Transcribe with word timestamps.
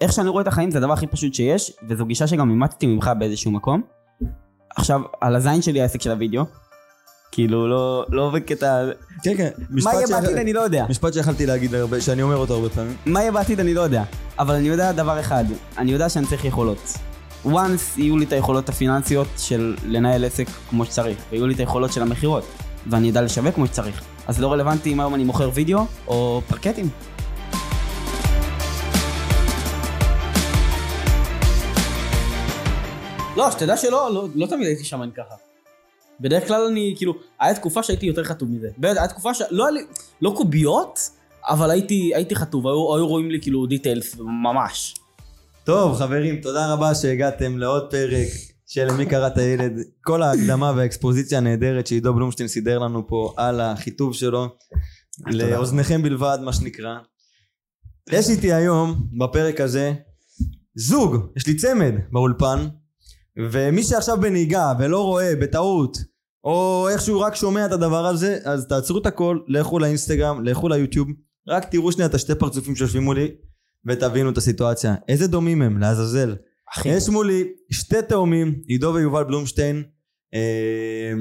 איך 0.00 0.12
שאני 0.12 0.28
רואה 0.28 0.42
את 0.42 0.48
החיים 0.48 0.70
זה 0.70 0.78
הדבר 0.78 0.92
הכי 0.92 1.06
פשוט 1.06 1.34
שיש, 1.34 1.72
וזו 1.88 2.06
גישה 2.06 2.26
שגם 2.26 2.50
אימצתי 2.50 2.86
ממך 2.86 3.10
באיזשהו 3.18 3.50
מקום. 3.50 3.82
עכשיו, 4.76 5.00
על 5.20 5.36
הזין 5.36 5.62
שלי 5.62 5.82
העסק 5.82 6.02
של 6.02 6.10
הוידאו. 6.10 6.44
כאילו, 7.32 7.68
לא, 7.68 8.06
לא 8.08 8.30
בקטע... 8.34 8.84
כן, 9.22 9.36
כן. 9.36 9.48
מה 9.70 9.94
יהיה 9.94 10.06
בעתיד 10.06 10.36
אני 10.36 10.52
לא 10.52 10.60
יודע. 10.60 10.86
משפט 10.88 11.12
שיכלתי 11.12 11.46
להגיד 11.46 11.74
הרבה, 11.74 12.00
שאני 12.00 12.22
אומר 12.22 12.36
אותו 12.36 12.54
הרבה 12.54 12.68
פעמים. 12.68 12.96
מה 13.06 13.20
יהיה 13.20 13.32
בעתיד 13.32 13.60
אני 13.60 13.74
לא 13.74 13.80
יודע. 13.80 14.02
אבל 14.38 14.54
אני 14.54 14.68
יודע 14.68 14.92
דבר 14.92 15.20
אחד, 15.20 15.44
אני 15.78 15.92
יודע 15.92 16.08
שאני 16.08 16.26
צריך 16.26 16.44
יכולות. 16.44 16.92
once 17.46 17.48
יהיו 17.96 18.16
לי 18.16 18.24
את 18.24 18.32
היכולות 18.32 18.68
הפיננסיות 18.68 19.28
של 19.36 19.76
לנהל 19.86 20.24
עסק 20.24 20.46
כמו 20.70 20.84
שצריך, 20.84 21.18
ויהיו 21.30 21.46
לי 21.46 21.54
את 21.54 21.60
היכולות 21.60 21.92
של 21.92 22.02
המכירות, 22.02 22.44
ואני 22.86 23.10
אדע 23.10 23.22
לשווק 23.22 23.54
כמו 23.54 23.66
שצריך. 23.66 24.02
אז 24.26 24.40
לא 24.40 24.52
רלוונטי 24.52 24.92
אם 24.92 25.00
היום 25.00 25.14
אני 25.14 25.24
מוכר 25.24 25.50
וידאו 25.54 25.84
או 26.06 26.42
פרקטים. 26.48 26.88
לא, 33.36 33.50
שתדע 33.50 33.76
שלא, 33.76 34.14
לא, 34.14 34.28
לא 34.34 34.46
תמיד 34.46 34.66
הייתי 34.66 34.84
שמן 34.84 35.10
ככה. 35.16 35.34
בדרך 36.20 36.48
כלל 36.48 36.62
אני, 36.62 36.94
כאילו, 36.96 37.14
היה 37.40 37.54
תקופה 37.54 37.82
שהייתי 37.82 38.06
יותר 38.06 38.24
חטוב 38.24 38.50
מזה. 38.50 38.68
באמת, 38.78 38.96
היה 38.96 39.08
תקופה 39.08 39.34
שלא 39.34 39.64
היה 39.64 39.70
לי, 39.70 39.80
לא 40.22 40.34
קוביות, 40.36 41.10
אבל 41.48 41.70
הייתי, 41.70 42.12
הייתי 42.14 42.34
חטוב, 42.34 42.66
היו, 42.66 42.96
היו 42.96 43.06
רואים 43.06 43.30
לי 43.30 43.40
כאילו 43.40 43.66
דיטיילס, 43.66 44.16
ממש. 44.18 44.94
טוב, 45.64 45.96
חברים, 45.96 46.40
תודה 46.40 46.72
רבה 46.72 46.94
שהגעתם 46.94 47.58
לעוד 47.58 47.90
פרק 47.90 48.28
של 48.66 48.92
מי 48.92 49.06
קרא 49.06 49.26
את 49.26 49.38
הילד. 49.38 49.72
כל 50.00 50.22
ההקדמה 50.22 50.72
והאקספוזיציה 50.76 51.38
הנהדרת 51.38 51.86
שעידו 51.86 52.14
בלומשטיין 52.14 52.48
סידר 52.48 52.78
לנו 52.78 53.08
פה 53.08 53.34
על 53.36 53.60
החיטוב 53.60 54.14
שלו. 54.14 54.46
לאוזניכם 55.26 56.02
בלבד, 56.02 56.38
מה 56.42 56.52
שנקרא. 56.52 56.94
יש 58.10 58.28
איתי 58.28 58.52
היום, 58.52 59.08
בפרק 59.18 59.60
הזה, 59.60 59.92
זוג, 60.74 61.16
יש 61.36 61.46
לי 61.46 61.56
צמד 61.56 61.94
באולפן, 62.12 62.66
ומי 63.38 63.82
שעכשיו 63.82 64.20
בנהיגה 64.20 64.72
ולא 64.78 65.04
רואה 65.04 65.32
בטעות, 65.40 65.98
או 66.44 66.88
איכשהו 66.92 67.20
רק 67.20 67.34
שומע 67.34 67.66
את 67.66 67.72
הדבר 67.72 68.06
הזה, 68.06 68.38
אז 68.44 68.66
תעצרו 68.68 68.98
את 68.98 69.06
הכל, 69.06 69.38
לכו 69.48 69.78
לאינסטגרם, 69.78 70.44
לכו 70.44 70.68
ליוטיוב, 70.68 71.08
רק 71.48 71.64
תראו 71.70 71.92
שנייה 71.92 72.08
את 72.08 72.14
השתי 72.14 72.34
פרצופים 72.34 72.76
שיושבים 72.76 73.02
מולי, 73.02 73.28
ותבינו 73.86 74.30
את 74.30 74.36
הסיטואציה. 74.38 74.94
איזה 75.08 75.26
דומים 75.26 75.62
הם, 75.62 75.78
לעזאזל. 75.78 76.36
יש 76.84 77.08
מולי 77.08 77.44
שתי 77.70 78.02
תאומים, 78.08 78.54
עידו 78.66 78.92
ויובל 78.94 79.24
בלומשטיין. 79.24 79.82
אה, 80.34 81.12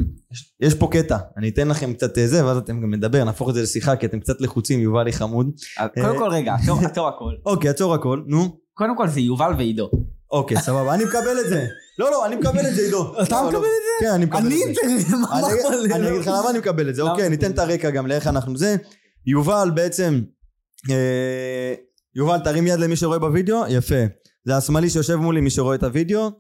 יש- 0.60 0.74
פה 0.74 0.88
קטע, 0.92 1.18
אני 1.38 1.50
אתן 1.50 1.68
לכם 1.68 1.94
קצת 1.94 2.18
אה, 2.18 2.28
זה, 2.28 2.46
ואז 2.46 2.58
אתם 2.58 2.82
גם 2.82 2.94
נדבר, 2.94 3.24
נהפוך 3.24 3.50
את 3.50 3.54
זה 3.54 3.62
לשיחה, 3.62 3.96
כי 3.96 4.06
אתם 4.06 4.20
קצת 4.20 4.42
לחוצים, 4.42 4.80
יובל 4.80 5.06
היא 5.06 5.14
חמוד. 5.14 5.50
קודם 6.02 6.18
כל 6.18 6.30
רגע, 6.30 6.56
עצור 6.86 7.08
הכל. 7.08 7.32
אוקיי, 7.46 7.70
עצור 7.70 7.94
הכל, 7.94 8.22
נו. 8.28 8.58
קודם 8.74 8.98
כל 8.98 9.08
זה 9.08 9.20
יובל 9.20 9.52
ועידו. 9.58 9.90
אוקיי, 10.32 10.58
סבבה, 10.62 10.94
אני 10.96 11.04
מקבל 11.04 11.40
את 11.46 11.50
זה. 11.50 11.66
לא, 12.00 12.12
לא, 12.12 12.26
אני 12.26 12.36
מקבל 12.36 12.68
את 12.68 12.76
זה, 12.76 12.82
עידו. 12.82 13.22
אתה 13.24 13.42
לא, 13.42 13.48
מקבל 13.48 13.62
לא. 13.62 13.68
את 13.68 14.04
כן, 14.04 14.12
אני 14.12 14.26
מקבל 14.26 14.40
את 14.40 14.76
זה. 14.76 15.96
אני 15.96 16.08
אגיד 16.10 16.22
לך 16.22 16.28
למה 16.28 16.50
אני 16.50 16.60
מקבל 16.60 16.90
את 16.90 16.96
זה? 16.96 17.02
אוקיי, 17.02 17.30
ניתן 17.30 17.52
את 17.52 17.60
הרקע 17.60 17.90
גם 17.90 18.08
לאיך 18.08 18.28
אנחנו 18.28 18.58
זה. 18.58 18.76
יובל 19.26 19.72
בעצם, 19.76 20.22
אה, 20.90 21.74
יובל 22.16 22.40
תרים 22.40 22.68
יד 22.68 22.80
למי 22.80 22.96
שרואה 22.96 23.20
בווידאו, 23.20 23.64
יפה. 23.70 24.04
זה 24.46 24.58
השמאלי 24.58 24.90
שיושב 24.90 25.16
מולי, 25.16 25.42
מי 25.42 25.50
שרואה 25.50 25.76
את 25.76 25.84
הווידאו. 25.84 26.32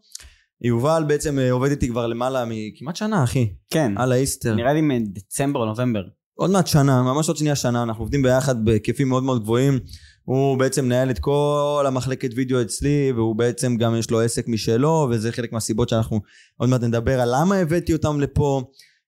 יובל 0.62 1.03
בעצם 1.08 1.39
אה, 1.39 1.52
עובד 1.52 1.69
איתי 1.69 1.90
כבר 1.90 2.08
למעלה 2.08 2.45
מכמעט 2.47 2.95
שנה, 2.95 3.23
אחי. 3.23 3.50
כן, 3.69 3.94
על 3.97 4.12
האיסטר. 4.12 4.56
נראה 4.56 4.73
לי 4.73 4.81
מדצמבר 4.81 5.59
או 5.59 5.66
נובמבר. 5.66 6.02
עוד 6.38 6.52
מעט 6.52 6.67
שנה, 6.67 7.03
ממש 7.03 7.28
עוד 7.28 7.38
שנייה 7.38 7.56
שנה, 7.56 7.84
אנחנו 7.84 8.03
עובדים 8.03 8.22
ביחד 8.22 8.66
בהיקפים 8.66 9.09
מאוד 9.09 9.23
מאוד 9.23 9.44
גבוהים. 9.44 9.80
הוא 10.26 10.59
בעצם 10.59 10.86
מנהל 10.86 11.09
את 11.09 11.20
כל 11.20 11.84
המחלקת 11.88 12.30
וידאו 12.36 12.62
אצלי, 12.62 13.12
והוא 13.16 13.36
בעצם 13.36 13.76
גם 13.78 13.95
יש 13.95 14.12
לו 14.12 14.22
עסק 14.22 14.48
משלו, 14.48 15.08
וזה 15.12 15.31
חלק 15.31 15.54
מהסיבות 15.54 15.90
שאנחנו 15.90 16.22
עוד 16.58 16.70
מעט 16.70 16.81
נדבר 16.81 17.22
על 17.22 17.30
למה 17.31 17.56
הבאתי 17.56 17.94
אותם 17.94 18.20
לפה. 18.20 18.62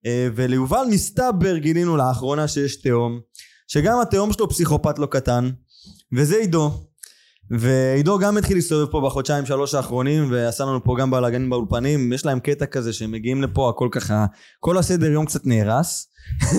אה, 0.06 0.28
וליובל 0.36 0.86
מסתבר 0.92 1.58
גילינו 1.58 1.98
לאחרונה 1.98 2.48
שיש 2.48 2.82
תהום, 2.82 3.20
שגם 3.67 4.00
התהום 4.02 4.33
שלו 4.33 4.50
פסיכופת 4.50 5.00
לא 5.00 5.05
קטן, 5.05 5.50
וזה 6.14 6.36
עידו. 6.38 6.72
ועידו 7.52 8.20
גם 8.20 8.38
התחיל 8.38 8.58
להסתובב 8.58 8.92
פה 8.92 9.02
בחודשיים 9.05 9.45
שלוש 9.45 9.73
האחרונים 9.73 10.32
ועשה 10.32 10.66
לנו 10.66 10.84
פה 10.84 10.95
גם 10.99 11.11
בלאגנים 11.11 11.49
באולפנים 11.49 12.14
יש 12.14 12.26
להם 12.26 12.39
קטע 12.39 12.66
כזה 12.66 12.94
שהם 12.94 13.11
מגיעים 13.11 13.42
לפה 13.42 13.70
הכל 13.70 13.89
ככה 13.92 14.26
כל 14.60 14.78
הסדר 14.78 15.11
יום 15.11 15.26
קצת 15.26 15.45
נהרס 15.45 16.08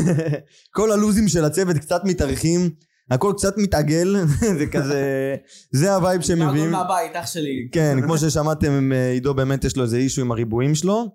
כל 0.76 0.92
הלוזים 0.92 1.28
של 1.28 1.44
הצוות 1.44 1.76
קצת 1.76 2.00
מתארכים 2.04 2.70
הכל 3.10 3.32
קצת 3.36 3.58
מתעגל 3.58 4.16
זה 4.58 4.66
כזה 4.66 5.36
זה 5.72 5.94
ה 5.94 5.99
vibe 5.99 6.20
שהם 6.20 6.48
מביאים 6.48 6.70
מהבית, 6.70 7.16
אח 7.16 7.26
שלי. 7.26 7.68
כן, 7.72 7.98
כמו 8.02 8.18
ששמעתם, 8.18 8.92
אה, 8.92 9.10
עידו 9.10 9.34
באמת 9.34 9.64
יש 9.64 9.76
לו 9.76 9.82
איזה 9.82 9.96
issue 9.96 10.20
עם 10.20 10.32
הריבועים 10.32 10.74
שלו. 10.74 11.06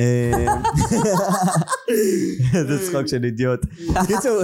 אה, 0.00 0.46
איזה 2.58 2.86
צחוק 2.86 3.06
של 3.06 3.24
אידיוט. 3.24 3.60
קיצור, 4.06 4.42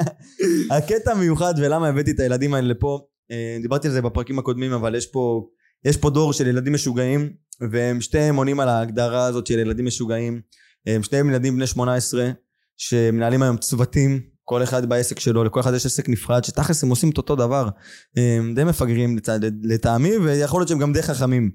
הקטע 0.76 1.12
המיוחד 1.12 1.54
ולמה 1.58 1.88
הבאתי 1.88 2.10
את 2.10 2.20
הילדים 2.20 2.54
האלה 2.54 2.68
לפה, 2.68 2.98
אה, 3.30 3.58
דיברתי 3.62 3.88
על 3.88 3.94
זה 3.94 4.02
בפרקים 4.02 4.38
הקודמים, 4.38 4.72
אבל 4.72 4.94
יש 4.94 5.06
פה, 5.06 5.46
יש 5.84 5.96
פה 5.96 6.10
דור 6.10 6.32
של 6.32 6.46
ילדים 6.46 6.72
משוגעים, 6.72 7.30
והם 7.70 8.00
שתיהם 8.00 8.36
עונים 8.36 8.60
על 8.60 8.68
ההגדרה 8.68 9.26
הזאת 9.26 9.46
של 9.46 9.58
ילדים 9.58 9.86
משוגעים. 9.86 10.40
הם 10.86 11.02
שניהם 11.02 11.30
ילדים 11.30 11.56
בני 11.56 11.66
18, 11.66 12.30
שמנהלים 12.76 13.42
היום 13.42 13.56
צוותים. 13.56 14.33
כל 14.44 14.62
אחד 14.62 14.86
בעסק 14.86 15.20
שלו, 15.20 15.44
לכל 15.44 15.60
אחד 15.60 15.74
יש 15.74 15.86
עסק 15.86 16.08
נפרד, 16.08 16.44
שתכלס 16.44 16.84
הם 16.84 16.90
עושים 16.90 17.10
את 17.10 17.18
אותו 17.18 17.36
דבר. 17.36 17.68
הם 18.16 18.54
די 18.54 18.64
מפגרים 18.64 19.18
לטעמי, 19.62 20.18
ויכול 20.18 20.60
להיות 20.60 20.68
שהם 20.68 20.78
גם 20.78 20.92
די 20.92 21.02
חכמים. 21.02 21.50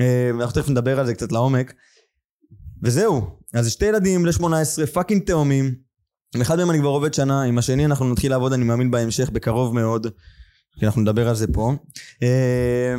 אה, 0.00 0.30
ואנחנו 0.38 0.62
תכף 0.62 0.70
נדבר 0.70 1.00
על 1.00 1.06
זה 1.06 1.14
קצת 1.14 1.32
לעומק. 1.32 1.74
וזהו, 2.82 3.38
אז 3.54 3.70
שתי 3.70 3.84
ילדים 3.84 4.22
בני 4.22 4.32
18, 4.32 4.86
fucking 4.86 5.22
תאומים. 5.26 5.74
עם 6.34 6.40
אחד 6.40 6.56
מהם 6.56 6.70
אני 6.70 6.78
כבר 6.78 6.88
עובד 6.88 7.14
שנה, 7.14 7.42
עם 7.42 7.58
השני 7.58 7.84
אנחנו 7.84 8.12
נתחיל 8.12 8.30
לעבוד, 8.30 8.52
אני 8.52 8.64
מאמין 8.64 8.90
בהמשך, 8.90 9.30
בקרוב 9.30 9.74
מאוד. 9.74 10.06
כי 10.78 10.86
אנחנו 10.86 11.00
נדבר 11.00 11.28
על 11.28 11.34
זה 11.34 11.46
פה. 11.52 11.72
אה, 12.22 12.94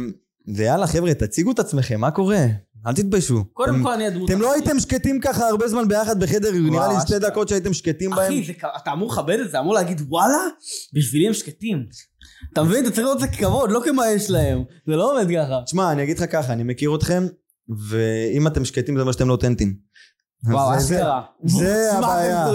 ויאללה 0.56 0.88
חבר'ה, 0.88 1.14
תציגו 1.14 1.52
את 1.52 1.60
עצמכם, 1.60 2.00
מה 2.02 2.12
קורה? 2.12 2.46
אל 2.88 2.94
תתביישו. 2.94 3.44
קודם 3.54 3.74
אתם- 3.76 3.84
כל 3.84 3.92
אני 3.94 4.08
הדמות. 4.08 4.30
אתם 4.32 4.42
לא 4.42 4.54
הייתם 4.54 4.80
שקטים 4.80 5.20
ככה 5.20 5.48
הרבה 5.48 5.68
זמן 5.68 5.88
ביחד 5.88 6.20
בחדר, 6.20 6.52
נראה 6.54 6.88
לי 6.88 6.94
שתי 7.02 7.16
אשכרה. 7.16 7.30
דקות 7.30 7.48
שהייתם 7.50 7.74
שקטים 7.74 8.10
בהם. 8.12 8.20
אחי, 8.26 8.44
זה 8.44 8.54
אתה 8.78 8.94
אמור 8.94 9.12
לכבד 9.12 9.38
את 9.46 9.52
זה, 9.52 9.60
אמור 9.60 9.74
להגיד 9.74 10.02
וואלה, 10.10 10.38
בשבילי 10.94 11.28
הם 11.28 11.34
שקטים. 11.34 11.86
אתה 12.54 12.64
מבין? 12.64 12.84
אתה 12.86 12.92
צריך 12.92 13.06
לראות 13.08 13.16
את 13.16 13.32
זה 13.32 13.38
ככבוד, 13.38 13.72
לא 13.72 13.82
כמה 13.86 14.10
יש 14.12 14.30
להם. 14.30 14.64
זה 14.88 14.96
לא 14.96 15.12
עובד 15.22 15.28
ככה. 15.36 15.62
תשמע, 15.66 15.92
אני 15.92 16.04
אגיד 16.04 16.20
לך 16.20 16.32
ככה, 16.32 16.54
אני 16.54 16.64
מכיר 16.64 16.96
אתכם, 16.96 17.24
ואם 17.90 18.48
אתם 18.48 18.66
שקטים 18.66 18.96
זה 18.96 19.02
אומר 19.02 19.12
שאתם 19.12 19.28
לא 19.28 19.32
אותנטיים. 19.32 19.76
וואו, 20.46 20.80
זה- 20.80 20.96
אשכרה. 20.96 21.22
זה 21.44 21.94
הבעיה. 21.98 22.48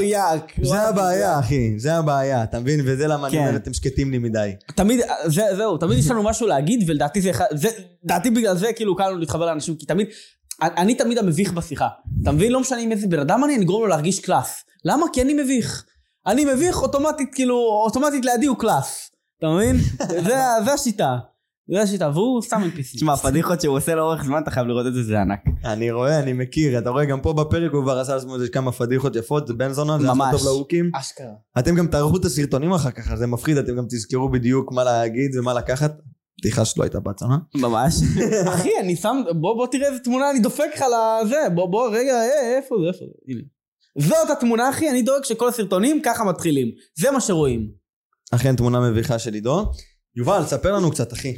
זה 0.62 0.80
הבעיה, 0.80 1.38
אחי, 1.38 1.78
זה 1.78 1.94
הבעיה, 1.94 2.42
אתה 2.42 2.60
מבין? 2.60 2.80
וזה 2.84 3.06
למה 3.06 3.26
אני 3.26 3.36
כן. 3.36 3.46
אומר, 3.46 3.56
אתם 3.56 3.72
שקטים 3.74 4.10
לי 4.10 4.18
מדי. 4.18 4.50
תמיד, 4.74 5.00
זה, 5.26 5.42
זהו, 5.56 5.76
תמיד 5.78 5.98
יש 5.98 6.10
לנו 6.10 6.22
משהו 6.22 6.46
להגיד, 6.46 6.90
ולדעתי 6.90 7.20
זה 7.20 7.30
אחד, 7.30 7.44
זה, 7.54 7.68
לדעתי 8.04 8.30
בגלל 8.30 8.56
זה 8.56 8.72
כאילו 8.72 8.96
קל 8.96 9.08
לנו 9.08 9.18
להתחבר 9.18 9.46
לאנשים, 9.46 9.76
כי 9.76 9.86
תמיד, 9.86 10.06
אני, 10.62 10.94
תמיד 10.94 11.18
המביך 11.18 11.52
בשיחה. 11.52 11.88
אתה 12.22 12.32
מבין? 12.32 12.52
לא 12.52 12.60
משנה 12.60 12.78
עם 12.78 12.92
איזה 12.92 13.06
בן 13.06 13.18
אדם 13.18 13.44
אני, 13.44 13.54
אני 13.56 13.64
אגרום 13.64 13.82
לו 13.82 13.88
להרגיש 13.88 14.20
class. 14.20 14.64
למה? 14.84 15.06
כי 15.12 15.22
אני 15.22 15.34
מביך. 15.34 15.84
אני 16.26 16.44
מביך 16.44 16.82
אוטומטית, 16.82 17.28
כאילו, 17.34 17.56
אוטומטית 17.84 18.24
לידי 18.24 18.46
הוא 18.46 18.56
class. 18.56 19.10
אתה 19.38 19.46
מבין? 19.48 19.76
זה 20.64 20.72
השיטה. 20.74 21.16
זה 21.72 21.82
השיטה, 21.82 22.10
והוא 22.14 22.42
סתם 22.42 22.62
NPC. 22.62 22.96
תשמע, 22.96 23.12
הפדיחות 23.12 23.60
שהוא 23.60 23.76
עושה 23.76 23.94
לאורך 23.94 24.24
זמן, 24.24 24.42
אתה 24.42 24.50
חייב 24.50 24.66
לראות 24.66 24.86
את 24.86 24.94
זה, 24.94 25.02
זה 25.02 25.20
ענק. 25.20 25.40
אני 25.64 25.90
רואה, 25.90 26.18
אני 26.18 26.32
מכיר, 26.32 26.78
אתה 26.78 26.90
רואה 26.90 27.04
גם 27.04 27.20
פה 27.20 27.32
בפרק 27.32 27.72
הוא 27.72 27.82
כבר 27.82 27.98
עשה 27.98 28.14
לעצמו 28.14 28.34
איזה 28.34 28.48
כמה 28.48 28.72
פדיחות 28.72 29.16
יפות, 29.16 29.46
זה 29.46 29.54
בן 29.54 29.72
זונה, 29.72 29.98
זה 29.98 30.06
ממש. 30.06 30.34
טוב 30.36 30.44
ל 30.44 30.50
hook 30.50 30.73
ים. 30.73 30.90
אשכרה. 30.94 31.26
אתם 31.58 31.74
גם 31.74 31.86
תערכו 31.86 32.16
את 32.16 32.24
הסרטונים 32.24 32.72
אחר 32.72 32.90
כך, 32.90 33.14
זה 33.14 33.26
מפחיד, 33.26 33.56
אתם 33.56 33.76
גם 33.76 33.84
תזכרו 33.88 34.28
בדיוק 34.28 34.72
מה 34.72 34.84
להגיד 34.84 35.36
ומה 35.36 35.54
לקחת. 35.54 35.92
פתיחה 36.40 36.64
שלו 36.64 36.82
הייתה 36.82 37.00
בצנה. 37.00 37.38
ממש. 37.54 37.94
אחי, 38.54 38.70
אני 38.80 38.96
שם, 38.96 39.22
בוא, 39.40 39.54
בוא 39.54 39.66
תראה 39.66 39.88
איזה 39.88 39.98
תמונה 39.98 40.30
אני 40.30 40.40
דופק 40.40 40.66
לך 40.74 40.84
לזה, 41.24 41.36
בוא, 41.54 41.66
בוא, 41.66 41.88
רגע, 41.88 42.12
אה, 42.12 42.56
איפה 42.56 42.76
זה, 42.82 42.88
איפה 42.88 43.04
זה, 43.04 43.32
הנה. 43.32 43.40
זאת 43.98 44.30
התמונה, 44.30 44.70
אחי, 44.70 44.90
אני 44.90 45.02
דואג 45.02 45.24
שכל 45.24 45.48
הסרטונים 45.48 46.00
ככה 46.04 46.24
מתחילים. 46.24 46.68
זה 46.98 47.10
מה 47.10 47.20
שרואים. 47.20 47.68
אכן 48.30 48.56
תמונה 48.56 48.80
מביכה 48.80 49.18
של 49.18 49.34
עידו. 49.34 49.72
יובל, 50.18 50.42
ספר 50.44 50.72
לנו 50.72 50.90
קצת, 50.90 51.12
אחי. 51.12 51.34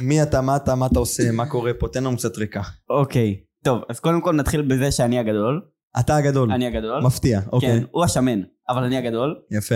מי 0.00 0.22
אתה, 0.22 0.40
מה 0.40 0.56
אתה, 0.56 0.74
מה 0.74 0.86
אתה 0.86 0.98
עושה, 0.98 1.30
מה 1.32 1.46
קורה 1.46 1.74
פה, 1.78 1.88
תן 1.88 2.04
לנו 2.04 2.16
קצת 2.16 2.38
רקע. 2.38 2.60
אוקיי. 2.90 3.40
טוב, 3.64 3.82
אז 3.88 4.00
קודם 4.00 4.20
כל 4.20 4.32
נתחיל 4.32 4.62
בזה 4.62 4.90
שאני 4.92 5.18
הגדול. 5.18 5.60
אתה 6.00 6.16
הגדול. 6.16 6.52
אני 6.52 6.66
הגדול. 6.66 7.02
מפתיע, 7.02 7.40
אוקיי. 7.52 7.68
כן, 7.68 7.84
הוא 7.90 8.04
השמן, 8.04 8.40
אבל 8.68 8.84
אני 8.84 8.96
הגדול. 8.96 9.34
יפה. 9.50 9.74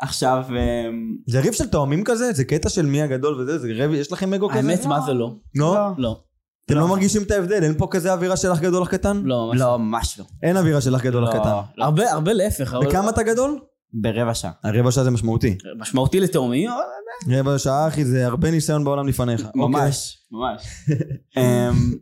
עכשיו, 0.00 0.44
אמ, 0.48 1.16
זה 1.26 1.40
ריב 1.40 1.52
של 1.52 1.68
תאומים 1.68 2.04
כזה? 2.04 2.32
זה 2.32 2.44
קטע 2.44 2.68
של 2.68 2.86
מי 2.86 3.02
הגדול 3.02 3.40
וזה? 3.40 3.58
זה 3.58 3.68
ריב, 3.68 3.92
יש 3.92 4.12
לכם 4.12 4.34
אגו 4.34 4.48
כזה? 4.48 4.58
האמת, 4.58 4.86
מה 4.86 5.00
זה 5.00 5.12
לא? 5.12 5.34
לא? 5.54 5.76
לא. 5.98 6.20
אתם 6.66 6.74
לא. 6.74 6.80
לא 6.80 6.88
מרגישים 6.88 7.22
את 7.22 7.30
ההבדל? 7.30 7.62
אין 7.62 7.74
פה 7.78 7.86
כזה 7.90 8.12
אווירה 8.12 8.36
של 8.36 8.52
אח 8.52 8.60
גדול 8.60 8.82
אח 8.82 8.88
קטן? 8.88 9.22
לא, 9.24 9.52
ממש 9.78 10.18
לא. 10.18 10.24
אין 10.42 10.56
אווירה 10.56 10.80
של 10.80 10.96
אח 10.96 11.02
גדול 11.02 11.24
אח 11.24 11.34
לא, 11.34 11.40
קטן. 11.40 11.50
לא. 11.76 11.84
הרבה, 11.84 12.12
הרבה 12.12 12.32
להפך. 12.32 12.76
וכמה 12.86 13.10
אתה 13.10 13.22
גדול? 13.22 13.58
ברבע 13.92 14.34
שעה. 14.34 14.50
הרבע 14.64 14.90
שעה 14.92 15.04
זה 15.04 15.10
משמעותי. 15.10 15.58
משמעותי 15.78 16.20
לתאומים, 16.20 16.70
אבל 16.70 17.34
רבע 17.38 17.58
שעה, 17.58 17.88
אחי, 17.88 18.04
זה 18.04 18.26
הרבה 18.26 18.50
ניסיון 18.50 18.84
בעולם 18.84 19.08
לפניך. 19.08 19.46
אוקיי. 19.46 19.60
ממש, 19.62 20.18
ממש. 20.30 20.62
אמ, 21.36 21.94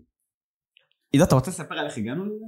עידו, 1.12 1.24
אתה 1.24 1.34
רוצה 1.34 1.50
לספר 1.50 1.74
על 1.74 1.86
איך 1.86 1.98
הגענו 1.98 2.24
לזה? 2.24 2.44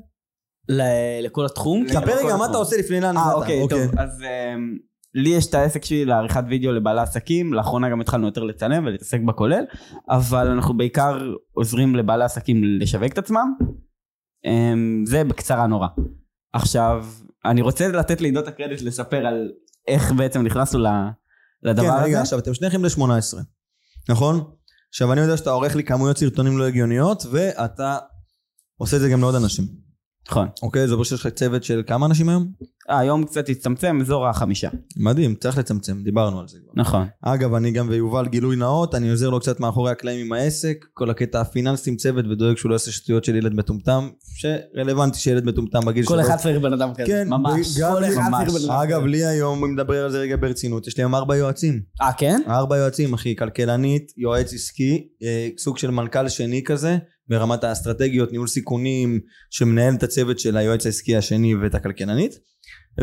ל- 0.69 1.25
לכל 1.25 1.46
התחום. 1.46 1.82
אוקיי. 1.82 1.96
ספר 1.96 2.25
רגע 2.25 2.37
מה 2.37 2.46
אתה 2.46 2.56
עושה 2.56 2.76
לפני 2.76 3.00
לאן 3.00 3.17
אה, 3.17 3.23
הגעת. 3.23 3.35
אוקיי, 3.35 3.69
טוב. 3.69 3.99
אז 3.99 4.23
אמ, 4.23 4.76
לי 5.14 5.29
יש 5.29 5.46
את 5.46 5.55
העסק 5.55 5.85
שלי 5.85 6.05
לעריכת 6.05 6.43
וידאו 6.49 6.73
לבעלי 6.73 7.00
עסקים, 7.00 7.55
לאחרונה 7.55 7.90
גם 7.90 8.00
התחלנו 8.00 8.26
יותר 8.26 8.43
לצלם 8.43 8.87
ולהתעסק 8.87 9.20
בכולל, 9.20 9.64
אבל 10.11 10.49
אנחנו 10.50 10.76
בעיקר 10.76 11.35
עוזרים 11.52 11.96
לבעלי 11.96 12.25
עסקים 12.25 12.64
לשווק 12.64 13.12
את 13.12 13.19
עצמם. 13.19 13.55
אמ, 14.44 15.05
זה 15.06 15.25
בקצרה 15.25 15.67
נורא. 15.67 15.88
עכשיו, 16.52 17.06
אני 17.49 17.62
רוצה 17.62 17.89
לתת 17.89 18.21
לעידו 18.21 18.41
את 18.41 18.49
הקרדיט 18.49 18.83
לספר 18.83 19.27
על 19.27 19.53
איך 19.89 20.12
בעצם 20.12 20.43
נכנסנו 20.43 20.79
לדבר 21.62 21.83
כן, 21.83 21.91
הזה. 21.91 22.05
רגע, 22.05 22.21
עכשיו 22.21 22.39
אתם 22.39 22.55
שניכם 22.55 22.85
ל-18, 22.85 23.39
נכון? 24.09 24.50
עכשיו 24.89 25.12
אני 25.12 25.21
יודע 25.21 25.37
שאתה 25.37 25.50
עורך 25.50 25.77
לי 25.77 25.85
כמויות 25.85 26.19
סרטונים 26.19 26.59
לא 26.59 26.67
הגיוניות, 26.67 27.27
ואתה 27.31 27.99
עושה 28.77 28.97
את 28.97 29.00
זה 29.00 29.09
גם 29.09 29.21
לעוד 29.21 29.35
אנשים. 29.35 29.65
נכון. 30.31 30.49
אוקיי? 30.63 30.87
זה 30.89 30.93
אומר 30.95 31.05
שיש 31.05 31.21
לך 31.21 31.27
צוות 31.27 31.65
של 31.65 31.83
כמה 31.87 32.07
אנשים 32.07 32.29
היום? 32.29 32.47
אה, 32.91 32.99
היום 32.99 33.25
קצת 33.25 33.49
הצטמצם, 33.49 33.99
אזור 34.01 34.27
החמישה. 34.29 34.69
מדהים, 34.97 35.35
צריך 35.35 35.59
לצמצם, 35.59 36.03
דיברנו 36.05 36.41
על 36.41 36.49
זה 36.49 36.59
כבר. 36.65 36.73
נכון. 36.83 37.07
אגב, 37.23 37.55
אני 37.55 37.71
גם 37.71 37.89
ויובל 37.89 38.27
גילוי 38.29 38.57
נאות, 38.57 38.95
אני 38.95 39.11
עוזר 39.11 39.31
לו 39.31 39.41
קצת 39.41 39.61
מאחורי 39.61 39.91
הקלעים 39.91 40.27
עם 40.27 40.33
העסק, 40.33 40.85
כל 40.95 41.11
הקטע 41.11 41.41
הפיננסי 41.41 41.91
עם 41.91 41.97
צוות 41.97 42.25
ודואג 42.31 42.57
שהוא 42.57 42.69
לא 42.71 42.75
יעשה 42.75 42.91
שטויות 42.93 43.25
של 43.25 43.37
ילד 43.37 43.55
מטומטם, 43.55 44.09
שרלוונטי 44.35 45.19
שילד 45.19 45.45
מטומטם 45.45 45.81
בגיל 45.87 46.05
כל 46.07 46.21
אחד 46.21 46.37
צריך 46.37 46.63
בן 46.63 46.73
אדם 46.73 46.95
כזה. 46.95 47.07
כן, 47.07 47.29
ממש. 47.29 47.81
כל 47.81 48.01
לי- 48.01 48.09
אחד. 48.09 48.23
צריך 48.47 48.55
בן 48.55 48.71
אדם 48.71 48.81
אגב. 48.83 49.05
לי 49.07 49.25
היום, 49.25 49.65
אם 49.65 49.73
נדבר 49.73 50.05
על 50.05 50.11
זה 50.11 50.19
רגע 50.19 50.37
ברצינות, 50.37 50.87
יש 50.87 50.97
לי 50.97 51.03
היום 51.03 51.15
ארבע 51.15 51.37
יועצים. 51.37 51.81
אה, 52.03 52.13
כן? 52.13 52.41
ארבע 52.49 52.77
יועצים, 52.77 53.15
אחי, 53.15 53.37
כלכלנית, 53.37 54.13
יועץ 54.17 54.53
עסקי, 54.55 55.09
אה, 55.23 55.49
סוג 55.59 55.79
של 55.79 55.91
מנכ"ל 55.91 56.29
שני 56.29 56.63
כזה, 56.65 56.97
ברמת 57.29 57.65
האסטרטגיות, 57.65 58.33
ניהול 58.33 58.47
סיכונים, 58.47 59.21
שמנהל 59.51 59.95
את 59.95 60.03
הצוות 60.03 60.39
של 60.39 60.57
היועץ 60.57 60.87
העסקי 60.87 61.17
השני 61.17 61.55
ואת 61.55 61.75
הכלכלנית, 61.75 62.39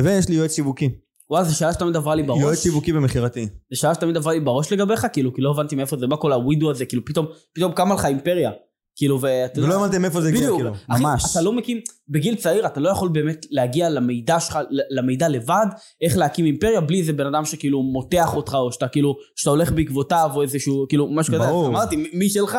ויש 0.03 0.29
לי 0.29 0.35
יועץ 0.35 0.55
שיווקי. 0.55 0.89
וואי, 1.29 1.45
זו 1.45 1.57
שאלה 1.57 1.73
שתמיד 1.73 1.95
עברה 1.95 2.15
לי 2.15 2.23
בראש. 2.23 2.41
יועץ 2.41 2.63
שיווקי 2.63 2.93
ומכירתי. 2.93 3.47
זו 3.73 3.79
שאלה 3.79 3.93
שתמיד 3.93 4.17
עברה 4.17 4.33
לי 4.33 4.39
בראש 4.39 4.73
לגביך, 4.73 5.07
כאילו, 5.13 5.33
כי 5.33 5.41
לא 5.41 5.51
הבנתי 5.51 5.75
מאיפה 5.75 5.97
זה 5.97 6.07
בא 6.07 6.15
כל 6.15 6.33
הווידו 6.33 6.71
הזה, 6.71 6.85
כאילו, 6.85 7.05
פתאום, 7.05 7.25
פתאום 7.55 7.71
קמה 7.71 7.95
לך 7.95 8.05
אימפריה. 8.05 8.51
כאילו, 8.97 9.21
ואתה 9.21 9.59
יודע... 9.59 9.69
ולא 9.69 9.85
הבנתם 9.85 10.01
מאיפה 10.01 10.21
זה 10.21 10.27
הגיע. 10.27 10.49
כאילו. 10.55 10.71
אחי, 10.87 11.03
ממש. 11.03 11.23
אתה 11.31 11.41
לא 11.41 11.53
מקים, 11.53 11.79
בגיל 12.09 12.35
צעיר 12.35 12.65
אתה 12.65 12.79
לא 12.79 12.89
יכול 12.89 13.09
באמת 13.09 13.45
להגיע 13.51 13.89
למידע 13.89 14.39
שלך, 14.39 14.59
למידע 14.89 15.29
לבד, 15.29 15.65
איך 16.01 16.17
להקים 16.17 16.45
אימפריה, 16.45 16.81
בלי 16.81 16.99
איזה 16.99 17.13
בן 17.13 17.25
אדם 17.25 17.45
שכאילו 17.45 17.83
מותח 17.83 18.35
אותך, 18.35 18.53
או 18.53 18.71
שאתה 18.71 18.87
כאילו, 18.87 19.15
שאתה 19.35 19.49
הולך 19.49 19.71
בעקבותיו, 19.71 20.29
או 20.35 20.41
איזשהו, 20.41 20.85
כאילו, 20.89 21.11
משהו 21.11 21.33
כזה. 21.33 21.43
ברור. 21.43 21.67
אמרתי, 21.67 22.09
מי 22.13 22.29
שלך? 22.29 22.57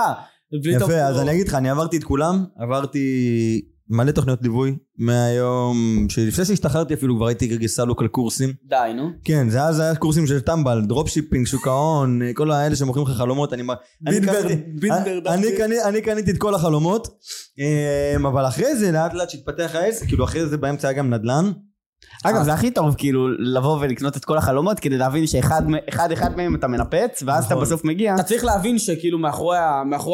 ופתאום 0.55 0.91
יפה, 0.91 1.01
אז 1.01 1.21
אני 1.21 1.31
אגיד 1.33 1.49
לך, 1.49 1.55
אני 1.55 1.71
עברתי 1.71 1.97
את 1.97 2.05
כולם, 2.05 2.45
עברתי 2.59 3.01
מלא 3.89 4.11
תוכניות 4.11 4.43
ליווי, 4.43 4.77
מהיום, 4.99 5.77
שלפני 6.09 6.45
שהשתחררתי 6.45 6.95
אפילו 6.95 7.17
כבר 7.17 7.27
הייתי 7.27 7.69
דלוק 7.69 8.03
על 8.03 8.09
קורסים. 8.09 8.53
די, 8.69 8.77
נו. 8.97 9.11
כן, 9.25 9.49
זה 9.51 9.63
אז 9.63 9.81
היה 9.81 9.95
קורסים 9.95 10.27
של 10.27 10.41
טמבל, 10.41 10.83
dropshipping, 10.87 11.47
שוק 11.47 11.67
ההון, 11.69 12.21
כל 12.35 12.51
האלה 12.51 12.77
שמוכרים 12.77 13.07
לך 13.07 13.13
חלומות, 13.13 13.53
אני... 13.53 13.63
אני 14.07 14.21
בינדר- 14.21 14.49
בינדר 14.81 15.21
אני. 15.35 15.57
קני- 15.57 15.83
אני 15.85 16.01
קניתי 16.03 16.31
את 16.31 16.39
כל 16.39 16.55
החלומות, 16.55 17.09
אמ, 17.59 18.27
אבל 18.27 18.47
אחרי 18.49 18.77
זה, 18.77 18.93
לאט 18.93 19.15
לאט 19.15 19.31
שהתפתח 19.31 19.71
העסק, 19.75 20.07
כאילו 20.07 20.25
אחרי 20.25 20.47
זה 20.47 20.57
באמצע 20.57 20.89
היה 20.89 20.99
גם 20.99 21.15
נדל"ן. 21.15 21.51
אגב, 22.25 22.43
זה 22.43 22.53
הכי 22.53 22.71
טוב, 22.71 22.95
כאילו, 22.99 23.29
לבוא 23.39 23.79
ולקנות 23.81 24.17
את 24.17 24.25
כל 24.25 24.39
החלומות, 24.39 24.81
כדי 24.81 24.97
להבין 24.99 25.27
שאחד 25.27 25.63
אחד 26.13 26.37
מהם 26.37 26.55
אתה 26.55 26.67
מנפץ, 26.67 27.23
ואז 27.27 27.45
אתה 27.45 27.55
נכון. 27.55 27.65
בסוף 27.67 27.85
מגיע. 27.85 28.15
אתה 28.15 28.23
צריך 28.23 28.45
להבין 28.45 28.79
שכאילו 28.79 29.19
מאחורי, 29.19 29.59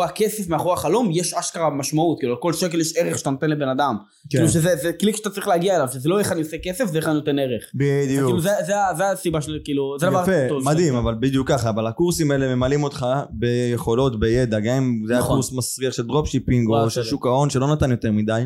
הכסף, 0.04 0.48
מאחורי 0.48 0.74
החלום, 0.74 1.10
יש 1.12 1.34
אשכרה 1.34 1.70
משמעות, 1.70 2.18
כאילו 2.18 2.32
לכל 2.34 2.52
שקל 2.52 2.80
יש 2.80 2.96
ערך 2.96 3.18
שאתה 3.18 3.30
נותן 3.30 3.50
לבן 3.50 3.68
אדם. 3.68 3.96
כאילו 4.30 4.48
שזה 4.48 4.76
זה 4.82 4.92
קליק 4.92 5.16
שאתה 5.16 5.30
צריך 5.30 5.48
להגיע 5.48 5.76
אליו, 5.76 5.88
שזה 5.92 6.08
לא 6.08 6.18
איך 6.18 6.32
אני 6.32 6.40
עושה 6.40 6.56
כסף, 6.64 6.84
זה 6.86 6.98
איך 6.98 7.06
אני 7.06 7.14
נותן 7.14 7.38
ערך. 7.38 7.62
בדיוק. 7.74 8.26
כאילו 8.26 8.40
זה, 8.40 8.50
זה, 8.66 8.80
ה- 8.80 8.94
זה 8.94 9.10
הסיבה 9.10 9.40
של, 9.40 9.58
כאילו, 9.64 9.96
זה 10.00 10.06
הדבר 10.06 10.18
הכי 10.18 10.30
יפה, 10.30 10.48
טוב. 10.48 10.64
מדהים. 10.64 10.94
אבל 10.94 11.14
בדיוק 11.20 11.48
ככה, 11.48 11.68
אבל 11.70 11.86
הקורסים 11.86 12.30
האלה 12.30 12.54
ממלאים 12.54 12.82
אותך 12.82 13.06
ביכולות, 13.30 14.20
בידע, 14.20 14.60
גם 14.60 14.74
אם 14.76 15.02
זה 15.06 15.12
היה 15.12 15.20
נכון. 15.22 15.34
קורס 15.34 15.52
מסריח 15.52 15.92
של 15.92 16.02
dropshipping 16.06 16.68
או 16.68 16.90
של. 16.90 17.02
שוק 17.02 17.26
ההון 17.26 17.50
שלא 17.50 17.72
נתן 17.72 17.90
יותר 17.90 18.12
מדי, 18.12 18.42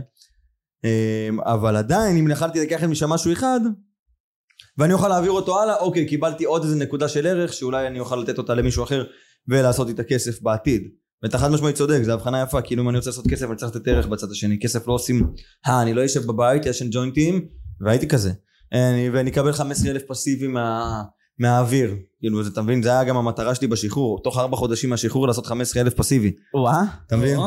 אבל 1.44 1.76
עדיין 1.76 2.16
אם 2.16 2.30
יכלתי 2.30 2.60
לקחת 2.60 2.88
משם 2.88 3.10
משהו 3.10 3.32
אחד, 3.32 3.60
ואני 4.78 4.92
אוכל 4.92 5.08
להעביר 5.08 5.30
אותו 5.30 5.62
הלאה, 5.62 5.76
אוקיי, 5.76 6.06
קיבלתי 6.06 6.44
עוד 6.44 6.62
איזה 6.62 6.76
נקודה 6.76 7.08
של 7.08 7.26
ערך, 7.26 7.52
שאולי 7.52 7.86
אני 7.86 8.00
אוכל 8.00 8.16
לתת 8.16 8.38
אותה 8.38 8.54
למישהו 8.54 8.84
אחר 8.84 9.04
ולעשות 9.48 9.88
איתה 9.88 10.04
כסף 10.04 10.42
בעתיד. 10.42 10.82
ואתה 11.22 11.38
חד 11.38 11.50
משמעית 11.50 11.76
צודק, 11.76 12.02
זו 12.02 12.12
הבחנה 12.12 12.42
יפה, 12.42 12.62
כאילו 12.62 12.82
אם 12.82 12.88
אני 12.88 12.98
רוצה 12.98 13.10
לעשות 13.10 13.26
כסף 13.26 13.46
אני 13.48 13.56
צריך 13.56 13.76
לתת 13.76 13.88
ערך 13.88 14.06
בצד 14.06 14.30
השני, 14.30 14.58
כסף 14.60 14.88
לא 14.88 14.92
עושים, 14.92 15.32
אה, 15.66 15.82
אני 15.82 15.94
לא 15.94 16.04
אשב 16.04 16.26
בבית, 16.26 16.66
ישן 16.66 16.86
ג'וינטים, 16.90 17.48
והייתי 17.80 18.08
כזה. 18.08 18.32
אני, 18.72 19.10
ואני 19.10 19.30
אקבל 19.30 19.52
15 19.52 19.90
אלף 19.90 20.02
פסיבי 20.08 20.46
מה, 20.46 21.02
מהאוויר, 21.38 21.94
כאילו, 22.20 22.46
אתה 22.46 22.62
מבין, 22.62 22.82
זה 22.82 22.90
היה 22.90 23.04
גם 23.04 23.16
המטרה 23.16 23.54
שלי 23.54 23.66
בשחרור, 23.66 24.22
תוך 24.22 24.38
ארבע 24.38 24.56
חודשים 24.56 24.90
מהשחרור 24.90 25.26
לעשות 25.26 25.46
15 25.46 25.82
אלף 25.82 25.94
פסיבי, 25.94 26.32
וואה. 26.54 26.82
אתה 27.06 27.16
מבין? 27.16 27.38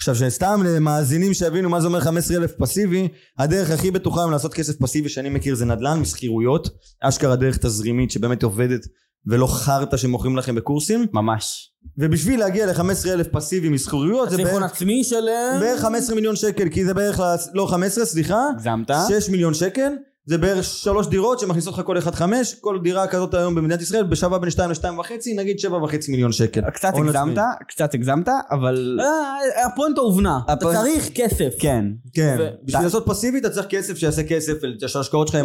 עכשיו 0.00 0.14
שסתם 0.14 0.62
למאזינים 0.66 1.34
שיבינו 1.34 1.68
מה 1.70 1.80
זה 1.80 1.86
אומר 1.86 2.00
15 2.00 2.36
אלף 2.36 2.52
פסיבי, 2.58 3.08
הדרך 3.38 3.70
הכי 3.70 3.90
בטוחה 3.90 4.20
היום 4.20 4.30
לעשות 4.30 4.54
כסף 4.54 4.76
פסיבי 4.80 5.08
שאני 5.08 5.28
מכיר 5.28 5.54
זה 5.54 5.64
נדל"ן 5.64 5.98
מסחירויות, 6.00 6.68
אשכרה 7.00 7.36
דרך 7.36 7.56
תזרימית 7.56 8.10
שבאמת 8.10 8.42
עובדת 8.42 8.80
ולא 9.26 9.46
חרטא 9.46 9.96
שמוכרים 9.96 10.36
לכם 10.36 10.54
בקורסים, 10.54 11.06
ממש. 11.12 11.70
ובשביל 11.98 12.40
להגיע 12.40 12.66
ל-15 12.66 13.08
אלף 13.08 13.26
פסיבי 13.32 13.68
מסחירויות 13.68 14.30
זה 14.30 14.36
בערך, 14.36 14.62
עצמי 14.62 15.04
של... 15.04 15.24
בערך 15.60 15.80
15 15.80 16.14
מיליון 16.16 16.36
שקל, 16.36 16.68
כי 16.68 16.84
זה 16.84 16.94
בערך, 16.94 17.20
ל- 17.20 17.34
לא 17.54 17.66
15 17.66 18.04
סליחה, 18.04 18.40
הגזמת? 18.54 18.90
6 19.08 19.28
מיליון 19.28 19.54
שקל, 19.54 19.92
זה 20.26 20.38
בערך 20.38 20.64
שלוש 20.64 21.06
דירות 21.06 21.38
שמכניסות 21.38 21.74
לך 21.74 21.86
כל 21.86 21.98
אחד 21.98 22.14
חמש, 22.14 22.54
כל 22.54 22.78
דירה 22.82 23.06
כזאת 23.06 23.34
היום 23.34 23.54
במדינת 23.54 23.82
ישראל 23.82 24.04
בשווה 24.04 24.38
בין 24.38 24.50
2 24.50 24.70
ל-2.5, 24.70 25.10
נגיד 25.36 25.56
7.5 25.60 25.70
מיליון 26.08 26.32
שקל. 26.32 26.70
קצת 26.70 26.92
הגזמת. 26.96 27.38
קצת 27.68 27.94
הגזמת, 27.94 28.28
אבל... 28.50 29.00
אה, 29.02 29.66
הפואנטה 29.66 30.00
הובנה. 30.00 30.40
אתה 30.52 30.66
צריך 30.72 31.08
כסף. 31.14 31.54
כן. 31.58 31.84
כן, 32.12 32.36
בשביל 32.62 32.82
לעשות 32.82 33.04
פסיבי 33.06 33.38
אתה 33.38 33.50
צריך 33.50 33.66
כסף 33.70 33.96
שיעשה 33.96 34.22
כסף, 34.22 34.52
שההשקעות 34.86 35.28
שלך 35.28 35.38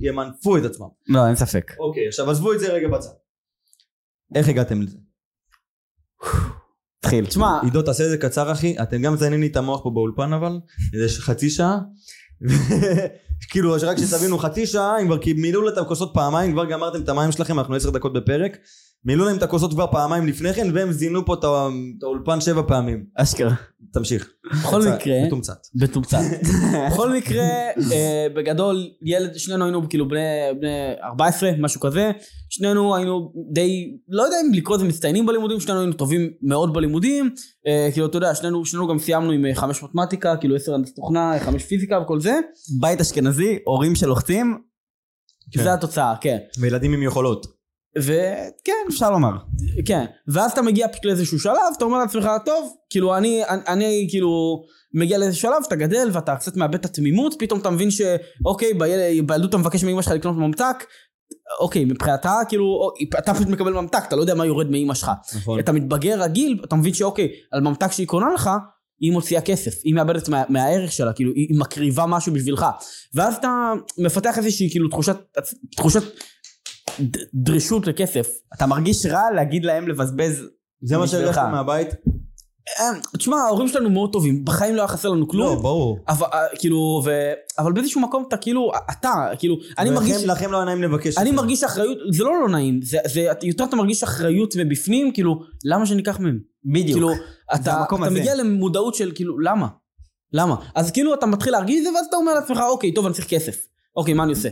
ימנפו- 0.00 0.58
את 0.58 0.64
עצמם. 0.64 0.86
לא, 1.08 1.26
אין 1.26 1.36
ספק. 1.36 1.72
אוקיי, 1.78 2.08
עכשיו 2.08 2.30
עזבו 2.30 2.52
את 2.52 2.60
זה 2.60 2.72
רגע 2.72 2.88
בצד. 2.88 3.08
איך 4.34 4.48
הגעתם 4.48 4.82
לזה? 4.82 4.96
תחיל. 7.00 7.26
תשמע, 7.26 7.60
עידו 7.62 7.82
תעשה 7.82 8.04
את 8.04 8.10
זה 8.10 8.18
קצר 8.18 8.52
אחי, 8.52 8.76
אתם 8.82 9.02
גם 9.02 9.12
מזיינים 9.12 9.40
לי 9.40 9.46
את 9.46 9.56
המוח 9.56 9.82
פה 9.82 9.90
באולפן 9.94 10.32
אבל, 10.32 10.60
איזה 10.94 11.20
חצי 11.22 11.50
שעה. 11.50 11.78
כאילו 13.50 13.74
רק 13.86 13.98
שתבינו 13.98 14.38
חצי 14.44 14.66
שעה, 14.66 15.00
אם 15.00 15.06
כבר 15.06 15.16
מילאו 15.36 15.60
להם 15.60 15.72
את 15.72 15.78
הכוסות 15.78 16.10
פעמיים, 16.14 16.52
כבר 16.52 16.64
גמרתם 16.64 17.00
את 17.00 17.08
המים 17.08 17.32
שלכם, 17.32 17.58
אנחנו 17.58 17.74
עשר 17.74 17.90
דקות 17.90 18.12
בפרק. 18.12 18.56
מילאו 19.04 19.24
להם 19.24 19.36
את 19.36 19.42
הכוסות 19.42 19.72
כבר 19.72 19.86
פעמיים 19.86 20.26
לפני 20.26 20.54
כן, 20.54 20.66
והם 20.74 20.92
זינו 20.92 21.26
פה 21.26 21.34
את 21.34 21.44
האולפן 22.02 22.40
שבע 22.40 22.62
פעמים. 22.68 23.04
אשכרה. 23.14 23.54
תמשיך. 23.92 24.28
בכל 24.52 24.82
מקרה, 24.82 25.26
מתומצת. 25.26 25.66
מתומצת. 25.74 26.18
בכל 26.90 27.12
מקרה, 27.12 27.44
אה, 27.92 28.26
בגדול, 28.34 28.90
ילד, 29.02 29.34
שנינו 29.36 29.64
היינו 29.64 29.88
כאילו 29.88 30.08
בני, 30.08 30.20
בני 30.60 30.92
14, 31.02 31.50
משהו 31.58 31.80
כזה. 31.80 32.10
שנינו 32.50 32.96
היינו 32.96 33.32
די, 33.52 33.96
לא 34.08 34.22
יודע 34.22 34.36
אם 34.46 34.54
לקרוא 34.54 34.76
לזה 34.76 34.86
מצטיינים 34.86 35.26
בלימודים, 35.26 35.60
שנינו 35.60 35.80
היינו 35.80 35.92
טובים 35.92 36.30
מאוד 36.42 36.74
בלימודים. 36.74 37.30
אה, 37.66 37.88
כאילו, 37.92 38.06
אתה 38.06 38.16
יודע, 38.16 38.34
שנינו, 38.34 38.64
שנינו 38.64 38.88
גם 38.88 38.98
סיימנו 38.98 39.30
עם 39.30 39.46
אה, 39.46 39.54
חמש 39.54 39.82
מתמטיקה, 39.82 40.36
כאילו 40.36 40.56
עשר 40.56 40.74
הנדסת 40.74 40.96
תוכנה, 40.96 41.38
חמש 41.40 41.64
פיזיקה 41.64 42.00
וכל 42.00 42.20
זה. 42.20 42.38
בית 42.80 43.00
אשכנזי, 43.00 43.58
הורים 43.64 43.94
שלוחצים, 43.94 44.58
כן. 45.52 45.62
זה 45.62 45.74
התוצאה, 45.74 46.14
כן. 46.20 46.38
וילדים 46.60 46.92
עם 46.92 47.02
יכולות. 47.02 47.57
וכן, 47.96 48.72
אפשר 48.88 49.10
לומר. 49.10 49.30
כן, 49.86 50.04
ואז 50.28 50.52
אתה 50.52 50.62
מגיע 50.62 50.88
פשוט 50.88 51.04
לאיזשהו 51.04 51.38
שלב, 51.38 51.54
אתה 51.76 51.84
אומר 51.84 51.98
לעצמך, 51.98 52.28
טוב, 52.44 52.72
כאילו 52.90 53.16
אני, 53.16 53.44
אני, 53.44 53.62
אני 53.68 54.06
כאילו 54.10 54.62
מגיע 54.94 55.18
לאיזה 55.18 55.36
שלב, 55.36 55.62
אתה 55.66 55.76
גדל 55.76 56.10
ואתה 56.12 56.36
קצת 56.36 56.56
מאבד 56.56 56.74
את 56.74 56.84
התמימות, 56.84 57.34
פתאום 57.38 57.60
אתה 57.60 57.70
מבין 57.70 57.88
שאוקיי, 57.90 58.74
ביל, 58.74 59.22
בילדות 59.26 59.50
אתה 59.50 59.58
מבקש 59.58 59.84
מאמא 59.84 60.02
שלך 60.02 60.12
לקנות 60.12 60.36
ממתק, 60.36 60.84
אוקיי, 61.60 61.84
מבחינתה, 61.84 62.34
כאילו, 62.48 62.90
אתה 63.18 63.34
פשוט 63.34 63.48
מקבל 63.48 63.72
ממתק, 63.72 64.02
אתה 64.08 64.16
לא 64.16 64.20
יודע 64.20 64.34
מה 64.34 64.46
יורד 64.46 64.70
מאמא 64.70 64.94
שלך. 64.94 65.10
נכון. 65.36 65.58
אתה 65.58 65.72
מתבגר 65.72 66.22
רגיל, 66.22 66.60
אתה 66.64 66.76
מבין 66.76 66.94
שאוקיי, 66.94 67.28
על 67.52 67.60
ממתק 67.60 67.92
שהיא 67.92 68.06
קונה 68.06 68.34
לך, 68.34 68.50
היא 69.00 69.12
מוציאה 69.12 69.40
כסף, 69.40 69.72
היא 69.84 69.94
מאבדת 69.94 70.28
מה, 70.28 70.42
מהערך 70.48 70.92
שלה, 70.92 71.12
כאילו, 71.12 71.32
היא 71.34 71.58
מקריבה 71.58 72.06
משהו 72.06 72.32
בשבילך. 72.32 72.66
ואז 73.14 73.34
אתה 73.34 73.72
מפתח 73.98 74.38
איזושהי, 74.38 74.70
כאילו, 74.70 74.88
תחושת, 74.88 75.16
תחושת 75.76 76.02
דרישות 77.34 77.86
לכסף. 77.86 78.28
אתה 78.54 78.66
מרגיש 78.66 79.06
רע 79.06 79.30
להגיד 79.34 79.64
להם 79.64 79.88
לבזבז 79.88 80.42
זה 80.82 80.98
מה. 80.98 81.06
שהרגשת 81.06 81.38
מהבית? 81.52 81.88
אה, 82.80 82.84
תשמע, 83.18 83.36
ההורים 83.36 83.68
שלנו 83.68 83.90
מאוד 83.90 84.12
טובים, 84.12 84.44
בחיים 84.44 84.74
לא 84.74 84.80
היה 84.80 84.88
חסר 84.88 85.08
לנו 85.08 85.20
לא, 85.20 85.26
כלום. 85.30 85.62
ברור. 85.62 85.98
אבל 86.08 86.26
אה, 86.32 86.38
כאילו, 86.58 87.02
ו... 87.04 87.10
אבל 87.58 87.72
באיזשהו 87.72 88.00
מקום 88.00 88.24
אתה 88.28 88.36
כאילו, 88.36 88.72
אתה, 88.90 89.08
כאילו, 89.38 89.56
אני 89.78 89.90
ולכם- 89.90 90.02
מרגיש... 90.02 90.24
לכם 90.24 90.52
לא 90.52 90.56
היה 90.56 90.64
נעים 90.64 90.82
לבקש. 90.82 91.18
אני. 91.18 91.30
מרגיש 91.30 91.64
אחריות, 91.64 91.98
זה 92.12 92.24
לא 92.24 92.40
לא 92.40 92.48
נעים, 92.48 92.80
זה, 92.82 92.98
זה 93.06 93.26
יותר 93.42 93.64
אתה 93.64 93.76
מרגיש 93.76 94.02
אחריות 94.02 94.56
מבפנים, 94.56 95.12
כאילו, 95.12 95.40
למה 95.64 95.86
שניקח 95.86 96.20
מהם? 96.20 96.38
בדיוק. 96.64 96.86
כאילו, 96.92 97.10
אתה, 97.54 97.84
אתה. 97.88 97.96
מגיע 98.10 98.34
למודעות 98.34 98.94
של 98.94 99.12
כאילו, 99.14 99.38
למה? 99.40 99.66
למה? 100.32 100.56
אז 100.74 100.90
כאילו 100.90 101.14
אתה 101.14 101.26
מתחיל 101.26 101.52
להרגיש 101.52 101.78
את 101.78 101.84
זה, 101.84 101.90
ואז 101.94 102.06
אתה 102.08 102.16
אומר 102.16 102.34
לעצמך, 102.34 102.58
אוקיי, 102.70 102.94
טוב, 102.94 103.06
אני 103.06 103.14
צריך 103.14 103.28
כסף. 103.28 103.56
אוקיי, 103.96 104.14
מה 104.14 104.22
אני 104.22 104.32
עושה? 104.32 104.48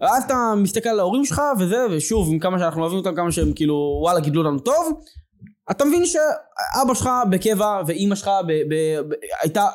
ואז 0.00 0.24
אתה 0.24 0.54
מסתכל 0.56 0.88
על 0.88 1.00
ההורים 1.00 1.24
שלך, 1.24 1.42
וזה, 1.58 1.86
ושוב, 1.90 2.28
עם 2.32 2.38
כמה 2.38 2.58
שאנחנו 2.58 2.80
אוהבים 2.82 2.98
אותם, 2.98 3.14
כמה 3.14 3.32
שהם 3.32 3.52
כאילו, 3.52 3.98
וואלה, 4.02 4.20
גידלו 4.20 4.42
אותנו 4.42 4.58
טוב, 4.58 5.00
אתה 5.70 5.84
מבין 5.84 6.06
שאבא 6.06 6.94
שלך 6.94 7.08
בקבע, 7.30 7.82
ואימא 7.86 8.14
שלך 8.14 8.30
ב, 8.46 8.52
ב, 8.52 8.74
ב, 9.08 9.14
הייתה, 9.42 9.66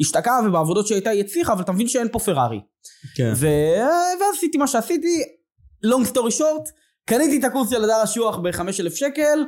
השתקעה, 0.00 0.40
ובעבודות 0.46 0.86
שהייתה 0.86 1.10
היא 1.10 1.20
הצליחה, 1.20 1.52
אבל 1.52 1.62
אתה 1.62 1.72
מבין 1.72 1.88
שאין 1.88 2.08
פה 2.12 2.18
פרארי. 2.18 2.60
כן. 3.16 3.32
ו... 3.36 3.46
ואז 4.20 4.36
עשיתי 4.36 4.58
מה 4.58 4.66
שעשיתי, 4.66 5.22
long 5.86 6.12
story 6.12 6.38
short, 6.38 6.70
קניתי 7.04 7.38
את 7.38 7.44
הקורס 7.44 7.70
של 7.70 7.84
הדר 7.84 8.04
אשוח 8.04 8.36
ב-5,000 8.36 8.90
שקל, 8.94 9.44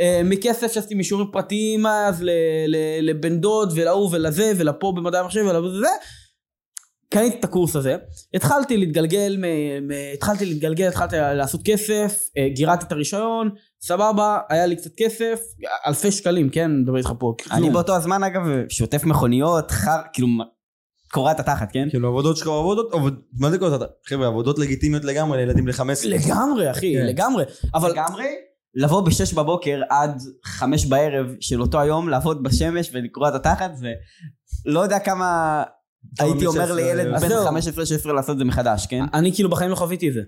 אה, 0.00 0.20
מכסף 0.24 0.72
שעשיתי 0.72 0.94
משיעורים 0.94 1.28
פרטיים 1.32 1.86
אז 1.86 2.24
לבן 3.00 3.40
דוד 3.40 3.72
ולהוא 3.74 4.08
ולזה 4.12 4.52
ולפה 4.56 4.92
במדעי 4.96 5.20
המחשב 5.20 5.40
ולזה, 5.40 5.88
קניתי 7.10 7.36
את 7.38 7.44
הקורס 7.44 7.76
הזה, 7.76 7.96
התחלתי 8.34 8.76
להתגלגל, 8.76 9.36
מ- 9.38 9.42
מ- 9.88 10.14
התחלתי 10.14 10.46
להתגלגל, 10.46 10.88
התחלתי 10.88 11.16
לעשות 11.16 11.60
כסף, 11.64 12.18
אה, 12.38 12.48
גירדתי 12.48 12.84
את 12.84 12.92
הרישיון, 12.92 13.50
סבבה, 13.82 14.38
היה 14.48 14.66
לי 14.66 14.76
קצת 14.76 14.90
כסף, 14.96 15.40
אלפי 15.86 16.12
שקלים, 16.12 16.48
כן, 16.50 16.70
אני 16.70 16.80
מדבר 16.82 16.96
איתך 16.96 17.12
פה, 17.18 17.34
אני 17.50 17.60
כלום. 17.60 17.72
באותו 17.72 17.96
הזמן 17.96 18.22
אגב 18.22 18.42
שוטף 18.68 19.04
מכוניות, 19.04 19.70
חר, 19.70 19.90
כאילו 20.12 20.28
קורע 21.12 21.32
את 21.32 21.40
התחת, 21.40 21.68
כן? 21.72 21.86
כאילו 21.90 22.08
עבודות 22.08 22.36
שלך 22.36 22.46
עבודות, 22.46 22.94
עבוד- 22.94 23.20
מה 23.38 23.50
זה 23.50 23.58
קוראים? 23.58 23.80
חבר'ה, 24.06 24.26
עבודות 24.26 24.58
לגיטימיות 24.58 25.04
לגמרי 25.04 25.38
לילדים 25.38 25.72
15. 25.72 26.10
לגמרי 26.10 26.70
אחי, 26.70 26.94
כן. 26.94 27.06
לגמרי, 27.06 27.44
אבל 27.74 27.90
לגמרי. 27.90 28.24
לבוא 28.74 29.00
בשש 29.00 29.32
בבוקר 29.34 29.80
עד 29.90 30.20
חמש 30.44 30.86
בערב 30.86 31.26
של 31.40 31.60
אותו 31.60 31.80
היום, 31.80 32.08
לעבוד 32.08 32.42
בשמש 32.42 32.90
ולקרוע 32.92 33.28
את 33.28 33.34
התחת, 33.34 33.70
זה 33.76 33.92
לא 34.66 34.80
יודע 34.80 34.98
כמה 34.98 35.62
הייתי 36.18 36.46
אומר 36.46 36.66
16, 36.66 36.76
לילד 36.76 37.14
אז 37.14 37.22
בן 37.22 37.28
זהו. 37.28 37.46
15-16 38.08 38.12
לעשות 38.12 38.30
את 38.30 38.38
זה 38.38 38.44
מחדש, 38.44 38.86
כן? 38.86 39.04
אני 39.14 39.34
כאילו 39.34 39.50
בחיים 39.50 39.70
לא 39.70 39.76
חוויתי 39.76 40.08
את 40.08 40.14
זה. 40.14 40.20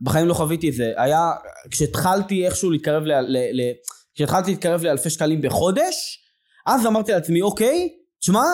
בחיים 0.00 0.26
לא 0.26 0.34
חוויתי 0.34 0.68
את 0.68 0.74
זה. 0.74 0.92
היה, 0.96 1.30
כשהתחלתי 1.70 2.46
איכשהו 2.46 2.70
להתקרב 2.70 3.02
ל... 3.02 3.12
ל, 3.12 3.36
ל 3.52 3.72
כשהתחלתי 4.14 4.50
להתקרב 4.50 4.82
לאלפי 4.82 5.10
שקלים 5.10 5.42
בחודש, 5.42 6.18
אז 6.66 6.86
אמרתי 6.86 7.12
לעצמי, 7.12 7.42
אוקיי, 7.42 7.88
תשמע, 8.20 8.44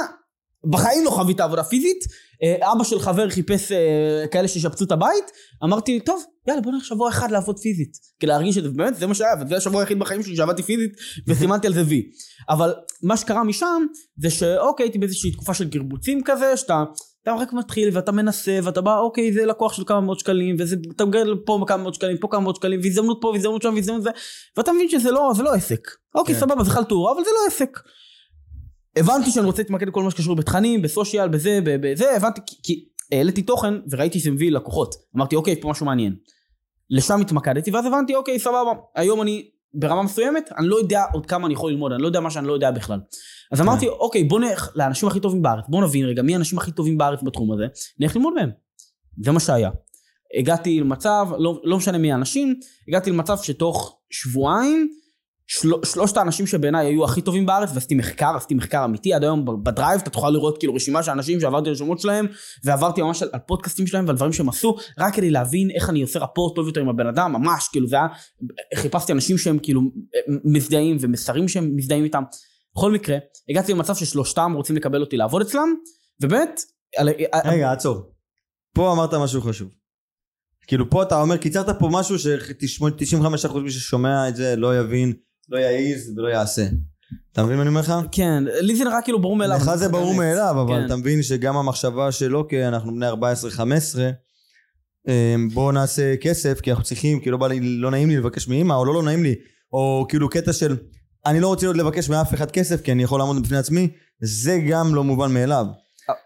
בחיים 0.70 1.04
לא 1.04 1.10
חווית 1.10 1.40
עבודה 1.40 1.64
פיזית, 1.64 2.04
אה, 2.42 2.72
אבא 2.72 2.84
של 2.84 3.00
חבר 3.00 3.30
חיפש 3.30 3.72
אה, 3.72 4.24
כאלה 4.30 4.48
שישפצו 4.48 4.84
את 4.84 4.92
הבית, 4.92 5.30
אמרתי, 5.64 6.00
טוב, 6.00 6.24
יאללה 6.48 6.60
בוא 6.60 6.72
נלך 6.72 6.84
שבוע 6.84 7.08
אחד 7.08 7.30
לעבוד 7.30 7.58
פיזית. 7.58 7.92
כי 8.20 8.26
להרגיש 8.26 8.58
את 8.58 8.62
זה, 8.62 8.68
באמת, 8.68 8.96
זה 8.96 9.06
מה 9.06 9.14
שהיה, 9.14 9.34
וזה 9.40 9.56
השבוע 9.56 9.80
היחיד 9.80 9.98
בחיים 9.98 10.22
שלי 10.22 10.36
שעבדתי 10.36 10.62
פיזית, 10.62 10.92
וסימנתי 11.26 11.66
על 11.66 11.74
זה 11.74 11.82
וי. 11.86 12.02
אבל 12.48 12.74
מה 13.02 13.16
שקרה 13.16 13.44
משם, 13.44 13.86
זה 14.16 14.30
שאוקיי, 14.30 14.84
הייתי 14.84 14.98
באיזושהי 14.98 15.32
תקופה 15.32 15.54
של 15.54 15.68
גרבוצים 15.68 16.20
כזה, 16.24 16.56
שאתה... 16.56 16.84
אתה 17.22 17.32
רק 17.32 17.52
מתחיל 17.52 17.88
ואתה 17.92 18.12
מנסה 18.12 18.58
ואתה 18.62 18.80
בא 18.80 18.98
אוקיי 18.98 19.32
זה 19.32 19.46
לקוח 19.46 19.72
של 19.72 19.84
כמה 19.86 20.00
מאות 20.00 20.20
שקלים 20.20 20.56
וזה 20.58 20.76
אתה 20.96 21.04
מגדל 21.04 21.34
פה 21.46 21.64
כמה 21.68 21.82
מאות 21.82 21.94
שקלים 21.94 22.16
פה 22.18 22.28
כמה 22.30 22.40
מאות 22.40 22.56
שקלים 22.56 22.80
והזדמנות 22.82 23.18
פה 23.20 23.28
והזדמנות 23.28 23.62
שם 23.62 23.74
והזדמנות 23.74 24.02
זה 24.02 24.10
ואתה 24.56 24.72
מבין 24.72 24.88
שזה 24.88 25.10
לא 25.10 25.32
זה 25.36 25.42
לא 25.42 25.52
עסק 25.54 25.88
אוקיי 26.14 26.34
כן. 26.34 26.40
סבבה 26.40 26.64
זה 26.64 26.70
חלטורה 26.70 27.12
אבל 27.12 27.24
זה 27.24 27.30
לא 27.30 27.46
עסק. 27.46 27.78
הבנתי 28.96 29.30
שאני 29.30 29.46
רוצה 29.46 29.62
להתמקד 29.62 29.88
בכל 29.88 30.02
מה 30.02 30.10
שקשור 30.10 30.36
בתכנים 30.36 30.82
בסושיאל 30.82 31.28
בזה 31.28 31.60
בזה 31.64 32.16
הבנתי 32.16 32.40
כי, 32.46 32.56
כי 32.62 32.84
העליתי 33.12 33.42
תוכן 33.42 33.74
וראיתי 33.90 34.20
שזה 34.20 34.30
מביא 34.30 34.50
לקוחות 34.50 34.94
אמרתי 35.16 35.36
אוקיי 35.36 35.60
פה 35.60 35.68
משהו 35.68 35.86
מעניין. 35.86 36.16
לשם 36.90 37.20
התמקדתי 37.20 37.70
ואז 37.70 37.86
הבנתי 37.86 38.14
אוקיי 38.14 38.38
סבבה 38.38 38.72
היום 38.94 39.22
אני 39.22 39.48
ברמה 39.74 40.02
מסוימת 40.02 40.50
אני 40.58 40.68
לא 40.68 40.76
יודע 40.76 41.04
עוד 41.12 41.26
כמה 41.26 41.46
אני 41.46 41.54
יכול 41.54 41.70
ללמוד 41.70 41.92
אני 41.92 42.02
לא 42.02 42.06
יודע 42.06 42.20
מה 42.20 42.30
שאני 42.30 42.46
לא 42.46 42.52
יודע 42.52 42.70
בכלל. 42.70 43.00
אז 43.52 43.60
אמרתי 43.60 43.88
אוקיי 43.88 44.24
בוא 44.24 44.40
נלך 44.40 44.72
לאנשים 44.74 45.08
הכי 45.08 45.20
טובים 45.20 45.42
בארץ 45.42 45.64
בוא 45.68 45.84
נבין 45.84 46.06
רגע 46.06 46.22
מי 46.22 46.34
האנשים 46.34 46.58
הכי 46.58 46.72
טובים 46.72 46.98
בארץ 46.98 47.22
בתחום 47.22 47.52
הזה 47.52 47.66
נלך 48.00 48.16
ללמוד 48.16 48.34
מהם. 48.34 48.50
זה 49.22 49.32
מה 49.32 49.40
שהיה. 49.40 49.70
הגעתי 50.38 50.80
למצב 50.80 51.28
לא, 51.38 51.60
לא 51.64 51.76
משנה 51.76 51.98
מי 51.98 52.12
האנשים 52.12 52.54
הגעתי 52.88 53.10
למצב 53.10 53.36
שתוך 53.42 53.98
שבועיים 54.10 54.88
של, 55.60 55.68
שלושת 55.84 56.16
האנשים 56.16 56.46
שבעיניי 56.46 56.86
היו 56.86 57.04
הכי 57.04 57.20
טובים 57.20 57.46
בארץ 57.46 57.70
ועשיתי 57.74 57.94
מחקר 57.94 58.32
עשיתי 58.36 58.54
מחקר 58.54 58.84
אמיתי 58.84 59.14
עד 59.14 59.22
היום 59.22 59.44
בדרייב 59.62 60.00
אתה 60.00 60.10
תוכל 60.10 60.30
לראות 60.30 60.58
כאילו 60.58 60.74
רשימה 60.74 61.02
של 61.02 61.10
אנשים 61.10 61.40
שעברתי 61.40 61.70
השמות 61.70 62.00
שלהם 62.00 62.26
ועברתי 62.64 63.02
ממש 63.02 63.22
על, 63.22 63.28
על 63.32 63.40
פודקאסטים 63.40 63.86
שלהם 63.86 64.06
ועל 64.06 64.16
דברים 64.16 64.32
שהם 64.32 64.48
עשו 64.48 64.76
רק 64.98 65.14
כדי 65.14 65.30
להבין 65.30 65.70
איך 65.70 65.90
אני 65.90 66.02
עושה 66.02 66.18
רפורט 66.18 66.56
טוב 66.56 66.66
יותר 66.66 66.80
עם 66.80 66.88
הבן 66.88 67.06
אדם 67.06 67.32
ממש 67.32 67.68
כאילו 67.72 67.88
זה 67.88 67.96
היה 67.96 68.06
חיפשתי 68.74 69.12
אנשים 69.12 69.38
שהם 69.38 69.58
כאילו 69.58 69.80
מזדהים 70.44 70.96
ומסרים 71.00 71.48
שהם 71.48 71.76
מזדהים 71.76 72.04
איתם 72.04 72.22
בכל 72.76 72.92
מקרה 72.92 73.16
הגעתי 73.50 73.72
למצב 73.72 73.94
ששלושתם 73.94 74.52
רוצים 74.56 74.76
לקבל 74.76 75.00
אותי 75.00 75.16
לעבוד 75.16 75.42
אצלם 75.42 75.74
ובאמת 76.22 76.60
על- 76.96 77.08
רגע, 77.44 77.72
עצור. 77.72 78.12
פה 78.74 78.92
אמרת 78.92 79.14
משהו 79.14 79.40
חשוב. 79.40 79.68
כאילו 80.66 80.90
פה 80.90 81.02
אתה 81.02 81.20
אומר, 81.20 81.36
קיצרת 81.36 81.78
פה 81.78 81.88
משהו 81.92 82.18
ש-95% 82.18 83.58
מי 83.58 83.70
ששומע 83.70 84.28
את 84.28 84.36
זה 84.36 84.56
לא 84.56 84.78
יבין, 84.78 85.12
לא 85.48 85.58
יעז 85.58 86.12
ולא 86.16 86.28
יעשה. 86.28 86.66
אתה 87.32 87.44
מבין 87.44 87.56
מה 87.56 87.62
אני 87.62 87.68
אומר 87.68 87.80
לך? 87.80 87.94
כן 88.12 88.44
לי 88.60 88.76
זה 88.76 88.84
נראה 88.84 89.02
כאילו 89.02 89.20
ברור 89.20 89.36
מאליו 89.36 89.56
לך 89.56 89.74
זה 89.74 89.88
ברור 89.88 90.14
מאליו, 90.14 90.56
אבל 90.60 90.74
כן. 90.74 90.86
אתה 90.86 90.96
מבין 90.96 91.22
שגם 91.22 91.56
המחשבה 91.56 92.12
של 92.12 92.36
אוקיי, 92.36 92.68
אנחנו 92.68 92.92
בני 92.94 93.10
14-15, 93.10 95.08
בואו 95.52 95.72
נעשה 95.72 96.16
כסף, 96.16 96.60
כי 96.60 96.70
אנחנו 96.70 96.84
צריכים, 96.84 97.20
כי 97.20 97.30
לא 97.30 97.36
בא 97.36 97.48
לי, 97.48 97.60
לא 97.60 97.90
נעים 97.90 98.08
לי 98.08 98.16
לבקש 98.16 98.48
מאמא, 98.48 98.74
או 98.74 98.84
לא 98.84 98.94
לא 98.94 99.02
נעים 99.02 99.22
לי, 99.22 99.34
או 99.72 100.06
כאילו 100.08 100.28
קטע 100.28 100.52
של, 100.52 100.76
אני 101.26 101.40
לא 101.40 101.48
רוצה 101.48 101.66
עוד 101.66 101.76
לבקש 101.76 102.08
מאף 102.08 102.34
אחד 102.34 102.50
כסף, 102.50 102.80
כי 102.80 102.92
אני 102.92 103.02
יכול 103.02 103.20
לעמוד 103.20 103.42
בפני 103.42 103.58
עצמי, 103.58 103.88
זה 104.20 104.60
גם 104.68 104.94
לא 104.94 105.04
מובן 105.04 105.34
מאליו. 105.34 105.66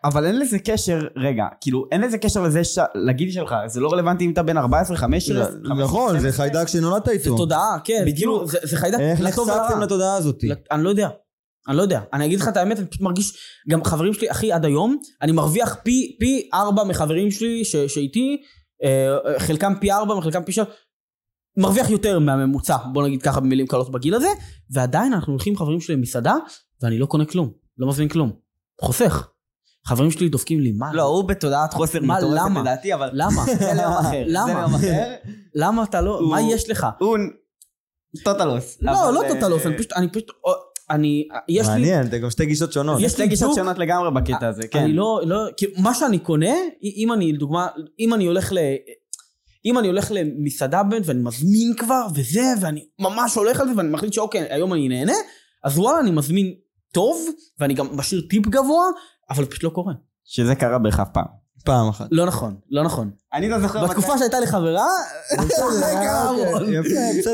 אבל 0.04 0.26
אין 0.26 0.38
לזה 0.38 0.58
קשר, 0.58 1.06
רגע, 1.16 1.44
כאילו 1.60 1.84
אין 1.92 2.00
לזה 2.00 2.18
קשר 2.18 2.42
לזה 2.42 2.64
ש... 2.64 2.78
לגיל 2.94 3.30
שלך, 3.30 3.54
זה 3.66 3.80
לא 3.80 3.92
רלוונטי 3.92 4.24
אם 4.24 4.32
אתה 4.32 4.42
בן 4.42 4.58
14, 4.58 4.96
15, 4.96 5.46
נכון, 5.78 6.18
זה 6.18 6.32
חיידק 6.32 6.68
שנולדת 6.68 7.04
זה 7.04 7.12
איתו. 7.12 7.36
תודעה 7.36 7.78
כן 7.84 8.02
בדיוק. 8.02 8.16
כאילו, 8.16 8.46
זה 8.46 8.58
זה 8.62 8.76
חיידק 8.76 9.00
איך 9.00 9.20
לטוב 9.20 9.48
ולרע. 9.48 9.62
נחשפתם 9.62 9.80
לתודעה 9.80 10.16
הזאת? 10.16 10.44
אני 10.70 10.84
לא 10.84 10.88
יודע. 10.88 11.08
אני 11.68 11.76
לא 11.76 11.82
יודע. 11.82 12.00
אני 12.12 12.26
אגיד 12.26 12.40
לך 12.40 12.48
את 12.48 12.56
האמת, 12.56 12.78
אני 12.78 12.86
פשוט 12.86 13.02
מרגיש, 13.02 13.36
גם 13.68 13.84
חברים 13.84 14.14
שלי, 14.14 14.30
אחי, 14.30 14.52
עד 14.52 14.64
היום, 14.64 14.96
אני 15.22 15.32
מרוויח 15.32 15.76
פי, 15.82 16.16
פי 16.20 16.48
ארבע 16.54 16.84
מחברים 16.84 17.30
שלי 17.30 17.64
ש, 17.64 17.76
שאיתי, 17.76 18.42
אה, 18.84 19.38
חלקם 19.38 19.72
פי 19.80 19.92
ארבע, 19.92 20.20
חלקם 20.20 20.44
פי 20.44 20.52
שבע, 20.52 20.64
מרוויח 21.56 21.90
יותר 21.90 22.18
מהממוצע, 22.18 22.76
בוא 22.92 23.06
נגיד 23.06 23.22
ככה 23.22 23.40
במילים 23.40 23.66
קלות 23.66 23.90
בגיל 23.90 24.14
הזה, 24.14 24.28
ועדיין 24.70 25.12
אנחנו 25.12 25.32
הולכים 25.32 25.52
עם 25.52 25.58
חברים 25.58 25.80
שלי 25.80 25.96
למסעדה, 25.96 26.34
ואני 26.82 26.98
לא 26.98 27.06
קונה 27.06 27.24
כלום, 27.24 27.52
לא 27.78 27.88
מזמין 27.88 28.08
כלום. 28.08 28.32
חוסך. 28.80 29.28
חברים 29.86 30.10
שלי 30.10 30.28
דופקים 30.28 30.60
לי, 30.60 30.72
מה? 30.72 30.92
לא, 30.92 31.02
הוא 31.02 31.24
בתודעת 31.24 31.74
חוסר 31.74 32.00
מטורפת? 32.02 32.60
לדעתי, 32.60 32.94
אבל 32.94 33.10
למה? 33.12 33.44
זה 33.58 33.72
ליום 33.74 33.92
אחר. 33.92 34.24
למה? 34.26 34.68
למה 35.54 35.82
אתה 35.82 36.00
לא, 36.00 36.20
מה 36.30 36.40
יש 36.40 36.70
לך? 36.70 36.86
הוא 36.98 37.18
טוטלוס. 38.24 38.78
לא, 38.82 38.92
לא 39.12 39.22
אה, 39.22 39.28
טוטלוס, 39.28 39.66
אני 39.66 39.76
פשוט, 39.78 39.92
אני 39.92 40.08
פשוט, 40.08 40.30
אני, 40.90 41.28
יש 41.48 41.66
לי, 41.66 41.72
מעניין, 41.72 42.10
זה 42.10 42.18
גם 42.18 42.30
שתי 42.30 42.46
גישות 42.46 42.72
שונות. 42.72 43.00
יש 43.00 43.12
שתי 43.12 43.26
גישות 43.26 43.54
שונות 43.54 43.78
לגמרי 43.78 44.10
בקטע 44.10 44.48
הזה, 44.48 44.62
כן. 44.68 44.78
אני 44.78 44.92
לא, 44.92 45.20
לא, 45.24 45.46
מה 45.78 45.94
שאני 45.94 46.18
קונה, 46.18 46.54
אם 46.82 47.12
אני, 47.12 47.32
לדוגמה, 47.32 47.66
אם 48.00 48.14
אני 48.14 48.26
הולך 48.26 48.52
ל... 48.52 48.58
אם 49.64 49.78
אני 49.78 49.88
הולך 49.88 50.10
למסעדה 50.10 50.82
בן 50.82 51.00
ואני 51.04 51.20
מזמין 51.22 51.74
כבר 51.76 52.06
וזה, 52.14 52.52
ואני 52.60 52.84
ממש 52.98 53.34
הולך 53.34 53.60
על 53.60 53.68
זה 53.68 53.72
ואני 53.76 53.88
מחליט 53.88 54.12
שאוקיי, 54.12 54.46
היום 54.50 54.72
אני 54.72 54.88
נהנה, 54.88 55.16
אז 55.64 55.78
וואלה, 55.78 56.00
אני 56.00 56.10
מזמין 56.10 56.54
טוב, 56.92 57.26
ואני 57.60 57.74
גם 57.74 57.86
משאיר 57.92 58.26
טיפ 58.30 58.46
גבוה, 58.46 58.84
אבל 59.30 59.44
פשוט 59.44 59.62
לא 59.62 59.68
קורה. 59.68 59.92
שזה 60.24 60.54
קרה 60.54 60.78
בערך 60.78 61.00
אף 61.00 61.08
פעם. 61.12 61.46
פעם 61.64 61.88
אחת. 61.88 62.08
לא 62.10 62.26
נכון, 62.26 62.56
לא 62.70 62.84
נכון. 62.84 63.10
אני 63.32 63.48
לא 63.48 63.60
זוכר 63.60 63.86
בתקופה 63.86 64.18
שהייתה 64.18 64.40
לי 64.40 64.46
חברה, 64.46 64.86
זה 65.74 65.84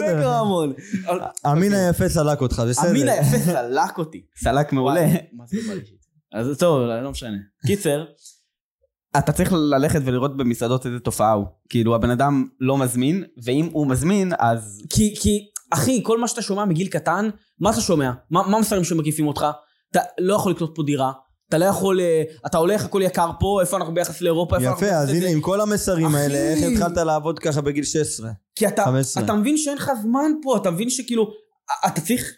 קרה 0.00 0.40
המון. 0.40 0.72
זה. 0.76 0.98
קרה. 1.06 1.28
המין 1.44 1.72
היפה 1.72 2.08
סלק 2.08 2.40
אותך, 2.40 2.62
בסדר. 2.68 2.88
המין 2.88 3.08
היפה 3.08 3.38
סלק 3.38 3.98
אותי. 3.98 4.22
סלק 4.36 4.72
מעולה. 4.72 5.06
מה 5.32 5.44
זה 5.46 5.56
בא 5.68 5.74
לי 5.74 5.86
שיט? 5.86 6.02
אז 6.34 6.58
טוב, 6.58 6.80
לא 6.82 7.10
משנה. 7.10 7.36
קיצר, 7.66 8.04
אתה 9.18 9.32
צריך 9.32 9.52
ללכת 9.52 10.00
ולראות 10.04 10.36
במסעדות 10.36 10.86
איזה 10.86 11.00
תופעה 11.00 11.32
הוא. 11.32 11.46
כאילו 11.68 11.94
הבן 11.94 12.10
אדם 12.10 12.48
לא 12.60 12.78
מזמין, 12.78 13.24
ואם 13.44 13.68
הוא 13.72 13.86
מזמין 13.86 14.32
אז... 14.38 14.82
כי, 14.90 15.14
כי, 15.20 15.50
אחי, 15.70 16.00
כל 16.04 16.20
מה 16.20 16.28
שאתה 16.28 16.42
שומע 16.42 16.64
מגיל 16.64 16.88
קטן, 16.88 17.28
מה 17.60 17.70
אתה 17.70 17.80
שומע? 17.80 18.12
מה, 18.30 18.48
מה 18.48 18.56
המסרים 18.56 18.84
שמקיפים 18.84 19.26
אותך? 19.26 19.46
אתה 19.90 20.00
לא 20.20 20.34
יכול 20.34 20.52
לקנות 20.52 20.72
פה 20.74 20.82
דירה, 20.82 21.12
אתה 21.52 21.58
לא 21.58 21.64
יכול, 21.64 22.00
אה, 22.00 22.22
אתה 22.46 22.58
הולך, 22.58 22.84
הכל 22.84 23.02
יקר 23.02 23.30
פה, 23.40 23.58
איפה 23.60 23.76
אנחנו 23.76 23.94
ביחס 23.94 24.20
לאירופה, 24.20 24.56
איפה 24.56 24.68
אנחנו 24.68 24.86
יפה, 24.86 24.96
אז? 24.96 25.08
הנה, 25.08 25.28
עם 25.28 25.40
כל 25.40 25.60
המסרים 25.60 26.06
אחי. 26.06 26.16
האלה, 26.16 26.38
איך 26.38 26.58
התחלת 26.72 26.96
לעבוד 26.96 27.38
ככה 27.38 27.60
בגיל 27.60 27.84
16? 27.84 28.30
כי 28.54 28.68
אתה, 28.68 28.84
15. 28.84 29.24
אתה 29.24 29.32
מבין 29.32 29.56
שאין 29.56 29.76
לך 29.76 29.90
זמן 30.02 30.32
פה, 30.42 30.56
אתה 30.56 30.70
מבין 30.70 30.90
שכאילו, 30.90 31.30
אתה 31.86 32.00
צריך, 32.00 32.32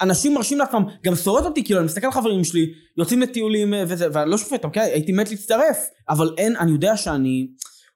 אנשים 0.00 0.34
מרשים 0.34 0.58
לעצמם, 0.58 0.84
גם 1.04 1.16
שורט 1.16 1.44
אותי, 1.44 1.64
כאילו, 1.64 1.80
אני 1.80 1.86
מסתכל 1.86 2.06
על 2.06 2.12
חברים 2.12 2.44
שלי, 2.44 2.66
יוצאים 2.98 3.20
לטיולים 3.20 3.74
אה, 3.74 3.84
וזה, 3.88 4.08
ואני 4.12 4.30
לא 4.30 4.38
שופט, 4.38 4.64
אוקיי? 4.64 4.92
הייתי 4.92 5.12
מת 5.12 5.30
להצטרף, 5.30 5.78
אבל 6.08 6.34
אין, 6.38 6.56
אני 6.56 6.70
יודע 6.70 6.96
שאני... 6.96 7.46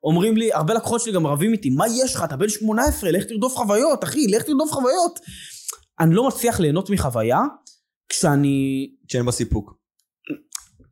אומרים 0.05 0.37
לי, 0.37 0.53
הרבה 0.53 0.75
לקוחות 0.75 1.01
שלי 1.01 1.13
גם 1.13 1.27
רבים 1.27 1.53
איתי, 1.53 1.71
מה 1.71 1.85
יש 1.89 2.15
לך? 2.15 2.25
אתה 2.25 2.37
בן 2.37 2.49
18, 2.49 3.11
לך 3.11 3.25
תרדוף 3.25 3.55
חוויות, 3.55 4.05
אחי, 4.05 4.27
לך 4.27 4.43
תרדוף 4.43 4.73
חוויות. 4.73 5.21
אני 6.01 6.15
לא 6.15 6.29
מצליח 6.29 6.61
ליהנות 6.61 6.91
מחוויה 6.91 7.41
כשאני, 8.09 8.91
שאין 9.09 9.25
בה 9.25 9.33
סיפוק. 9.33 9.84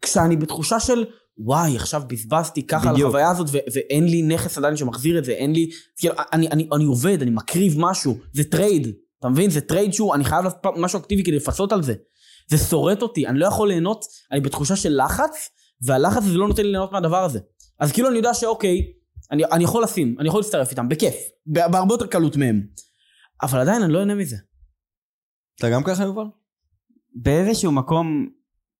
כשאני 0.02 0.36
בתחושה 0.36 0.80
של, 0.80 1.04
וואי, 1.38 1.76
עכשיו 1.76 2.02
בזבזתי 2.06 2.66
ככה 2.66 2.90
על. 2.90 2.96
החוויה 2.96 3.30
הזאת, 3.30 3.46
ו- 3.52 3.58
ואין 3.74 4.04
לי 4.04 4.22
נכס 4.22 4.58
עדיין 4.58 4.76
שמחזיר 4.76 5.18
את 5.18 5.24
זה, 5.24 5.32
אין 5.32 5.52
לי... 5.52 5.70
כאילו, 5.96 6.14
אני, 6.32 6.48
אני, 6.48 6.68
אני 6.72 6.84
עובד, 6.84 7.22
אני 7.22 7.30
מקריב 7.30 7.74
משהו, 7.78 8.18
זה 8.32 8.44
trade, 8.44 8.88
אתה 9.18 9.28
מבין? 9.28 9.50
זה 9.50 9.60
trade 9.60 9.92
שהוא, 9.92 10.14
אני 10.14 10.24
חייב 10.24 10.44
לעשות 10.44 10.60
משהו 10.76 11.00
אקטיבי 11.00 11.22
כדי 11.22 11.36
לפצות 11.36 11.72
על 11.72 11.82
זה. 11.82 11.94
זה 12.50 12.58
שורט 12.58 13.02
אותי, 13.02 13.26
אני 13.26 13.38
לא 13.38 13.46
יכול 13.46 13.68
ליהנות, 13.68 14.04
אני 14.32 14.40
בתחושה 14.40 14.76
של 14.76 15.00
לחץ, 15.04 15.48
והלחץ 15.86 16.22
הזה 16.22 16.38
לא 16.38 16.48
נותן 16.48 16.62
לי 16.62 16.70
ליהנות 16.70 16.92
מהדבר 16.92 17.24
הזה. 17.24 17.38
אז 17.80 17.92
כאילו 17.92 18.08
אני 18.08 18.16
יודע 18.16 18.34
שאוקיי, 18.34 18.92
אני, 19.30 19.44
אני 19.44 19.64
יכול 19.64 19.82
לשים, 19.82 20.16
אני 20.18 20.28
יכול 20.28 20.40
להצטרף 20.40 20.70
איתם, 20.70 20.88
בכיף, 20.88 21.14
בהרבה 21.46 21.94
יותר 21.94 22.06
קלות 22.06 22.36
מהם. 22.36 22.62
אבל 23.42 23.60
עדיין 23.60 23.82
אני 23.82 23.92
לא 23.92 23.98
אהנה 23.98 24.14
מזה. 24.14 24.36
אתה 25.58 25.70
גם 25.70 25.82
ככה, 25.82 26.02
יובל? 26.02 26.24
באיזשהו 27.14 27.72
מקום 27.72 28.28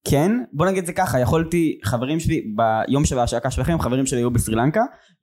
כן, 0.04 0.32
בוא 0.52 0.66
נגיד 0.66 0.78
את 0.78 0.87
זה 0.87 0.92
ככה, 0.92 1.21
יכולתי, 1.21 1.78
חברים 1.85 2.21
שלי, 2.21 2.54
ביום 2.56 3.04
של 3.04 3.18
ההשקה 3.18 3.50
שלכם, 3.50 3.78
חברים 3.78 4.06
שלי 4.06 4.18
היו 4.18 4.30
בסרי 4.30 4.54
לנקה, 4.54 4.80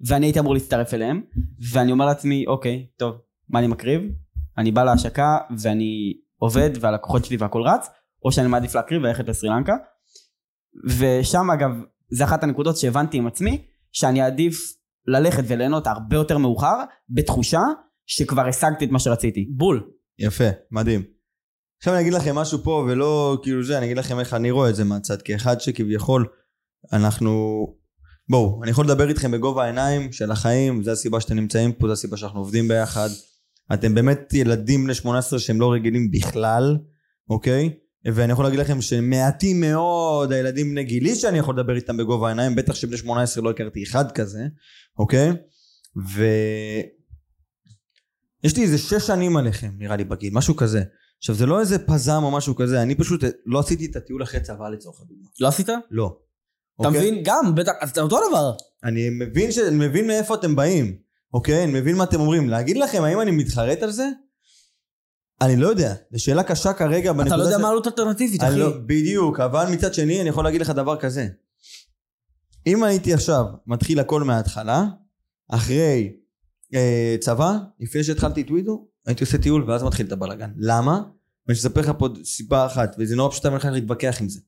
ואני 0.08 0.26
הייתי 0.26 0.40
אמור 0.40 0.54
להצטרף 0.54 0.94
אליהם, 0.94 1.22
ואני 1.72 1.92
אומר 1.92 2.06
לעצמי, 2.06 2.46
אוקיי, 2.48 2.88
טוב, 2.98 3.16
מה 3.50 3.60
אני 3.60 3.68
מקריב? 3.68 4.02
אני 4.58 4.72
בא 4.72 4.84
להשקה 4.84 5.38
ואני 5.60 6.14
עובד 6.38 6.70
והלקוחות 6.80 7.26
שלי 7.26 7.38
והכל 7.38 7.62
רץ, 7.62 7.88
או 8.26 8.32
שאני 8.32 8.48
מעדיף 8.48 8.76
להקריב 8.76 9.02
וללכת 9.04 9.30
לסרי 9.30 9.50
לנקה. 9.50 9.74
ושם 11.00 11.52
אגב, 11.54 11.72
זה 12.10 12.24
אחת 12.24 12.44
הנקודות 12.44 12.78
שהבנתי 12.78 13.18
עם 13.18 13.28
עצמי, 13.28 13.66
שאני 13.92 14.22
אעדיף 14.24 14.60
ללכת 15.08 15.44
וליהנות 15.48 15.88
הרבה 15.88 16.16
יותר 16.16 16.38
מאוחר, 16.38 16.76
בתחושה 17.10 17.62
שכבר 18.06 18.48
השגתי 18.48 18.86
את 18.86 18.92
מה 18.92 19.00
שרציתי. 19.00 19.50
בול. 19.58 19.90
יפה, 20.20 20.50
מדהים. 20.72 21.19
עכשיו 21.80 21.94
אני 21.94 22.02
אגיד 22.02 22.14
לכם 22.14 22.36
משהו 22.36 22.64
פה, 22.64 22.86
ולא 22.88 23.38
כאילו 23.44 23.64
זה, 23.64 23.78
אני 23.78 23.86
אגיד 23.86 23.98
לכם 23.98 24.20
איך 24.20 24.34
אני 24.34 24.52
רואה 24.52 24.70
את 24.70 24.76
זה 24.76 24.84
מהצד, 24.84 25.22
כאחד 25.22 25.62
שכביכול 25.62 26.26
אנחנו... 26.94 27.66
בואו, 28.30 28.64
אני 28.64 28.72
יכול 28.72 28.86
לדבר 28.86 29.10
איתכם 29.10 29.32
בגובה 29.32 29.64
העיניים 29.64 30.12
של 30.12 30.32
החיים, 30.32 30.84
זו 30.84 30.92
הסיבה 30.92 31.22
שאתם 31.22 31.36
נמצאים 31.36 31.72
פה, 31.72 31.88
זו 31.88 31.94
הסיבה 31.94 32.18
שאנחנו 32.18 32.40
עובדים 32.40 32.68
ביחד. 32.68 33.10
אתם 33.74 33.96
באמת 33.96 34.34
ילדים 34.34 34.84
בני 34.84 34.94
18 34.94 35.40
שהם 35.40 35.62
לא 35.62 35.72
רגילים 35.74 36.12
בכלל, 36.12 36.78
אוקיי? 37.30 37.70
ואני 38.06 38.34
יכול 38.34 38.46
להגיד 38.46 38.60
לכם 38.60 38.82
שמעטים 38.82 39.62
מאוד 39.62 40.32
הילדים 40.32 40.72
בני 40.72 40.84
גילי 40.84 41.16
שאני 41.16 41.38
יכול 41.38 41.56
לדבר 41.60 41.76
איתם 41.76 41.98
בגובה 41.98 42.28
העיניים, 42.28 42.56
בטח 42.56 42.76
שבני 42.76 42.98
18 42.98 43.44
לא 43.44 43.50
הכרתי 43.50 43.84
אחד 43.84 44.12
כזה, 44.12 44.42
אוקיי? 45.00 45.32
ו... 46.08 46.26
יש 48.44 48.58
לי 48.58 48.64
איזה 48.64 48.78
שש 48.78 49.08
שנים 49.08 49.38
עליכם, 49.38 49.72
נראה 49.78 49.96
לי 49.96 50.04
בגיל, 50.04 50.34
משהו 50.34 50.56
כזה. 50.56 50.84
עכשיו 51.20 51.36
זה 51.36 51.46
לא 51.46 51.60
איזה 51.60 51.80
פזם 51.80 52.22
או 52.24 52.32
משהו 52.32 52.56
כזה, 52.56 52.82
אני 52.82 52.96
פשוט 52.96 53.24
לא 53.46 53.60
עשיתי 53.60 53.86
את 53.86 53.96
הטיול 53.96 54.24
אחרי 54.24 54.40
צבא 54.40 54.70
לצורך 54.70 55.02
הדוגמה. 55.02 55.28
לא 55.40 55.48
עשית? 55.48 55.70
לא. 55.92 56.18
אתה 56.82 56.88
אוקיי? 56.88 57.02
מבין? 57.12 57.24
גם, 57.26 57.56
בטח, 57.56 57.72
אז 57.82 57.92
זה 57.96 58.02
אותו 58.02 58.20
דבר. 58.30 58.54
אני 58.84 59.10
מבין, 59.10 59.52
ש... 59.52 59.58
אני 59.58 59.88
מבין 59.88 60.08
מאיפה 60.08 60.36
אתם 60.36 60.56
באים, 60.56 60.98
אוקיי? 61.34 61.64
אני 61.64 61.80
מבין 61.80 61.96
מה 61.96 62.04
אתם 62.04 62.20
אומרים. 62.20 62.50
להגיד 62.50 62.78
לכם 62.78 63.04
האם 63.04 63.22
אני 63.22 63.32
מתחרט 63.32 63.84
על 63.84 63.92
זה? 63.92 64.10
אני 65.42 65.56
לא 65.56 65.68
יודע. 65.68 65.94
זו 66.12 66.24
שאלה 66.24 66.44
קשה 66.44 66.74
כרגע 66.74 67.14
בנקודה 67.14 67.28
אתה 67.36 67.38
לא 67.38 67.44
יודע 67.44 67.58
ש- 67.58 67.62
מה 67.62 67.68
העלות 67.68 67.88
האלטרנטיבית, 67.88 68.42
אני 68.42 68.50
אחי. 68.50 68.60
לא, 68.60 68.78
בדיוק, 68.86 69.40
אבל 69.40 69.66
מצד 69.72 69.94
שני 69.94 70.22
אני 70.22 70.30
יכול 70.30 70.44
להגיד 70.44 70.62
לך 70.62 70.70
דבר 70.70 70.98
כזה. 71.00 71.28
אם 72.68 72.84
הייתי 72.84 73.14
עכשיו 73.14 73.46
מתחיל 73.68 74.00
הכל 74.00 74.24
מההתחלה, 74.24 74.86
אחרי 75.52 76.14
אה, 76.74 77.16
צבא, 77.20 77.58
לפני 77.80 78.04
שהתחלתי 78.04 78.42
את 78.42 78.52
ווידו, 78.52 78.88
הייתי 79.10 79.24
עושה 79.24 79.38
טיול 79.38 79.64
ואז 79.68 79.84
מתחיל 79.84 80.06
את 80.06 80.12
הבלאגן. 80.12 80.52
למה? 80.58 81.02
ואני 81.48 81.60
אספר 81.60 81.82
לך 81.82 81.92
פה 81.98 82.08
סיבה 82.24 82.66
אחת, 82.66 82.96
וזה 83.00 83.16
נורא 83.16 83.32
פשוט 83.32 83.46
הולך 83.46 83.66
להתווכח 83.66 84.18
עם 84.22 84.30
זה. 84.30 84.40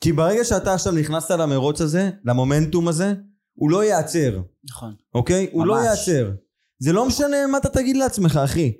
כי 0.00 0.12
ברגע 0.12 0.44
שאתה 0.44 0.74
עכשיו 0.74 0.92
נכנסת 0.92 1.30
למרוץ 1.30 1.80
הזה, 1.80 2.10
למומנטום 2.24 2.88
הזה, 2.88 3.14
הוא 3.52 3.70
לא 3.70 3.84
ייעצר, 3.84 4.40
נכון. 4.70 4.94
אוקיי? 5.14 5.48
הוא 5.52 5.66
לא 5.66 5.74
ממש. 5.74 5.84
ייעצר. 5.84 6.32
זה 6.78 6.92
לא 6.92 7.06
משנה 7.06 7.46
מה 7.46 7.58
אתה 7.58 7.68
תגיד 7.68 7.96
לעצמך, 7.96 8.36
אחי. 8.44 8.72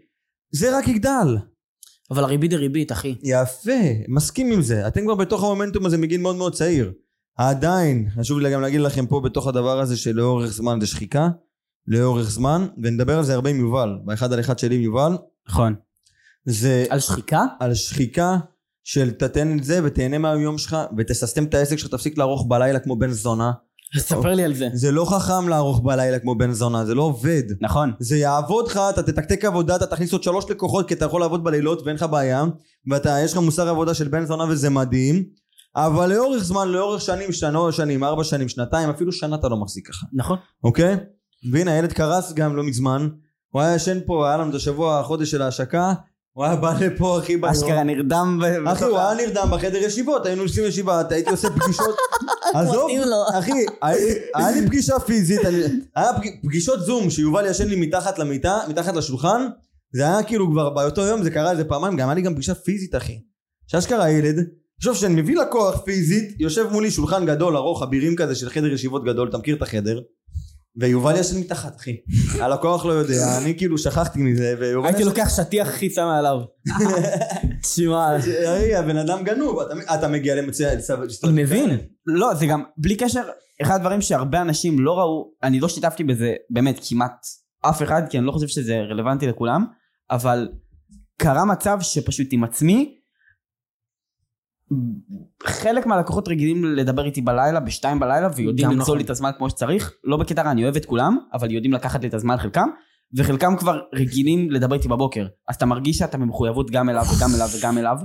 זה 0.52 0.78
רק 0.78 0.88
יגדל. 0.88 1.36
אבל 2.10 2.24
הריבית 2.24 2.50
דריבית, 2.50 2.92
אחי. 2.92 3.14
יפה, 3.22 3.80
מסכים 4.08 4.52
עם 4.52 4.62
זה. 4.62 4.88
אתם 4.88 5.04
כבר 5.04 5.14
בתוך 5.14 5.44
המומנטום 5.44 5.86
הזה 5.86 5.98
מגיל 5.98 6.20
מאוד 6.20 6.36
מאוד 6.36 6.54
צעיר. 6.54 6.92
עדיין, 7.36 8.08
חשוב 8.18 8.38
לי 8.38 8.52
גם 8.52 8.60
להגיד 8.60 8.80
לכם 8.80 9.06
פה 9.06 9.20
בתוך 9.24 9.46
הדבר 9.46 9.80
הזה 9.80 9.96
שלאורך 9.96 10.46
זמן 10.46 10.78
זה 10.80 10.86
שחיקה, 10.86 11.28
לאורך 11.86 12.30
זמן, 12.30 12.66
ונדבר 12.82 13.18
על 13.18 13.24
זה 13.24 13.34
הרבה 13.34 13.50
עם 13.50 13.60
יובל, 13.60 13.98
באחד 14.04 14.32
על 14.32 14.40
אחד 14.40 14.58
שלי 14.58 14.74
עם 14.74 14.80
יובל, 14.80 15.12
נכון. 15.48 15.74
זה 16.44 16.84
על 16.90 17.00
שחיקה? 17.00 17.44
על 17.60 17.74
שחיקה 17.74 18.36
של 18.84 19.10
תתן 19.10 19.58
את 19.58 19.64
זה 19.64 19.80
ותהנה 19.84 20.18
מהיום 20.18 20.58
שלך 20.58 20.76
ותססתם 20.98 21.44
את 21.44 21.54
העסק 21.54 21.76
שלך, 21.76 21.90
תפסיק 21.90 22.18
לערוך 22.18 22.46
בלילה 22.48 22.78
כמו 22.78 22.96
בן 22.96 23.10
זונה. 23.10 23.52
ספר 23.98 24.34
לי 24.34 24.44
על 24.44 24.54
זה. 24.54 24.68
זה 24.72 24.92
לא 24.92 25.04
חכם 25.04 25.48
לערוך 25.48 25.80
בלילה 25.84 26.18
כמו 26.18 26.38
בן 26.38 26.52
זונה, 26.52 26.84
זה 26.84 26.94
לא 26.94 27.02
עובד. 27.02 27.42
נכון. 27.60 27.92
זה 27.98 28.16
יעבוד 28.16 28.66
לך, 28.68 28.80
אתה 28.90 29.02
תתקתק 29.02 29.44
עבודה, 29.44 29.76
אתה 29.76 29.86
תכניס 29.86 30.12
עוד 30.12 30.22
שלוש 30.22 30.44
לקוחות 30.50 30.88
כי 30.88 30.94
אתה 30.94 31.04
יכול 31.04 31.20
לעבוד 31.20 31.44
בלילות 31.44 31.82
ואין 31.82 31.96
לך 31.96 32.02
בעיה 32.02 32.44
ואתה, 32.90 33.16
יש 33.24 33.32
לך 33.32 33.38
מוסר 33.38 33.68
עבודה 33.68 33.94
של 33.94 34.08
בן 34.08 34.26
זונה 34.26 34.44
וזה 34.44 34.70
מדהים 34.70 35.24
אבל 35.76 36.12
לאורך 36.12 36.42
זמן, 36.42 36.68
לאורך 36.68 37.00
שנים, 37.00 37.32
שנה, 37.32 37.58
שנים, 37.72 38.04
ארבע 38.04 38.24
שנים, 38.24 38.48
שנתיים, 38.48 38.90
אפילו 38.90 39.12
שנה 39.12 39.36
אתה 39.36 39.48
לא 39.48 39.56
מחזיק 39.56 39.88
ככה, 39.88 40.06
נכון. 40.12 40.38
אוקיי? 40.64 40.96
והנה 41.52 41.72
הילד 41.72 41.92
קרס 41.92 42.32
גם 42.32 42.56
לא 42.56 42.62
מזמן 42.62 43.08
הוא 43.50 43.62
היה 43.62 43.74
ישן 43.74 43.98
פה, 44.06 44.28
היה 44.28 44.36
לנו 44.36 44.50
את 44.50 44.54
השבוע, 44.54 44.98
החודש 45.00 45.30
של 45.30 45.42
ההשקה 45.42 45.92
הוא 46.32 46.44
היה 46.44 46.56
בא 46.56 46.74
לפה 46.80 47.18
אחי 47.18 47.36
ביום 47.36 47.44
אשכרה 47.44 47.82
נרדם. 47.82 48.40
ב- 48.42 48.68
אחי 48.68 48.84
הוא 48.84 48.98
היה 48.98 49.14
נרדם 49.26 49.48
בחדר 49.52 49.76
ישיבות, 49.78 50.26
היינו 50.26 50.42
עושים 50.42 50.64
ישיבה, 50.64 51.02
הייתי 51.10 51.30
עושה 51.30 51.48
פגישות 51.50 51.96
עזוב. 52.54 52.90
אחי, 53.38 53.52
היה- 53.82 54.50
לי 54.50 54.66
פגישה 54.66 54.98
פיזית, 55.00 55.40
היה 55.96 56.12
פג- 56.18 56.46
פגישות 56.46 56.80
זום 56.80 57.10
שיובל 57.10 57.46
ישן 57.50 57.68
לי 57.68 57.76
מתחת 57.76 58.18
למיטה, 58.18 58.58
מתחת 58.68 58.94
לשולחן, 58.96 59.46
זה 59.94 60.02
היה 60.02 60.22
כאילו 60.22 60.50
כבר 60.50 60.70
באותו 60.70 61.00
יום 61.00 61.22
זה 61.22 61.30
קרה 61.30 61.50
איזה 61.50 61.64
פעמיים, 61.64 61.96
גם 61.96 62.08
היה 62.08 62.14
לי 62.14 62.22
גם 62.22 62.34
פגישה 62.34 62.54
פיזית 62.54 62.94
אחי. 62.94 63.20
שאשכרה 63.66 64.10
ילד, 64.10 64.36
תחשוב 64.78 64.94
שאני 64.96 65.22
מביא 65.22 65.36
לקוח 65.36 65.80
פיזית, 65.84 66.34
יושב 66.40 66.66
מולי 66.72 66.90
שולחן 66.90 67.26
גדול 67.26 67.56
ארוך 67.56 67.82
אבירים 67.82 68.16
כזה 68.16 68.34
של 68.34 68.50
חדר 68.50 68.72
ישיבות 68.72 69.04
גדול, 69.04 69.28
אתה 69.28 69.38
מכיר 69.38 69.56
את 69.56 69.62
החדר? 69.62 70.00
ויובל 70.76 71.16
ישן 71.16 71.40
מתחת 71.40 71.76
אחי. 71.76 71.96
הלקוח 72.42 72.84
לא 72.84 72.92
יודע, 72.92 73.38
אני 73.42 73.58
כאילו 73.58 73.78
שכחתי 73.78 74.18
מזה, 74.22 74.54
ויובל 74.60 74.86
הייתי 74.86 75.00
ישן- 75.02 75.08
לוקח 75.08 75.28
שטיח 75.36 75.68
הכי 75.68 75.90
שם 75.90 76.02
מעליו. 76.04 76.36
תשמע, 77.62 78.16
אחי, 78.18 78.74
הבן 78.74 78.96
אדם 78.96 79.24
גנוב, 79.24 79.58
אתה- 79.88 80.08
מגיע 80.08 80.34
למציא... 80.34 80.68
אני 81.24 81.42
מבין. 81.42 81.78
לא, 82.06 82.34
זה 82.34 82.46
גם, 82.46 82.62
בלי 82.76 82.96
קשר, 82.96 83.22
אחד 83.62 83.74
הדברים 83.74 84.00
שהרבה 84.00 84.40
אנשים 84.40 84.80
לא 84.80 84.98
ראו, 84.98 85.30
אני 85.42 85.60
לא 85.60 85.68
שיתפתי 85.68 86.04
בזה 86.04 86.34
באמת 86.50 86.80
כמעט 86.88 87.26
אף 87.62 87.82
אחד, 87.82 88.02
כי 88.10 88.18
אני 88.18 88.26
לא 88.26 88.32
חושב 88.32 88.46
שזה 88.48 88.80
רלוונטי 88.90 89.26
לכולם, 89.26 89.64
אבל 90.10 90.48
קרה 91.20 91.44
מצב 91.44 91.78
שפשוט 91.80 92.26
עם 92.30 92.44
עצמי, 92.44 92.94
חלק 95.42 95.86
מהלקוחות 95.86 96.28
רגילים 96.28 96.64
לדבר 96.64 97.04
איתי 97.04 97.20
בלילה, 97.20 97.60
בשתיים 97.60 98.00
בלילה, 98.00 98.28
ויודעים 98.36 98.68
למצוא 98.68 98.82
נכון. 98.82 98.98
לי 98.98 99.04
את 99.04 99.10
הזמן 99.10 99.30
כמו 99.38 99.50
שצריך, 99.50 99.94
לא 100.04 100.16
בקטע 100.16 100.42
רע, 100.42 100.50
אני 100.50 100.64
אוהב 100.64 100.76
את 100.76 100.84
כולם, 100.84 101.18
אבל 101.32 101.50
יודעים 101.50 101.72
לקחת 101.72 102.02
לי 102.02 102.08
את 102.08 102.14
הזמן 102.14 102.36
חלקם, 102.36 102.68
וחלקם 103.16 103.56
כבר 103.56 103.80
רגילים 103.94 104.50
לדבר 104.50 104.74
איתי 104.74 104.88
בבוקר, 104.88 105.26
אז 105.48 105.54
אתה 105.56 105.66
מרגיש 105.66 105.96
שאתה 105.96 106.18
במחויבות 106.18 106.70
גם 106.70 106.88
אליו 106.88 107.04
וגם 107.16 107.30
אליו 107.34 107.48
וגם 107.58 107.78
אליו, 107.78 107.96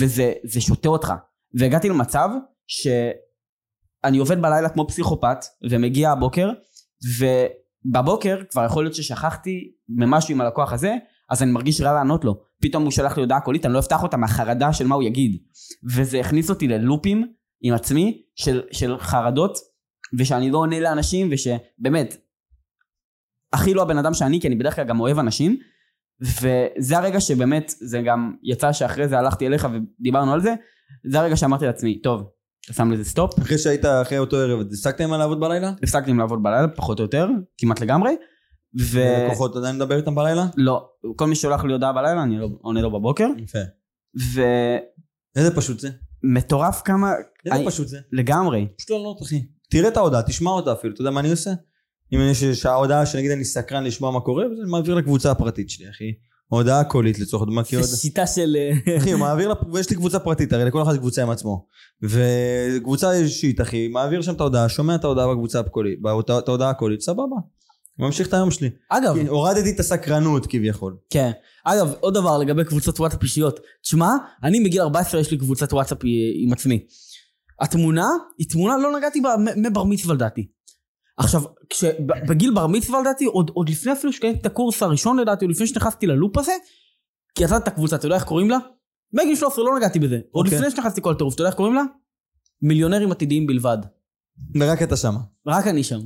וזה 0.00 0.32
זה 0.44 0.60
שותה 0.60 0.88
אותך. 0.88 1.12
והגעתי 1.54 1.88
למצב 1.88 2.28
שאני 2.66 4.18
עובד 4.18 4.42
בלילה 4.42 4.68
כמו 4.68 4.88
פסיכופת, 4.88 5.44
ומגיע 5.70 6.10
הבוקר, 6.10 6.50
ובבוקר 7.18 8.40
כבר 8.50 8.64
יכול 8.64 8.84
להיות 8.84 8.94
ששכחתי 8.94 9.72
ממשהו 9.88 10.34
עם 10.34 10.40
הלקוח 10.40 10.72
הזה, 10.72 10.94
אז 11.30 11.42
אני 11.42 11.52
מרגיש 11.52 11.80
רע 11.80 11.92
לענות 11.92 12.24
לו. 12.24 12.51
פתאום 12.62 12.82
הוא 12.82 12.90
שלח 12.90 13.16
לי 13.16 13.22
הודעה 13.22 13.40
קולית, 13.40 13.66
אני 13.66 13.74
לא 13.74 13.78
אפתח 13.78 14.02
אותה 14.02 14.16
מהחרדה 14.16 14.72
של 14.72 14.86
מה 14.86 14.94
הוא 14.94 15.02
יגיד. 15.02 15.42
וזה 15.94 16.20
הכניס 16.20 16.50
אותי 16.50 16.68
ללופים 16.68 17.32
עם 17.62 17.74
עצמי 17.74 18.22
של, 18.34 18.62
של 18.72 18.98
חרדות, 18.98 19.58
ושאני 20.18 20.50
לא 20.50 20.58
עונה 20.58 20.80
לאנשים, 20.80 21.28
ושבאמת, 21.30 22.16
הכי 23.52 23.74
לא 23.74 23.82
הבן 23.82 23.98
אדם 23.98 24.14
שאני, 24.14 24.40
כי 24.40 24.48
אני 24.48 24.56
בדרך 24.56 24.76
כלל 24.76 24.84
גם 24.84 25.00
אוהב 25.00 25.18
אנשים, 25.18 25.58
וזה 26.20 26.98
הרגע 26.98 27.20
שבאמת, 27.20 27.74
זה 27.78 28.02
גם 28.02 28.34
יצא 28.42 28.72
שאחרי 28.72 29.08
זה 29.08 29.18
הלכתי 29.18 29.46
אליך 29.46 29.68
ודיברנו 29.72 30.32
על 30.32 30.40
זה, 30.40 30.54
זה 31.10 31.20
הרגע 31.20 31.36
שאמרתי 31.36 31.66
לעצמי, 31.66 32.00
טוב, 32.02 32.30
שם 32.72 32.90
לזה 32.90 33.04
stop, 33.04 33.38
אחרי 33.38 33.58
שהיית 33.58 33.84
אחרי 33.84 34.18
אותו 34.18 34.36
ערב, 34.36 34.60
הפסקתם 34.60 35.10
לעבוד 35.10 35.40
בלילה? 35.40 35.72
הפסקתי 35.82 36.10
עם 36.10 36.18
לעבוד 36.18 36.42
בלילה, 36.42 36.68
פחות 36.68 36.98
או 36.98 37.04
יותר, 37.04 37.28
כמעט 37.58 37.80
לגמרי, 37.80 38.10
ו... 38.80 39.00
לקוחות 39.26 39.56
עדיין 39.56 39.76
מדבר 39.76 39.96
איתם 39.96 40.14
בלילה? 40.14 40.46
לא, 40.56 40.88
כל 41.16 41.26
מי 41.26 41.34
ששולח 41.34 41.64
לי 41.64 41.72
הודעה 41.72 41.92
בלילה, 41.92 42.22
אני 42.22 42.38
לא 42.38 42.48
עונה 42.60 42.80
לו 42.82 42.90
בבוקר, 42.90 43.26
יפה. 43.38 43.58
איזה 45.36 45.56
פשוט 45.56 45.80
זה. 45.80 45.90
ומטורף 46.24 46.82
כמה... 46.84 47.12
איזה 47.46 47.56
אני- 47.56 47.66
פשוט 47.66 47.88
זה. 47.88 47.98
לגמרי. 48.12 48.66
פשוט 48.78 48.90
לענות 48.90 49.22
אחי. 49.22 49.44
תראה 49.70 49.88
את 49.88 49.96
ההודעה, 49.96 50.22
תשמע 50.22 50.50
אותה 50.50 50.72
אפילו, 50.72 50.92
אתה 50.94 51.00
יודע 51.02 51.10
מה 51.10 51.20
אני 51.20 51.30
עושה? 51.30 51.50
אם 52.14 52.18
יש 52.30 52.44
שההודעה 52.44 53.06
שנגיד 53.06 53.30
אני 53.30 53.44
סקרן 53.44 53.84
לשמוע 53.84 54.10
מה 54.10 54.20
קורה, 54.20 54.44
אז 54.44 54.60
אני 54.62 54.70
מעביר 54.70 54.94
לקבוצה 54.94 55.30
הפרטית 55.30 55.70
שלי 55.70 55.90
אחי. 55.90 56.12
הודעה 56.48 56.84
קולית 56.84 57.18
לצורך 57.18 57.42
הדוגמה, 57.42 57.64
כי 57.64 57.76
עוד... 57.80 57.84
שיטה 57.84 58.26
של... 58.26 58.56
אחי, 58.98 59.14
מעביר, 59.14 59.48
לפ- 59.52 59.74
ויש 59.74 59.90
לי 59.90 59.96
קבוצה 59.96 60.18
פרטית, 60.18 60.52
הרי 60.52 60.64
לכל 60.64 60.82
אחד 60.82 60.96
קבוצה 60.96 61.22
עם 61.22 61.30
עצמו. 61.30 61.66
וקבוצה 62.02 63.12
אישית, 63.12 63.60
אחי, 63.60 63.88
מעביר 63.88 64.22
שם 64.22 64.34
את 64.34 64.40
ההודעה, 64.40 64.68
שומע 64.68 64.94
את 64.94 65.04
ההודעה 65.04 65.28
בקבוצה 65.32 65.60
הקולית, 65.60 65.98
את 66.40 66.48
ההודעה 66.48 66.70
הקולית, 66.70 67.00
סבבה. 67.00 67.36
ממשיך 67.98 68.28
את 68.28 68.34
היום 68.34 68.50
שלי. 68.50 68.70
אגב, 68.88 69.14
כן, 69.14 69.26
הורדתי 69.26 69.70
את 69.70 69.80
הסקרנות 69.80 70.46
כביכול. 70.46 70.96
כן. 71.10 71.30
אגב, 71.64 71.94
עוד 72.00 72.14
דבר 72.14 72.38
לגבי 72.38 72.64
קבוצות 72.64 73.00
וואטסאפ 73.00 73.22
אישיות. 73.22 73.60
תשמע, 73.82 74.10
אני 74.42 74.60
מגיל 74.60 74.80
14 74.80 75.20
יש 75.20 75.30
לי 75.30 75.38
קבוצת 75.38 75.72
וואטסאפ 75.72 76.04
אה, 76.04 76.10
עם 76.34 76.52
עצמי. 76.52 76.86
התמונה 77.60 78.08
היא 78.38 78.48
תמונה, 78.48 78.78
לא 78.78 78.98
נגעתי 78.98 79.20
בה 79.20 79.34
מבר 79.56 79.84
מצווה 79.84 80.14
לדעתי. 80.14 80.46
עכשיו, 81.16 81.42
בגיל 82.28 82.54
בר 82.54 82.66
מצווה 82.66 83.00
לדעתי, 83.00 83.24
עוד, 83.24 83.50
עוד 83.54 83.68
לפני 83.68 83.92
אפילו 83.92 84.12
שקניתי 84.12 84.40
את 84.40 84.46
הקורס 84.46 84.82
הראשון 84.82 85.18
לדעתי, 85.18 85.44
עוד 85.44 85.54
לפני 85.54 85.66
שנכנסתי 85.66 86.06
ללופ 86.06 86.38
הזה, 86.38 86.52
כי 87.34 87.44
יצאת 87.44 87.62
את 87.62 87.68
הקבוצה, 87.68 87.96
אתה 87.96 88.06
יודע 88.06 88.16
איך 88.16 88.24
קוראים 88.24 88.50
לה? 88.50 88.58
בגיל 89.12 89.36
13 89.36 89.64
לא 89.64 89.76
נגעתי 89.76 89.98
בזה. 89.98 90.20
עוד 90.30 90.46
אוקיי. 90.46 90.58
לפני 90.58 90.70
שנכנסתי 90.70 91.02
כל 91.02 91.12
הטירוף, 91.12 91.34
אתה 91.34 91.40
יודע 91.40 91.48
איך 91.48 91.56
קוראים 91.56 91.74
לה? 91.74 91.82
מיליונרים 92.62 93.12
עתידיים 93.12 93.46
בלבד. 93.46 93.78
ורק 94.60 94.82
אתה 94.82 94.96
שמה. 94.96 95.18
רק 95.46 95.66
אני 95.66 95.84
שם. 95.84 96.00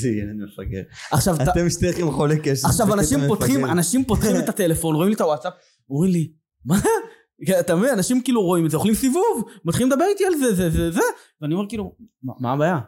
זה 0.00 0.08
ילד 0.08 0.36
מפגר. 0.36 0.82
עכשיו, 1.10 1.34
אתה- 1.34 1.50
אתם 1.50 1.70
שתיכם 1.70 2.10
חולי 2.10 2.38
קשר. 2.42 2.68
עכשיו 2.68 2.94
אנשים 2.94 3.18
פותחים. 3.28 3.64
אנשים 3.64 4.04
פותחים 4.04 4.36
את 4.38 4.48
הטלפון, 4.48 4.94
רואים 4.94 5.08
לי 5.08 5.14
את 5.14 5.20
הוואטסאפ, 5.20 5.52
אומרים 5.90 6.12
לי, 6.12 6.32
מה? 6.64 6.78
אתה 7.60 7.76
מבין, 7.76 7.90
אנשים 7.90 8.22
כאילו 8.22 8.42
רואים 8.42 8.66
את 8.66 8.70
זה, 8.70 8.76
אוכלים 8.76 8.94
סיבוב, 8.94 9.44
מתחילים 9.64 9.92
לדבר 9.92 10.04
איתי 10.10 10.24
על 10.26 10.32
זה, 10.34 10.54
זה, 10.54 10.70
זה, 10.70 10.90
זה, 10.90 11.00
ואני 11.40 11.54
אומר 11.54 11.64
כאילו, 11.68 11.94
מה- 12.40 12.52
הבעיה? 12.52 12.78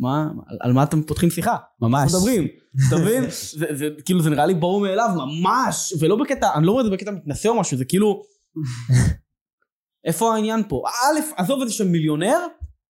מה, 0.00 0.28
על, 0.60 0.72
מה 0.72 0.82
אתם 0.82 1.02
פותחים 1.02 1.30
שיחה? 1.30 1.56
ממש. 1.80 2.02
אנחנו 2.02 2.18
מדברים, 2.18 2.46
אתה 2.88 2.96
מבין? 2.96 3.24
זה, 3.58 3.66
זה, 3.74 3.88
כאילו 4.04 4.22
זה 4.22 4.30
נראה 4.30 4.46
לי 4.46 4.54
ברור 4.54 4.80
מאליו, 4.80 5.08
ממש, 5.16 5.92
ולא 6.00 6.16
בקטע, 6.16 6.54
אני 6.54 6.66
לא 6.66 6.70
אומר 6.70 6.80
את 6.80 6.86
זה 6.86 6.92
בקטע 6.92 7.10
מתנשא 7.10 7.48
או 7.48 7.60
משהו, 7.60 7.76
זה 7.78 7.84
כאילו, 7.84 8.22
איפה 10.06 10.34
העניין 10.34 10.62
פה? 10.68 10.82
א', 10.86 11.40
עזוב 11.42 11.62
את 11.62 11.68
זה 11.68 11.74
שמיליונר, 11.74 12.38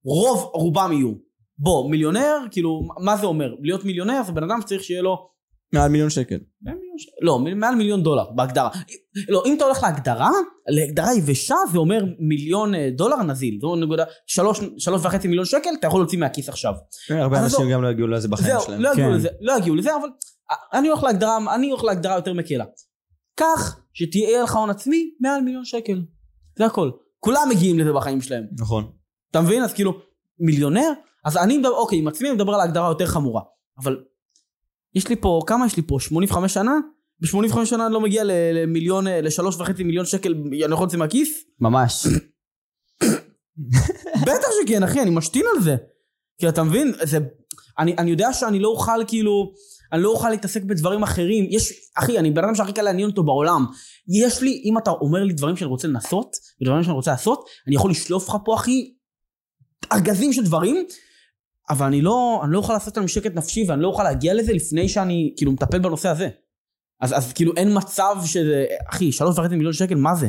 רוב, 0.05 0.51
רובם 0.55 0.91
יהיו. 0.93 1.13
בוא, 1.63 1.91
מיליונר, 1.91 2.37
כאילו, 2.51 2.83
מה 3.05 3.17
זה 3.17 3.27
אומר? 3.27 3.55
להיות 3.63 3.85
מיליונר 3.85 4.23
זה 4.27 4.33
בן 4.33 4.43
אדם 4.43 4.61
שצריך 4.61 4.83
שיהיה 4.83 5.03
לו 5.03 5.31
מעל 5.73 5.89
מיליון 5.91 6.11
שקל. 6.11 6.39
מעל 6.63 6.75
מיליון 6.75 6.99
ש- 6.99 7.07
לא, 7.23 7.39
מעל 7.39 7.75
מיליון 7.75 8.03
דולר 8.03 8.31
בהגדרה. 8.31 8.71
לא, 9.29 9.43
אם 9.47 9.55
אתה 9.57 9.65
הולך 9.65 9.83
להגדרה, 9.83 10.31
להגדרה 10.69 11.15
יבשה 11.15 11.55
זה 11.73 11.79
אומר 11.79 12.05
מיליון 12.19 12.75
אה, 12.75 12.89
דולר 12.93 13.23
נזיל. 13.23 13.59
זו 13.61 13.77
נקודה, 13.77 14.05
שלוש, 14.27 14.61
שלוש 14.79 15.05
וחצי 15.05 15.29
מיליון 15.29 15.47
שקל 15.47 15.71
אתה 15.79 15.87
יכול 15.87 16.01
להוציא 16.01 16.19
מהכיס 16.19 16.49
עכשיו. 16.49 16.75
הרבה 17.11 17.39
אז 17.39 17.45
אנשים. 17.45 17.71
גם 17.71 17.83
לא 17.83 17.89
יגיעו 17.89 18.09
לזה 18.09 18.29
בחיים 18.29 18.53
זהו, 18.53 18.61
שלהם. 18.63 18.81
לא 18.81 18.93
יגיעו 18.93 19.09
כן. 19.11 19.17
לזה, 19.17 19.29
לא 19.41 19.53
יגיעו 19.59 19.77
לזה, 19.77 19.97
אבל 19.97 20.09
אה, 20.51 20.79
אני 20.79 20.89
הולך 20.89 21.03
להגדרה, 21.03 21.55
אני 21.55 21.71
הולך 21.71 21.85
להגדרה 21.85 22.15
יותר 22.17 22.33
מקלה. 22.33 22.65
כך 23.37 23.81
שתהיה 23.93 24.43
לך 24.43 24.57
הון 24.57 24.71
עצמי 24.71 25.11
מעל 25.21 25.41
מיליון 25.41 25.65
שקל. 25.65 26.03
זה 26.59 26.67
הכל. 26.67 26.91
כולם 27.19 27.43
מגיעים 27.51 27.79
לזה 27.79 27.93
בחיים 27.93 28.21
שלהם. 28.21 28.45
נכון. 28.59 28.91
אתה 29.31 29.41
מבין? 29.41 29.63
אז 29.63 29.73
כאילו, 29.73 29.93
מיליונר? 30.39 30.93
אז 31.25 31.37
אני 31.37 31.59
מדבר, 31.59 31.71
אוקיי, 31.71 31.99
עם 31.99 32.09
עצמי 32.09 32.29
אני 32.29 32.35
מדבר 32.35 32.55
על 32.55 32.61
הגדרה 32.61 32.89
יותר 32.89 33.07
חמורה. 33.07 33.43
אבל 33.79 33.97
יש 34.95 35.09
לי 35.09 35.17
פה, 35.17 35.41
כמה 35.47 35.67
יש 35.67 35.77
לי 35.77 35.83
פה? 35.83 35.97
85 36.01 36.55
שנה? 36.55 36.73
ב-85 37.21 37.65
שנה 37.65 37.87
אני 37.87 37.95
לא 37.95 38.01
מגיע 38.01 38.23
למיליון, 38.27 39.07
אה, 39.07 39.21
לשלוש 39.21 39.57
וחצי 39.57 39.85
מיליון 39.85 40.07
שקל, 40.07 40.35
אני 40.47 40.57
יכול 40.57 40.85
להוציא 40.85 40.99
מהכיס? 40.99 41.45
ממש. 41.61 42.07
בטח 44.27 44.49
שכן, 44.63 44.83
אחי, 44.83 45.03
אני 45.03 45.11
משתין 45.11 45.45
על 45.57 45.63
זה. 45.63 45.77
כי 46.39 46.49
אתה 46.49 46.63
מבין, 46.63 46.93
זה... 47.03 47.19
אני, 47.79 47.95
אני 47.99 48.11
יודע 48.11 48.33
שאני 48.33 48.59
לא 48.59 48.69
אוכל 48.69 49.05
כאילו... 49.07 49.53
אני 49.93 50.03
לא 50.03 50.09
אוכל 50.09 50.31
להתעסק 50.31 50.63
בדברים 50.63 51.03
אחרים. 51.03 51.47
יש, 51.51 51.73
אחי, 51.95 52.19
אני 52.19 52.31
בן 52.31 52.45
אדם 52.45 52.55
שהכי 52.55 52.73
קל 52.73 52.83
לעניין 52.83 53.09
אותו 53.09 53.23
בעולם. 53.23 53.67
יש 54.25 54.43
לי, 54.43 54.63
אם 54.65 54.79
אתה 54.79 54.91
אומר 54.91 55.25
לי 55.25 55.33
דברים 55.33 55.57
שאני 55.57 55.69
רוצה 55.69 55.89
לנסות, 55.89 56.37
ודברים 56.63 56.83
שאני 56.83 56.95
רוצה 56.95 57.11
לעשות, 57.11 57.45
אני 57.67 57.77
יכול 57.77 57.91
לשלוף 57.91 58.29
לך 58.29 58.37
פה, 58.45 58.55
אחי, 58.55 58.95
ארגזים 59.93 60.33
של 60.33 60.45
דברים, 60.45 60.87
אבל 61.71 61.87
אני 61.87 62.03
לא, 62.03 62.41
אני 62.45 62.53
לא 62.53 62.59
אוכל 62.59 62.73
לעשות 62.73 62.97
עליהם 62.97 63.09
שקט 63.09 63.35
נפשי, 63.35 63.65
ואני 63.69 63.83
לא 63.83 63.89
אוכל 63.89 64.03
להגיע 64.03 64.35
לזה 64.35 64.53
לפני 64.53 64.89
שאני, 64.89 65.35
כאילו, 65.37 65.53
מטפל 65.53 65.79
בנושא 65.79 66.09
הזה. 66.09 66.29
אז, 67.01 67.17
אז 67.17 67.33
כאילו, 67.33 67.53
אין 67.57 67.77
מצב 67.77 68.17
שזה, 68.25 68.65
אחי, 68.91 69.13
שלוש 69.13 69.39
וחצי 69.39 69.57
מיליון 69.57 69.73
שקל, 69.73 69.95
מה 69.95 70.15
זה? 70.15 70.29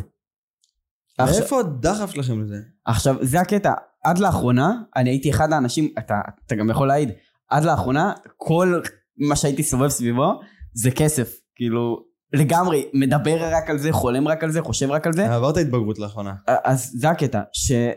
עכשיו- 1.17 1.39
מאיפה 1.39 1.59
הדחף 1.59 2.11
שלכם 2.11 2.41
לזה? 2.41 2.55
עכשיו, 2.85 3.15
זה 3.21 3.39
הקטע. 3.41 3.73
עד 4.03 4.19
לאחרונה, 4.19 4.81
אני 4.95 5.09
הייתי 5.09 5.29
אחד 5.29 5.53
האנשים, 5.53 5.93
אתה, 5.99 6.15
אתה 6.45 6.55
גם 6.55 6.69
יכול 6.69 6.87
להעיד, 6.87 7.09
עד 7.49 7.63
לאחרונה, 7.63 8.13
כל 8.37 8.81
מה 9.17 9.35
שהייתי 9.35 9.63
סובב 9.63 9.87
סביבו, 9.87 10.39
זה 10.73 10.91
כסף. 10.91 11.39
כאילו, 11.55 11.97
לגמרי, 12.33 12.85
מדבר 12.93 13.37
רק 13.55 13.69
על 13.69 13.77
זה, 13.77 13.91
חולם 13.91 14.27
רק 14.27 14.43
על 14.43 14.51
זה, 14.51 14.61
חושב 14.61 14.91
רק 14.91 15.07
על 15.07 15.13
זה. 15.13 15.33
עברת 15.35 15.57
התבגרות 15.57 15.99
לאחרונה. 15.99 16.33
אז 16.47 16.91
זה 16.93 17.09
הקטע, 17.09 17.41
שתראה, 17.53 17.91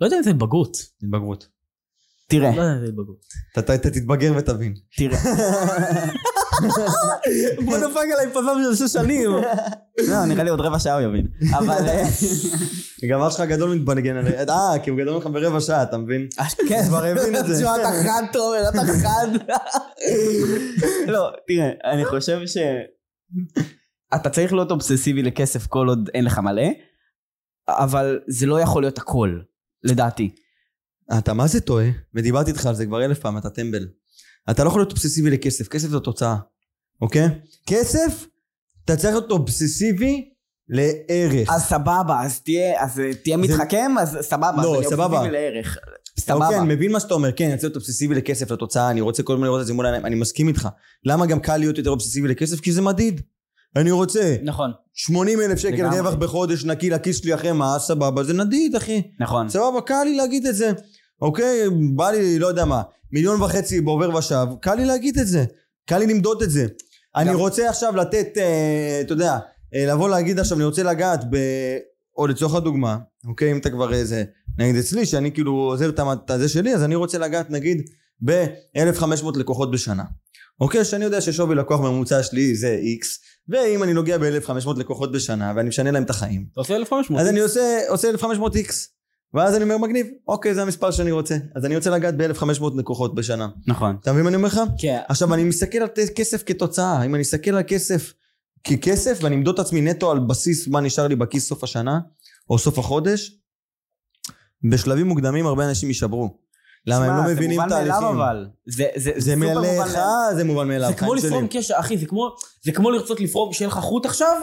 לא 0.00 0.06
יודע 0.06 0.16
אם 0.16 0.22
זה 0.22 0.30
התבגרות. 0.30 0.76
התבגרות. 1.02 1.57
לא 2.32 2.46
יודע 2.46 2.74
אם 2.74 2.80
זה 2.80 2.86
התבגרות. 2.86 3.24
אתה 3.58 3.78
תתבגר 3.78 4.32
ותבין. 4.36 4.74
תראה. 4.96 5.18
בוא 7.64 7.78
דפק 7.78 8.06
עליי 8.14 8.30
פזם 8.30 8.56
של 8.64 8.74
שש 8.86 8.92
שנים. 8.92 9.30
לא, 10.08 10.24
נראה 10.24 10.44
לי 10.44 10.50
עוד 10.50 10.60
רבע 10.60 10.78
שעה 10.78 10.94
הוא 10.94 11.02
יבין. 11.02 11.26
אבל... 11.58 11.88
אה, 11.88 12.04
גם 13.10 13.20
אח 13.20 13.30
שלך 13.30 13.40
הגדול 13.40 13.74
מתבנגן 13.74 14.16
עליי. 14.16 14.48
אה, 14.48 14.78
כי 14.82 14.90
הוא 14.90 14.98
גדול 14.98 15.14
ממך 15.14 15.26
ברבע 15.26 15.60
שעה, 15.60 15.82
אתה 15.82 15.98
מבין? 15.98 16.28
כן. 16.68 16.82
כבר 16.88 17.04
הבין 17.04 17.36
את 17.36 17.46
זה. 17.46 17.74
אתה 17.74 17.90
חד, 18.04 18.22
תומר, 18.32 18.68
אתה 18.68 18.82
חד. 19.02 19.28
לא, 21.06 21.30
תראה, 21.48 21.92
אני 21.92 22.04
חושב 22.04 22.40
ש... 22.46 22.56
אתה 24.14 24.30
צריך 24.30 24.52
להיות 24.52 24.70
אובססיבי 24.70 25.22
לכסף 25.22 25.66
כל 25.66 25.88
עוד 25.88 26.10
אין 26.14 26.24
לך 26.24 26.38
מלא, 26.38 26.68
אבל 27.68 28.20
זה 28.28 28.46
לא 28.46 28.60
יכול 28.60 28.82
להיות 28.82 28.98
הכל, 28.98 29.38
לדעתי. 29.84 30.30
אתה 31.18 31.34
מה 31.34 31.46
זה 31.46 31.60
טועה? 31.60 31.86
ודיברתי 32.14 32.50
איתך 32.50 32.66
על 32.66 32.74
זה 32.74 32.86
כבר 32.86 33.04
אלף 33.04 33.18
פעם, 33.18 33.38
אתה 33.38 33.50
טמבל. 33.50 33.88
אתה 34.50 34.64
לא 34.64 34.68
יכול 34.68 34.80
להיות 34.80 34.90
אובססיבי 34.92 35.30
לכסף, 35.30 35.68
כסף 35.68 35.88
זו 35.88 36.00
תוצאה, 36.00 36.36
אוקיי? 37.00 37.28
כסף, 37.66 38.26
אתה 38.84 38.96
צריך 38.96 39.14
להיות 39.14 39.30
אובססיבי 39.30 40.30
לערך. 40.68 41.48
אז 41.50 41.62
סבבה, 41.62 42.20
אז 42.22 42.40
תהיה, 42.40 42.82
אז 42.82 43.00
תהיה 43.22 43.36
מתחכם, 43.36 43.92
אז 44.00 44.18
סבבה. 44.20 44.62
לא, 44.62 44.76
אז 44.76 44.82
אני 44.82 44.90
סבבה. 44.90 45.04
אובססיבי 45.04 45.32
לערך. 45.32 45.78
אוקיי, 45.78 45.98
סבבה. 46.18 46.58
אני 46.58 46.74
מבין 46.74 46.92
מה 46.92 47.00
שאתה 47.00 47.14
אומר, 47.14 47.32
כן, 47.32 47.44
אני 47.44 47.54
רוצה 47.54 47.66
להיות 47.66 47.76
אובססיבי 47.76 48.14
לכסף, 48.14 48.50
לתוצאה, 48.50 48.90
אני 48.90 49.00
רוצה 49.00 49.22
כל 49.22 49.32
הזמן 49.32 49.46
לראות 49.46 49.60
את 49.60 49.66
זה 49.66 49.74
מול 49.74 49.86
העיניים, 49.86 50.06
אני 50.06 50.14
מסכים 50.14 50.48
איתך. 50.48 50.68
למה 51.04 51.26
גם 51.26 51.40
קל 51.40 51.56
להיות 51.56 51.78
יותר 51.78 51.90
אובססיבי 51.90 52.28
לכסף? 52.28 52.60
כי 52.60 52.72
זה 52.72 52.82
מדיד. 52.82 53.20
אני 53.76 53.90
רוצה 53.90 54.36
נכון. 54.42 54.70
80 54.94 55.40
אלף 55.40 55.58
שקל. 55.58 55.86
רווח 55.86 56.14
בחודש 56.14 56.64
נקי 56.64 56.90
לכיס 56.90 57.16
שלי 57.16 57.34
אחרי 57.34 57.52
מס, 57.52 57.86
סבבה, 57.86 58.24
זה 58.24 58.32
נדיד, 58.32 58.76
אחי. 58.76 59.02
נכון. 59.20 59.48
סבבה, 59.48 59.80
קל 59.80 60.02
לי 60.04 60.16
להגיד 60.16 60.46
את 60.46 60.54
זה. 60.54 60.72
אוקיי, 61.20 61.70
בא 61.96 62.10
לי, 62.10 62.38
לא 62.38 62.46
יודע 62.46 62.64
מה, 62.64 62.82
מיליון 63.12 63.42
וחצי 63.42 63.80
בעובר 63.80 64.16
ושב, 64.16 64.46
קל 64.60 64.74
לי 64.74 64.84
להגיד 64.84 65.18
את 65.18 65.26
זה. 65.26 65.44
קל 65.86 65.98
לי 65.98 66.06
למדוד 66.06 66.42
את 66.42 66.50
זה. 66.50 66.66
אני 67.16 67.34
רוצה 67.34 67.68
עכשיו 67.68 67.96
לתת, 67.96 68.28
אה, 68.36 68.98
אתה 69.00 69.12
יודע, 69.12 69.38
אה, 69.74 69.86
לבוא 69.86 70.08
להגיד 70.08 70.38
עכשיו, 70.38 70.56
אני 70.56 70.64
רוצה 70.64 70.82
לגעת 70.82 71.24
ב... 71.30 71.36
או 72.18 72.26
לצורך 72.26 72.54
הדוגמה, 72.54 72.98
אוקיי, 73.26 73.52
אם 73.52 73.58
אתה 73.58 73.70
כבר 73.70 73.94
איזה, 73.94 74.24
נגיד 74.58 74.76
אצלי, 74.76 75.06
שאני 75.06 75.32
כאילו 75.32 75.52
עוזר 75.52 75.88
את 75.88 76.30
הזה 76.30 76.48
שלי, 76.48 76.74
אז 76.74 76.84
אני 76.84 76.94
רוצה 76.94 77.18
לגעת 77.18 77.50
נגיד 77.50 77.90
ב-1500 78.24 79.38
לקוחות 79.38 79.70
בשנה. 79.70 80.04
אוקיי, 80.60 80.84
שאני 80.84 81.04
יודע 81.04 81.20
ששווי 81.20 81.54
לקוח 81.54 81.80
ממוצע 81.80 82.22
שלי 82.22 82.54
זה 82.54 82.80
X, 83.00 83.06
ואם 83.48 83.82
אני 83.82 83.92
נוגע 83.92 84.18
ב-1500 84.18 84.78
לקוחות 84.78 85.12
בשנה, 85.12 85.52
ואני 85.56 85.68
משנה 85.68 85.90
להם 85.90 86.02
את 86.02 86.10
החיים, 86.10 86.46
אתה 86.52 86.60
עושה 86.60 86.76
1500. 86.76 87.22
אז 87.22 87.28
אני 87.28 87.40
עושה, 87.40 87.78
עושה 87.88 88.08
1500 88.08 88.56
איקס. 88.56 88.97
ואז 89.34 89.54
אני 89.54 89.64
אומר 89.64 89.78
מגניב, 89.78 90.06
אוקיי 90.28 90.54
זה 90.54 90.62
המספר 90.62 90.90
שאני 90.90 91.10
רוצה. 91.12 91.36
אז 91.56 91.64
אני 91.64 91.76
רוצה 91.76 91.90
לגעת 91.90 92.14
ב-1500 92.16 92.44
לקוחות 92.76 93.14
בשנה. 93.14 93.48
נכון. 93.66 93.96
אתה 94.00 94.12
מבין 94.12 94.22
מה 94.22 94.28
אני 94.28 94.36
אומר 94.36 94.48
לך? 94.48 94.60
כן. 94.78 95.00
עכשיו 95.08 95.34
אני 95.34 95.44
מסתכל 95.44 95.78
על 95.78 95.88
כסף 96.14 96.42
כתוצאה, 96.46 97.04
אם 97.04 97.14
אני 97.14 97.20
מסתכל 97.20 97.50
על 97.50 97.62
כסף 97.68 98.12
ככסף 98.64 99.18
ואני 99.22 99.36
אמדוד 99.36 99.54
את 99.54 99.66
עצמי 99.66 99.80
נטו 99.80 100.10
על 100.10 100.18
בסיס 100.18 100.68
מה 100.68 100.80
נשאר 100.80 101.06
לי 101.06 101.16
בכיס 101.16 101.48
סוף 101.48 101.64
השנה 101.64 101.98
או 102.50 102.58
סוף 102.58 102.78
החודש, 102.78 103.38
בשלבים 104.70 105.06
מוקדמים 105.06 105.46
הרבה 105.46 105.68
אנשים 105.68 105.88
יישברו. 105.88 106.38
למה 106.86 107.04
הם 107.04 107.16
לא 107.26 107.32
מבינים 107.32 107.60
זה 107.60 107.64
מובן 107.64 107.76
מאליו 107.76 108.00
תהליכים. 108.00 108.16
אבל. 108.20 108.46
זה 108.66 108.84
זה- 108.96 109.12
זה 109.16 109.36
מאליך, 109.36 109.78
מאליו. 109.80 110.30
זה 110.36 110.44
מובן 110.44 110.68
מאליו. 110.68 110.88
זה 110.88 110.94
כמו. 110.94 111.14
לפרום 111.14 111.46
קשר, 111.50 111.74
אחי, 111.78 111.98
זה 111.98 112.06
כמו, 112.06 112.28
זה 112.64 112.72
כמו 112.72 112.90
לרצות 112.90 113.20
לפרום, 113.20 113.52
שיהיה 113.52 113.68
לך 113.68 113.74
חוט 113.78 114.06
עכשיו, 114.06 114.36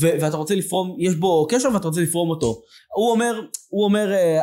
ו- 0.00 0.10
ואתה 0.20 0.36
רוצה 0.36 0.54
לפרום, 0.54 0.96
יש 0.98 1.14
בו 1.14 1.46
קשר 1.50 1.68
ואתה 1.74 1.88
רוצה 1.88 2.00
לפרום 2.00 2.30
אותו. 2.30 2.62
הוא 2.96 3.10
אומר, 3.10 3.40
הוא 3.68 3.84
אומר, 3.84 4.12
אה, 4.12 4.40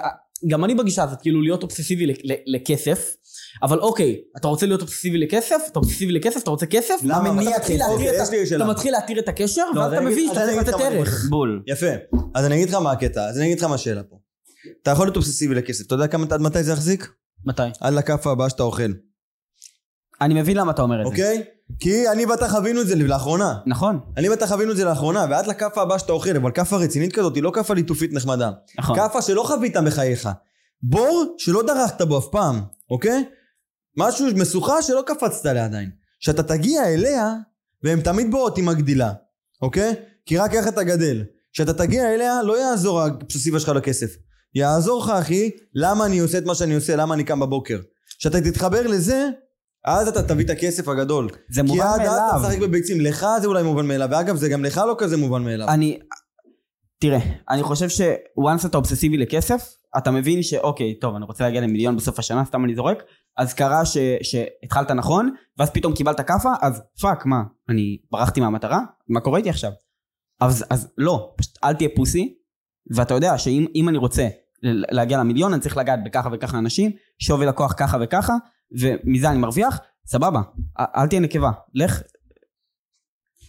גם 0.47 0.65
אני 0.65 0.75
בגישה 0.75 1.03
הזאת, 1.03 1.21
כאילו 1.21 1.41
להיות 1.41 1.63
אובססיבי 1.63 2.05
לכסף, 2.45 3.15
אבל 3.63 3.79
אוקיי, 3.79 4.15
אתה 4.37 4.47
רוצה 4.47 4.65
להיות 4.65 4.81
אובססיבי 4.81 5.17
לכסף, 5.17 5.55
אתה 5.71 5.79
אובססיבי 5.79 6.11
לכסף, 6.11 6.43
אתה 6.43 6.49
רוצה 6.49 6.65
כסף, 6.65 6.95
למה? 7.03 7.21
אתה 7.21 7.57
מתחיל 7.57 7.81
אוקיי, 7.83 7.97
להתיר 8.07 8.21
את 8.21 8.27
יש 8.27 8.31
לי 8.31 8.41
ה- 8.41 8.45
שאלה. 8.45 8.63
אתה 8.65 8.71
מתחיל 8.73 8.91
להתיר 8.91 9.19
את 9.19 9.29
הקשר, 9.29 9.63
לא, 9.75 9.79
ואז 9.79 9.91
אז 9.91 9.97
אתה 9.97 10.05
מבין 10.05 10.27
שאתה 10.29 10.39
צריך 10.45 10.57
לתת 10.57 10.73
ערך. 10.81 11.25
בול. 11.29 11.63
יפה. 11.67 11.85
אז 12.35 12.45
אני 12.45 12.55
אגיד 12.55 12.69
לך 12.69 12.75
מה 12.75 12.91
הקטע, 12.91 13.25
אז 13.29 13.37
אני 13.37 13.45
אגיד 13.45 13.57
לך 13.57 13.63
מה 13.63 13.75
השאלה 13.75 14.03
פה. 14.03 14.15
אתה 14.83 14.91
יכול 14.91 15.05
להיות 15.05 15.15
אובססיבי 15.15 15.55
לכסף, 15.55 15.85
אתה 15.85 15.95
יודע 15.95 16.07
כמה, 16.07 16.25
עד 16.31 16.41
מתי 16.41 16.63
זה 16.63 16.71
יחזיק? 16.71 17.09
מתי? 17.45 17.61
עד 17.81 17.93
לכאפה 17.93 18.31
הבאה 18.31 18.49
שאתה 18.49 18.63
אוכל, 18.63 18.91
אני 20.21 20.41
מבין 20.41 20.57
למה 20.57 20.71
אתה 20.71 20.81
אומר 20.81 21.01
את 21.01 21.05
זה. 21.05 21.11
אוקיי? 21.11 21.43
כי 21.79 22.09
אני 22.09 22.25
ואתה 22.25 22.49
חווינו 22.49 22.81
את 22.81 22.87
זה 22.87 22.95
לאחרונה. 22.95 23.57
נכון, 23.65 23.99
אני 24.17 24.29
ואתה 24.29 24.47
חווינו 24.47 24.71
את 24.71 24.77
זה 24.77 24.85
לאחרונה, 24.85 25.25
ועד 25.29 25.47
לכאפה 25.47 25.81
הבאה 25.81 25.99
שאתה 25.99 26.11
אוכל, 26.11 26.35
אבל 26.35 26.51
כאפה 26.51 26.77
רצינית 26.77 27.13
כזאת, 27.13 27.35
היא 27.35 27.43
לא 27.43 27.51
כאפה 27.55 27.73
ליטופית 27.73 28.13
נחמדה. 28.13 28.51
נכון. 28.79 28.95
כאפה 28.95 29.21
שלא 29.21 29.43
חווית 29.43 29.77
בחייך. 29.77 30.29
בור 30.83 31.35
שלא 31.37 31.63
דרכת 31.63 32.01
בו 32.01 32.19
אף 32.19 32.27
פעם, 32.31 32.61
אוקיי? 32.89 33.23
משהו, 33.97 34.27
משוכה 34.35 34.81
שלא 34.81 35.03
קפצת 35.05 35.45
עליה 35.45 35.65
עדיין. 35.65 35.89
שאתה 36.19 36.43
תגיע 36.43 36.87
אליה, 36.87 37.33
והם 37.83 38.01
תמיד 38.01 38.31
באות 38.31 38.57
עם 38.57 38.69
הגדילה, 38.69 39.11
אוקיי? 39.61 39.93
כי 40.25 40.37
רק 40.37 40.55
איך 40.55 40.67
אתה 40.67 40.83
גדל. 40.83 41.23
כשאתה 41.53 41.73
תגיע 41.73 42.13
אליה, 42.13 42.43
לא 42.43 42.59
יעזור 42.59 43.01
האובססיבה 43.01 43.59
שלך 43.59 43.69
לכסף. 43.69 44.15
יעזור 44.55 45.03
לך, 45.03 45.09
אחי, 45.09 45.49
למה 45.75 46.05
אני 46.05 46.19
עושה 46.19 46.37
את 46.37 46.45
מה 46.45 46.55
שאני 46.55 46.75
עושה, 46.75 46.95
למה 46.95 47.13
אני 47.13 47.23
קם 47.23 47.39
בבוקר. 47.39 47.79
כשאתה 48.19 48.41
תתחבר 48.41 48.87
לזה, 48.87 49.29
אז 49.85 50.07
אתה 50.07 50.23
תביא 50.23 50.45
את 50.45 50.49
הכסף 50.49 50.87
הגדול. 50.87 51.29
זה 51.49 51.61
כי 51.61 51.67
מובן 51.67 51.81
עד 51.81 51.99
אז 51.99 52.07
אתה 52.07 52.31
מאליו. 52.33 52.49
משחק 52.49 52.61
בביצים, 52.61 53.01
לך 53.01 53.25
זה 53.41 53.47
אולי 53.47 53.63
מובן 53.63 53.87
מאליו, 53.87 54.07
ואגב, 54.11 54.35
זה 54.35 54.49
גם 54.49 54.63
לך 54.65 54.77
לא 54.77 54.95
כזה 54.97 55.17
מובן 55.17 55.43
מאליו. 55.43 55.69
אני... 55.69 55.99
תראה, 56.99 57.19
אני 57.49 57.63
חושב 57.63 57.89
ש-once 57.89 58.67
אתה 58.67 58.77
אובססיבי 58.77 59.17
לכסף, 59.17 59.73
אתה 59.97 60.11
מבין 60.11 60.43
שאוקיי, 60.43 60.99
טוב, 60.99 61.15
אני 61.15 61.25
רוצה 61.25 61.43
להגיע 61.43 61.61
למיליון 61.61 61.97
בסוף 61.97 62.19
השנה, 62.19 62.45
סתם 62.45 62.65
אני 62.65 62.75
זורק, 62.75 63.03
אז 63.37 63.53
קרה 63.53 63.85
ש... 63.85 63.97
שהתחלת 64.21 64.91
נכון, 64.91 65.29
ואז 65.57 65.69
פתאום 65.69 65.93
קיבלת 65.93 66.21
כאפה, 66.21 66.49
אז 66.61 66.81
fuck, 67.01 67.25
מה, 67.25 67.43
אני 67.69 67.97
ברחתי 68.11 68.39
מהמטרה? 68.39 68.79
מה 69.07 69.19
קורה 69.19 69.37
איתי 69.37 69.49
עכשיו? 69.49 69.71
אז, 70.41 70.65
אז 70.69 70.87
לא, 70.97 71.33
פשוט 71.37 71.57
אל 71.63 71.73
תהיה 71.73 71.89
pussy, 71.95 72.35
ואתה 72.95 73.13
יודע 73.13 73.37
שאם 73.37 73.65
אם 73.75 73.89
אני 73.89 73.97
רוצה 73.97 74.27
להגיע 74.63 75.17
למיליון, 75.17 75.53
אני 75.53 75.61
צריך 75.61 75.77
לגעת 75.77 75.99
בככה 76.03 76.29
וככה 76.31 76.57
אנשים, 76.57 76.91
שווי 77.19 77.45
לקוח 77.45 77.73
ככה 77.77 77.97
וככה, 78.01 78.33
ומזה 78.71 79.29
אני 79.29 79.37
מרוויח, 79.37 79.79
סבבה, 80.05 80.41
אל 80.79 81.07
תהיה 81.07 81.21
נקבה, 81.21 81.51
לך... 81.73 82.01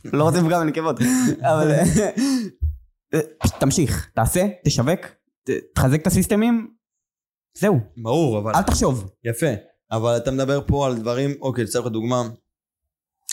לא 0.04 0.24
רוצה 0.24 0.38
לפגוע 0.38 0.60
בנקבות, 0.60 0.96
אבל... 1.50 1.70
פשוט 3.38 3.54
תמשיך, 3.60 4.10
תעשה, 4.14 4.46
תשווק, 4.64 5.00
תחזק 5.74 6.02
את 6.02 6.06
הסיסטמים, 6.06 6.74
זהו, 7.58 7.80
ברור, 8.02 8.38
אבל... 8.38 8.52
אל 8.54 8.62
תחשוב. 8.62 9.10
יפה, 9.24 9.46
אבל 9.92 10.16
אתה 10.16 10.30
מדבר 10.30 10.60
פה 10.66 10.86
על 10.86 10.98
דברים, 10.98 11.34
אוקיי, 11.40 11.64
לצורך 11.64 11.86
הדוגמה, 11.86 12.22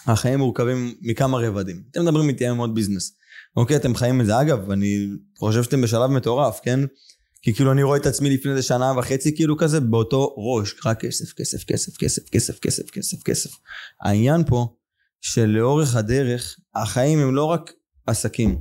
החיים 0.05 0.39
מורכבים 0.39 0.95
מכמה 1.01 1.37
רבדים. 1.37 1.83
אתם 1.91 2.01
מדברים 2.01 2.29
איתי 2.29 2.45
היום 2.45 2.57
עוד 2.57 2.75
ביזנס. 2.75 3.17
אוקיי, 3.57 3.75
אתם 3.75 3.95
חיים 3.95 4.21
את 4.21 4.25
זה. 4.25 4.41
אגב, 4.41 4.71
אני 4.71 5.07
חושב 5.39 5.63
שאתם 5.63 5.81
בשלב 5.81 6.09
מטורף, 6.09 6.59
כן? 6.63 6.79
כי 7.47 7.53
כאילו 7.53 7.71
אני 7.71 7.83
רואה 7.83 7.97
את 7.97 8.05
עצמי 8.05 8.29
לפני 8.29 8.51
איזה 8.51 8.61
שנה 8.61 8.93
וחצי, 8.97 9.35
כאילו 9.35 9.57
כזה, 9.57 9.79
באותו 9.79 10.35
ראש, 10.37 10.75
רק 10.85 11.01
כסף, 11.01 11.33
כסף, 11.33 11.63
כסף, 11.63 11.97
כסף, 11.97 12.29
כסף, 12.29 12.59
כסף, 12.59 12.89
כסף, 12.89 13.23
כסף. 13.23 13.49
העניין 14.01 14.43
פה, 14.47 14.75
שלאורך 15.21 15.95
הדרך, 15.95 16.55
החיים 16.75 17.19
הם 17.19 17.35
לא 17.35 17.45
רק 17.45 17.71
עסקים. 18.07 18.57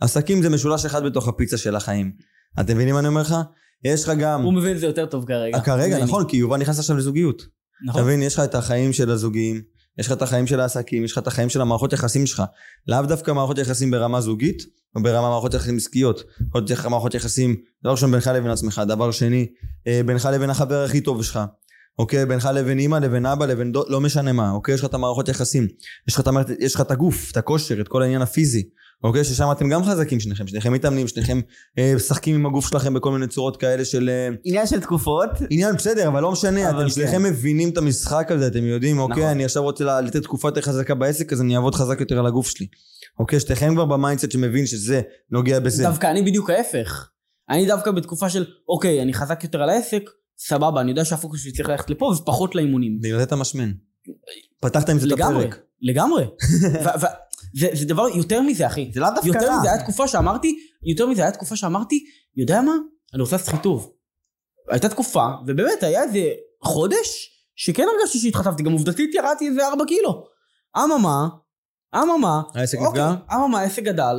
עסקים 0.00 0.42
זה 0.42 0.50
משולש 0.50 0.84
אחד 0.84 1.04
בתוך 1.04 1.28
הפיצה 1.28 1.56
של 1.56 1.76
החיים. 1.76 2.12
אתם 2.60 2.74
מבינים 2.74 2.94
מה 2.94 3.00
אני 3.00 3.08
אומר 3.08 3.20
לך? 3.20 3.34
יש 3.84 4.04
לך 4.04 4.12
גם... 4.18 4.42
הוא 4.42 4.52
מבין 4.52 4.74
את 4.74 4.80
זה 4.80 4.86
יותר 4.86 5.06
טוב 5.06 5.24
כרגע. 5.26 5.60
כרגע. 5.60 6.04
נכון, 6.04 6.28
כי 6.28 6.36
יובל 6.36 6.56
נכנס 6.56 6.78
עכשיו 6.78 6.96
לזוגיות. 6.96 7.42
נכון. 7.86 8.02
מבין, 8.02 8.22
יש 8.22 8.34
לך 8.34 8.40
את 8.40 8.54
החיים 8.54 8.92
של 8.92 9.10
הזוגיים, 9.10 9.62
יש 9.98 10.06
לך 10.06 10.12
את 10.12 10.22
החיים 10.22 10.46
של 10.46 10.60
העסקים, 10.60 11.04
יש 11.04 11.12
לך 11.12 11.18
את 11.18 11.26
החיים 11.26 11.48
של 11.48 11.60
המערכות 11.60 11.92
יחסים 11.92 12.26
שלך. 12.26 12.42
לאו 12.88 13.02
דווקא 13.02 13.30
מערכות 13.30 13.58
יחסים 13.58 13.90
ברמה 13.90 14.20
זוגית, 14.20 14.62
או 14.96 15.02
ברמה 15.02 15.28
מערכות 15.28 15.54
יחסים 15.54 15.76
עסקיות. 15.76 16.24
יכול 16.48 16.60
להיות 16.68 16.86
מערכות 16.86 17.14
יחסים, 17.14 17.56
דבר 17.82 17.92
ראשון 17.92 18.10
בינך 18.10 18.26
לבין 18.26 18.50
עצמך, 18.50 18.82
דבר 18.88 19.10
שני, 19.10 19.46
אה, 19.86 20.00
בינך 20.06 20.28
לבין 20.32 20.50
החבר 20.50 20.84
הכי 20.84 21.00
טוב 21.00 21.22
שלך. 21.22 21.40
אוקיי, 21.98 22.26
בינך 22.26 22.48
לבין 22.54 22.78
אימא, 22.78 22.96
לבין 22.96 23.26
אבא, 23.26 23.46
לבין 23.46 23.72
דוד, 23.72 23.86
לא 23.88 24.00
משנה 24.00 24.32
מה, 24.32 24.50
אוקיי? 24.50 24.74
יש 24.74 24.80
לך 24.80 24.86
את 24.86 24.94
המערכות 24.94 25.28
יחסים. 25.28 25.68
יש 26.08 26.14
לך 26.14 26.20
את, 26.20 26.50
יש 26.60 26.74
לך 26.74 26.80
את 26.80 26.90
הגוף, 26.90 27.30
את 27.32 27.36
הכושר, 27.36 27.80
את 27.80 27.88
כל 27.88 28.02
העניין 28.02 28.22
הפיזי. 28.22 28.68
אוקיי? 29.04 29.24
ששם 29.24 29.52
אתם 29.52 29.68
גם 29.68 29.84
חזקים 29.84 30.20
שניכם, 30.20 30.46
שניכם 30.46 30.72
מתאמנים, 30.72 31.08
שניכם 31.08 31.40
אה, 31.78 31.92
משחקים 31.96 32.34
עם 32.34 32.46
הגוף 32.46 32.68
שלכם 32.68 32.94
בכל 32.94 33.12
מיני 33.12 33.26
צורות 33.26 33.56
כאלה 33.56 33.84
של... 33.84 34.08
אה, 34.08 34.28
עניין 34.44 34.66
של 34.66 34.80
תקופות, 34.80 35.30
עניין 35.50 35.76
בסדר, 35.76 36.08
אבל 36.08 36.22
לא 36.22 36.32
משנה, 36.32 36.70
אבל 36.70 36.78
אתם 36.78 36.88
כן. 36.88 36.94
שניכם 36.94 37.22
מבינים 37.22 37.68
את 37.68 37.78
המשחק 37.78 38.30
הזה, 38.30 38.46
אתם 38.46 38.64
יודעים, 38.64 38.98
אוקיי, 38.98 39.16
נכון. 39.16 39.30
אני 39.30 39.44
עכשיו 39.44 39.62
רוצה 39.62 40.00
לתת 40.00 40.22
תקופה 40.22 40.48
יותר 40.48 40.60
חזקה 40.60 40.94
בעסק, 40.94 41.32
אז 41.32 41.40
אני 41.40 41.56
אעבוד 41.56 41.74
חזק 41.74 42.00
יותר 42.00 42.18
על 42.18 42.26
הגוף 42.26 42.48
שלי. 42.48 42.66
אוקיי, 43.18 43.40
שתיכם 43.40 43.74
כבר 43.74 43.84
ב 43.84 43.90
mindset 43.90 44.30
שמבין 44.30 44.66
שזה 44.66 45.00
נוגע 45.30 45.60
בזה. 45.60 45.82
דווקא 45.82 46.06
אני 46.06 46.22
בדיוק 46.22 46.50
ההפך. 46.50 47.08
אני 47.50 47.66
דווקא 47.66 47.90
בתקופה 47.90 48.28
של, 48.28 48.44
אוקיי, 48.68 49.02
אני 49.02 49.14
חזק 49.14 49.44
יותר 49.44 49.62
על 49.62 49.68
העסק, 49.68 50.02
סבבה, 50.38 50.80
אני 50.80 50.90
יודע 50.90 51.04
שהפוקוס 51.04 51.40
שלי 51.40 51.52
צריך 51.52 51.68
ללכת 51.68 51.90
לפה 51.90 52.04
ופחות 52.04 52.54
לאימונים. 52.54 52.98
בגלל 53.00 53.18
זה 53.18 53.22
אתה 53.22 53.36
משמן. 53.36 53.70
פתחת 54.60 54.88
עם 54.88 54.98
זה 54.98 55.06
את 55.06 55.12
לגמרי, 55.12 55.44
הפרק. 55.44 55.60
לגמרי. 55.82 56.24
ו- 57.02 57.24
זה 57.54 57.68
זה 57.72 57.84
דבר, 57.86 58.08
יותר 58.08 58.42
מזה, 58.42 58.66
אחי. 58.66 58.90
זה 58.94 59.00
לאו 59.00 59.08
דווקא 59.14 59.26
יותר 59.26 59.46
רע. 59.46 59.58
מזה, 59.58 59.72
היה 59.72 59.82
תקופה 59.82 60.08
שאמרתי, 60.08 60.58
יותר 60.82 61.06
מזה, 61.06 61.22
היה 61.22 61.30
תקופה 61.30 61.56
שאמרתי, 61.56 62.04
יודע 62.36 62.60
מה? 62.60 62.72
אני 63.14 63.22
רוצה 63.22 63.36
לעשות 63.36 63.48
חיטוב. 63.48 63.92
הייתה 64.70 64.88
תקופה, 64.88 65.26
ובאמת, 65.46 65.82
היה 65.82 66.02
איזה 66.02 66.20
חודש, 66.62 67.30
שכן 67.56 67.82
הרגשתי 67.82 68.18
שהתחטפתי, 68.18 68.62
גם 68.62 68.72
עובדתית 68.72 69.14
ירדתי 69.14 69.48
איזה 69.48 69.66
4 69.66 69.84
קילו. 69.84 70.24
אממה, 70.76 71.28
אממה, 71.94 72.42
העסק 72.54 72.78
אוקיי, 72.78 72.88
נפגע? 72.88 73.14
אממה, 73.34 73.60
העסק 73.60 73.82
גדל. 73.82 74.16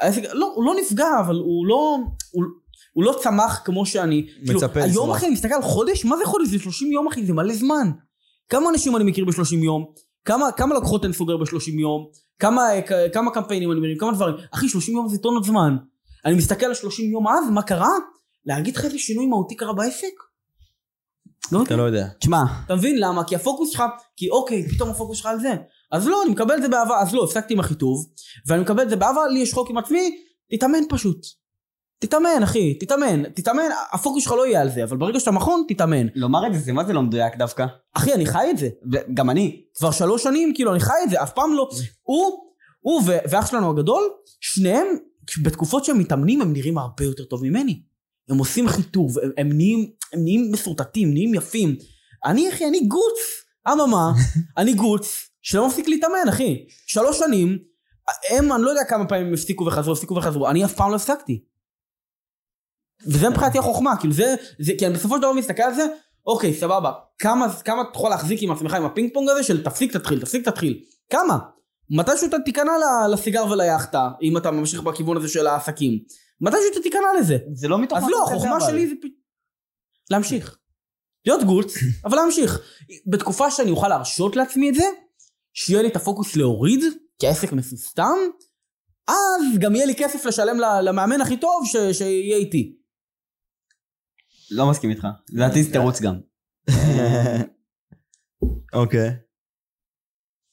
העסק, 0.00 0.22
לא, 0.32 0.52
הוא 0.54 0.64
לא 0.64 0.74
נפגע, 0.80 1.08
אבל 1.20 1.34
הוא 1.34 1.66
לא, 1.66 1.98
הוא, 2.32 2.44
הוא 2.92 3.04
לא 3.04 3.18
צמח 3.22 3.62
כמו 3.64 3.86
שאני. 3.86 4.26
כאילו, 4.26 4.58
מצפה 4.58 4.80
היום 4.80 4.90
לצמוח. 4.90 5.16
אחי, 5.16 5.26
אני 5.26 5.34
מסתכל 5.34 5.54
על 5.54 5.62
חודש, 5.62 6.04
מה 6.04 6.16
זה 6.16 6.24
חודש? 6.24 6.48
זה 6.48 6.58
30 6.58 6.92
יום 6.92 7.06
אחי, 7.06 7.26
זה 7.26 7.32
מלא 7.32 7.54
זמן. 7.54 7.90
כמה 8.48 8.70
אנשים 8.70 8.96
אני 8.96 9.04
מכיר 9.04 9.24
ב-30 9.24 9.64
יום? 9.64 9.84
כמה, 10.24 10.52
כמה 10.52 10.74
לקוחות 10.74 11.04
אני 11.04 11.12
סוגר 11.12 11.36
ב-30 11.36 11.80
יום? 11.80 12.06
כמה, 12.38 12.62
כמה 13.12 13.30
קמפיינים 13.30 13.72
אני 13.72 13.80
מרים? 13.80 13.98
כמה 13.98 14.12
דברים? 14.12 14.34
אחי, 14.54 14.68
30 14.68 14.96
יום 14.96 15.08
זה 15.08 15.18
טונות 15.18 15.44
זמן. 15.44 15.76
אני 16.24 16.34
מסתכל 16.34 16.66
על 16.66 16.74
30 16.74 17.12
יום 17.12 17.28
אז, 17.28 17.50
מה 17.50 17.62
קרה? 17.62 17.90
להגיד 18.46 18.76
לך 18.76 18.84
איזה 18.84 18.98
שינוי 18.98 19.26
מהותי 19.26 19.56
קרה 19.56 19.72
בעסק? 19.72 20.14
לא 21.52 21.58
יודע. 21.58 21.66
אתה 21.66 21.76
לא 21.76 21.82
יודע. 21.82 22.06
תשמע, 22.20 22.42
אתה 22.66 22.74
מבין 22.74 22.98
למה? 22.98 23.24
כי 23.24 23.36
הפוקוס 23.36 23.70
שלך, 23.70 23.82
כי 24.16 24.30
אוקיי, 24.30 24.68
פתאום 24.68 24.90
הפוקוס 24.90 25.18
שלך 25.18 25.26
על 25.26 25.40
זה. 25.40 25.54
אז 25.92 26.06
לא, 26.06 26.22
אני 26.22 26.30
מקבל 26.30 26.54
את 26.54 26.62
זה 26.62 26.68
באהבה, 26.68 27.00
אז 27.00 27.14
לא, 27.14 27.24
הפסקתי 27.24 27.54
עם 27.54 27.60
החיטוב, 27.60 28.06
ואני 28.46 28.62
מקבל 28.62 28.82
את 28.82 28.90
זה 28.90 28.96
באהבה, 28.96 29.26
לי 29.28 29.38
יש 29.38 29.52
חוק 29.52 29.70
עם 29.70 29.78
עצמי, 29.78 30.16
תתאמן 30.50 30.78
פשוט. 30.88 31.26
תתאמן, 32.06 32.42
אחי, 32.42 32.74
תתאמן, 32.74 33.22
תתאמן, 33.30 33.68
הפוקוס 33.92 34.24
שלך 34.24 34.32
לא 34.32 34.46
יהיה 34.46 34.60
על 34.60 34.70
זה, 34.70 34.84
אבל 34.84 34.96
ברגע 34.96 35.20
שאתה 35.20 35.30
מכון, 35.30 35.64
תתאמן. 35.68 36.06
לומר 36.14 36.46
את 36.46 36.54
זה, 36.54 36.60
זה 36.60 36.72
מה 36.72 36.84
זה 36.84 36.92
לא 36.92 37.02
מדויק 37.02 37.36
דווקא? 37.36 37.66
אחי, 37.94 38.14
אני 38.14 38.26
חי 38.26 38.46
את 38.50 38.58
זה. 38.58 38.68
גם 39.14 39.30
אני. 39.30 39.62
כבר 39.74 39.90
שלוש 39.90 40.22
שנים, 40.22 40.54
כאילו, 40.54 40.72
אני 40.72 40.80
חי 40.80 40.92
את 41.04 41.10
זה, 41.10 41.22
אף 41.22 41.32
פעם 41.32 41.54
לא... 41.54 41.68
הוא, 42.02 42.32
הוא 42.80 43.02
ואח 43.06 43.50
שלנו 43.50 43.70
הגדול, 43.70 44.02
שניהם, 44.40 44.86
בתקופות 45.42 45.84
שהם 45.84 45.98
מתאמנים, 45.98 46.42
הם 46.42 46.52
נראים 46.52 46.78
הרבה 46.78 47.04
יותר 47.04 47.24
טוב 47.24 47.44
ממני. 47.44 47.82
הם 48.28 48.38
עושים 48.38 48.68
חיטוב, 48.68 49.18
הם, 49.18 49.30
הם 49.38 49.52
נהיים, 49.52 49.90
הם 50.12 50.20
נהיים 50.22 50.52
מסורטטים, 50.52 51.12
נהיים 51.12 51.34
יפים. 51.34 51.76
אני, 52.24 52.48
אחי, 52.48 52.68
אני 52.68 52.80
גוץ. 52.86 53.18
אממה, 53.72 54.12
אני 54.58 54.74
גוץ, 54.74 55.28
שלא 55.42 55.66
מפסיק 55.66 55.88
להתאמן, 55.88 56.28
אחי. 56.28 56.66
שלוש 56.86 57.18
שנים, 57.18 57.58
הם, 58.30 58.52
אני 58.52 58.62
לא 58.62 58.70
יודע 58.70 58.84
כמה 58.84 59.06
פעמים 59.06 59.34
הפסיקו 59.34 59.66
וחזרו, 59.66 59.92
הפסיקו 59.92 60.14
וחזרו, 60.14 60.50
אני 60.50 60.64
אף 60.64 60.74
פעם 60.74 60.90
לא 60.90 60.96
הפסקתי. 60.96 61.44
וזה 63.06 63.28
מבחינתי 63.30 63.58
החוכמה, 63.58 63.96
כאילו 63.96 64.14
זה, 64.14 64.34
זה, 64.58 64.72
כי 64.78 64.86
אני 64.86 64.94
בסופו 64.94 65.14
של 65.14 65.22
דבר 65.22 65.32
מסתכל 65.32 65.62
על 65.62 65.74
זה, 65.74 65.86
אוקיי, 66.26 66.54
סבבה, 66.54 66.92
כמה, 67.18 67.52
כמה 67.64 67.82
אתה 67.82 67.90
יכול 67.94 68.10
להחזיק 68.10 68.42
עם 68.42 68.50
עצמך 68.50 68.74
עם 68.74 68.84
הפינג 68.84 69.10
פונג 69.14 69.28
הזה 69.28 69.42
של 69.42 69.64
תפסיק 69.64 69.96
תתחיל, 69.96 70.20
תפסיק 70.20 70.48
תתחיל, 70.48 70.80
כמה? 71.10 71.38
מתישהו 71.90 72.28
אתה 72.28 72.36
תיכנע 72.44 72.72
לסיגר 73.12 73.44
וליאכטה, 73.50 74.10
אם 74.22 74.36
אתה 74.36 74.50
ממשיך 74.50 74.82
בכיוון 74.82 75.16
הזה 75.16 75.28
של 75.28 75.46
העסקים, 75.46 75.98
מתישהו 76.40 76.66
אתה 76.72 76.80
תיכנע 76.80 77.08
לזה. 77.18 77.38
זה 77.52 77.68
לא 77.68 77.78
מתוך... 77.78 77.98
אז 77.98 78.04
לא, 78.08 78.24
החוכמה. 78.24 78.60
שלי 78.60 78.88
זה 78.88 78.94
פ... 79.02 79.06
להמשיך. 80.10 80.58
להיות 81.26 81.44
גוץ, 81.44 81.74
אבל 82.04 82.16
להמשיך. 82.16 82.60
בתקופה 83.06 83.50
שאני 83.50 83.70
אוכל 83.70 83.88
להרשות 83.88 84.36
לעצמי 84.36 84.70
את 84.70 84.74
זה, 84.74 84.84
שיהיה 85.52 85.82
לי 85.82 85.88
את 85.88 85.96
הפוקוס 85.96 86.36
להוריד, 86.36 86.84
כי 87.18 87.26
העסק 87.26 87.52
מסוסתם, 87.52 88.16
אז 89.08 89.58
גם 89.58 89.74
יהיה 89.74 89.86
לי 89.86 89.94
כסף 89.94 90.24
לשלם 90.24 90.56
למאמן 90.82 91.20
הכי 91.20 91.36
טוב 91.36 91.62
ש- 91.66 91.98
שיהיה 91.98 92.36
איתי. 92.36 92.76
לא 94.54 94.70
מסכים 94.70 94.90
איתך. 94.90 95.06
לדעתי 95.32 95.62
זה 95.62 95.72
תירוץ 95.72 96.02
גם. 96.02 96.14
אוקיי. 98.74 99.10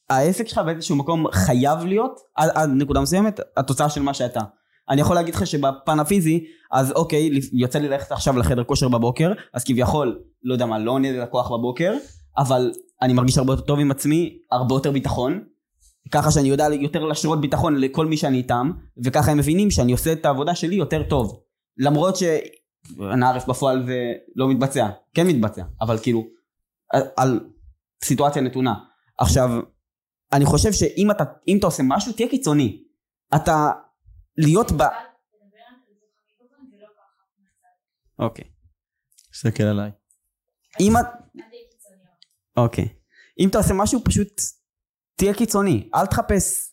העסק 0.09 0.47
שלך 0.47 0.61
באיזשהו 0.65 0.95
מקום 0.95 1.25
חייב 1.31 1.79
להיות, 1.85 2.19
עד, 2.35 2.49
עד 2.53 2.69
נקודה 2.69 3.01
מסוימת, 3.01 3.39
התוצאה 3.57 3.89
של 3.89 4.01
מה 4.01 4.13
שאתה. 4.13 4.41
אני 4.89 5.01
יכול 5.01 5.15
להגיד 5.15 5.35
לך 5.35 5.47
שבפן 5.47 5.99
הפיזי, 5.99 6.45
אז 6.71 6.91
אוקיי, 6.91 7.29
יוצא 7.53 7.79
לי 7.79 7.87
ללכת 7.87 8.11
עכשיו 8.11 8.37
לחדר 8.37 8.63
כושר 8.63 8.89
בבוקר, 8.89 9.31
אז 9.53 9.63
כביכול, 9.63 10.19
לא 10.43 10.53
יודע 10.53 10.65
מה, 10.65 10.79
לא 10.79 10.91
עונה 10.91 11.11
ללקוח 11.11 11.51
בבוקר, 11.51 11.93
אבל 12.37 12.71
אני 13.01 13.13
מרגיש 13.13 13.37
הרבה 13.37 13.53
יותר 13.53 13.63
טוב 13.63 13.79
עם 13.79 13.91
עצמי, 13.91 14.37
הרבה 14.51 14.75
יותר 14.75 14.91
ביטחון, 14.91 15.43
ככה 16.11 16.31
שאני 16.31 16.47
יודע 16.47 16.67
יותר 16.71 17.05
לשרות 17.05 17.41
ביטחון 17.41 17.75
לכל 17.75 18.05
מי 18.05 18.17
שאני 18.17 18.37
איתם, 18.37 18.71
וככה 19.03 19.31
הם 19.31 19.37
מבינים 19.37 19.71
שאני 19.71 19.91
עושה 19.91 20.11
את 20.11 20.25
העבודה 20.25 20.55
שלי 20.55 20.75
יותר 20.75 21.03
טוב. 21.03 21.39
למרות 21.77 22.17
שנערף 22.87 23.45
בפועל 23.45 23.85
זה 23.85 24.13
לא 24.35 24.49
מתבצע, 24.49 24.89
כן 25.13 25.27
מתבצע, 25.27 25.63
אבל 25.81 25.97
כאילו, 25.97 26.27
על, 26.93 27.01
על 27.17 27.49
סיטואציה 28.03 28.41
נתונה. 28.41 28.73
עכשיו, 29.17 29.49
אני 30.33 30.45
חושב 30.45 30.71
שאם 30.71 31.11
אתה, 31.11 31.23
אם 31.47 31.57
אתה 31.57 31.67
עושה 31.67 31.83
משהו, 31.85 32.13
תהיה 32.13 32.29
קיצוני. 32.29 32.83
אתה 33.35 33.71
להיות 34.37 34.71
ב... 34.71 34.81
אוקיי. 38.19 38.45
תסתכל 39.31 39.63
עליי. 39.63 39.91
אם 40.79 40.97
את... 40.97 41.05
אוקיי. 42.57 42.87
אם 43.39 43.49
אתה 43.49 43.57
עושה 43.57 43.73
משהו, 43.73 44.03
פשוט 44.03 44.41
תהיה 45.15 45.33
קיצוני. 45.33 45.89
אל 45.95 46.05
תחפש... 46.05 46.71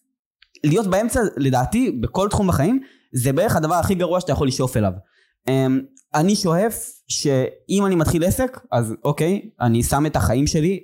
להיות 0.64 0.86
באמצע, 0.86 1.20
לדעתי, 1.36 1.90
בכל 1.90 2.28
תחום 2.30 2.48
בחיים, 2.48 2.82
זה 3.12 3.32
בערך 3.32 3.56
הדבר 3.56 3.74
הכי 3.74 3.94
גרוע 3.94 4.20
שאתה 4.20 4.32
יכול 4.32 4.48
לשאוף 4.48 4.76
אליו. 4.76 4.92
אני 6.14 6.36
שואף 6.36 6.90
שאם 7.08 7.86
אני 7.86 7.94
מתחיל 7.94 8.24
עסק, 8.24 8.60
אז 8.72 8.94
אוקיי, 9.04 9.50
אני 9.60 9.82
שם 9.82 10.06
את 10.06 10.16
החיים 10.16 10.46
שלי 10.46 10.80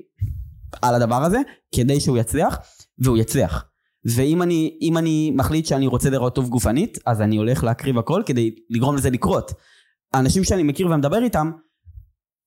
על 0.82 0.94
הדבר 0.94 1.24
הזה, 1.24 1.38
כדי 1.74 2.00
שהוא 2.00 2.18
יצליח, 2.18 2.58
והוא 2.98 3.18
יצליח. 3.18 3.64
ואם 4.04 4.42
אני, 4.42 4.78
אני 4.98 5.30
מחליט 5.34 5.66
שאני 5.66 5.86
רוצה 5.86 6.10
לראות 6.10 6.34
טוב 6.34 6.48
גופנית, 6.48 6.98
אז 7.06 7.20
אני 7.20 7.36
הולך 7.36 7.64
להקריב 7.64 7.98
הכל 7.98 8.22
כדי 8.26 8.54
לגרום 8.70 8.96
לזה 8.96 9.10
לקרות. 9.10 9.52
האנשים 10.12 10.44
שאני 10.44 10.62
מכיר 10.62 10.86
ומדבר 10.86 11.22
איתם, 11.22 11.50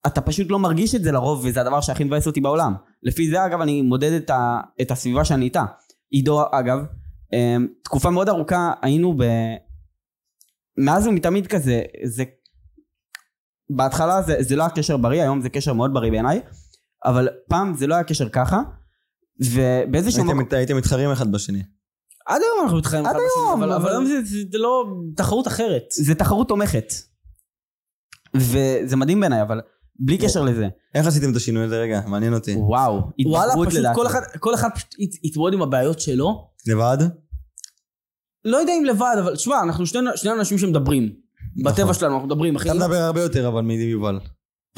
אתה 0.06 0.20
פשוט 0.20 0.50
לא 0.50 0.58
מרגיש 0.58 0.94
את 0.94 1.02
זה 1.02 1.12
לרוב, 1.12 1.44
וזה 1.44 1.60
הדבר 1.60 1.80
שהכי 1.80 2.04
מבאס 2.04 2.26
אותי 2.26 2.40
בעולם. 2.40 2.74
לפי 3.02 3.30
זה 3.30 3.46
אגב 3.46 3.60
אני 3.60 3.82
מודד 3.82 4.12
את, 4.12 4.30
ה, 4.30 4.60
את 4.80 4.90
הסביבה 4.90 5.24
שאני 5.24 5.44
איתה. 5.44 5.64
עידו 6.10 6.42
אגב, 6.52 6.78
אמ, 7.32 7.66
תקופה 7.84 8.10
מאוד 8.10 8.28
ארוכה 8.28 8.72
היינו 8.82 9.14
ב... 9.18 9.24
מאז 10.78 11.06
ומתמיד 11.06 11.46
כזה, 11.46 11.82
זה... 12.04 12.24
בהתחלה 13.70 14.22
זה, 14.22 14.36
זה 14.40 14.56
לא 14.56 14.62
היה 14.62 14.70
קשר 14.70 14.96
בריא, 14.96 15.22
היום 15.22 15.40
זה 15.40 15.48
קשר 15.48 15.72
מאוד 15.72 15.94
בריא 15.94 16.10
בעיניי, 16.10 16.40
אבל 17.04 17.28
פעם 17.48 17.74
זה 17.74 17.86
לא 17.86 17.94
היה 17.94 18.04
קשר 18.04 18.28
ככה, 18.28 18.60
ובאיזשהו 19.40 20.22
הייתם, 20.22 20.38
מקום... 20.38 20.58
הייתם 20.58 20.76
מתחרים 20.76 21.10
אחד 21.10 21.32
בשני. 21.32 21.62
עד 22.26 22.40
היום 22.42 22.64
אנחנו 22.64 22.78
מתחרים 22.78 23.04
אחד 23.06 23.14
בשני, 23.14 23.52
אבל- 23.54 23.62
אבל- 23.72 23.72
אבל 23.82 23.90
היום 23.90 24.04
זה- 24.06 24.20
זה 24.52 24.58
לא 24.58 24.84
תחרות 25.16 25.46
אחרת. 25.46 25.82
זה 25.90 26.14
תחרות 26.14 26.48
תומכת. 26.48 26.92
וזה 28.36 28.96
מדהים 28.96 29.20
בעיניי, 29.20 29.42
אבל 29.42 29.60
בלי 30.00 30.18
קשר 30.18 30.42
לזה. 30.42 30.68
איך 30.94 31.06
עשיתם 31.06 31.30
את 31.30 31.36
השינוי 31.36 31.64
הזה? 31.64 31.80
רגע, 31.80 32.00
מעניין 32.06 32.34
אותי. 32.34 32.54
וואו, 32.54 33.00
פשוט 33.66 33.80
לדעתי. 33.80 33.94
כל 33.94 34.06
אחד- 34.06 34.20
כל 34.38 34.54
אחד 34.54 34.68
פשוט 34.74 34.94
הת- 34.98 35.24
התמודד 35.24 35.54
עם 35.54 35.62
הבעיות 35.62 36.00
שלו. 36.00 36.48
לבד? 36.66 36.98
לא 38.44 38.56
יודע 38.56 38.72
אם 38.78 38.84
לבד, 38.84 39.16
אבל 39.22 39.36
תשמע, 39.36 39.62
אנחנו 39.62 39.86
שני 39.86 40.00
שני 40.16 40.30
אנשים 40.32 40.58
שמדברים. 40.58 41.12
בטבע 41.64 41.82
נכון. 41.82 41.94
שלנו, 41.94 42.14
אנחנו 42.14 42.26
מדברים, 42.26 42.56
אחי. 42.56 42.70
אתה 42.70 42.78
מדבר 42.78 42.96
הרבה 42.96 43.22
יותר 43.22 43.48
אבל 43.48 43.60
מיובל. 43.60 44.20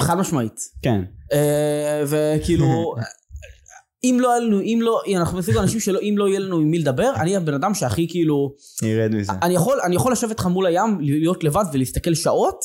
חד 0.01 0.17
משמעית. 0.17 0.59
כן. 0.81 1.01
אה, 1.33 2.03
וכאילו, 2.07 2.65
אם 4.03 4.17
לא 4.21 4.31
היה 4.31 4.39
לנו, 4.39 4.61
אם 4.61 4.79
לא, 4.81 5.01
אנחנו 5.17 5.37
מסוג 5.37 5.57
האנשים 5.57 5.79
שלא, 5.79 5.99
אם 6.01 6.15
לא 6.17 6.27
יהיה 6.27 6.39
לנו 6.39 6.57
עם 6.57 6.71
מי 6.71 6.79
לדבר, 6.79 7.13
אני 7.15 7.35
הבן 7.35 7.53
אדם 7.53 7.73
שהכי 7.73 8.07
כאילו, 8.09 8.55
ירד 8.83 9.15
מזה. 9.15 9.31
אני 9.41 9.55
יכול, 9.55 9.77
אני 9.85 9.95
יכול 9.95 10.11
לשבת 10.11 10.39
לך 10.39 10.45
מול 10.45 10.65
הים, 10.65 10.97
להיות 10.99 11.43
לבד 11.43 11.65
ולהסתכל 11.73 12.13
שעות, 12.13 12.59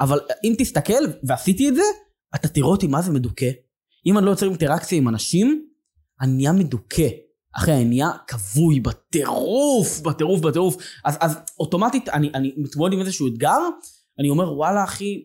אבל 0.00 0.20
אם 0.44 0.54
תסתכל, 0.58 1.04
ועשיתי 1.24 1.68
את 1.68 1.74
זה, 1.74 1.82
אתה 2.34 2.48
תראה 2.48 2.66
אותי 2.66 2.86
מה 2.86 3.02
זה 3.02 3.12
מדוכא. 3.12 3.50
אם 4.06 4.18
אני 4.18 4.26
לא 4.26 4.30
יוצר 4.30 4.46
אינטראקציה 4.46 4.98
עם 4.98 5.08
אנשים, 5.08 5.66
אני 6.20 6.32
נהיה 6.32 6.52
מדוכא. 6.52 7.08
אחי, 7.56 7.84
נהיה 7.84 8.10
כבוי 8.26 8.80
בטירוף, 8.80 10.00
בטירוף, 10.00 10.40
בטירוף. 10.40 10.76
אז, 11.04 11.16
אז 11.20 11.36
אוטומטית 11.60 12.08
אני, 12.08 12.30
אני 12.34 12.54
מתמודד 12.56 12.94
עם 12.94 13.00
איזשהו 13.00 13.28
אתגר, 13.28 13.58
אני 14.18 14.30
אומר, 14.30 14.52
וואלה 14.52 14.84
אחי, 14.84 15.24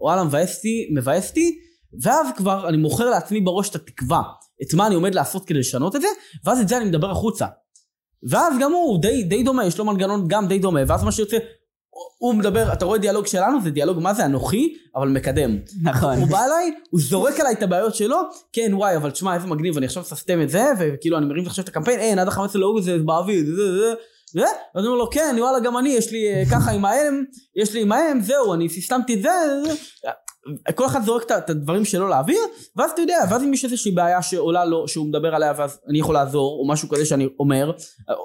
וואלה, 0.00 0.24
מבאס 0.24 0.56
אותי, 0.56 0.88
מבאס 0.94 1.28
אותי, 1.28 1.58
ואז 2.02 2.26
כבר 2.36 2.68
אני 2.68 2.76
מוכר 2.76 3.10
לעצמי 3.10 3.40
בראש 3.40 3.70
את 3.70 3.74
התקווה, 3.74 4.22
את 4.62 4.74
מה 4.74 4.86
אני 4.86 4.94
עומד 4.94 5.14
לעשות 5.14 5.44
כדי 5.44 5.58
לשנות 5.58 5.96
את 5.96 6.00
זה, 6.00 6.08
ואז 6.44 6.60
את 6.60 6.68
זה 6.68 6.76
אני 6.76 6.84
מדבר 6.84 7.10
החוצה. 7.10 7.46
ואז 8.28 8.54
גם 8.60 8.72
הוא 8.72 9.02
די, 9.02 9.22
די 9.22 9.42
דומה, 9.42 9.66
יש 9.66 9.78
לו 9.78 9.84
מנגנון 9.84 10.28
גם 10.28 10.48
די 10.48 10.58
דומה, 10.58 10.80
ואז 10.88 11.04
מה 11.04 11.12
שיוצא, 11.12 11.36
הוא 12.18 12.34
מדבר, 12.34 12.72
אתה 12.72 12.84
רואה 12.84 12.98
דיאלוג 12.98 13.26
שלנו, 13.26 13.58
זה 13.62 13.70
דיאלוג 13.70 13.98
מה 13.98 14.14
זה 14.14 14.24
אנוכי, 14.24 14.74
אבל 14.96 15.08
מקדם. 15.08 15.58
נכון. 15.82 16.18
הוא 16.18 16.28
בא 16.28 16.44
אליי, 16.44 16.74
הוא 16.90 17.00
זורק 17.00 17.40
עליי 17.40 17.52
את 17.52 17.62
הבעיות 17.62 17.94
שלו, 17.94 18.16
כן 18.52 18.70
וואי, 18.74 18.96
אבל 18.96 19.10
תשמע 19.10 19.34
איזה 19.34 19.46
מגניב, 19.46 19.76
אני 19.76 19.86
עכשיו 19.86 20.02
מססטם 20.02 20.42
את 20.42 20.50
זה, 20.50 20.64
וכאילו 20.78 21.18
אני 21.18 21.26
מרים 21.26 21.46
עכשיו 21.46 21.64
את 21.64 21.68
הקמפיין, 21.68 22.00
אין, 22.00 22.18
עד 22.18 22.28
ה-15 22.28 22.58
לאוגוסט 22.58 22.84
זה 22.84 22.98
באוויר, 22.98 23.44
זה 23.46 23.54
זה 23.56 23.94
זה, 24.34 24.44
ואז 24.74 24.84
אני 24.84 24.86
אומר 24.86 24.98
לו, 24.98 25.10
כן, 25.10 25.36
וואלה, 25.38 25.60
גם 25.60 25.78
אני, 25.78 25.88
יש 25.88 26.12
לי 26.12 26.34
אה, 26.34 26.42
ככה 26.50 26.70
עם 26.70 26.84
האם, 26.84 27.24
יש 27.56 27.72
לי 27.72 27.82
עם 27.82 27.92
האם, 27.92 28.20
זהו, 28.20 28.54
אני 28.54 28.68
סיסטמתי 28.68 29.14
את 29.14 29.22
זה. 29.22 29.30
כל 30.74 30.86
אחד 30.86 31.04
זורק 31.04 31.22
את- 31.32 31.50
הדברים 31.50 31.84
שלו 31.84 32.08
לאוויר, 32.08 32.38
ואז 32.76 32.90
אתה 32.90 33.00
יודע, 33.02 33.16
ואז 33.30 33.42
אם 33.42 33.54
יש 33.54 33.64
איזושהי 33.64 33.92
בעיה 33.92 34.22
שעולה 34.22 34.64
לו, 34.64 34.88
שהוא 34.88 35.06
מדבר 35.08 35.34
עליה, 35.34 35.52
ואז 35.58 35.78
אני 35.88 35.98
יכול 35.98 36.14
לעזור, 36.14 36.58
או 36.60 36.68
משהו 36.68 36.88
כזה 36.88 37.04
שאני 37.06 37.28
אומר, 37.38 37.72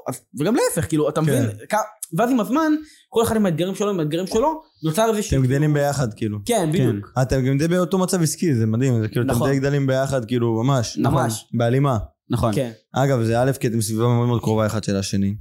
אז- 0.08 0.22
וגם 0.40 0.56
להפך, 0.56 0.88
כאילו, 0.90 1.10
אתה 1.10 1.22
מבין, 1.22 1.44
כ- 1.70 1.76
ואז 2.18 2.32
עם 2.32 2.40
הזמן, 2.40 2.72
כל 3.10 3.24
אחד 3.24 3.36
עם 3.36 3.46
האתגרים 3.46 3.76
שלו, 3.76 3.90
עם 3.90 4.00
האתגרים 4.00 4.28
שלו, 4.28 4.62
נוצר 4.84 5.10
איזושהי... 5.10 5.38
אתם 5.38 5.46
גדלים 5.48 5.74
ביחד 5.74 6.14
כאילו. 6.14 6.40
כן, 6.46 6.70
בדיוק. 6.74 7.12
אתם 7.22 7.46
גם 7.46 7.58
די 7.58 7.68
באותו 7.68 7.98
מצב 7.98 8.22
עסקי, 8.22 8.56
זה 8.56 8.66
מדהים, 8.66 9.02
זה 9.02 9.08
כאילו 9.08 9.22
אתם 9.26 9.32
נכון. 9.32 9.50
די 9.50 9.60
גדלים 9.60 9.88
ביחד, 9.88 10.26
כאילו 10.26 10.64
ממש. 10.64 10.98
נכון. 10.98 11.22
ממש. 11.24 11.46
בהלימה. 11.54 11.98
נכון. 12.30 12.56
כן. 12.56 12.72
אגב, 12.94 13.24
זה 13.24 13.42
א', 13.44 13.52
כי 13.60 13.68
אתם 13.68 13.82
סביבה 13.82 14.04
מאוד 14.08 14.28
מאוד 14.28 14.42
קרובה 14.42 14.66
אחד 14.66 14.84
של 14.84 14.96
השני. 14.96 15.36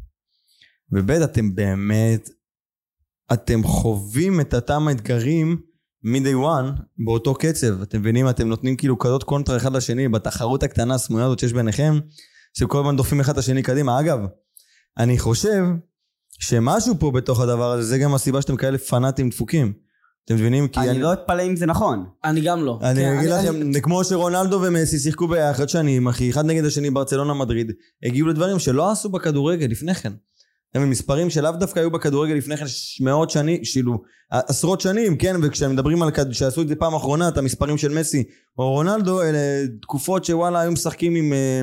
וב', 0.93 1.11
אתם 1.11 1.55
באמת, 1.55 2.29
אתם 3.33 3.63
חווים 3.63 4.41
את 4.41 4.55
אותם 4.55 4.89
האתגרים 4.89 5.57
מ-day 6.13 6.45
one 6.45 6.83
באותו 6.99 7.35
קצב. 7.35 7.83
אתם 7.83 7.99
מבינים, 7.99 8.29
אתם 8.29 8.49
נותנים 8.49 8.77
כאילו 8.77 8.99
כזאת 8.99 9.23
קונטרה 9.23 9.57
אחד 9.57 9.77
לשני 9.77 10.09
בתחרות 10.09 10.63
הקטנה 10.63 10.95
הסמויה 10.95 11.25
הזאת 11.25 11.39
שיש 11.39 11.53
ביניכם, 11.53 11.99
שאתם 12.55 12.69
כל 12.69 12.79
הזמן 12.79 12.97
דוחפים 12.97 13.21
אחד 13.21 13.33
את 13.33 13.39
השני 13.39 13.63
קדימה. 13.63 14.01
אגב, 14.01 14.19
אני 14.99 15.19
חושב 15.19 15.65
שמשהו 16.39 16.95
פה 16.99 17.11
בתוך 17.11 17.41
הדבר 17.41 17.73
הזה, 17.73 17.83
זה 17.83 17.99
גם 17.99 18.15
הסיבה 18.15 18.43
שאתם 18.43 18.57
כאלה 18.57 18.79
פנאטים 18.79 19.29
דפוקים. 19.29 19.73
אתם 20.25 20.35
מבינים? 20.35 20.69
כי 20.69 20.81
אני 20.81 20.99
לא 20.99 21.13
אתפלא 21.13 21.43
אם 21.43 21.57
זה 21.57 21.67
נכון. 21.67 22.05
אני 22.25 22.41
גם 22.41 22.65
לא. 22.65 22.79
אני 22.83 23.01
כן, 23.01 23.17
אגיד 23.19 23.31
לכם, 23.31 23.73
זה 23.73 23.81
כמו 23.81 24.05
שרונלדו 24.05 24.61
ומסי 24.63 24.99
שיחקו 24.99 25.29
ביחד 25.29 25.69
שנים, 25.69 26.09
אחי, 26.09 26.31
אחד 26.31 26.47
נגד 26.47 26.65
השני, 26.65 26.91
ברצלונה 26.91 27.35
מדריד, 27.35 27.73
הגיעו 28.03 28.29
לדברים 28.29 28.59
שלא 28.59 28.91
עשו 28.91 29.09
בכדורגל 29.09 29.67
לפני 29.67 29.95
כן. 29.95 30.13
הם 30.75 30.91
מספרים 30.91 31.31
שלאו 31.31 31.53
דווקא 31.53 31.81
היו 31.81 31.91
בכדורגל 31.91 32.35
לפני 32.35 32.57
כן 32.57 32.65
מאות 33.01 33.31
שנים, 33.31 33.61
כאילו, 33.73 34.03
עשרות 34.31 34.81
שנים, 34.81 35.17
כן, 35.17 35.37
וכשהם 35.43 35.73
מדברים 35.73 36.03
על 36.03 36.11
כד... 36.11 36.33
שעשו 36.33 36.63
את 36.63 36.69
זה 36.69 36.77
פעם 36.77 36.95
אחרונה, 36.95 37.29
את 37.29 37.39
המספרים 37.39 37.79
של 37.79 37.99
מסי 37.99 38.25
או 38.59 38.71
רונלדו, 38.71 39.23
אלה 39.23 39.39
תקופות 39.83 40.25
שוואלה 40.25 40.61
היו 40.61 40.73
משחקים 40.73 41.15
עם 41.15 41.33
אה, 41.33 41.63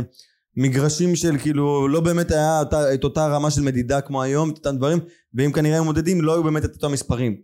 מגרשים 0.57 1.15
של 1.15 1.37
כאילו, 1.37 1.87
לא 1.87 1.99
באמת 1.99 2.31
היה 2.31 2.59
אותה, 2.59 2.93
את 2.93 3.03
אותה 3.03 3.27
רמה 3.27 3.51
של 3.51 3.61
מדידה 3.61 4.01
כמו 4.01 4.21
היום, 4.21 4.49
את 4.49 4.57
אותם 4.57 4.77
דברים, 4.77 4.99
ואם 5.33 5.51
כנראה 5.51 5.75
היו 5.75 5.83
מודדים, 5.83 6.21
לא 6.21 6.33
היו 6.33 6.43
באמת 6.43 6.65
את 6.65 6.75
אותם 6.75 6.91
מספרים. 6.91 7.35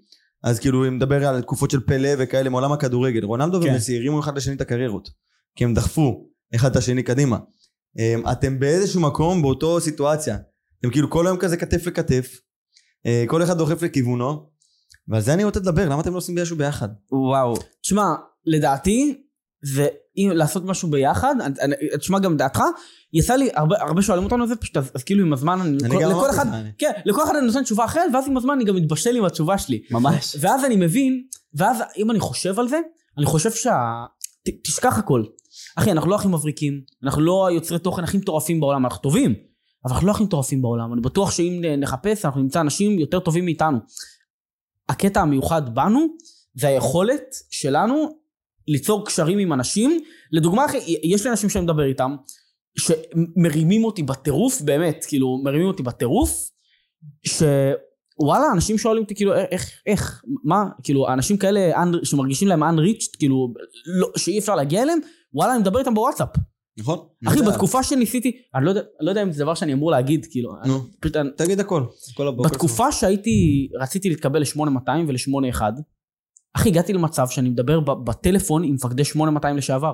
אז 0.44 0.60
כאילו, 0.60 0.88
אם 0.88 0.96
מדבר 0.96 1.28
על 1.28 1.42
תקופות 1.42 1.72
של 1.72 1.80
פלא 1.80 2.10
וכאלה 2.18 2.50
מעולם 2.50 2.72
הכדורגל, 2.72 3.24
רונלדו 3.24 3.62
כן. 3.62 3.72
ומסי 3.72 3.98
הרימו 3.98 4.20
אחד 4.20 4.38
לשני 4.38 4.56
את 4.56 4.62
הקריירות, 4.62 5.10
כי 5.56 5.64
הם 5.64 5.74
דחפו 5.74 6.28
אחד 6.56 6.72
את 6.72 6.76
השני 6.76 7.04
קדימה. 7.04 7.38
אמ, 8.00 8.24
אתם 8.32 8.60
באיזשהו 8.60 9.02
מקום 9.02 9.42
באותו 9.42 9.82
סיטואציה. 9.82 10.38
אתם 10.82 10.92
כאילו 10.92 11.10
כל 11.10 11.28
היום 11.28 11.38
כזה 11.38 11.58
כתף 11.58 11.88
לכתף, 11.88 12.40
אה, 13.06 13.24
כל 13.28 13.44
אחד 13.44 13.58
דוחף 13.58 13.82
לכיוונו, 13.84 14.50
ועל 15.08 15.22
זה 15.22 15.34
אני 15.34 15.44
רוצה 15.44 15.60
לדבר, 15.60 15.90
למה 15.90 16.02
אתם 16.02 16.12
לא 16.12 16.18
עושים 16.18 16.38
משהו 16.42 16.56
ביחד? 16.58 16.88
וואו. 17.12 17.54
תשמע, 17.82 18.04
לדעתי, 18.46 19.22
זה 19.64 19.88
אם 20.18 20.30
לעשות 20.34 20.66
משהו 20.66 20.90
ביחד, 20.90 21.36
תשמע 22.00 22.20
גם 22.20 22.38
דעתך, 22.38 22.62
יצא 23.14 23.36
לי, 23.36 23.50
הרבה, 23.56 23.82
הרבה 23.82 24.02
שואלים 24.02 24.24
אותנו 24.24 24.44
על 24.44 24.50
זה, 24.50 24.56
פשוט 24.56 24.78
אז, 24.78 24.92
אז 24.96 25.04
כאילו 25.04 25.26
עם 25.26 25.34
הזמן, 25.34 25.60
אני, 25.62 25.78
אני 25.84 25.90
כל, 25.96 26.02
גם 26.04 26.10
לכל 26.10 26.30
אחד, 26.30 26.48
אני- 26.48 26.70
כן, 26.78 26.92
לכל 27.06 27.24
אחד 27.24 27.36
אני 27.36 27.48
נותן 27.48 27.64
תשובה 27.64 27.86
אחרת, 27.86 28.10
ואז 28.14 28.28
עם 28.28 28.38
הזמן 28.38 28.54
אני 28.54 28.64
גם 28.64 28.76
מתבשל 28.76 29.16
עם 29.16 29.26
התשובה 29.26 29.58
שלי. 29.58 29.82
ממש. 29.92 30.36
ואז 30.40 30.66
אני 30.66 30.76
מבין, 30.76 31.24
ואז 31.54 31.78
אם 31.98 32.12
אני 32.12 32.20
חושב 32.20 32.60
על 32.60 32.68
זה, 32.68 32.80
אני 33.18 33.26
חושב 33.26 33.52
שה... 33.52 33.74
ת, 34.48 34.50
תשכח 34.64 34.98
הכל. 34.98 35.24
אחי, 35.76 35.92
אנחנו 35.92 36.10
לא 36.10 36.16
הכי 36.16 36.28
מבריקים, 36.28 36.82
אנחנו 37.04 37.22
לא 37.22 37.48
היוצרי 37.48 37.80
תוכן 37.80 38.04
הכי 38.04 38.18
מטורפים 38.18 38.60
בעולם, 38.60 38.86
אנחנו 38.86 39.02
טובים, 39.02 39.36
אבל 39.86 39.94
אנחנו 39.94 40.08
לא 40.08 40.12
הכי 40.12 40.24
מטורפים 40.24 40.62
בעולם. 40.62 40.94
אני 40.94 41.02
בטוח 41.02 41.32
שאם 41.32 41.62
נחפש, 41.78 42.26
אנחנו 42.26 42.42
נמצא 42.42 42.62
אנשים 42.62 43.00
יותר 43.00 43.20
טובים 43.20 43.46
מאיתנו. 43.46 43.78
הקטע 44.90 45.22
המיוחד 45.22 45.76
בנו, 45.76 46.08
זה 46.54 46.68
היכולת 46.68 47.36
שלנו 47.50 48.20
ליצור 48.68 49.06
קשרים 49.06 49.40
עם 49.40 49.54
אנשים. 49.54 50.00
לדוגמה, 50.32 50.66
יש 51.04 51.26
לי 51.26 51.32
אנשים 51.32 51.50
שאני 51.50 51.64
מדבר 51.64 51.84
איתם, 51.84 52.16
שמרימים 52.78 53.84
אותי 53.84 54.04
בטירוף, 54.04 54.62
באמת, 54.62 55.06
כאילו, 55.08 55.42
מרימים 55.44 55.68
אותי 55.68 55.84
בטירוף, 55.84 56.50
וואלה, 58.20 58.46
אנשים 58.54 58.78
שואלים 58.78 59.04
אותי 59.04 59.16
כאילו, 59.16 59.36
איך, 59.36 59.82
איך, 59.86 60.22
מה, 60.44 60.66
כאילו, 60.84 61.08
אנשים 61.08 61.38
כאלה 61.38 61.72
שמרגישים 62.04 62.48
להם 62.48 62.64
unreached, 62.64 63.18
כאילו, 63.20 63.54
לא, 63.86 64.08
שאי 64.18 64.40
אפשר 64.40 64.56
להגיע 64.56 64.84
אליהם, 64.84 65.00
וואלה, 65.34 65.54
אני 65.54 65.62
מדבר 65.62 65.80
איתם 65.80 65.94
בוואטסאפ. 65.94 66.30
נכון? 66.78 67.00
אחי, 67.28 67.40
אני. 67.40 67.48
בתקופה 67.48 67.84
שניסיתי, 67.84 68.42
אני 68.56 68.66
לא 68.66 68.70
יודע, 68.70 68.82
אני 68.82 69.06
לא 69.06 69.12
יודע 69.12 69.24
אם 69.24 69.32
זה 69.32 69.44
דבר 69.44 69.54
שאני 69.54 69.74
אמור 69.74 69.92
להגיד, 69.92 70.28
כאילו, 70.32 70.56
אני, 70.62 70.70
נו, 70.70 70.80
פשוט, 71.00 71.16
אני, 71.16 71.30
תגיד 71.38 71.60
הכל. 71.60 71.84
כל 72.14 72.28
הבוקר. 72.28 72.50
בתקופה 72.50 72.92
שהייתי, 72.92 73.70
רציתי 73.82 74.10
להתקבל 74.10 74.40
ל-8200 74.40 74.90
ול-81, 75.08 75.62
אחי, 76.54 76.70
הגעתי 76.70 76.94
למצב 76.94 77.28
שאני 77.30 77.50
מדבר 77.50 77.80
בטלפון 77.80 78.64
עם 78.64 78.74
מפקדי 78.74 79.04
8200 79.04 79.58
לשעבר. 79.58 79.94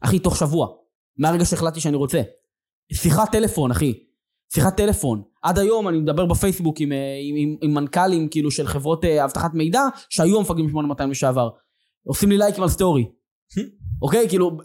אחי, 0.00 0.18
תוך 0.18 0.36
שבוע. 0.36 0.68
מהרגע 1.18 1.44
שהחלטתי 1.44 1.80
שאני 1.80 1.96
רוצה. 1.96 2.22
שיחת 2.92 3.32
טלפון, 3.32 3.70
אחי. 3.70 3.92
שיחת 4.54 4.76
טלפון. 4.76 5.22
עד 5.42 5.58
היום 5.58 5.88
אני 5.88 5.98
מדבר 5.98 6.26
בפייסבוק 6.26 6.80
עם, 6.80 6.92
אה, 6.92 7.18
עם, 7.22 7.34
עם, 7.36 7.56
עם 7.62 7.74
מנכ"לים, 7.74 8.28
כאילו, 8.28 8.50
של 8.50 8.66
חברות 8.66 9.04
אה, 9.04 9.24
אבטחת 9.24 9.54
מידע, 9.54 9.80
שהיו 10.10 10.38
המפקדים 10.38 10.68
8200 10.68 11.10
לשעבר. 11.10 11.48
עושים 12.06 12.30
לי 12.30 12.38
לייקים 12.38 12.62
על 12.62 12.68
סטורי. 12.68 13.04
אוקיי? 14.02 14.28
כאילו, 14.28 14.58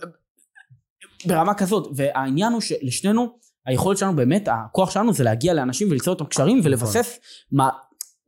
ברמה 1.25 1.53
כזאת. 1.53 1.87
והעניין 1.95 2.53
הוא 2.53 2.61
שלשנינו, 2.61 3.27
היכולת 3.65 3.97
שלנו 3.97 4.15
באמת, 4.15 4.47
הכוח 4.51 4.91
שלנו 4.91 5.13
זה 5.13 5.23
להגיע 5.23 5.53
לאנשים 5.53 5.87
וליצור 5.91 6.13
איתם 6.13 6.25
קשרים 6.25 6.61
ולבסס 6.63 7.19
מה, 7.51 7.69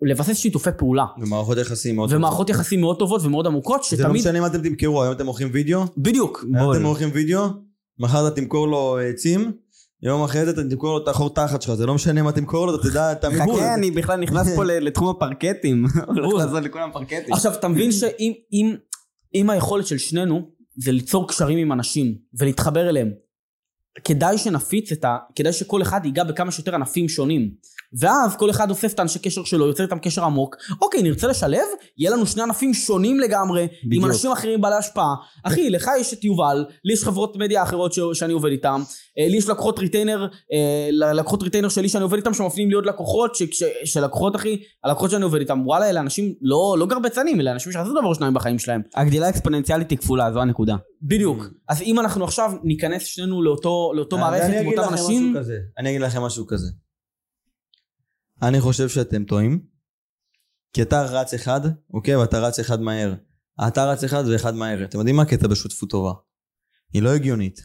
לבסס 0.02 0.38
שיתופי 0.38 0.70
פעולה. 0.78 1.06
ומערכות 1.22 1.58
יחסים 1.58 1.96
מאוד 1.96 2.14
ומערכות 2.14 2.50
יחסים 2.50 2.82
מאוד 2.82 3.00
טובות 3.00 3.22
ומאוד 3.24 3.48
עמוקות, 3.48 3.84
זה 3.84 3.98
לא 3.98 4.04
שתמיד... 4.04 4.22
משנה 4.22 4.40
מה 4.40 4.48
אתם 4.48 4.62
תמכרו, 4.62 5.04
היום 5.04 5.14
אתם 5.14 5.26
מוכרים 5.26 5.50
וידאו, 5.54 5.82
בדיוק. 5.98 6.46
היום 6.56 6.72
אתם 6.72 6.82
מוכרים 6.82 7.10
וידאו, 7.14 7.48
מחר 8.00 8.28
אתה 8.28 8.36
תמכור 8.36 8.68
לו 8.68 8.98
אה, 8.98 9.10
עצים, 9.10 9.52
יום 10.04 10.24
אחרי 10.24 10.46
זה 10.46 10.52
אתה 10.52 10.64
תמכור 10.64 10.98
לו 10.98 11.04
את 11.04 11.08
החור 11.08 11.34
תחת 11.34 11.62
שלך, 11.62 11.74
זה 11.74 11.86
לא 11.86 11.94
משנה 11.94 12.22
מה 12.22 12.32
תמכור 12.32 12.68
לו, 12.68 12.76
אתה 12.76 12.90
תדע 12.90 13.12
את 13.12 13.24
המיגור. 13.24 13.58
חכה, 13.58 13.74
אני 13.74 13.92
בכלל 13.92 14.20
נכנס 14.20 14.56
פה 14.56 14.64
ל- 14.64 14.72
לתחום 14.88 15.10
הפרקטים. 15.10 15.86
הולך 16.08 16.34
לעשות 16.46 16.64
לכולם 16.64 16.90
פרקטים. 16.94 17.34
עכשיו, 17.34 17.54
אתה 17.54 17.68
מבין 17.68 17.92
שאם 17.92 18.34
אם, 18.54 18.76
אם 19.36 19.50
היכולת 19.50 19.88
של 19.88 19.98
שנינו 19.98 20.42
זה 20.76 20.92
ליצור 20.92 21.28
קשרים 21.28 21.58
עם 21.58 21.72
אנשים 21.72 22.18
ולהתחבר 22.34 22.90
אליהם, 22.90 23.12
כדאי 24.04 24.38
שנפיץ 24.38 24.92
את 24.92 25.06
ה... 25.06 25.18
כדאי 25.36 25.54
שכל 25.54 25.82
אחד 25.82 26.06
ייגע 26.06 26.24
בכמה 26.24 26.52
שיותר 26.52 26.76
ענפים 26.76 27.10
שונים. 27.10 27.54
ואז 28.00 28.36
כל 28.36 28.50
אחד 28.50 28.70
אוסף 28.70 28.94
את 28.94 29.00
האנשי 29.00 29.20
קשר 29.20 29.44
שלו, 29.44 29.68
יוצר 29.68 29.84
איתם 29.84 30.00
קשר 30.00 30.24
עמוק. 30.24 30.56
אוקיי, 30.82 31.04
נרצה 31.04 31.28
לשלב, 31.28 31.68
יהיה 31.98 32.12
לנו 32.12 32.26
שני 32.26 32.44
ענפים 32.44 32.74
שונים 32.74 33.20
לגמרי, 33.20 33.62
עם 33.62 33.90
בדיוק. 33.90 34.06
אנשים 34.06 34.32
אחרים 34.32 34.62
בעלי 34.62 34.76
השפעה. 34.76 35.16
אחי, 35.44 35.70
לך 35.70 35.90
יש 36.00 36.14
את 36.14 36.24
יובל, 36.24 36.66
לי 36.86 36.94
יש 36.94 37.04
חברות 37.04 37.36
מדיה 37.36 37.64
אחרות 37.64 37.94
ש... 37.94 38.00
שאני 38.14 38.34
עובד 38.34 38.52
איתם, 38.52 38.82
אה, 39.20 39.28
לי 39.28 39.38
יש 39.38 39.50
לקוחות 39.50 39.80
retainer, 39.80 40.28
אה, 40.54 41.14
לקוחות 41.14 41.44
retainer 41.44 41.70
שלי 41.70 41.90
שאני 41.90 42.04
עובד 42.04 42.18
איתם 42.18 42.34
שמפנים 42.34 42.70
לי 42.70 42.76
עוד 42.76 42.86
לקוחות, 42.86 43.36
ש... 43.36 43.44
ש... 43.52 43.64
שלקוחות 43.86 44.36
אחי, 44.36 44.58
הלקוחות 44.84 45.12
שאני 45.12 45.24
עובד 45.24 45.40
איתם, 45.40 45.62
וואלה, 45.66 45.90
אלה 45.90 46.00
אנשים 46.00 46.34
לא, 46.42 46.76
לא 46.80 46.86
גרבצנים, 46.86 47.42
אלה 47.42 47.52
אנשים 47.52 47.72
שעשו 47.72 47.92
דבר 47.92 48.06
או 48.06 48.16
שניים 48.16 48.34
בחיים 48.34 48.60
שלהם. 48.60 48.82
הגדילה 48.96 49.26
האקספוננציאלית 49.26 49.90
היא 49.90 49.98
כפולה, 49.98 50.32
זו 50.34 50.42
הנקודה. 50.42 50.76
בדיוק. 51.02 51.46
אז 51.70 51.82
אם 51.82 52.00
אנחנו 52.00 52.24
עכשיו 52.24 52.52
ניכנס 52.64 53.04
שנינו 53.04 53.42
לאותו, 53.42 53.92
לאותו 53.96 54.18
מערכת 54.18 54.44
אני 54.44 54.60
עם 54.60 54.68
אגיד 54.68 54.80
אותם 54.80 54.94
לכם 54.94 55.02
אנשים, 55.02 55.32
משהו 55.32 55.42
כזה. 55.42 55.58
אני 55.78 55.90
אגיד 55.90 56.02
לכם 56.02 56.22
משהו 56.22 56.48
כזה. 56.48 56.68
אני 58.42 58.62
חושב 58.62 58.90
שאתם 58.90 59.24
טועים, 59.24 59.66
כי 60.74 60.82
אתה 60.82 61.02
רץ 61.02 61.34
אחד, 61.34 61.62
אוקיי, 61.94 62.16
ואתה 62.16 62.40
רץ 62.40 62.60
אחד 62.60 62.82
מהר. 62.82 63.14
אתה 63.68 63.86
רץ 63.86 64.04
אחד 64.04 64.24
ואחד 64.32 64.56
מהר. 64.56 64.84
אתם 64.84 64.98
יודעים 64.98 65.16
מה 65.16 65.22
הקטע 65.22 65.48
בשותפות 65.48 65.90
טובה? 65.90 66.12
היא 66.94 67.02
לא 67.02 67.10
הגיונית. 67.10 67.60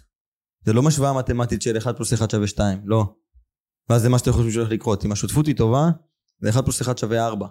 זה 0.64 0.72
לא 0.72 0.82
משוואה 0.82 1.12
מתמטית 1.12 1.62
של 1.62 1.78
1 1.78 1.96
פלוס 1.96 2.12
1 2.12 2.30
שווה 2.30 2.46
2, 2.46 2.78
לא. 2.84 3.14
ואז 3.88 4.02
זה 4.02 4.08
מה 4.08 4.18
שאתם 4.18 4.32
חושבים 4.32 4.52
שהולך 4.52 4.70
לקרות. 4.70 5.04
אם 5.04 5.12
השותפות 5.12 5.46
היא 5.46 5.56
טובה, 5.56 5.90
זה 6.40 6.50
1 6.50 6.64
פלוס 6.64 6.82
1 6.82 6.98
שווה 6.98 7.26
4, 7.26 7.46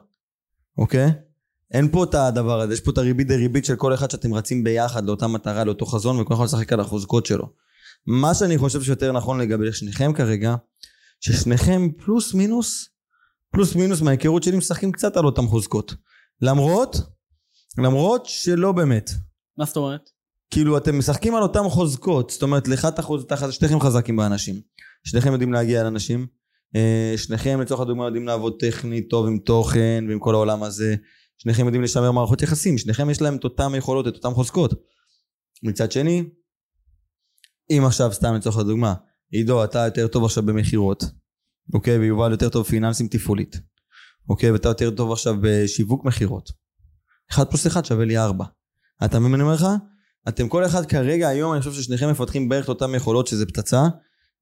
אוקיי? 0.77 1.11
אין 1.71 1.91
פה 1.91 2.03
את 2.03 2.15
הדבר 2.15 2.61
הזה, 2.61 2.73
יש 2.73 2.81
פה 2.81 2.91
את 2.91 2.97
הריבית 2.97 3.27
דריבית 3.27 3.65
של 3.65 3.75
כל 3.75 3.93
אחד 3.93 4.11
שאתם 4.11 4.33
רצים 4.33 4.63
ביחד 4.63 5.05
לאותה 5.05 5.27
מטרה, 5.27 5.63
לאותו 5.63 5.85
חזון, 5.85 6.19
וכל 6.19 6.33
אחד 6.33 6.43
לשחק 6.43 6.73
על 6.73 6.79
החוזקות 6.79 7.25
שלו. 7.25 7.53
מה 8.07 8.33
שאני 8.33 8.57
חושב 8.57 8.81
שיותר 8.81 9.11
נכון 9.11 9.41
לגבי 9.41 9.73
שניכם 9.73 10.13
כרגע, 10.13 10.55
ששניכם 11.19 11.91
פלוס 11.97 12.33
מינוס, 12.33 12.89
פלוס 13.55 13.75
מינוס 13.75 14.01
מההיכרות 14.01 14.43
שלי 14.43 14.57
משחקים 14.57 14.91
קצת 14.91 15.17
על 15.17 15.25
אותם 15.25 15.47
חוזקות. 15.47 15.95
למרות, 16.41 16.95
למרות 17.77 18.25
שלא 18.25 18.71
באמת. 18.71 19.11
מה 19.57 19.65
זאת 19.65 19.77
אומרת? 19.77 20.09
כאילו 20.51 20.77
אתם 20.77 20.99
משחקים 20.99 21.35
על 21.35 21.43
אותם 21.43 21.63
חוזקות, 21.69 22.29
זאת 22.29 22.43
אומרת 22.43 22.67
לך 22.67 22.85
אתה 22.85 23.01
חוז... 23.01 23.23
אתה, 23.23 23.51
שניכם 23.51 23.79
חזקים 23.79 24.15
באנשים. 24.15 24.55
שניכם 25.03 25.31
יודעים 25.31 25.53
להגיע 25.53 25.83
לאנשים. 25.83 26.27
אה, 26.75 27.13
שניכם 27.17 27.61
לצורך 27.61 27.81
הדוגמה 27.81 28.05
יודעים 28.05 28.27
לעבוד 28.27 28.53
טכנית 28.59 29.09
טוב 29.09 29.27
עם 29.27 29.37
תוכן 29.37 30.05
ועם 30.09 30.19
כל 30.19 30.33
העולם 30.35 30.63
הזה. 30.63 30.95
שניכם 31.37 31.65
יודעים 31.65 31.83
לשמר 31.83 32.11
מערכות 32.11 32.41
יחסים. 32.41 32.77
שניכם 32.77 33.09
יש 33.09 33.21
להם 33.21 33.35
את 33.35 33.43
אותם 33.43 33.71
יכולות, 33.77 34.07
את 34.07 34.15
אותם 34.15 34.33
חוזקות. 34.33 34.73
מצד 35.63 35.91
שני, 35.91 36.23
אם 37.71 37.83
עכשיו 37.85 38.13
סתם 38.13 38.33
לצורך 38.33 38.57
הדוגמה, 38.57 38.93
עידו 39.31 39.63
אתה 39.63 39.85
יותר 39.85 40.07
טוב 40.07 40.25
עכשיו 40.25 40.45
במכירות, 40.45 41.03
אוקיי, 41.73 41.97
ויובל 41.97 42.31
יותר 42.31 42.49
טוב 42.49 42.65
פיננסים 42.65 43.07
תפעולית, 43.07 43.55
אוקיי, 44.29 44.51
ואתה 44.51 44.69
יותר 44.69 44.91
טוב 44.91 45.11
עכשיו 45.11 45.35
בשיווק 45.41 46.05
מכירות. 46.05 46.49
1 47.31 47.49
פלוס 47.49 47.67
1 47.67 47.85
שווה 47.85 48.05
לי 48.05 48.17
4. 48.17 48.45
אתה 49.05 49.19
מבין 49.19 49.31
מה 49.31 49.35
אני 49.35 49.43
אומר 49.43 49.53
לך? 49.53 49.65
אתם 50.27 50.47
כל 50.47 50.65
אחד 50.65 50.85
כרגע 50.85 51.27
היום 51.27 51.53
אני 51.53 51.61
חושב 51.61 51.73
ששניכם 51.73 52.09
מפתחים 52.09 52.49
בערך 52.49 52.63
את 52.63 52.69
אותם 52.69 52.95
יכולות 52.95 53.27
שזה 53.27 53.45
פצצה. 53.45 53.81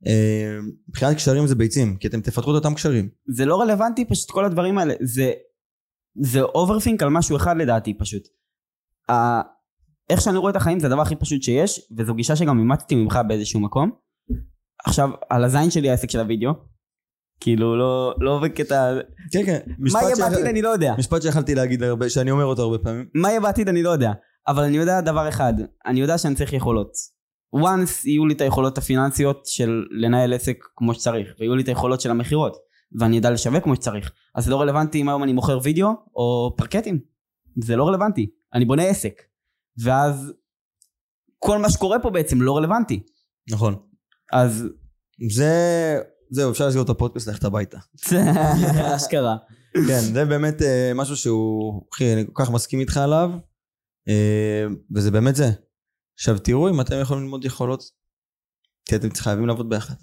אה, 0.07 0.57
מבחינת 0.89 1.15
קשרים 1.15 1.47
זה 1.47 1.55
ביצים, 1.55 1.97
כי 1.97 2.07
אתם 2.07 2.21
תפתחו 2.21 2.51
את 2.51 2.55
אותם 2.55 2.73
קשרים. 2.73 3.09
זה 3.27 3.45
לא 3.45 3.61
רלוונטי 3.61 4.05
פשוט 4.05 4.31
כל 4.31 4.45
הדברים 4.45 4.77
האלה. 4.77 4.93
זה, 5.01 5.31
זה 6.21 6.41
overthink 6.41 7.03
על 7.03 7.09
משהו 7.09 7.37
אחד 7.37 7.57
לדעתי 7.57 7.93
פשוט. 7.97 8.23
ה, 9.09 9.41
איך 10.09 10.21
שאני 10.21 10.37
רואה 10.37 10.51
את 10.51 10.55
החיים 10.55 10.79
זה 10.79 10.87
הדבר 10.87 11.01
הכי 11.01 11.15
פשוט 11.15 11.43
שיש, 11.43 11.81
וזו 11.97 12.13
גישה 12.13 12.35
שגם 12.35 12.59
אימצתי 12.59 12.95
ממך 12.95 13.19
באיזשהו 13.27 13.59
מקום. 13.59 13.91
עכשיו, 14.85 15.09
על 15.29 15.43
הזין 15.43 15.71
שלי 15.71 15.89
העסק 15.89 16.09
של 16.11 16.19
הוידאו. 16.19 16.72
כאילו, 17.43 17.77
לא, 17.77 18.15
לא 18.19 18.39
בקטע... 18.43 18.93
כן 19.31 19.45
כן. 19.45 19.59
מה 19.77 20.01
יהיה 20.01 20.15
שיכול- 20.15 20.29
בעתיד 20.31 20.45
אני 20.45 20.61
לא 20.61 20.69
יודע. 20.69 20.95
משפט 20.97 21.21
שיכלתי 21.21 21.55
להגיד 21.55 21.83
הרבה, 21.83 22.09
שאני 22.09 22.31
אומר 22.31 22.45
אותו 22.45 22.61
הרבה 22.61 22.77
פעמים. 22.77 23.05
מה 23.13 23.29
יהיה 23.29 23.39
בעתיד 23.39 23.69
אני 23.69 23.83
לא 23.83 23.89
יודע. 23.89 24.11
אבל 24.47 24.63
אני 24.63 24.77
יודע 24.77 25.01
דבר 25.01 25.29
אחד, 25.29 25.53
אני 25.85 26.01
יודע 26.01 26.17
שאני 26.17 26.35
צריך 26.35 26.53
יכולות. 26.53 26.91
once 27.55 28.07
יהיו 28.07 28.25
לי 28.25 28.33
את 28.33 28.41
היכולות 28.41 28.77
הפיננסיות 28.77 29.45
של 29.45 29.83
לנהל 29.91 30.33
עסק 30.33 30.57
כמו 30.75 30.93
שצריך, 30.93 31.27
ויהיו 31.39 31.55
לי 31.55 31.63
את 31.63 31.67
היכולות 31.67 32.01
של 32.01 32.11
המכירות, 32.11 32.57
ואני 32.99 33.19
אדע 33.19 33.31
לשווק 33.31 33.63
כמו 33.63 33.75
שצריך. 33.75 34.11
אז 34.35 34.45
זה 34.45 34.51
לא 34.51 34.61
רלוונטי 34.61 35.01
אם 35.01 35.09
היום 35.09 35.23
אני 35.23 35.33
מוכר 35.33 35.59
וידאו 35.63 35.89
או 36.15 36.53
פרקטים. 36.57 36.99
זה 37.63 37.75
לא 37.75 37.87
רלוונטי. 37.87 38.29
אני 38.53 38.65
בונה 38.65 38.83
עסק. 38.83 39.21
ואז 39.83 40.33
כל 41.39 41.57
מה 41.57 41.69
שקורה 41.69 41.99
פה 41.99 42.09
בעצם 42.09 42.41
לא 42.41 42.57
רלוונטי. 42.57 43.03
נכון. 43.51 43.75
אז 44.33 44.67
זה... 45.29 45.53
זהו, 46.33 46.51
אפשר 46.51 46.67
לסגור 46.67 46.83
את 46.83 46.89
הפודקאסט, 46.89 47.27
ללכת 47.27 47.43
הביתה. 47.43 47.77
אשכרה. 48.95 49.37
כן, 49.73 49.99
זה 49.99 50.25
באמת 50.25 50.61
אה, 50.61 50.91
משהו 50.95 51.15
שהוא, 51.15 51.81
אחי, 51.93 52.13
אני 52.13 52.25
כל 52.33 52.43
כך 52.43 52.51
מסכים 52.51 52.79
איתך 52.79 52.97
עליו, 52.97 53.31
אה, 54.07 54.65
וזה 54.95 55.11
באמת 55.11 55.35
זה. 55.35 55.49
עכשיו 56.19 56.39
תראו 56.39 56.69
אם 56.69 56.81
אתם 56.81 57.01
יכולים 57.01 57.23
ללמוד 57.23 57.45
יכולות, 57.45 57.83
כי 58.85 58.95
אתם 58.95 59.07
חייבים 59.17 59.47
לעבוד 59.47 59.69
ביחד. 59.69 59.95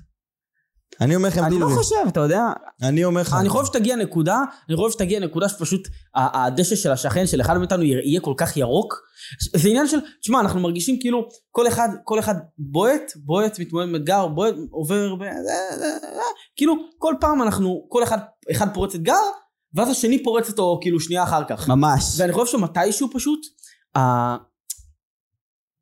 אני 1.00 1.16
אומר 1.16 1.28
לכם, 1.28 1.44
אני 1.44 1.58
לא 1.58 1.68
חושב, 1.76 1.96
אתה 2.08 2.20
יודע, 2.20 2.42
אני 2.82 3.04
אומר 3.04 3.20
לך, 3.20 3.36
אני 3.40 3.48
חושב 3.48 3.66
שתגיע 3.66 3.96
נקודה, 3.96 4.38
אני 4.68 4.76
חושב 4.76 4.92
שתגיע 4.92 5.20
נקודה 5.20 5.48
שפשוט 5.48 5.88
הדשא 6.14 6.76
של 6.76 6.92
השכן 6.92 7.26
של 7.26 7.40
אחד 7.40 7.58
מאיתנו 7.58 7.82
יהיה 7.82 8.20
כל 8.20 8.34
כך 8.36 8.56
ירוק. 8.56 9.02
זה 9.56 9.68
עניין 9.68 9.86
של, 9.86 9.98
תשמע, 10.20 10.40
אנחנו 10.40 10.60
מרגישים 10.60 11.00
כאילו 11.00 11.28
כל 11.50 11.68
אחד, 11.68 11.88
כל 12.04 12.18
אחד 12.18 12.34
בועט, 12.58 13.12
בועט, 13.16 13.58
מתמודד 13.58 13.88
עם 13.88 13.96
אתגר, 13.96 14.26
בועט, 14.26 14.54
עובר, 14.70 15.14
ב... 15.14 15.22
כאילו 16.56 16.74
כל 16.98 17.14
פעם 17.20 17.42
אנחנו, 17.42 17.86
כל 17.88 18.02
אחד, 18.02 18.18
אחד 18.50 18.74
פורץ 18.74 18.94
אתגר, 18.94 19.22
ואז 19.74 19.88
השני 19.88 20.22
פורץ 20.22 20.48
אותו 20.48 20.78
כאילו 20.82 21.00
שנייה 21.00 21.22
אחר 21.22 21.42
כך. 21.48 21.68
ממש. 21.68 22.02
ואני 22.16 22.32
חושב 22.32 22.52
שמתישהו 22.52 23.08
פשוט, 23.12 23.40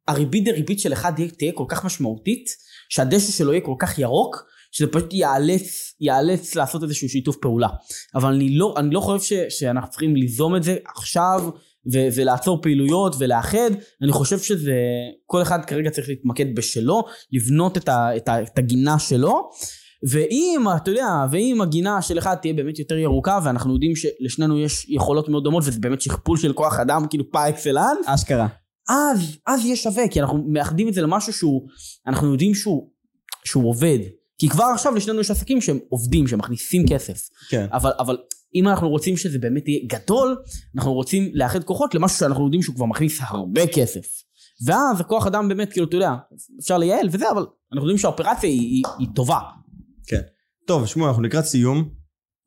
הריבית 0.09 0.45
דריבית 0.45 0.81
של 0.81 0.93
אחד 0.93 1.13
תהיה 1.39 1.53
כל 1.55 1.65
כך 1.69 1.85
משמעותית, 1.85 2.47
שהדשא 2.89 3.33
שלו 3.33 3.53
יהיה 3.53 3.65
כל 3.65 3.75
כך 3.79 3.99
ירוק, 3.99 4.45
שזה 4.71 4.89
פשוט 4.93 5.15
יאלץ, 5.15 5.95
יאלץ 6.01 6.55
לעשות 6.55 6.83
איזשהו 6.83 7.09
שיתוף 7.09 7.37
פעולה. 7.37 7.69
אבל 8.15 8.33
אני 8.33 8.57
לא, 8.57 8.75
אני 8.77 8.95
לא 8.95 9.01
חושב 9.01 9.49
ש, 9.49 9.59
שאנחנו 9.59 9.91
צריכים 9.91 10.17
ליזום 10.17 10.57
את 10.57 10.63
זה 10.63 10.77
עכשיו, 10.97 11.51
ו, 11.93 11.99
ולעצור 12.15 12.63
פעילויות 12.63 13.15
ולאחד. 13.19 13.71
אני 14.03 14.13
חושב 14.13 14.39
שזה, 14.39 14.75
כל 15.27 15.43
אחד 15.43 15.65
כרגע 15.65 15.91
צריך 15.91 16.09
להתמקד 16.09 16.55
בשלו, 16.55 17.05
לבנות 17.33 17.77
את, 17.77 17.89
ה, 17.89 18.17
את, 18.17 18.29
ה, 18.29 18.43
את 18.43 18.59
הגינה 18.59 18.99
שלו. 18.99 19.51
ואם, 20.11 20.65
אתה 20.77 20.91
יודע, 20.91 21.07
ואם 21.31 21.61
הגינה 21.63 22.03
של 22.03 22.19
אחד 22.19 22.35
תהיה 22.35 22.55
באמת 22.55 22.79
יותר 22.79 22.97
ירוקה, 22.97 23.39
ואנחנו 23.45 23.73
יודעים 23.73 23.93
שלשנינו 23.97 24.59
יש 24.59 24.87
יכולות 24.89 25.29
מאוד 25.29 25.45
דומות, 25.45 25.65
וזה 25.67 25.81
באמת 25.81 26.01
שכפול 26.01 26.39
של 26.39 26.53
כוח 26.53 26.81
אדם, 26.81 27.07
כאילו 27.11 27.31
פר 27.31 27.49
אקסלנס, 27.49 28.07
אשכרה. 28.07 28.47
אז, 28.89 29.37
אז 29.47 29.65
יהיה 29.65 29.77
שווה, 29.77 30.09
כי 30.09 30.21
אנחנו 30.21 30.45
מאחדים 30.49 30.89
את 30.89 30.95
זה 30.95 31.03
למשהו 31.03 31.33
שהוא, 31.33 31.69
אנחנו 32.07 32.33
יודעים 32.33 32.55
שהוא, 32.55 32.91
שהוא 33.45 33.69
עובד. 33.69 33.99
כי 34.39 34.49
כבר 34.49 34.65
עכשיו 34.65 34.95
לשנינו 34.95 35.21
יש 35.21 35.31
עסקים 35.31 35.61
שהם 35.61 35.79
עובדים, 35.89 36.27
שהם 36.29 36.39
מכניסים 36.39 36.89
כסף. 36.89 37.29
כן. 37.51 37.67
אבל, 37.73 37.93
אבל 37.99 38.17
אם 38.55 38.69
אנחנו 38.69 38.89
רוצים 38.89 39.17
שזה 39.17 39.39
באמת 39.39 39.69
יהיה 39.69 39.81
גדול, 39.87 40.37
אנחנו 40.77 40.93
רוצים 40.93 41.31
לאחד 41.35 41.65
כוחות 41.65 41.95
למשהו 41.95 42.19
שאנחנו 42.19 42.45
יודעים 42.45 42.63
שהוא 42.63 42.75
כבר 42.75 42.87
מכניס 42.87 43.19
הרבה 43.23 43.67
כסף. 43.67 44.07
ואז 44.67 45.01
הכוח 45.01 45.27
אדם 45.27 45.49
באמת, 45.49 45.73
כאילו, 45.73 45.87
אתה 45.87 45.97
יודע, 45.97 46.15
אפשר 46.61 46.79
לייעל 46.79 47.09
וזה, 47.13 47.31
אבל 47.31 47.47
אנחנו 47.73 47.87
יודעים 47.87 47.99
שהאופרציה 47.99 48.51
היא, 48.51 48.61
היא, 48.61 48.83
היא 48.99 49.09
טובה. 49.15 49.39
כן. 50.07 50.21
טוב, 50.67 50.87
שמעו, 50.87 51.09
אנחנו 51.09 51.23
לקראת 51.23 51.45
סיום. 51.45 51.89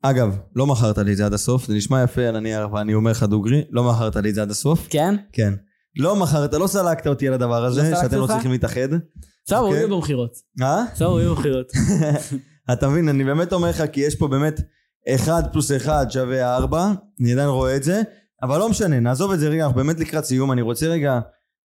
אגב, 0.02 0.36
לא 0.56 0.66
מכרת 0.66 0.98
לי 0.98 1.12
את 1.12 1.16
זה 1.16 1.26
עד 1.26 1.32
הסוף, 1.32 1.66
זה 1.66 1.74
נשמע 1.74 2.02
יפה 2.02 2.22
על 2.22 2.36
הנייר, 2.36 2.64
אבל 2.64 2.80
אני 2.80 2.94
אומר 2.94 3.10
לך 3.10 3.22
דוגרי, 3.22 3.64
לא 3.70 3.84
מכרת 3.84 4.16
לי 4.16 4.30
את 4.30 4.34
זה 4.34 4.42
עד 4.42 4.50
הסוף. 4.50 4.86
כן? 4.90 5.14
כן. 5.32 5.54
לא 5.96 6.16
מכרת, 6.16 6.54
לא 6.54 6.66
סלקת 6.66 7.06
אותי 7.06 7.28
על 7.28 7.34
הדבר 7.34 7.64
הזה, 7.64 7.80
סלקתי 7.80 8.02
שאתם 8.02 8.18
לא? 8.18 8.26
צריכים 8.26 8.50
להתאחד. 8.50 8.88
אוקיי. 9.64 9.78
יהיה 9.78 9.88
במכירות. 9.88 10.36
אה? 10.62 10.84
הוא 11.04 11.20
יהיה 11.20 11.30
במכירות. 11.30 11.72
אתה 12.72 12.88
מבין, 12.88 13.08
אני 13.08 13.24
באמת 13.24 13.52
אומר 13.52 13.70
לך, 13.70 13.82
כי 13.92 14.00
יש 14.00 14.16
פה 14.16 14.28
באמת 14.28 14.60
1 15.14 15.52
פלוס 15.52 15.72
1 15.72 16.10
שווה 16.10 16.56
4, 16.56 16.92
אני 17.20 17.32
עדיין 17.32 17.48
רואה 17.48 17.76
את 17.76 17.82
זה, 17.82 18.02
אבל 18.42 18.58
לא 18.58 18.68
משנה, 18.68 19.00
נעזוב 19.00 19.32
את 19.32 19.40
זה 19.40 19.48
רגע, 19.48 19.64
אנחנו 19.64 19.76
באמת 19.76 20.00
לקראת 20.00 20.24
סיום, 20.24 20.52
אני 20.52 20.62
רוצה 20.62 20.86
רגע... 20.86 21.20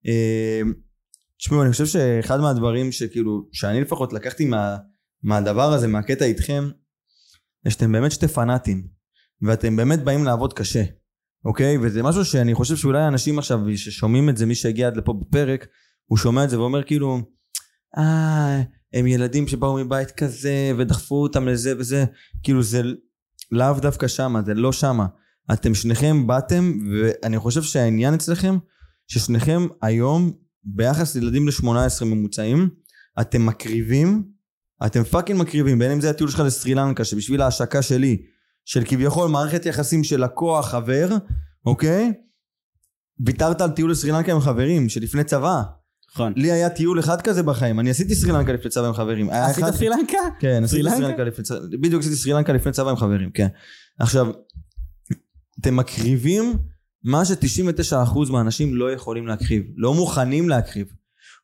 אה, 0.06 0.60
תשמעו, 1.38 1.62
אני 1.62 1.72
חושב 1.72 1.86
שאחד 1.86 2.40
מהדברים 2.40 2.92
שכאילו, 2.92 3.48
שאני 3.52 3.80
לפחות 3.80 4.12
לקחתי 4.12 4.44
מה, 4.44 4.76
מהדבר 5.22 5.72
הזה, 5.72 5.86
מהקטע 5.86 6.24
איתכם, 6.24 6.68
זה 7.64 7.70
שאתם 7.70 7.92
באמת 7.92 8.12
שתי 8.12 8.28
פנאטים, 8.28 8.86
ואתם 9.42 9.76
באמת 9.76 10.04
באים 10.04 10.24
לעבוד 10.24 10.52
קשה, 10.52 10.82
אוקיי? 11.44 11.78
וזה 11.78 12.02
משהו 12.02 12.24
שאני 12.24 12.54
חושב 12.54 12.76
שאולי 12.76 13.08
אנשים 13.08 13.38
עכשיו 13.38 13.58
ששומעים 13.76 14.28
את 14.28 14.36
זה, 14.36 14.46
מי 14.46 14.54
שהגיע 14.54 14.86
עד 14.86 14.96
לפה 14.96 15.12
בפרק, 15.12 15.66
הוא 16.06 16.18
שומע 16.18 16.44
את 16.44 16.50
זה 16.50 16.60
ואומר 16.60 16.82
כאילו, 16.82 17.20
אה, 17.96 18.62
הם 18.92 19.06
ילדים 19.06 19.48
שבאו 19.48 19.76
מבית 19.76 20.10
כזה, 20.10 20.72
ודחפו 20.78 21.22
אותם 21.22 21.48
לזה 21.48 21.74
וזה, 21.78 22.04
כאילו 22.42 22.62
זה 22.62 22.82
לאו 23.52 23.72
דווקא 23.80 24.08
שמה, 24.08 24.42
זה 24.46 24.54
לא 24.54 24.72
שמה. 24.72 25.06
אתם 25.52 25.74
שניכם 25.74 26.26
באתם, 26.26 26.72
ואני 26.92 27.38
חושב 27.38 27.62
שהעניין 27.62 28.14
אצלכם, 28.14 28.58
ששניכם 29.08 29.66
היום, 29.82 30.32
ביחס 30.64 31.14
לילדים 31.14 31.48
ל-18 31.48 32.04
ממוצעים, 32.04 32.68
אתם 33.20 33.46
מקריבים, 33.46 34.24
אתם 34.86 35.04
fucking 35.04 35.40
מקריבים, 35.40 35.78
בין 35.78 35.90
אם 35.90 36.00
זה 36.00 36.10
הטיול 36.10 36.30
שלך 36.30 36.40
לסרי 36.40 36.74
לנקה, 36.74 37.04
שבשביל 37.04 37.42
ההשקה 37.42 37.82
שלי, 37.82 38.22
של 38.64 38.84
כביכול 38.84 39.28
מערכת 39.28 39.66
יחסים 39.66 40.04
של 40.04 40.24
לקוח, 40.24 40.68
חבר, 40.68 41.08
אוקיי? 41.66 42.12
ויתרת 43.26 43.60
על 43.60 43.70
טיול 43.70 43.90
לסרי 43.90 44.10
לנקה 44.10 44.32
עם 44.32 44.40
חברים, 44.40 44.88
שלפני 44.88 45.24
צבא. 45.24 45.62
נכון. 46.14 46.32
לי 46.36 46.52
היה 46.52 46.70
טיול 46.70 47.00
אחד 47.00 47.22
כזה 47.22 47.42
בחיים, 47.42 47.80
אני 47.80 47.90
עשיתי 47.90 48.14
סרי 48.14 48.32
לנקה 48.32 48.52
לפני 48.52 48.70
צבא 48.70 48.86
עם 48.86 48.92
חברים. 48.94 49.30
עשית 49.30 49.64
אחד- 49.64 49.74
סרי 49.74 49.88
לנקה? 49.88 50.18
כן, 50.40 50.64
עשיתי 50.64 50.82
סרי 50.82 50.92
לנקה? 50.92 51.08
לנקה 51.08 51.24
לפני 51.24 51.44
צבא, 51.44 51.58
בדיוק 51.80 52.00
עשיתי 52.00 52.16
סרי 52.16 52.32
לנקה 52.32 52.52
לפני 52.52 52.72
צבא 52.72 52.90
עם 52.90 52.96
חברים, 52.96 53.30
כן. 53.30 53.48
עכשיו, 54.00 54.26
אתם 55.60 55.76
מקריבים 55.76 56.58
מה 57.04 57.24
ש-99% 57.24 58.30
מהאנשים 58.30 58.74
לא 58.74 58.92
יכולים 58.92 59.26
להקריב, 59.26 59.62
לא 59.76 59.94
מוכנים 59.94 60.48
להקריב, 60.48 60.86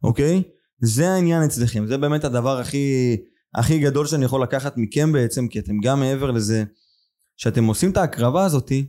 אוקיי? 0.02 0.42
זה 0.80 1.10
העניין 1.10 1.42
אצלכם, 1.42 1.86
זה 1.86 1.98
באמת 1.98 2.24
הדבר 2.24 2.58
הכי, 2.60 3.16
הכי 3.54 3.78
גדול 3.78 4.06
שאני 4.06 4.24
יכול 4.24 4.42
לקחת 4.42 4.74
מכם 4.76 5.12
בעצם, 5.12 5.48
כי 5.48 5.58
אתם 5.58 5.80
גם 5.80 6.00
מעבר 6.00 6.30
לזה, 6.30 6.64
שאתם 7.36 7.64
עושים 7.64 7.90
את 7.90 7.96
ההקרבה 7.96 8.44
הזאתי, 8.44 8.86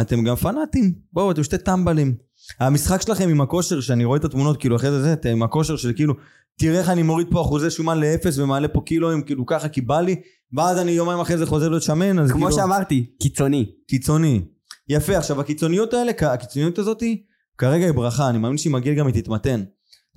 אתם 0.00 0.24
גם 0.24 0.36
פנאטים, 0.36 0.94
בואו, 1.12 1.30
אתם 1.30 1.42
שתי 1.44 1.58
טמבלים. 1.58 2.25
המשחק 2.60 3.02
שלכם 3.02 3.28
עם 3.28 3.40
הכושר, 3.40 3.80
שאני 3.80 4.04
רואה 4.04 4.18
את 4.18 4.24
התמונות, 4.24 4.56
כאילו 4.56 4.76
אחרי 4.76 4.90
זה 4.90 5.02
זה, 5.02 5.30
עם 5.30 5.42
הכושר 5.42 5.76
של 5.76 5.92
כאילו, 5.92 6.14
תראה 6.58 6.78
איך 6.78 6.88
אני 6.88 7.02
מוריד 7.02 7.26
פה 7.30 7.40
אחוזי 7.40 7.70
שומן 7.70 8.00
לאפס 8.00 8.38
ומעלה 8.38 8.68
פה 8.68 8.80
קילואים, 8.86 9.22
כאילו 9.22 9.46
ככה, 9.46 9.68
כי 9.68 9.80
בא 9.80 10.00
לי, 10.00 10.16
ואז 10.52 10.78
אני 10.78 10.90
יומיים 10.90 11.20
אחרי 11.20 11.38
זה 11.38 11.46
חוזר 11.46 11.68
להיות 11.68 11.82
שמן, 11.82 12.18
אז 12.18 12.32
כמו 12.32 12.46
כאילו... 12.46 12.62
שאמרתי, 12.62 13.10
קיצוני. 13.22 13.66
קיצוני. 13.88 14.42
יפה, 14.88 15.18
עכשיו 15.18 15.40
הקיצוניות 15.40 15.94
האלה, 15.94 16.12
הקיצוניות 16.20 16.78
הזאתי, 16.78 17.22
כרגע 17.58 17.84
היא 17.84 17.92
ברכה, 17.92 18.28
אני 18.30 18.38
מאמין 18.38 18.58
שעם 18.58 18.74
הגיל 18.74 18.94
גם 18.94 19.06
היא 19.06 19.22
תתמתן. 19.22 19.62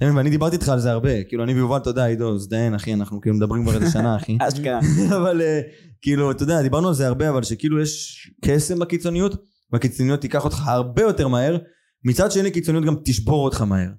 ואני 0.02 0.30
דיברתי 0.30 0.56
איתך 0.56 0.70
על 0.70 0.80
זה 0.80 0.92
הרבה, 0.92 1.24
כאילו 1.24 1.44
אני 1.44 1.54
ויובל, 1.54 1.78
אתה 1.78 1.90
יודע, 1.90 2.06
עידו, 2.06 2.36
הזדיין 2.36 2.74
אחי, 2.74 2.94
אנחנו 2.94 3.22
כאילו 3.22 3.36
מדברים 3.36 3.64
כבר 3.64 3.76
איזה 3.76 3.92
שנה 3.92 4.16
אחי. 4.16 4.38
אשכרה. 4.48 4.80
אבל 5.18 5.42
אה, 5.42 5.62
כאילו, 6.02 6.32
אתה 6.32 6.44
יודע, 6.44 6.62
דיברנו 6.62 6.88
על 6.88 6.94
זה 6.94 7.08
הרבה, 7.08 7.30
אבל 7.30 7.44
שכאילו 7.44 7.82
יש 7.82 8.32
קסם 8.46 8.80
בקיצוניות, 8.80 9.36
והקיצוניות 9.72 10.22
תיקח 10.22 10.46
אותך 10.46 10.62
הרבה 10.68 11.02
יותר 11.02 11.28
מהר, 11.28 11.58
מצד 12.04 12.32
שני 12.32 12.52
קיצוניות 12.52 12.86
גם 12.86 12.96
תשבור 13.06 13.46
אותך 13.46 13.62
מהר. 13.62 13.90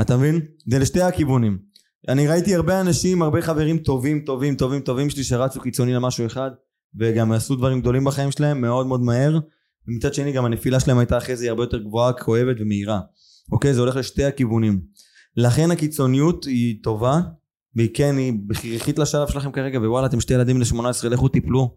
אתה 0.00 0.16
מבין? 0.16 0.40
זה 0.70 0.78
לשתי 0.78 1.02
הכיוונים. 1.02 1.58
אני 2.08 2.28
ראיתי 2.28 2.54
הרבה 2.54 2.80
אנשים, 2.80 3.22
הרבה 3.22 3.42
חברים 3.42 3.78
טובים, 3.78 4.20
טובים, 4.20 4.54
טובים, 4.54 4.80
טובים 4.80 5.10
שלי 5.10 5.24
שרצו 5.24 5.60
קיצוני 5.60 5.94
למשהו 5.94 6.26
אחד, 6.26 6.50
וגם 6.98 7.32
עשו 7.32 7.56
דברים 7.56 7.80
גדולים 7.80 8.04
בחיים 8.04 8.30
שלהם 8.30 8.60
מאוד 8.60 8.86
מאוד 8.86 9.00
מהר, 9.00 9.38
ומצד 9.88 10.14
שני 10.14 10.32
גם 10.32 10.44
הנפילה 10.44 10.80
שלהם 10.80 10.98
הייתה 10.98 11.18
אחרי 11.18 11.36
זה 11.36 11.48
הרבה 11.48 11.62
יותר 11.62 11.78
גבוהה, 11.78 12.12
כואבת 12.12 12.56
ומהירה. 12.60 13.00
אוקיי? 13.52 13.74
זה 13.74 13.80
הולך 13.80 13.96
לשתי 13.96 14.24
הכיוונים. 14.24 14.80
לכן 15.36 15.70
הקיצוניות 15.70 16.44
היא 16.44 16.82
טובה, 16.82 17.20
והיא 17.76 17.90
כן, 17.94 18.16
היא 18.16 18.32
הכרחית 18.50 18.98
לשלב 18.98 19.28
שלכם 19.28 19.52
כרגע, 19.52 19.78
ווואלה, 19.78 20.06
אתם 20.06 20.20
שתי 20.20 20.34
ילדים 20.34 20.60
ל-18, 20.60 21.08
לכו 21.08 21.28
תיפלו. 21.28 21.74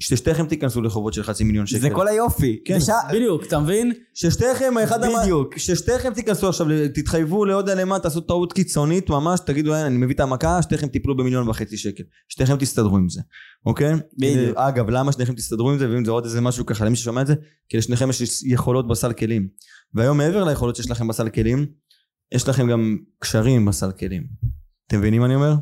ששתיכם 0.00 0.46
תיכנסו 0.46 0.82
לחובות 0.82 1.12
של 1.14 1.22
חצי 1.22 1.44
מיליון 1.44 1.66
שקל. 1.66 1.80
זה 1.80 1.90
כל 1.90 2.08
היופי. 2.08 2.60
כן. 2.64 2.76
ושע- 2.76 3.12
בדיוק, 3.12 3.44
אתה 3.46 3.58
מבין? 3.58 3.92
ששתיכם, 4.14 4.74
אחד 4.84 5.04
המ... 5.04 5.12
בדיוק. 5.22 5.58
ששתיכם 5.58 6.14
תיכנסו 6.14 6.48
עכשיו, 6.48 6.66
תתחייבו 6.94 7.44
לעוד 7.44 7.68
אלמה, 7.68 7.98
תעשו 7.98 8.20
טעות 8.20 8.52
קיצונית 8.52 9.10
ממש, 9.10 9.40
תגידו, 9.46 9.74
"אין, 9.74 9.86
אני 9.86 9.96
מביא 9.96 10.14
את 10.14 10.20
המכה, 10.20 10.62
שתיכם 10.62 10.86
תיפלו 10.86 11.16
במיליון 11.16 11.48
וחצי 11.48 11.76
שקל. 11.76 12.02
שתיכם 12.28 12.56
תסתדרו 12.56 12.96
עם 12.96 13.08
זה, 13.08 13.20
אוקיי? 13.66 13.94
בדיוק. 14.18 14.56
אגב, 14.56 14.90
למה 14.90 15.12
שניכם 15.12 15.34
תסתדרו 15.34 15.70
עם 15.70 15.78
זה, 15.78 15.90
ואם 15.90 16.04
זה 16.04 16.10
עוד 16.10 16.24
איזה 16.24 16.40
משהו 16.40 16.66
ככה, 16.66 16.84
למי 16.84 16.96
ששומע 16.96 17.22
את 17.22 17.26
זה, 17.26 17.34
כי 17.68 17.76
לשניכם 17.76 18.10
יש 18.10 18.42
יכולות 18.46 18.88
בסל 18.88 19.12
כלים. 19.12 19.48
והיום 19.94 20.18
מעבר 20.18 20.44
ליכולות 20.44 20.76
שיש 20.76 20.90
לכם 20.90 21.08
בסל 21.08 21.28
כלים, 21.28 21.66
יש 22.34 22.48
לכם 22.48 22.68
גם 22.70 22.98
קשרים 23.18 23.64
בסל 23.66 23.92
כלים. 23.92 24.24
אתם 24.86 24.98
מבינים 24.98 25.20
מה 25.20 25.26
אני 25.26 25.34
אומר? 25.34 25.54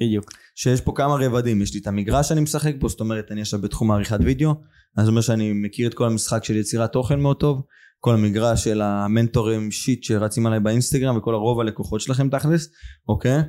בדיוק. 0.00 0.24
שיש 0.60 0.80
פה 0.80 0.92
כמה 0.94 1.14
רבדים, 1.14 1.62
יש 1.62 1.74
לי 1.74 1.80
את 1.80 1.86
המגרש 1.86 2.28
שאני 2.28 2.40
משחק 2.40 2.74
בו, 2.78 2.88
זאת 2.88 3.00
אומרת 3.00 3.32
אני 3.32 3.40
עכשיו 3.40 3.60
בתחום 3.60 3.90
העריכת 3.90 4.18
וידאו, 4.24 4.54
אז 4.96 5.04
זה 5.04 5.10
אומר 5.10 5.20
שאני 5.20 5.52
מכיר 5.52 5.88
את 5.88 5.94
כל 5.94 6.06
המשחק 6.06 6.44
של 6.44 6.56
יצירת 6.56 6.92
תוכן 6.92 7.20
מאוד 7.20 7.36
טוב, 7.36 7.62
כל 8.00 8.14
המגרש 8.14 8.64
של 8.64 8.82
המנטורים 8.82 9.70
שיט 9.70 10.04
שרצים 10.04 10.46
עליי 10.46 10.60
באינסטגרם 10.60 11.16
וכל 11.16 11.34
הרוב 11.34 11.60
הלקוחות 11.60 12.00
שלכם 12.00 12.28
תכלס, 12.30 12.68
אוקיי? 13.08 13.42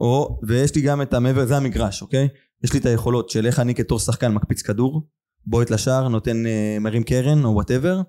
או, 0.00 0.40
ויש 0.48 0.74
לי 0.74 0.80
גם 0.80 1.02
את 1.02 1.14
המעבר, 1.14 1.46
זה 1.46 1.56
המגרש, 1.56 2.02
אוקיי? 2.02 2.28
יש 2.64 2.72
לי 2.72 2.78
את 2.78 2.86
היכולות 2.86 3.30
של 3.30 3.46
איך 3.46 3.60
אני 3.60 3.74
כתור 3.74 3.98
שחקן 3.98 4.32
מקפיץ 4.32 4.62
כדור, 4.62 5.08
בועט 5.46 5.70
לשער, 5.70 6.08
נותן 6.08 6.46
אה, 6.46 6.76
מרים 6.80 7.02
קרן 7.02 7.44
או 7.44 7.50
whatever, 7.50 8.00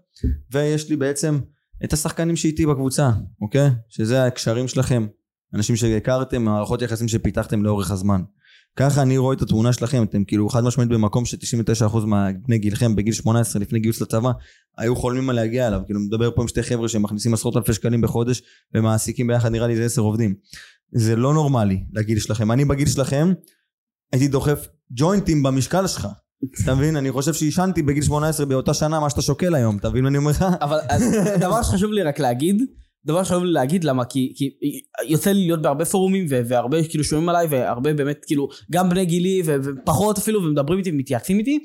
ויש 0.52 0.90
לי 0.90 0.96
בעצם 0.96 1.40
את 1.84 1.94
השחקנים 1.94 2.36
שאיתי 2.36 2.66
בקבוצה, 2.66 3.12
אוקיי? 3.42 3.70
שזה 3.90 4.26
הקשרים 4.26 4.68
שלכם, 4.68 5.08
אנשים 5.54 5.76
שהכרתם, 5.76 6.42
מערכות 6.42 6.82
יחסים 6.82 7.08
שפיתחתם 7.08 7.64
לאורך 7.64 7.92
הזמן. 7.92 8.22
ככה 8.78 9.02
אני 9.02 9.18
רואה 9.18 9.36
את 9.36 9.42
התמונה 9.42 9.74
שלכם, 9.74 10.04
אתם 10.04 10.24
כאילו 10.24 10.50
חד 10.50 10.64
משמעית 10.64 10.90
במקום 10.90 11.26
ש-99% 11.26 11.98
מהבני 12.06 12.58
גילכם 12.58 12.96
בגיל 12.96 13.14
18 13.14 13.62
לפני 13.62 13.80
גיוס 13.80 14.02
לצבא 14.02 14.32
היו 14.78 14.96
חולמים 14.96 15.30
על 15.30 15.36
להגיע 15.36 15.68
אליו, 15.68 15.82
כאילו 15.86 16.00
מדבר 16.00 16.32
פה 16.36 16.42
עם 16.42 16.48
שתי 16.48 16.64
חבר'ה 16.64 16.90
שמכניסים 16.90 17.34
עשרות 17.34 17.58
אלפי 17.58 17.74
שקלים 17.74 18.02
בחודש 18.02 18.42
ומעסיקים 18.74 19.28
ביחד 19.28 19.52
נראה 19.52 19.68
לי 19.68 19.76
זה 19.76 19.86
עשר 19.86 20.02
עובדים. 20.02 20.36
זה 20.92 21.16
לא 21.16 21.34
נורמלי 21.34 21.84
לגיל 21.94 22.20
שלכם, 22.20 22.52
אני 22.52 22.66
בגיל 22.66 22.88
שלכם 22.88 23.34
הייתי 24.12 24.28
דוחף 24.28 24.68
ג'וינטים 24.92 25.44
במשקל 25.44 25.88
שלך. 25.88 26.08
אתה 26.64 26.76
מבין? 26.76 26.96
אני 26.96 27.12
חושב 27.12 27.34
שעישנתי 27.34 27.82
בגיל 27.82 28.04
18 28.04 28.46
באותה 28.46 28.74
שנה 28.74 29.00
מה 29.00 29.10
שאתה 29.10 29.22
שוקל 29.22 29.56
היום, 29.56 29.78
אתה 29.78 29.90
מבין 29.90 30.04
מה 30.04 30.10
אני 30.10 30.18
אומר 30.18 30.32
לך? 30.32 30.46
אבל 30.62 30.80
דבר 31.40 31.64
שחשוב 31.64 31.92
לי 31.92 32.04
רק 32.04 32.20
להגיד, 32.20 32.62
דבר 33.08 33.24
שחשוב 33.24 33.44
לי 33.44 33.52
להגיד 33.52 33.84
למה 33.84 34.06
כי, 34.06 34.34
כי 34.38 34.50
יוצא 35.08 35.32
לי 35.32 35.46
להיות 35.46 35.62
בהרבה 35.62 35.86
פורומים 35.86 36.26
ו- 36.30 36.42
והרבה 36.48 36.84
כאילו 36.84 37.04
שומעים 37.04 37.30
עליי 37.30 37.48
והרבה 37.50 37.94
באמת 37.94 38.26
כאילו 38.28 38.48
גם 38.72 38.90
בני 38.90 39.06
גילי 39.06 39.42
ו- 39.46 39.56
ופחות 39.64 40.18
אפילו 40.18 40.44
ומדברים 40.44 40.80
איתי 40.80 40.92
ומתייעצים 40.92 41.40
איתי 41.40 41.60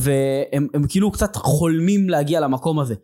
והם 0.00 0.66
הם 0.74 0.86
כאילו 0.88 1.10
קצת 1.10 1.36
חולמים 1.36 2.08
להגיע 2.08 2.40
למקום 2.40 2.78
הזה. 2.78 2.94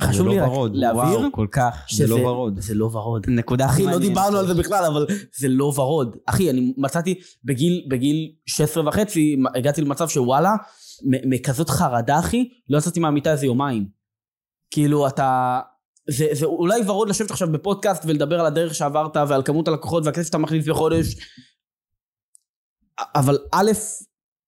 חשוב 0.00 0.22
זה 0.26 0.28
לי 0.28 0.38
לא 0.38 0.44
רק 0.44 0.50
ורוד. 0.50 0.74
להבהיר 0.74 1.18
וואו, 1.18 1.32
כל 1.32 1.46
כך. 1.52 1.86
זה 1.92 2.06
לא 2.06 2.14
ורוד. 2.14 2.60
זה 2.60 2.74
לא 2.74 2.84
ורוד. 2.84 3.26
נקודה 3.28 3.66
אחי, 3.66 3.82
לא 3.82 3.90
מעניינת. 3.90 4.08
דיברנו 4.08 4.38
על 4.38 4.46
זה 4.46 4.54
בכלל, 4.54 4.84
אבל 4.84 5.06
זה 5.36 5.48
לא 5.48 5.64
ורוד. 5.64 6.16
אחי, 6.26 6.50
אני 6.50 6.74
מצאתי 6.76 7.14
בגיל, 7.44 7.86
בגיל 7.90 8.32
16 8.46 8.88
וחצי, 8.88 9.36
הגעתי 9.54 9.80
למצב 9.80 10.08
שוואלה, 10.08 10.52
מכזאת 11.04 11.70
חרדה, 11.70 12.18
אחי, 12.18 12.48
לא 12.68 12.78
יצאתי 12.78 13.00
מהמיטה 13.00 13.32
איזה 13.32 13.46
יומיים. 13.46 13.88
כאילו, 14.70 15.06
אתה... 15.06 15.60
זה, 16.10 16.26
זה 16.32 16.46
אולי 16.46 16.80
ורוד 16.86 17.08
לשבת 17.08 17.30
עכשיו 17.30 17.52
בפודקאסט 17.52 18.02
ולדבר 18.06 18.40
על 18.40 18.46
הדרך 18.46 18.74
שעברת 18.74 19.16
ועל 19.16 19.42
כמות 19.42 19.68
הלקוחות 19.68 20.06
והכסף 20.06 20.26
שאתה 20.26 20.38
מכניס 20.38 20.68
בחודש, 20.68 21.16
אבל 23.14 23.38
א', 23.52 23.70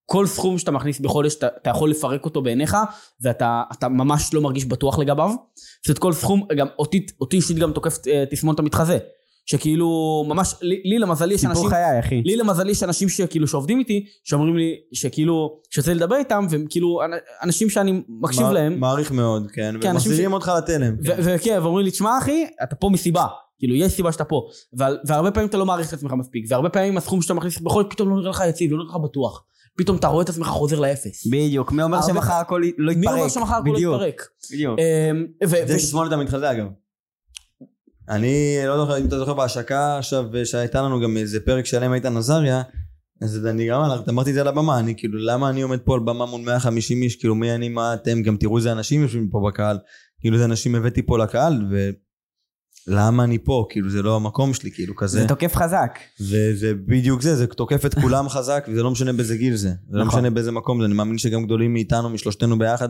כל 0.07 0.27
סכום 0.27 0.59
שאתה 0.59 0.71
מכניס 0.71 1.01
בחודש, 1.01 1.35
אתה, 1.35 1.47
אתה 1.47 1.71
יכול 1.71 1.91
לפרק 1.91 2.25
אותו 2.25 2.43
בעיניך, 2.43 2.77
ואתה 3.21 3.63
אתה 3.73 3.89
ממש 3.89 4.35
לא 4.35 4.41
מרגיש 4.41 4.65
בטוח 4.65 4.99
לגביו. 4.99 5.31
זאת 5.31 5.89
אומרת, 5.89 5.99
כל 5.99 6.13
סכום, 6.13 6.47
גם 6.57 6.67
אותי 7.21 7.37
אישית 7.37 7.57
גם 7.57 7.73
תוקף 7.73 7.99
אה, 8.07 8.25
תסמונת 8.31 8.59
המתחזה. 8.59 8.99
שכאילו, 9.47 9.89
ממש, 10.29 10.55
לי, 10.63 10.83
לי 10.85 10.99
למזלי 10.99 11.35
יש 11.35 11.45
אנשים... 11.45 11.55
סיפור 11.55 11.71
חיי, 11.71 12.01
אחי. 12.01 12.23
לי 12.25 12.37
למזלי 12.37 12.71
יש 12.71 12.83
אנשים 12.83 13.09
שכאילו 13.09 13.47
שעובדים 13.49 13.79
איתי, 13.79 14.05
שאומרים 14.25 14.57
לי 14.57 14.75
שכאילו, 14.93 15.59
שיוצא 15.71 15.93
לדבר 15.93 16.17
איתם, 16.17 16.47
והם 16.51 16.67
כאילו 16.71 17.01
אנשים 17.43 17.71
שאני 17.71 18.03
מקשיב 18.09 18.43
מע- 18.43 18.53
להם, 18.53 18.81
מעריך 18.81 19.13
מאוד, 19.13 19.51
כן. 19.51 19.75
כן, 19.81 19.89
אנשים 19.91 20.11
ומחזירים 20.11 20.33
אותך 20.33 20.53
לתלם. 20.59 20.95
ו- 21.05 21.13
וכן, 21.25 21.59
ואומרים 21.63 21.85
לי, 21.85 21.91
תשמע 21.91 22.19
אחי, 22.19 22.47
אתה 22.63 22.77
פה 22.77 22.89
מסיבה. 22.89 23.27
כאילו, 23.59 23.75
יש 23.75 23.93
סיבה 23.93 24.13
שאתה 24.13 24.25
פה. 24.25 24.43
ועל- 24.73 24.99
והרבה 25.07 25.31
פעמים 25.31 25.49
אתה 25.49 25.57
לא 25.57 25.67
מעריך 25.67 25.89
את 25.89 25.93
עצמך 25.93 26.13
מספיק, 26.13 26.45
והרבה 26.49 26.69
פעמים 26.69 26.97
הסכום 26.97 27.23
שאתה 27.23 27.35
מכניס 27.35 27.59
בכל 27.59 27.85
פתאום 27.91 28.11
לא 28.11 28.17
נראה 28.17 28.31
לך 28.31 28.43
יציב, 28.49 28.73
לא 28.73 28.79
נראה 28.79 28.89
לך 28.91 28.97
בטוח. 29.05 29.45
פתאום 29.79 29.97
אתה 29.97 30.07
רואה 30.07 30.23
את 30.25 30.29
עצמך 30.29 30.47
חוזר 30.47 30.81
לאפס. 30.81 31.27
בדיוק, 31.27 31.73
מי 31.73 31.83
אומר 31.83 32.03
שמחר 32.03 32.33
הכל 32.33 32.63
לא 32.79 32.93
יתפרק? 32.93 33.07
מי 33.07 33.21
אומר 33.21 33.29
שמחר 33.29 33.55
הכל 33.55 33.73
בדיוק, 33.73 33.95
יתפרק? 33.95 34.23
בדיוק. 34.53 34.79
אמ, 34.79 35.27
זה 35.67 35.77
תסמונת 35.77 36.13
המתחזה 36.13 36.51
אגב. 36.51 36.67
אני 38.09 38.57
לא 38.67 38.77
זוכר 38.77 38.99
אם 38.99 39.07
אתה 39.07 39.19
זוכר 39.19 39.35
בהשקה 39.35 39.99
עכשיו 39.99 40.25
שהייתה 40.45 40.83
לנו 40.83 41.01
גם 41.01 41.17
איזה 41.17 41.41
פרק 41.41 41.67
שלם 41.67 41.83
עם 41.83 41.95
איתן 41.95 42.17
עזריה 42.17 42.63
אז 43.23 43.47
אני 43.47 43.69
גם 43.69 43.81
אמרתי 44.09 44.31
את 44.31 44.35
זה 44.35 44.41
על 44.41 44.49
הבמה 44.49 44.79
אני 44.79 44.95
כאילו 44.97 45.19
למה 45.19 45.51
אני 45.51 45.63
עומד 45.63 45.79
פה 45.79 45.95
על 45.95 46.01
במה 46.01 46.27
מול 46.27 46.41
150 46.41 47.03
איש 47.03 47.17
כאילו 47.17 47.35
מי 47.35 47.55
אני 47.55 47.69
מה 47.69 47.95
אתם 47.95 48.23
גם 48.23 48.37
תראו 48.37 48.57
איזה 48.57 48.73
אנשים 48.73 49.03
יושבים 49.03 49.29
פה 49.29 49.43
בקהל 49.49 49.79
כאילו 50.21 50.35
איזה 50.35 50.45
אנשים 50.45 50.75
הבאתי 50.75 51.03
פה 51.03 51.19
לקהל 51.19 51.67
ולמה 52.89 53.25
אני 53.25 53.39
פה 53.39 53.67
כאילו 53.71 53.91
זה 53.91 54.03
לא 54.03 54.17
המקום 54.17 54.55
שלי 54.55 54.71
כאילו 54.71 54.97
כזה 54.97 55.21
זה 55.21 55.29
תוקף 55.29 55.55
חזק. 55.57 55.99
וזה 56.21 56.75
בדיוק 56.75 57.23
זה 57.23 57.37
זה 57.37 57.47
תוקף 57.47 57.87
את 57.87 57.95
כולם 57.95 58.29
חזק 58.35 58.67
וזה 58.69 58.83
לא 58.83 58.91
משנה 58.91 59.13
באיזה 59.13 59.37
גיל 59.37 59.57
זה 59.57 59.69
זה 59.91 59.99
לא 59.99 60.05
נכון. 60.05 60.19
משנה 60.19 60.31
באיזה 60.31 60.53
מקום 60.53 60.81
זה 60.81 60.87
אני 60.87 60.95
מאמין 60.95 61.19
שגם 61.19 61.45
גדולים 61.45 61.73
מאיתנו 61.73 62.11
משלושתנו 62.11 62.59
ביחד 62.59 62.89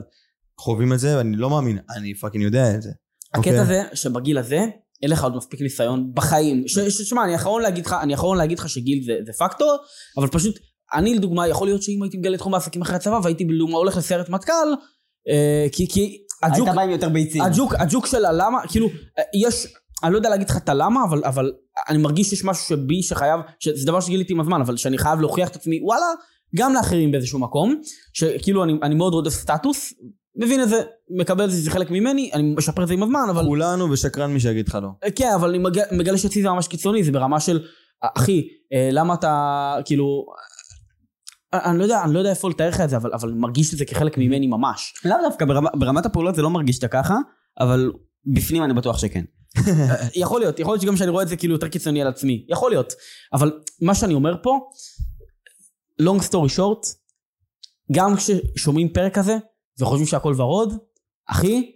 חווים 0.59 0.93
את 0.93 0.99
זה 0.99 1.17
ואני 1.17 1.37
לא 1.37 1.51
מאמין 1.51 1.79
אני 1.97 2.15
fucking 2.15 2.45
יודע 2.45 2.75
את 2.75 2.83
זה. 2.83 2.91
אוקיי. 3.37 3.53
הקטע 3.53 3.65
זה 3.65 3.83
שבגיל 3.95 4.39
הזה, 4.39 4.61
אין 5.03 5.11
לך 5.11 5.25
עוד 5.25 5.37
מספיק 5.37 5.61
ניסיון 5.61 6.11
בחיים. 6.15 6.65
שמע, 6.89 7.25
אני 7.25 7.33
האחרון 7.33 7.63
להגיד 7.63 7.87
לך, 7.87 7.97
אני 8.03 8.13
האחרון 8.13 8.39
להגיד 8.39 8.59
לך 8.59 8.69
שגיל 8.69 9.05
זה, 9.05 9.19
זה 9.27 9.33
פקטור, 9.33 9.77
אבל 10.17 10.29
פשוט, 10.29 10.59
אני 10.95 11.15
לדוגמה, 11.15 11.49
יכול 11.49 11.67
להיות 11.67 11.83
שאם 11.83 12.03
הייתי 12.03 12.19
מגלה 12.19 12.39
תחום 12.39 12.55
העסקים 12.55 12.83
אחרי 12.83 12.97
הצבא, 12.97 13.21
והייתי 13.23 13.45
לדוגמה 13.45 13.77
הולך 13.77 13.97
לסיירת 13.97 14.29
מטכ"ל, 14.29 14.53
אה, 15.29 15.67
כי, 15.73 15.89
כי 15.89 16.19
הג'וק, 16.43 16.67
היית 16.67 16.77
בא 16.77 16.83
עם 16.83 16.91
יותר 16.91 17.09
ביצים. 17.09 17.43
הג'וק, 17.43 17.75
הג'וק 17.75 18.07
של 18.07 18.25
הלמה, 18.25 18.59
כאילו, 18.69 18.89
אה, 19.19 19.23
יש, 19.35 19.67
אני 20.05 20.13
לא 20.13 20.19
יודע 20.19 20.29
להגיד 20.29 20.51
לך 20.51 20.57
את 20.57 20.69
הלמה, 20.69 21.05
אבל, 21.09 21.25
אבל 21.25 21.53
אני 21.89 21.99
מרגיש 21.99 22.31
שיש 22.31 22.45
משהו 22.45 22.65
שבי 22.65 23.03
שחייב, 23.03 23.41
שזה 23.61 23.87
דבר 23.87 24.01
שגיליתי 24.01 24.33
עם 24.33 24.41
הזמן, 24.41 24.61
אבל 24.61 24.77
שאני 24.77 24.99
חייב 24.99 25.21
להוכיח 25.21 25.49
את 25.49 25.57
עצמי, 25.57 25.81
וואלה, 25.83 26.07
גם 26.57 26.75
לאחרים 26.75 27.13
באיזשהו 27.13 27.39
מקום, 27.39 27.81
שכאילו 28.13 28.65
אני, 28.65 28.73
אני 28.83 28.95
מאוד 28.95 29.13
רודף 29.13 29.31
סטטוס, 29.31 29.95
מבין 30.37 30.63
את 30.63 30.69
זה, 30.69 30.83
מקבל 31.11 31.45
את 31.45 31.51
זה, 31.51 31.57
זה 31.61 31.71
חלק 31.71 31.91
ממני, 31.91 32.31
אני 32.33 32.55
משפר 32.57 32.83
את 32.83 32.89
זה 32.89 32.95
עם 32.95 33.03
הזמן, 33.03 33.27
אבל... 33.31 33.45
כולנו 33.45 33.91
ושקרן 33.91 34.33
מי 34.33 34.41
שיגיד 34.41 34.69
לך 34.69 34.79
לא. 34.83 34.89
כן, 35.17 35.31
אבל 35.35 35.49
אני 35.49 35.59
מגלה, 35.59 35.85
מגלה 35.93 36.19
שאצלי 36.19 36.43
זה 36.43 36.49
ממש 36.49 36.69
קיצוני, 36.69 37.05
זה 37.05 37.13
ברמה 37.13 37.41
של, 37.41 37.61
אחי, 38.17 38.49
אה, 38.73 38.89
למה 38.93 39.15
אתה, 39.15 39.77
כאילו, 39.85 40.27
אה, 41.55 41.71
אני 41.71 41.79
לא 41.79 41.83
יודע, 41.83 42.03
אני 42.05 42.15
לא 42.15 42.19
יודע 42.19 42.31
איפה 42.31 42.51
לתאר 42.51 42.69
לך 42.69 42.81
את 42.81 42.91
זה, 42.91 42.97
אבל, 42.97 43.11
אבל 43.13 43.33
מרגיש 43.33 43.73
את 43.73 43.79
זה 43.79 43.85
כחלק 43.85 44.19
ממני 44.19 44.47
ממש. 44.47 44.95
לאו 45.05 45.17
דווקא, 45.29 45.45
ברמה- 45.45 45.71
ברמת 45.79 46.07
הפעולות 46.07 46.35
זה 46.35 46.43
לא 46.43 46.51
מרגיש 46.51 46.77
שאתה 46.77 46.89
ככה, 46.89 47.17
אבל 47.61 47.93
בפנים 48.35 48.65
אני 48.65 48.75
בטוח 48.75 48.99
שכן. 48.99 49.25
אה, 49.69 49.95
יכול 50.15 50.41
להיות, 50.41 50.59
יכול 50.61 50.73
להיות 50.73 50.83
שגם 50.83 50.97
שאני 50.97 51.11
רואה 51.11 51.23
את 51.23 51.29
זה 51.29 51.37
כאילו 51.37 51.55
יותר 51.55 51.69
קיצוני 51.69 52.03
על 52.03 52.09
עצמי, 52.09 52.47
יכול 52.49 52.71
להיות. 52.71 52.93
אבל 53.33 53.53
מה 53.83 53.95
שאני 53.95 54.15
אומר 54.15 54.37
פה, 54.43 54.59
long 56.03 56.23
story 56.29 56.57
short, 56.59 56.89
גם 57.93 58.15
כששומעים 58.17 58.89
פרק 58.93 59.15
כזה, 59.19 59.37
וחושבים 59.81 60.07
שהכל 60.07 60.35
ורוד, 60.37 60.75
אחי, 61.31 61.73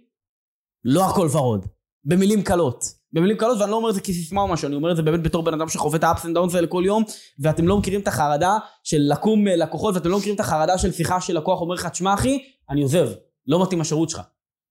לא 0.83 1.09
הכל 1.09 1.27
ורוד. 1.31 1.65
במילים 2.05 2.43
קלות. 2.43 2.85
במילים 3.13 3.37
קלות, 3.37 3.57
ואני 3.59 3.71
לא 3.71 3.75
אומר 3.75 3.89
את 3.89 3.95
זה 3.95 4.01
כסיסמה 4.01 4.41
או 4.41 4.47
משהו, 4.47 4.67
אני 4.67 4.75
אומר 4.75 4.91
את 4.91 4.95
זה 4.95 5.01
באמת 5.01 5.23
בתור 5.23 5.43
בן 5.43 5.53
אדם 5.53 5.69
שחווה 5.69 5.97
את 5.97 6.03
ה-ups 6.03 6.21
and 6.21 6.37
downs 6.37 6.55
האלה 6.55 6.67
כל 6.67 6.83
יום, 6.85 7.03
ואתם 7.39 7.67
לא 7.67 7.77
מכירים 7.77 8.01
את 8.01 8.07
החרדה 8.07 8.57
של 8.83 8.97
לקום 9.01 9.47
אה, 9.47 9.55
לקוחות, 9.55 9.95
ואתם 9.95 10.09
לא 10.09 10.17
מכירים 10.17 10.35
את 10.35 10.39
החרדה 10.39 10.77
של 10.77 10.91
שיחה 10.91 11.21
של 11.21 11.37
לקוח 11.37 11.61
אומר 11.61 11.75
לך, 11.75 11.85
תשמע 11.85 12.13
אחי, 12.13 12.43
אני 12.69 12.81
עוזב, 12.81 13.09
לא 13.47 13.63
מתאים 13.63 13.81
השירות 13.81 14.09
שלך. 14.09 14.21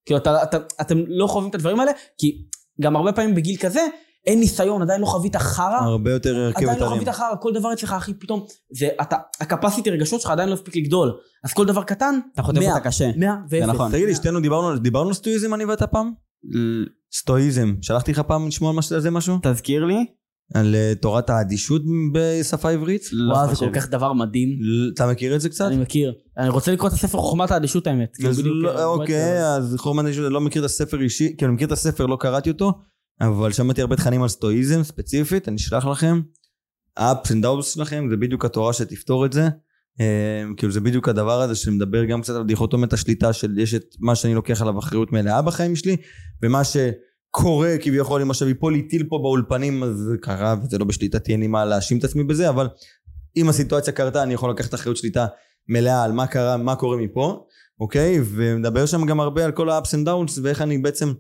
כאילו, 0.06 0.18
אתה, 0.18 0.42
אתה, 0.42 0.56
אתם 0.80 0.98
לא 1.06 1.26
חווים 1.26 1.50
את 1.50 1.54
הדברים 1.54 1.80
האלה, 1.80 1.92
כי 2.18 2.46
גם 2.80 2.96
הרבה 2.96 3.12
פעמים 3.12 3.34
בגיל 3.34 3.56
כזה, 3.56 3.86
אין 4.26 4.40
ניסיון, 4.40 4.82
עדיין 4.82 5.00
לא 5.00 5.06
חווית 5.06 5.36
חרא, 5.36 5.76
הרבה 5.76 6.12
יותר 6.12 6.36
הרכב 6.36 6.56
עדיין 6.62 6.68
לא 6.68 6.86
אתרים. 6.86 7.00
חווית 7.00 7.08
חרא, 7.08 7.34
כל 7.40 7.52
דבר 7.52 7.72
אצלך, 7.72 7.92
אחי, 7.92 8.14
פתאום, 8.14 8.44
זה, 8.78 8.88
אתה, 9.02 9.16
הקפסיטי 9.40 9.90
רגשות 9.90 10.20
שלך 10.20 10.30
עדיין 10.30 10.48
לא 10.48 10.54
הספיק 10.54 10.76
לגדול. 10.76 11.12
אז 11.44 11.52
כל 11.52 11.66
דבר 11.66 11.82
קטן, 11.82 12.18
אתה 12.34 12.42
חוטף. 12.42 12.60
אותה 12.62 12.80
קשה. 12.80 13.10
מאה 13.16 13.34
ואפס. 13.50 13.68
נכון. 13.68 13.92
תגיד 13.92 14.06
לי, 14.06 14.14
שתינו 14.14 14.40
דיברנו 14.40 14.78
דיברנו 14.78 15.08
על 15.08 15.14
סטואיזם 15.14 15.54
אני 15.54 15.64
ואתה 15.64 15.86
פעם? 15.86 16.10
סטואיזם. 17.14 17.74
שלחתי 17.82 18.12
לך 18.12 18.20
פעם 18.20 18.48
לשמוע 18.48 18.72
על 18.92 19.00
זה 19.00 19.10
משהו? 19.10 19.38
תזכיר 19.42 19.84
לי. 19.84 20.06
על 20.54 20.74
אה, 20.74 20.92
תורת 21.00 21.30
האדישות 21.30 21.82
בשפה 22.12 22.70
עברית? 22.70 23.02
לא 23.12 23.34
וואו, 23.34 23.54
זה. 23.54 23.56
כל 23.56 23.70
כך 23.72 23.88
דבר 23.88 24.12
מדהים. 24.12 24.48
אתה 24.94 25.06
מכיר 25.06 25.36
את 25.36 25.40
זה 25.40 25.48
קצת? 25.48 25.66
אני 25.66 25.76
מכיר. 25.76 26.14
אני 26.38 26.48
רוצה 26.48 26.72
לקרוא 26.72 26.88
את 26.88 26.94
הספר 26.94 27.18
חוכמת 27.18 27.50
האדישות 27.50 27.86
האמת. 27.86 28.16
כאילו, 28.16 28.62
לא- 28.62 28.78
אה, 28.78 28.84
אוקיי, 28.84 29.44
אז 29.44 29.76
חורמן 29.78 30.04
האדישות, 30.04 30.24
אני 30.26 30.34
לא 30.34 30.40
מכיר 30.40 30.62
את 30.62 30.66
הספר 30.66 31.00
אישי, 31.00 31.34
כאילו 31.36 31.48
אני 31.48 31.54
מכיר 31.54 31.66
את 31.66 31.72
הספר, 31.72 32.06
לא 32.06 32.16
קראתי 32.20 32.50
אותו, 32.50 32.72
אבל 33.20 33.52
שמעתי 33.52 33.80
הרבה 33.80 33.96
תכנים 33.96 34.22
על 34.22 34.28
סטואיזם 34.28 34.82
ספציפית, 34.82 35.48
אני 35.48 35.56
אשלח 35.56 35.86
לכם. 35.86 36.20
ה-ups 36.96 37.28
and 37.28 37.44
downs 37.44 37.62
שלכם, 37.62 38.06
זה 38.10 38.16
בדיוק 38.16 38.44
התורה 38.44 38.72
שתפתור 38.72 39.26
את 39.26 39.32
זה. 39.32 39.48
אה, 40.00 40.44
כאילו 40.56 40.72
זה 40.72 40.80
בדיוק 40.80 41.08
הדבר 41.08 41.40
הזה 41.40 41.54
שמדבר 41.54 42.04
גם 42.04 42.22
קצת 42.22 42.34
על 42.34 42.44
דיכוטומיית 42.44 42.92
השליטה 42.92 43.32
של 43.32 43.58
יש 43.58 43.74
את 43.74 43.84
מה 44.00 44.14
שאני 44.14 44.34
לוקח 44.34 44.62
עליו 44.62 44.78
אחריות 44.78 45.12
מלאה 45.12 45.42
בחיים 45.42 45.76
שלי, 45.76 45.96
ומה 46.42 46.62
שקורה 46.64 47.76
כביכול 47.80 48.22
אם 48.22 48.30
עכשיו 48.30 48.48
ייפול 48.48 48.72
לי 48.72 48.82
טיל 48.82 49.04
פה 49.08 49.18
באולפנים 49.18 49.82
אז 49.82 49.96
זה 49.96 50.16
קרה 50.20 50.54
וזה 50.62 50.78
לא 50.78 50.84
בשליטתי 50.84 51.32
אין 51.32 51.40
לי 51.40 51.46
מה 51.46 51.64
להאשים 51.64 51.98
את 51.98 52.04
עצמי 52.04 52.24
בזה, 52.24 52.48
אבל 52.48 52.68
אם 53.36 53.48
הסיטואציה 53.48 53.92
קרתה 53.92 54.22
אני 54.22 54.34
יכול 54.34 54.50
לקחת 54.50 54.74
אחריות 54.74 54.96
שליטה 54.96 55.26
מלאה 55.68 56.04
על 56.04 56.12
מה 56.12 56.26
קרה, 56.26 56.56
מה 56.56 56.76
קורה 56.76 56.96
מפה, 56.96 57.46
אוקיי? 57.80 58.20
ומדבר 58.24 58.86
שם 58.86 59.06
גם 59.06 59.20
הרבה 59.20 59.44
על 59.44 59.52
כל 59.52 59.70
ה-ups 59.70 59.90
and 59.90 60.06
downs 60.06 60.40
ואיך 60.42 60.62
אני 60.62 60.78
בעצם 60.78 61.12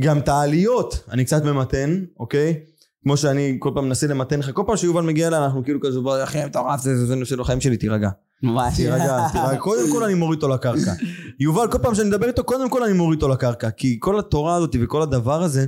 גם 0.00 0.18
את 0.18 0.28
העליות 0.28 1.04
אני 1.10 1.24
קצת 1.24 1.44
ממתן, 1.44 2.04
אוקיי? 2.20 2.54
כמו 3.02 3.16
שאני 3.16 3.56
כל 3.58 3.70
פעם 3.74 3.84
מנסה 3.84 4.06
למתן 4.06 4.38
לך, 4.38 4.50
כל 4.54 4.62
פעם 4.66 4.76
שיובל 4.76 5.02
מגיע 5.02 5.28
אליי 5.28 5.44
אנחנו 5.44 5.64
כאילו 5.64 5.80
כזה, 5.80 6.00
"בוא, 6.00 6.24
אחי 6.24 6.44
מטורף, 6.44 6.80
זה 6.80 6.96
זה 6.96 7.06
זה 7.06 7.14
נושא 7.16 7.34
לחיים 7.34 7.60
שלי, 7.60 7.76
תירגע. 7.76 8.08
ממש. 8.42 8.76
תירגע, 8.76 9.18
תירגע, 9.32 9.56
קודם 9.58 9.92
כל 9.92 10.04
אני 10.04 10.14
מוריד 10.14 10.42
אותו 10.42 10.54
לקרקע. 10.54 10.92
יובל, 11.40 11.70
כל 11.72 11.78
פעם 11.78 11.94
שאני 11.94 12.08
מדבר 12.08 12.26
איתו, 12.26 12.44
קודם 12.44 12.70
כל 12.70 12.82
אני 12.84 12.92
מוריד 12.92 13.22
אותו 13.22 13.32
לקרקע, 13.32 13.70
כי 13.70 13.96
כל 14.00 14.18
התורה 14.18 14.54
הזאת 14.56 14.76
וכל 14.80 15.02
הדבר 15.02 15.42
הזה, 15.42 15.66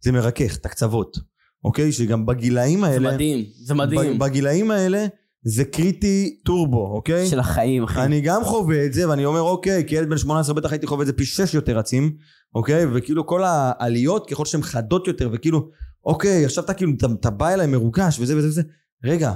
זה 0.00 0.12
מרכך 0.12 0.56
את 0.56 0.66
הקצוות, 0.66 1.16
אוקיי? 1.64 1.92
שגם 1.92 2.26
בגילאים 2.26 2.80
זה 2.80 2.86
האלה, 2.86 3.12
מדהים, 3.12 3.44
זה 3.64 3.74
מדהים. 3.74 4.18
בגילאים 4.18 4.70
האלה, 4.70 5.06
זה 5.44 5.64
קריטי 5.64 6.40
טורבו, 6.44 6.86
אוקיי? 6.86 7.26
של 7.26 7.38
החיים, 7.38 7.82
אחי. 7.84 8.02
אני 8.02 8.20
גם 8.20 8.44
חווה 8.44 8.86
את 8.86 8.92
זה, 8.92 9.08
ואני 9.08 9.24
אומר, 9.24 9.40
אוקיי, 9.40 9.84
כילד 9.86 10.08
בן 10.08 10.18
18 10.18 10.54
בטח 10.54 10.72
הייתי 10.72 10.86
חווה 10.86 11.02
את 11.02 11.06
זה 11.06 11.12
פי 11.12 11.24
6 11.24 11.54
יותר 11.54 11.78
רצים, 11.78 12.16
אוקיי? 12.54 12.86
וכאילו 12.92 13.26
כל 13.26 13.42
העליות, 13.44 14.30
ככל 14.30 14.44
שהן 14.44 14.62
חדות 14.62 15.06
יותר, 15.06 15.28
וכאילו, 15.32 15.68
אוקיי, 16.04 16.44
עכשיו 16.44 16.64
אתה 16.64 16.74
כאילו, 16.74 16.92
אתה, 16.96 17.06
אתה 17.20 17.30
בא 17.30 17.48
אליי 17.48 17.66
מרוגש, 17.66 18.20
וזה 18.20 18.36
וזה 18.36 18.48
וזה, 18.48 18.62
רגע, 19.04 19.32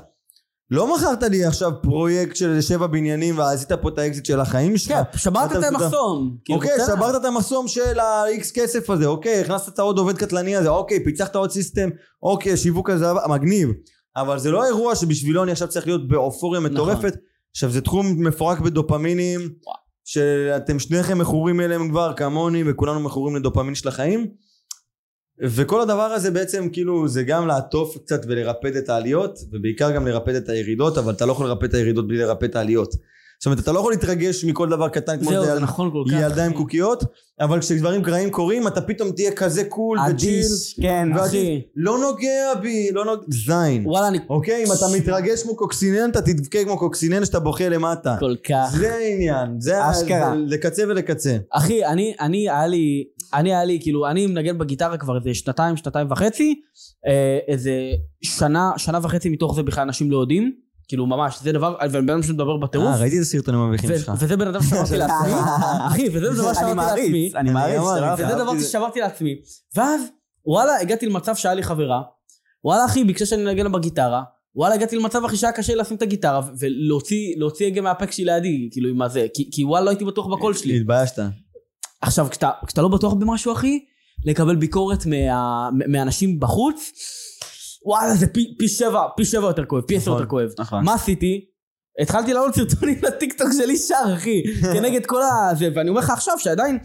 לא 0.71 0.97
מכרת 0.97 1.23
לי 1.23 1.45
עכשיו 1.45 1.71
פרויקט 1.83 2.37
של 2.37 2.61
שבע 2.61 2.87
בניינים 2.87 3.39
ועשית 3.39 3.73
פה 3.73 3.89
את 3.89 3.99
האקזיט 3.99 4.25
של 4.25 4.41
החיים 4.41 4.77
שלך. 4.77 4.93
כן, 4.93 5.19
שברת 5.19 5.53
את. 5.53 5.65
המחסום. 5.65 6.37
כאילו, 6.45 6.59
אוקיי. 6.59 6.73
שברת 6.87 7.21
את 7.21 7.25
המחסום 7.25 7.69
של 7.69 7.99
ה-X 7.99 8.55
כסף 8.55 8.91
הזה, 8.91 9.07
אוקיי, 9.07 9.41
הכנסת 9.41 9.75
את 9.75 9.79
העוד 9.79 9.99
עובד 9.99 10.17
קטלני 10.17 10.57
הזה, 10.57 10.69
אוקיי, 10.69 11.05
פיצחת 11.05 11.37
עוד 11.37 11.51
system, 11.51 11.89
אוקיי, 12.23 12.57
שיווק 12.57 12.91
הזה, 12.91 13.07
מגניב. 13.29 13.69
אבל 14.17 14.39
זה 14.39 14.51
לא 14.51 14.65
אירוע 14.65 14.95
שבשבילו 14.95 15.43
אני 15.43 15.53
עכשיו 15.53 15.69
צריך 15.69 15.87
להיות 15.87 16.09
באופוריה 16.09 16.61
נכון. 16.61 16.73
מטורפת. 16.73 17.15
עכשיו 17.51 17.71
זה 17.71 17.81
תחום 17.81 18.27
מפורק 18.27 18.61
בדופמינים, 18.61 19.41
שאתם 20.05 20.79
שניכם 20.79 21.19
מכורים 21.19 21.61
אליהם 21.61 21.89
כבר 21.89 22.13
כמוני, 22.17 22.63
וכולנו 22.67 23.01
מכורים 23.01 23.37
לדופמין 23.37 23.75
של 23.75 23.89
החיים. 23.89 24.27
וכל 25.43 25.81
הדבר 25.81 26.03
הזה 26.03 26.31
בעצם 26.31 26.69
כאילו 26.73 27.09
זה 27.09 27.23
גם 27.23 27.47
לעטוף 27.47 27.99
קצת 27.99 28.21
ולרפד 28.29 28.77
את 28.77 28.89
העליות 28.89 29.39
ובעיקר 29.53 29.91
גם 29.91 30.07
לרפד 30.07 30.35
את 30.35 30.49
הירידות 30.49 30.99
אבל 30.99 31.13
אתה 31.13 31.27
לא 31.27 31.33
יכול 31.33 31.47
לרפד 31.47 31.65
את 31.65 31.75
הירידות 31.75 32.09
בלי 32.09 32.19
לרפד 32.19 32.45
את 32.45 32.57
העליות. 32.57 32.95
זאת 33.39 33.47
אומרת 33.47 33.59
אתה 33.59 33.73
לא 33.73 33.79
יכול 33.79 33.93
להתרגש 33.93 34.45
מכל 34.45 34.69
דבר 34.69 34.89
קטן 34.89 35.19
כמו 35.21 35.31
זהו, 35.31 35.45
זה 35.45 35.61
נכון 35.61 35.91
כל 35.91 36.05
כך. 36.11 36.17
ילדה 36.21 36.45
עם 36.45 36.53
קוקיות 36.53 37.05
אבל 37.41 37.61
כשדברים 37.61 38.05
רעים 38.05 38.31
קורים 38.31 38.67
אתה 38.67 38.81
פתאום 38.81 39.11
תהיה 39.11 39.33
כזה 39.33 39.65
קול 39.65 39.99
אדיש, 39.99 40.81
כן. 40.83 41.09
אחי. 41.13 41.63
לא 41.77 41.99
נוגע 41.99 42.55
בי 42.63 42.91
לא 42.93 43.05
נוגע 43.05 43.23
זין 43.29 43.87
וואלה, 43.87 44.09
אני 44.09 44.19
אוקיי 44.29 44.65
אם 44.65 44.73
אתה 44.73 44.85
מתרגש 44.97 45.43
כמו 45.43 45.57
קוקסינן 45.57 46.11
אתה 46.11 46.23
תבכה 46.23 46.65
כמו 46.65 46.79
קוקסינן 46.79 47.25
שאתה 47.25 47.41
בוכה 47.41 47.69
למטה 47.69 48.17
כל 48.21 48.35
כך. 48.49 48.77
זה 48.79 48.95
העניין 48.95 49.61
זה 49.61 49.91
אשכרה. 49.91 50.35
לקצה 50.35 50.83
ולקצה 50.89 51.37
אחי, 51.53 51.87
אני, 51.87 52.15
אני, 52.21 52.51
היה 52.51 52.67
לי, 52.67 53.05
אני, 53.35 53.55
היה 53.55 53.65
לי, 53.65 53.79
כאילו, 53.83 54.07
אני 54.07 54.27
מנגן 54.27 54.59
בגיטרה 54.59 54.97
כבר 54.97 55.19
איזה 55.19 55.35
שנתיים, 55.35 55.77
שנתיים 55.77 56.07
וחצי, 56.11 56.61
אה, 57.07 57.39
איזה 57.49 57.73
שנה, 58.23 58.73
שנה 58.77 58.99
וחצי 59.03 59.29
מתוך 59.29 59.55
זה 59.55 59.63
בכלל 59.63 59.83
אנשים 59.83 60.11
לא 60.11 60.19
יודעים, 60.19 60.53
כאילו, 60.89 61.07
ממש, 61.07 61.39
זה 61.43 61.53
דבר, 61.53 61.77
ובן 61.91 62.11
אדם 62.11 62.23
שמדבר 62.23 62.57
בטירוף, 62.57 62.87
אה 62.89 62.97
ראיתי 62.97 63.17
את 63.17 63.23
הסרטונים 63.23 63.61
המביכים 63.61 63.91
שלך 63.99 64.13
וזה 64.19 64.37
בן 64.37 64.49
אדם 64.49 64.63
ששמרתי 64.63 64.97
לעצמי, 65.03 65.33
אחי, 65.87 66.09
וזה 66.13 66.31
דבר 66.35 66.51
אני 66.51 66.55
ששמרתי 66.55 66.75
לעצמי, 66.75 66.75
מעריץ, 66.75 67.35
אני 67.35 67.51
מעריץ. 67.51 67.79
אני 67.79 67.89
אמרתי, 67.89 68.25
וזה. 68.25 68.35
דבר 68.35 68.61
ששמרתי 68.61 69.01
לעצמי, 69.01 69.37
ואז 69.77 70.01
וואלה, 70.47 70.81
הגעתי 70.81 71.07
למצב 71.07 71.37
שהיה 71.37 71.55
לי 71.55 71.63
חברה, 71.63 72.03
וואלה 72.65 72.85
אחי, 72.85 73.05
ביקשה 73.05 73.27
שאני 73.27 73.43
אנגן 73.43 73.73
בגיטרה, 73.73 74.23
וואלה, 74.57 74.75
הגעתי 74.75 74.97
למצב 74.97 75.25
אחי 75.25 75.37
שהיה 75.37 75.53
קשה 75.53 75.75
לשים 75.75 75.97
את 75.97 76.03
הגיטרה 76.03 76.41
ולהוציא 76.59 77.35
להוציא 77.37 77.67
הגה 77.67 77.81
מהפה 77.81 78.13
שלי 78.13 78.25
לידי, 78.25 78.69
כאילו 78.73 78.89
עם 78.89 79.03
הזה, 79.03 79.27
כי, 79.53 79.65
וואלה 79.65 79.85
לא 79.85 79.91
הייתי 79.91 80.05
בטוח 80.05 80.27
בקול 80.27 80.55
שלי. 80.55 80.77
התביישת. 80.77 81.19
עכשיו, 82.01 82.27
כשאתה, 82.31 82.83
לא 82.83 82.89
בטוח 82.89 83.13
במשהו 83.13 83.53
אחי, 83.53 83.79
לקבל 84.25 84.57
ביקורת 84.57 85.07
מאנשים 85.89 86.41
בחוץ, 86.41 86.93
וואלה 87.87 88.15
זה 88.15 88.27
פי, 88.27 88.55
פי 88.59 88.69
שבע, 88.69 89.07
פי 89.17 89.25
שבע 89.25 89.47
יותר 89.47 89.65
כואב, 89.65 89.83
פי 89.83 89.97
עשר 89.97 90.11
נכון. 90.11 90.23
יותר 90.23 90.31
כואב. 90.31 90.49
נכון. 90.59 90.85
מה 90.85 90.95
עשיתי? 90.95 91.45
התחלתי 92.01 92.33
לעלות 92.33 92.55
סרטונים 92.55 92.99
לטיקטוק 93.03 93.49
שלי 93.59 93.77
שר, 93.77 94.15
אחי, 94.15 94.43
כנגד 94.75 95.07
כל 95.07 95.21
הזה, 95.51 95.69
ואני 95.75 95.89
אומר 95.89 96.01
לך 96.01 96.11
עכשיו 96.11 96.39
שעדיין, 96.39 96.79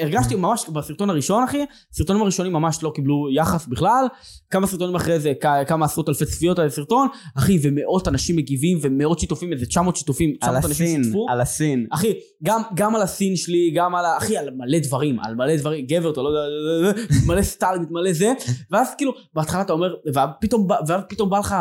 אה, 0.00 0.04
והרגשתי 0.04 0.34
ממש 0.34 0.68
בסרטון 0.68 1.10
הראשון, 1.10 1.44
אחי, 1.44 1.64
הסרטונים 1.92 2.22
הראשונים 2.22 2.52
ממש 2.52 2.82
לא 2.82 2.92
קיבלו 2.94 3.28
יחס 3.32 3.66
בכלל, 3.66 4.06
כמה 4.50 4.66
סרטונים 4.66 4.96
אחרי 4.96 5.20
זה, 5.20 5.32
כמה 5.66 5.84
עשרות 5.84 6.08
אלפי 6.08 6.24
צפיות 6.26 6.58
על 6.58 6.66
הסרטון, 6.66 7.08
אחי, 7.38 7.58
ומאות 7.62 8.08
אנשים 8.08 8.36
מגיבים, 8.36 8.78
ומאות 8.82 9.18
שיתופים, 9.18 9.52
איזה 9.52 9.66
900 9.66 9.96
שיתופים, 9.96 10.30
על 10.40 10.60
900 10.60 10.64
אנשים 10.64 10.86
הסין, 10.86 11.04
שיתפו. 11.04 11.26
על 11.30 11.40
הסין. 11.40 11.86
אחי, 11.90 12.12
גם, 12.44 12.62
גם 12.74 12.94
על 12.94 13.02
הסין 13.02 13.36
שלי, 13.36 13.70
גם 13.74 13.94
על 13.94 14.04
ה... 14.04 14.16
אחי, 14.18 14.36
על 14.36 14.50
מלא 14.56 14.78
דברים, 14.78 15.20
על 15.20 15.34
מלא 15.34 15.56
דברים, 15.56 15.86
גבר, 15.86 16.10
אתה 16.10 16.20
לא 16.22 16.28
יודע, 16.28 17.02
מלא 17.26 17.42
סטלבט, 17.42 17.90
מלא 17.90 18.12
זה, 18.12 18.32
ואז 18.70 18.94
כאילו, 18.96 19.12
בהתחלה 19.34 19.62
אתה 19.62 19.72
אומר, 19.72 19.94
ופתאום, 20.08 20.68
פתאום 21.08 21.30
בא 21.30 21.38
לך 21.38 21.54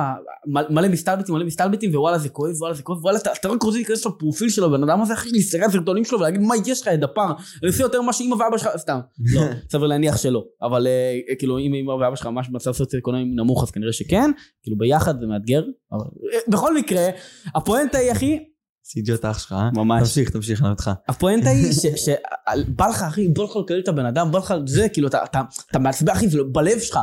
מלא 0.47 0.87
מסטלבטים, 0.87 1.35
מלא 1.35 1.45
מסטלבטים, 1.45 1.91
ווואלה 1.95 2.17
זה 2.17 2.29
כואב, 2.29 2.53
וואלה 2.59 2.73
זה 2.73 2.83
כואב, 2.83 2.97
וואלה, 3.03 3.17
אתה, 3.17 3.31
אתה 3.33 3.47
רק 3.47 3.63
רוצה 3.63 3.77
להיכנס 3.77 4.05
לפרופיל 4.05 4.49
של 4.49 4.63
הבן 4.63 4.83
אדם 4.83 5.01
הזה, 5.01 5.13
אחי, 5.13 5.29
להסתכל 5.31 5.63
על 5.63 5.69
הסרטונים 5.69 6.05
שלו 6.05 6.19
ולהגיד, 6.19 6.41
מה 6.41 6.55
יש 6.65 6.81
לך, 6.81 6.87
יא 6.87 6.95
דפר, 6.95 7.25
אני 7.63 7.67
עושה 7.67 7.83
יותר 7.83 8.01
ממה 8.01 8.13
שאמא 8.25 8.43
ואבא 8.43 8.57
שלך, 8.57 8.69
סתם, 8.77 8.99
לא, 9.33 9.41
סביר 9.71 9.87
להניח 9.87 10.17
שלא, 10.17 10.43
אבל 10.61 10.87
אה, 10.87 11.35
כאילו, 11.39 11.59
אם 11.59 11.73
אמא 11.73 11.91
ואבא 11.91 12.15
שלך 12.15 12.27
ממש 12.27 12.49
במצב 12.49 12.71
סוציו-אקונומי 12.71 13.23
נמוך, 13.25 13.63
אז 13.63 13.71
כנראה 13.71 13.93
שכן, 13.93 14.31
כאילו 14.63 14.77
ביחד 14.77 15.19
זה 15.19 15.25
מאתגר, 15.25 15.63
אבל 15.91 16.05
אה, 16.33 16.39
בכל 16.47 16.77
מקרה, 16.77 17.07
הפואנטה 17.55 17.97
היא, 17.97 18.11
אחי, 18.11 18.39
סיג'ות 18.87 19.25
אח 19.25 19.39
שלך, 19.39 19.53
אה? 19.53 19.69
ממש. 19.73 20.01
תמשיך, 20.01 20.29
תמשיך, 20.29 20.61
אני 20.61 20.69
אותך. 20.69 20.91
הפואנטה 21.07 21.49
היא 21.49 21.71
שבא 22.05 22.87
לך 22.87 23.01
אחי, 23.01 23.27
בא 23.27 23.43
לך 23.43 23.55
לקלל 23.55 23.79
את 23.79 23.87
הבן 23.87 24.05
אדם, 24.05 24.31
בא 24.31 24.39
לך 24.39 24.53
זה, 24.65 24.89
כאילו 24.89 25.07
אתה, 25.07 25.41
מעצבן 25.79 26.11
אחי, 26.13 26.27
זה 26.29 26.37
לא- 26.37 26.43
בלב 26.51 26.79
שלך. 26.79 26.99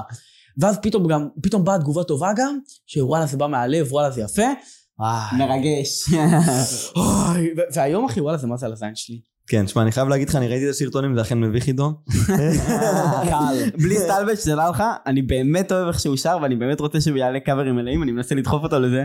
ואז 0.59 0.79
פתאום 0.83 1.09
גם, 1.09 1.29
פתאום 1.43 1.65
באה 1.65 1.79
תגובה 1.79 2.05
טובה 2.05 2.31
גם, 2.37 2.59
שוואלה 2.87 3.27
זה 3.27 3.37
בא 3.37 3.47
מהלב, 3.47 3.93
וואלה 3.93 4.11
זה 4.11 4.21
יפה. 4.21 4.43
וואי, 4.99 5.39
מרגש. 5.39 6.05
והיום 7.75 8.05
אחי, 8.05 8.21
וואלה 8.21 8.39
זה 8.39 8.47
מה 8.47 8.57
זה 8.57 8.67
על 8.67 8.73
הזין 8.73 8.95
שלי. 8.95 9.21
כן, 9.49 9.67
שמע, 9.67 9.83
אני 9.83 9.93
חייב 9.93 10.09
להגיד 10.09 10.29
לך, 10.29 10.37
אני 10.37 10.49
ראיתי 10.49 10.65
את 10.65 10.71
הסרטונים, 10.71 11.15
זה 11.15 11.21
אכן 11.21 11.41
מביך 11.41 11.67
עידו. 11.67 11.91
קל. 13.31 13.71
בלי 13.83 13.99
סטלבט 13.99 14.39
שתדע 14.39 14.71
לך, 14.71 14.83
אני 15.07 15.23
באמת 15.23 15.73
אוהב 15.73 15.89
איך 15.89 16.01
שהוא 16.01 16.17
שר 16.17 16.39
ואני 16.43 16.57
באמת 16.57 16.81
רוצה 16.81 17.01
שהוא 17.01 17.17
יעלה 17.17 17.41
קאברים 17.41 17.77
מלאים, 17.77 18.03
אני 18.03 18.13
מנסה 18.13 18.35
לדחוף 18.35 18.63
אותו 18.63 18.81
לזה, 18.81 19.05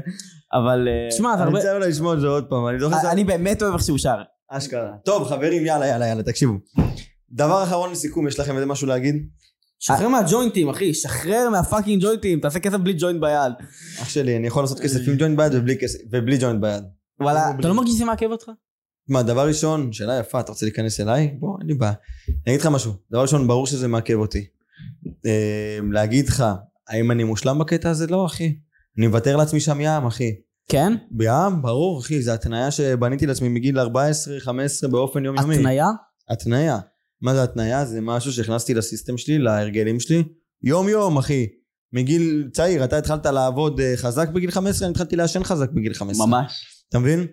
אבל 0.54 0.88
אה, 0.88 1.18
זה 1.18 1.24
אני 1.34 1.42
הרבה... 1.42 1.58
רוצה 1.58 1.76
אולי 1.76 1.90
לשמוע 1.90 2.14
את 2.14 2.20
זה 2.22 2.28
עוד 2.28 2.46
פעם, 2.50 2.68
אני 2.68 2.80
זוכר 2.80 3.12
אני 3.12 3.24
באמת 3.24 3.64
אוהב 3.64 3.74
איך 3.74 3.84
שהוא 3.84 3.98
שר. 3.98 4.18
אשכרה. 4.50 4.92
טוב, 5.06 5.24
חברים, 5.24 5.66
יאללה, 5.66 5.88
יאללה, 5.88 6.08
יאללה, 6.08 6.24
תקשיבו. 6.24 6.54
דבר 7.32 7.64
אחרון 7.64 7.92
לסיכום, 7.92 8.28
יש 8.28 8.40
לכם 8.40 8.56
איזה 8.56 8.66
משהו 8.66 8.88
להגיד? 8.88 9.16
שחרר 9.80 10.08
מהג'וינטים 10.08 10.70
אחי, 10.70 10.94
שחרר 10.94 11.50
מהפאקינג 11.52 12.04
ג'וינטים, 12.04 12.40
תעשה 12.40 12.60
כסף 12.60 12.78
בלי 12.78 12.94
ג'וינט 12.98 13.22
ביד. 13.22 13.54
אח 14.02 14.10
שלי, 14.10 14.38
אני 14.38 14.48
יכול 14.48 14.64
לעשות 14.64 14.80
כסף 14.80 15.00
עם 15.08 15.16
ג'וינט 15.18 15.38
ביד 15.38 15.52
ובלי 16.12 16.38
ג'וינט 16.40 16.62
ביד. 16.62 16.84
וואלה, 17.22 17.52
אתה 17.60 17.68
לא 17.68 17.74
מרגיש 17.74 17.94
שזה 17.94 18.06
מעכב 18.06 18.32
אותך? 18.32 18.52
מה, 19.08 19.24
דבר 19.24 19.48
ראשון, 19.48 19.94
שאלה 19.94 20.20
יפה, 20.20 20.40
אתה 20.40 20.52
רוצה 20.52 20.66
להיכנס 20.66 21.00
אליי? 21.00 21.36
בוא, 21.40 21.58
אין 21.60 21.68
לי 21.68 21.74
בעיה. 21.74 21.94
אני 22.28 22.56
אגיד 22.56 22.60
לך 22.60 22.68
משהו. 22.68 22.94
דבר 23.12 23.22
ראשון, 23.22 23.48
ברור 23.48 23.68
שזה 23.68 23.88
מעכב 23.88 24.14
אותי. 24.14 24.46
אה, 25.26 25.80
להגיד 25.92 26.28
לך, 26.28 26.44
האם 26.90 27.12
אני 27.12 27.24
מושלם 27.24 27.60
בקטע 27.60 27.90
הזה? 27.90 28.08
לא, 28.08 28.26
אחי. 28.26 28.56
אני 28.98 29.08
מוותר 29.08 29.36
לעצמי 29.36 29.60
שם 29.60 29.82
ים, 29.82 30.06
אחי. 30.06 30.32
כן? 30.70 30.94
בים, 31.12 31.62
ברור, 31.62 32.00
אחי, 32.00 32.22
זו 32.22 32.32
התניה 32.32 32.72
שבניתי 32.72 33.26
לעצמי 33.26 33.50
מגיל 33.50 33.80
14-15 33.80 33.88
באופן 34.92 35.26
יומיומי. 35.26 35.56
התניה? 35.56 35.88
התניה. 36.30 36.80
מה 37.22 37.34
זה 37.34 37.44
התניה? 37.44 37.86
זה 37.86 38.02
משהו 38.02 38.34
שהכנסתי 38.34 38.74
לסיסטם 38.74 39.18
שלי, 39.18 39.38
להרגלים 39.38 40.00
שלי. 40.00 40.24
יום 40.64 40.90
יום, 40.90 41.18
אחי. 41.18 41.48
מגיל 41.94 42.50
צעיר, 42.54 42.84
אתה 42.84 42.98
התחלת 42.98 43.26
לעבוד 43.26 43.80
אה, 43.80 43.94
חזק 43.96 44.30
בגיל 44.30 44.52
15, 44.52 44.88
אני 44.88 44.92
התחלתי 44.92 45.16
לעשן 45.16 45.44
חזק 45.44 45.70
בגיל 45.72 45.94
15. 45.94 46.28
ממש. 46.28 46.86
אתה 46.90 47.00
מבין? 47.00 47.28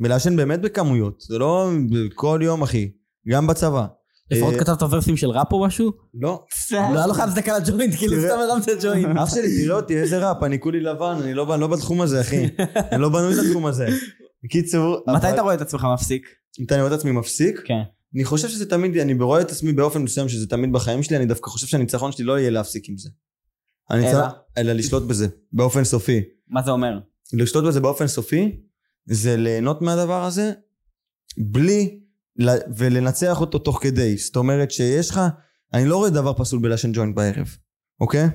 ולעשן 0.00 0.36
באמת 0.36 0.60
בכמויות, 0.60 1.20
זה 1.20 1.38
לא 1.38 1.70
כל 2.14 2.40
יום, 2.42 2.62
אחי. 2.62 2.90
גם 3.28 3.46
בצבא. 3.46 3.86
לפחות 4.30 4.54
אה, 4.54 4.58
כתבת 4.58 4.82
ורסים 4.82 5.16
של 5.16 5.30
ראפ 5.30 5.52
או 5.52 5.64
משהו? 5.66 5.92
לא. 6.14 6.44
לא 6.72 6.98
היה 6.98 7.06
לך 7.06 7.20
הצדקה 7.20 7.58
לג'וינט, 7.58 7.94
כאילו. 7.94 8.22
סתם 8.22 8.38
הרמת 8.38 8.82
ג'וינט. 8.82 9.16
אח 9.18 9.34
שלי, 9.34 9.64
תראה 9.64 9.76
אותי, 9.76 9.96
איזה 9.96 10.28
ראפ, 10.28 10.42
אני 10.42 10.60
כולי 10.60 10.80
לבן, 10.80 11.16
אני 11.22 11.34
לא 11.34 11.44
ב- 11.44 11.52
לא 11.52 11.66
בתחום 11.66 12.00
הזה, 12.00 12.20
אחי. 12.20 12.44
אני 12.92 13.00
לא 13.00 13.08
בנוי 13.08 13.34
לתחום 13.34 13.66
הזה. 13.66 13.88
בקיצור... 14.44 15.04
מתי 15.16 15.30
אתה 15.30 15.42
רואה 15.42 15.54
את 15.54 15.60
עצמך 15.60 15.86
מפסיק? 15.94 16.26
מתי 16.60 16.74
אני 16.74 16.82
רואה 16.82 16.94
את 16.94 16.98
עצמי 16.98 17.12
מפסיק? 17.12 17.60
כן. 17.64 17.82
אני 18.14 18.24
חושב 18.24 18.48
שזה 18.48 18.70
תמיד, 18.70 18.96
אני 18.96 19.14
רואה 19.14 19.40
את 19.40 19.50
עצמי 19.50 19.72
באופן 19.72 20.02
מסוים 20.02 20.28
שזה 20.28 20.46
תמיד 20.46 20.72
בחיים 20.72 21.02
שלי, 21.02 21.16
אני 21.16 21.26
דווקא 21.26 21.50
חושב 21.50 21.66
שהניצחון 21.66 22.12
שלי 22.12 22.24
לא 22.24 22.38
יהיה 22.38 22.50
להפסיק 22.50 22.88
עם 22.88 22.96
זה. 22.98 23.08
אלא? 23.92 24.26
אלא 24.58 24.72
לשלוט 24.72 25.02
בזה, 25.02 25.26
באופן 25.52 25.84
סופי. 25.84 26.22
מה 26.48 26.62
זה 26.62 26.70
אומר? 26.70 26.98
לשלוט 27.32 27.64
בזה 27.64 27.80
באופן 27.80 28.06
סופי, 28.06 28.60
זה 29.10 29.36
ליהנות 29.36 29.82
מהדבר 29.82 30.24
הזה, 30.24 30.52
בלי, 31.38 32.00
ולנצח 32.76 33.40
אותו 33.40 33.58
תוך 33.58 33.78
כדי. 33.82 34.16
זאת 34.16 34.36
אומרת 34.36 34.70
שיש 34.70 35.10
לך, 35.10 35.20
אני 35.74 35.86
לא 35.86 35.96
רואה 35.96 36.10
דבר 36.10 36.32
פסול 36.32 36.58
בלעשן 36.58 36.92
ג'וינט 36.92 37.16
בערב, 37.16 37.56
אוקיי? 38.00 38.28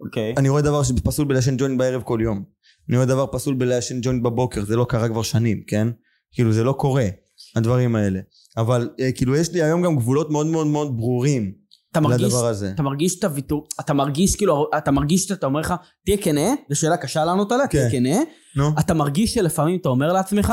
אוקיי. 0.00 0.34
אני 0.36 0.48
רואה 0.48 0.62
דבר 0.62 0.82
פסול 1.04 1.26
בלעשן 1.26 1.56
ג'וינט 1.56 1.78
בערב 1.78 2.02
כל 2.02 2.18
יום. 2.22 2.44
אני 2.88 2.96
רואה 2.96 3.06
דבר 3.06 3.26
פסול 3.32 3.54
בלעשן 3.54 4.00
ג'וינט 4.02 4.22
בבוקר, 4.22 4.64
זה 4.64 4.76
לא 4.76 4.86
קרה 4.88 5.08
כבר 5.08 5.22
שנים, 5.22 5.62
כן? 5.66 5.88
כאילו 6.32 6.52
זה 6.52 6.64
לא 6.64 6.72
קורה, 6.72 7.08
הדברים 7.56 7.96
האלה. 7.96 8.20
אבל 8.56 8.90
אה, 9.00 9.12
כאילו 9.12 9.36
יש 9.36 9.52
לי 9.52 9.62
היום 9.62 9.82
גם 9.82 9.96
גבולות 9.96 10.30
מאוד 10.30 10.46
מאוד 10.46 10.66
מאוד 10.66 10.96
ברורים 10.96 11.54
אתה 11.92 12.00
מרגיש, 12.00 12.26
לדבר 12.26 12.46
הזה. 12.46 12.70
אתה 12.74 12.82
מרגיש 12.82 13.18
את 13.18 13.24
הוויתור, 13.24 13.66
אתה 13.80 13.92
מרגיש 13.94 14.36
כאילו, 14.36 14.70
אתה 14.78 14.90
מרגיש 14.90 15.24
שאתה 15.24 15.46
אומר 15.46 15.60
לך, 15.60 15.74
תהיה 16.04 16.16
כנה, 16.16 16.54
זו 16.70 16.76
שאלה 16.80 16.96
קשה 16.96 17.24
לענות 17.24 17.52
עליה, 17.52 17.66
תהיה 17.66 17.90
כן. 17.90 17.98
כנה, 17.98 18.16
נו? 18.56 18.70
אתה 18.80 18.94
מרגיש 18.94 19.34
שלפעמים 19.34 19.78
אתה 19.80 19.88
אומר 19.88 20.12
לעצמך, 20.12 20.52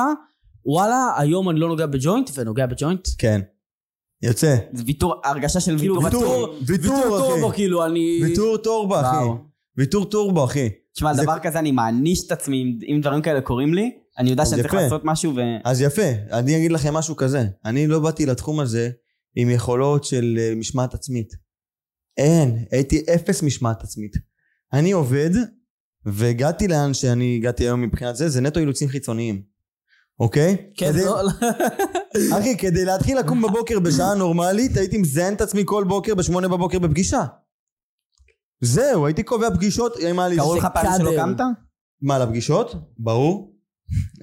וואלה, 0.66 1.12
היום 1.18 1.50
אני 1.50 1.60
לא 1.60 1.68
נוגע 1.68 1.86
בג'וינט, 1.86 2.30
ונוגע 2.36 2.66
בג'וינט. 2.66 3.08
כן. 3.18 3.42
יוצא. 4.22 4.56
זה 4.74 4.84
ויתור, 4.86 5.14
הרגשה 5.26 5.60
של 5.60 5.78
כאילו 5.78 6.04
ויתור. 6.04 6.22
ויתור, 6.22 6.56
ויתור. 6.68 7.20
טורבו, 7.20 7.52
כאילו 7.54 7.86
אני... 7.86 8.20
ויתור 8.24 8.58
טורבו, 8.58 9.00
אחי. 9.00 9.16
ויתור 9.78 10.06
טורבו, 10.06 10.44
אחי. 10.46 10.70
תשמע, 10.96 11.14
זה- 11.14 11.24
דבר 11.24 11.40
כזה 11.40 11.60
אני 11.60 11.72
מעניש 11.72 12.26
את 12.28 12.32
עצמי 12.32 12.78
אם- 12.88 13.02
דברים 13.02 13.22
כאלה 13.22 13.42
קורים 13.42 13.74
לי, 13.74 13.92
אני 14.18 14.30
יודע 14.30 14.46
שאני 14.46 14.62
צריך. 14.62 14.74
לעשות 14.74 15.02
משהו 15.06 15.36
ו... 15.36 15.40
אז 15.64 15.82
יפה, 15.82 16.02
אני 16.32 16.58
אגיד 16.58 16.72
לכם 16.72 16.94
משהו 16.94 17.16
כזה. 17.16 17.46
אני 17.66 17.88
לא 17.88 18.00
באתי 18.00 18.26
לתחום 18.26 18.60
הזה 18.60 18.90
עם 19.40 19.50
יכולות 19.50 20.04
של 20.04 20.36
אה, 20.40 20.54
משמעת 20.56 20.94
עצמית. 20.94 21.34
אין, 22.18 22.66
הייתי 22.72 23.04
אפס 23.16 23.44
משמעת 23.44 23.84
עצמית. 23.84 24.12
אני 24.74 24.92
עובד, 24.92 25.30
והגעתי 26.06 26.68
לאן 26.68 26.94
שאני 26.94 27.36
הגעתי 27.36 27.64
היום 27.64 27.82
מבחינת 27.82 28.16
זה, 28.16 28.30
זה 28.30 28.42
נטו 28.42 28.60
אילוצים 28.60 28.88
חיצוניים. 28.90 29.42
אוקיי? 30.20 30.72
כן, 30.78 30.92
כדי- 30.92 31.06
לא, 31.06 31.22
לא. 31.24 31.30
אחי, 32.40 32.58
כדי 32.58 32.86
להתחיל 32.86 33.20
לקום 33.20 33.42
בבוקר 33.42 33.80
בשעה 33.80 34.16
נורמלית, 34.16 34.78
הייתי 34.78 34.98
מזיין 34.98 35.34
את 35.34 35.42
עצמי 35.42 35.62
כל 35.66 35.84
בוקר 35.88 36.16
בשמונה 36.16 36.48
בבוקר 36.48 36.80
בפגישה. 36.80 37.24
זהו, 38.62 39.06
הייתי 39.06 39.24
קובע 39.24 39.50
פגישות, 39.56 39.98
אם 39.98 40.20
היה 40.20 40.28
לי... 40.28 40.36
קראו 40.36 40.56
לך 40.56 40.68
פעם 40.74 40.86
שלא. 40.98 41.12
קמת? 41.18 41.42
מה, 42.02 42.20
לפגישות? 42.20 42.76
ברור. 42.98 43.56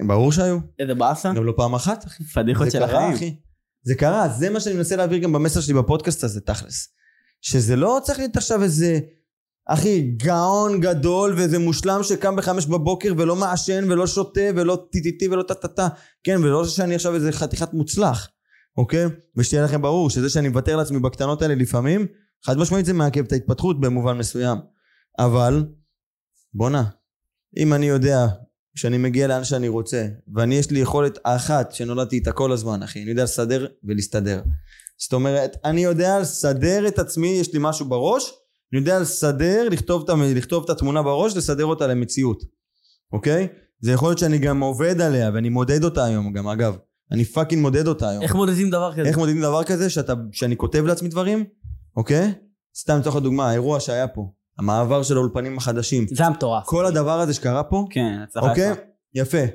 ברור 0.07 0.31
שהיו. 0.31 0.57
איזה 0.79 0.93
באסה. 0.95 1.33
גם 1.35 1.43
לא 1.45 1.53
פעם 1.57 1.75
אחת, 1.75 2.05
אחי. 2.05 2.23
פדיחות 2.23 2.65
זה 2.65 2.71
של 2.71 2.83
החיים. 2.83 3.35
זה 3.85 3.95
קרה, 3.95 4.29
זה 4.29 4.49
מה 4.49 4.59
שאני 4.59 4.75
מנסה 4.75 4.95
להעביר 4.95 5.17
גם 5.17 5.33
במסר 5.33 5.61
שלי 5.61 5.73
בפודקאסט 5.73 6.23
הזה, 6.23 6.41
תכלס. 6.41 6.87
שזה 7.41 7.75
לא 7.75 7.99
צריך 8.03 8.19
להיות 8.19 8.37
עכשיו 8.37 8.63
איזה, 8.63 8.99
אחי, 9.67 10.01
גאון 10.01 10.81
גדול 10.81 11.33
ואיזה 11.37 11.59
מושלם 11.59 12.03
שקם 12.03 12.35
בחמש 12.35 12.65
בבוקר 12.65 13.13
ולא 13.17 13.35
מעשן 13.35 13.91
ולא 13.91 14.07
שותה 14.07 14.41
ולא 14.55 14.87
טי-טי-טי 14.91 15.27
ולא 15.27 15.43
טה-טה-טה. 15.43 15.87
כן, 16.23 16.43
ולא 16.43 16.67
שאני 16.67 16.95
עכשיו 16.95 17.15
איזה 17.15 17.31
חתיכת 17.31 17.73
מוצלח, 17.73 18.27
אוקיי? 18.77 19.05
ושתהיה 19.37 19.63
לכם 19.63 19.81
ברור 19.81 20.09
שזה 20.09 20.29
שאני 20.29 20.47
מוותר 20.47 20.75
לעצמי 20.75 20.99
בקטנות 20.99 21.41
האלה 21.41 21.55
לפעמים, 21.55 22.07
חד 22.45 22.57
משמעית 22.57 22.85
זה 22.85 22.93
מעכב 22.93 23.23
את 23.23 23.31
ההתפתחות 23.31 23.79
במובן 23.79 24.17
מסוים. 24.17 24.57
אבל, 25.19 25.65
בואנה, 26.53 26.83
אם 27.57 27.73
אני 27.73 27.85
יודע 27.85 28.27
שאני 28.75 28.97
מגיע 28.97 29.27
לאן 29.27 29.43
שאני 29.43 29.67
רוצה, 29.67 30.07
ואני 30.35 30.55
יש 30.55 30.71
לי 30.71 30.79
יכולת 30.79 31.19
אחת 31.23 31.71
שנולדתי 31.71 32.15
איתה 32.15 32.31
כל 32.31 32.51
הזמן, 32.51 32.83
אחי, 32.83 33.01
אני 33.01 33.09
יודע 33.09 33.23
לסדר 33.23 33.67
ולהסתדר. 33.83 34.41
זאת 34.97 35.13
אומרת, 35.13 35.57
אני 35.65 35.83
יודע 35.83 36.19
לסדר 36.19 36.87
את 36.87 36.99
עצמי, 36.99 37.27
יש 37.27 37.53
לי 37.53 37.59
משהו 37.61 37.85
בראש, 37.85 38.33
אני 38.73 38.79
יודע 38.79 38.99
לסדר, 38.99 39.69
לכתוב 39.69 40.09
את, 40.09 40.17
לכתוב 40.35 40.63
את 40.63 40.69
התמונה 40.69 41.03
בראש, 41.03 41.37
לסדר 41.37 41.65
אותה 41.65 41.87
למציאות, 41.87 42.43
אוקיי? 43.11 43.47
זה 43.81 43.91
יכול 43.91 44.09
להיות 44.09 44.19
שאני 44.19 44.37
גם 44.37 44.59
עובד 44.59 45.01
עליה, 45.01 45.31
ואני 45.33 45.49
מודד 45.49 45.83
אותה 45.83 46.05
היום 46.05 46.33
גם, 46.33 46.47
אגב. 46.47 46.77
אני 47.11 47.25
fucking 47.25 47.61
מודד 47.61 47.87
אותה 47.87 48.09
היום. 48.09 48.23
איך 48.23 48.35
מודדים 48.35 48.69
דבר 48.69 48.93
כזה? 48.93 49.07
איך 49.07 49.17
מודדים 49.17 49.41
דבר 49.41 49.63
כזה? 49.63 49.89
שאתה, 49.89 50.13
שאני 50.31 50.57
כותב 50.57 50.85
לעצמי 50.85 51.09
דברים, 51.09 51.45
אוקיי? 51.97 52.33
סתם 52.77 52.97
לצורך 52.99 53.15
הדוגמה, 53.15 53.49
האירוע 53.49 53.79
שהיה 53.79 54.07
פה, 54.07 54.31
המעבר 54.59 55.03
של 55.03 55.17
האולפנים 55.17 55.57
החדשים, 55.57 56.05
זה 56.11 56.23
היה 56.23 56.29
מטורף. 56.29 56.63
כל 56.65 56.85
הדבר 56.85 57.19
הזה 57.19 57.33
שקרה 57.33 57.63
פה, 57.63 57.85
כן, 57.89 58.19
הצלחה 58.23 58.49
אוקיי? 58.49 58.71
יפה. 58.71 59.37
יפה. 59.37 59.53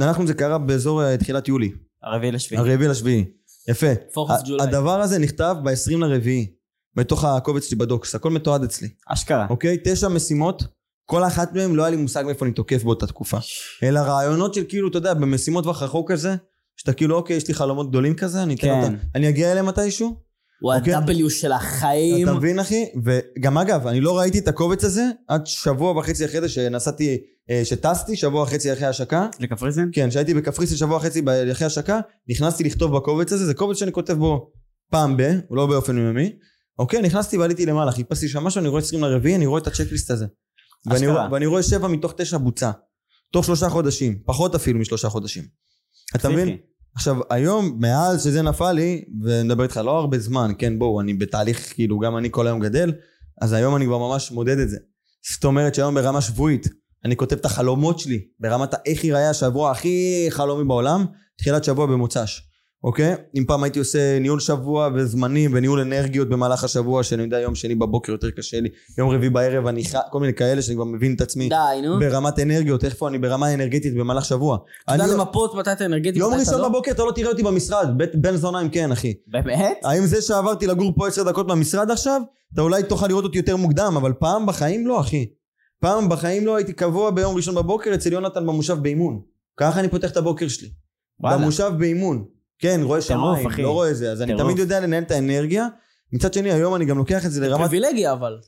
אנחנו 0.00 0.26
זה 0.26 0.34
קרה 0.34 0.58
באזור 0.58 1.04
אה, 1.04 1.16
תחילת 1.16 1.48
יולי, 1.48 1.70
הרביעי 2.02 2.32
לשביעי. 2.32 2.60
הרביעי 2.60 2.88
לשביעי. 2.88 3.24
יפה. 3.68 3.92
4th 3.92 4.16
of 4.16 4.32
ה- 4.32 4.40
July. 4.46 4.62
הדבר 4.62 5.00
הזה 5.00 5.18
נכתב 5.18 5.56
ב-20 5.64 5.96
לרביעי, 5.98 6.52
בתוך 6.94 7.24
הקובץ 7.24 7.64
שלי 7.68 7.76
בדוקס, 7.78 8.14
הכל 8.14 8.30
מתועד 8.30 8.62
אצלי. 8.64 8.88
אשכרה. 9.08 9.46
אוקיי? 9.50 9.76
תשע 9.84 10.08
משימות, 10.08 10.62
כל 11.06 11.24
אחת 11.24 11.52
מהן 11.54 11.72
לא 11.74 11.82
היה 11.82 11.90
לי 11.90 11.96
מושג 11.96 12.22
מאיפה 12.26 12.44
אני 12.44 12.54
תוקף 12.54 12.82
באותה 12.84 13.06
תקופה. 13.06 13.38
אלא 13.82 14.00
רעיונות 14.00 14.54
של 14.54 14.64
כאילו, 14.68 14.88
אתה 14.88 14.98
יודע, 14.98 15.14
במשימות 15.14 15.64
טווח 15.64 15.82
רחוק 15.82 16.10
כזה, 16.12 16.36
שאתה 16.76 16.92
כאילו, 16.92 17.16
אוקיי, 17.16 17.36
יש 17.36 17.48
לי 17.48 17.54
חלומות 17.54 17.88
גדולים 17.88 18.14
כזה, 18.14 18.42
אני 18.42 18.54
אתן 18.54 18.62
כן. 18.66 18.80
אותם. 18.82 18.94
אני 19.14 19.28
אגיע 19.28 19.52
אליהם 19.52 19.66
מתישהו? 19.66 20.16
הוא 20.60 20.74
אוקיי. 20.74 20.94
ה-W 20.94 21.30
של 21.30 21.52
החיים. 21.52 22.28
אתה 22.28 22.36
מבין 22.36 22.58
אחי? 22.58 22.84
וגם 23.04 23.58
אגב, 23.58 23.86
אני 23.86 24.00
לא 24.00 24.18
ראיתי 24.18 24.38
את 24.38 24.48
הקובץ 24.48 24.84
הזה 24.84 25.04
עד 25.28 25.46
שבוע 25.46 25.98
וחצי 25.98 26.24
אחרי 26.24 26.40
זה 26.40 26.48
שנסעתי, 26.48 27.18
אה, 27.50 27.64
שטסתי, 27.64 28.16
שבוע 28.16 28.42
וחצי 28.42 28.72
אחרי 28.72 28.86
ההשקה. 28.86 29.28
לקפריסין? 29.40 29.90
כן, 29.92 30.10
שהייתי 30.10 30.34
בקפריסין 30.34 30.76
שבוע 30.76 30.96
וחצי 30.96 31.22
אחרי 31.52 31.64
ההשקה, 31.64 32.00
נכנסתי 32.28 32.64
לכתוב 32.64 32.96
בקובץ 32.96 33.32
הזה, 33.32 33.46
זה 33.46 33.54
קובץ 33.54 33.76
שאני 33.76 33.92
כותב 33.92 34.12
בו 34.12 34.52
פעם 34.90 35.16
ב, 35.16 35.22
הוא 35.48 35.56
לא 35.56 35.66
באופן 35.66 35.98
יומי. 35.98 36.32
אוקיי, 36.78 37.02
נכנסתי 37.02 37.38
ועליתי 37.38 37.66
למעלה, 37.66 37.92
חיפשתי 37.92 38.28
שם 38.28 38.44
משהו, 38.44 38.60
אני 38.60 38.68
רואה 38.68 38.82
20 38.82 39.02
לרביעי, 39.02 39.36
אני 39.36 39.46
רואה 39.46 39.60
את 39.60 39.66
הצ'קליסט 39.66 40.10
הזה. 40.10 40.26
ואני, 40.86 41.06
ואני 41.32 41.46
רואה 41.46 41.62
שבע 41.62 41.88
מתוך 41.88 42.14
תשע 42.16 42.38
בוצע. 42.38 42.70
תוך 43.32 43.44
שלושה 43.44 43.68
חודשים, 43.68 44.18
פחות 44.26 44.54
אפילו 44.54 44.78
משלושה 44.78 45.08
חודשים. 45.08 45.44
אתה 46.16 46.28
מבין? 46.28 46.56
עכשיו, 46.94 47.16
היום, 47.30 47.76
מאז 47.78 48.24
שזה 48.24 48.42
נפל 48.42 48.72
לי, 48.72 49.04
ונדבר 49.22 49.62
איתך 49.62 49.76
לא 49.76 49.98
הרבה 49.98 50.18
זמן, 50.18 50.52
כן, 50.58 50.78
בואו, 50.78 51.00
אני 51.00 51.14
בתהליך, 51.14 51.72
כאילו, 51.74 51.98
גם 51.98 52.16
אני 52.16 52.28
כל 52.30 52.46
היום 52.46 52.60
גדל, 52.60 52.92
אז 53.40 53.52
היום 53.52 53.76
אני 53.76 53.86
כבר 53.86 53.98
ממש 53.98 54.32
מודד 54.32 54.58
את 54.58 54.70
זה. 54.70 54.76
זאת 55.34 55.44
אומרת 55.44 55.74
שהיום 55.74 55.94
ברמה 55.94 56.20
שבועית, 56.20 56.68
אני 57.04 57.16
כותב 57.16 57.36
את 57.36 57.44
החלומות 57.44 57.98
שלי, 57.98 58.20
ברמת 58.40 58.74
האיך 58.74 59.04
ייראה 59.04 59.30
השבוע 59.30 59.70
הכי 59.70 60.26
חלומי 60.30 60.64
בעולם, 60.64 61.06
תחילת 61.38 61.64
שבוע 61.64 61.86
במוצ"ש, 61.86 62.40
אוקיי? 62.84 63.14
אם 63.34 63.44
פעם 63.46 63.62
הייתי 63.62 63.78
עושה 63.78 64.18
ניהול 64.18 64.40
שבוע 64.40 64.88
וזמנים 64.94 65.50
וניהול 65.54 65.80
אנרגיות 65.80 66.28
במהלך 66.28 66.64
השבוע, 66.64 67.02
שאני 67.02 67.22
יודע, 67.22 67.40
יום 67.40 67.54
שני 67.54 67.74
בבוקר 67.74 68.12
יותר 68.12 68.30
קשה 68.30 68.60
לי, 68.60 68.68
יום 68.98 69.10
רביעי 69.10 69.30
בערב 69.30 69.66
אני 69.66 69.84
ח... 69.84 69.94
כל 70.10 70.20
מיני 70.20 70.34
כאלה 70.34 70.62
שאני 70.62 70.76
כבר 70.76 70.84
מבין 70.84 71.14
את 71.14 71.20
עצמי. 71.20 71.48
די, 71.48 71.56
נו. 71.82 71.98
ברמת 71.98 72.38
אנרגיות, 72.38 72.84
איפה 72.84 73.08
אני 73.08 73.18
ברמה 73.18 73.54
אנרגטית 73.54 73.94
במהלך 73.94 74.24
שבוע. 74.24 74.58
אתה 74.84 74.92
יודע 74.92 75.04
אני 75.04 75.12
לא- 75.12 75.18
למפות 75.18 75.54
מתי 75.54 75.72
אתה 75.72 75.84
אנרגטי, 75.84 76.18
יום 76.18 76.34
ראשון 76.34 76.60
לא? 76.60 76.68
בבוקר 76.68 76.90
אתה 76.90 77.04
לא 77.04 77.12
תראה 77.14 77.28
אותי 77.30 77.42
במשרד, 77.42 77.88
בן 78.14 78.36
זוניים 78.36 78.68
כן 78.68 78.92
אחי. 78.92 79.14
באמת? 79.26 79.78
האם 79.84 80.06
זה 80.06 80.22
שעברתי 80.22 80.66
לגור 80.66 80.92
פה 80.96 81.08
עשר 81.08 81.22
דקות 81.22 81.46
מהמשרד 81.46 81.90
עכשיו, 81.90 82.20
אתה 82.54 82.62
אולי 82.62 82.82
תוכל 82.82 83.06
לראות 83.06 83.24
אותי 83.24 83.38
יותר 83.38 83.56
מוקדם, 83.56 83.94
אבל 83.96 84.12
פעם 84.12 84.46
בחיים 84.46 84.86
לא 84.86 85.00
אחי. 85.00 85.26
פעם 85.80 86.08
בחיים 86.08 86.46
לא 86.46 86.56
הייתי 86.56 86.72
קבוע 86.72 87.10
ביום 87.10 87.36
ראשון 87.36 87.54
בבוקר 87.54 87.94
אצל 87.94 88.12
יונתן 88.12 88.46
במושב 88.46 88.74
באימון. 88.82 89.20
ככה 89.56 89.80
אני 89.80 89.88
פותח 89.88 90.10
את 90.10 90.16
הבוקר 90.16 90.48
שלי. 90.48 90.68
וואלה. 91.20 91.38
במושב 91.38 91.72
באימון. 91.78 92.24
כן, 92.60 92.80
רואה 92.84 93.00
שמיים, 93.00 93.46
אחי. 93.46 93.62
לא 93.62 93.70
רואה 93.70 93.94
זה. 93.94 94.12
אז 94.12 94.22
אני. 94.22 94.36
תמיד 94.38 94.58
יודע 94.58 94.80
לנהל 94.80 95.02
את 95.02 95.10
האנרגיה. 95.10 95.66
מצד 96.12 96.34
שני, 96.34 96.52
היום 96.52 96.74
אני 96.74 96.84
גם 96.84 96.98
לוקח 96.98 97.26
את 97.26 97.32
זה 97.32 97.40
לרמת... 97.40 97.60
פריבילגיה 97.60 98.12
אבל. 98.12 98.38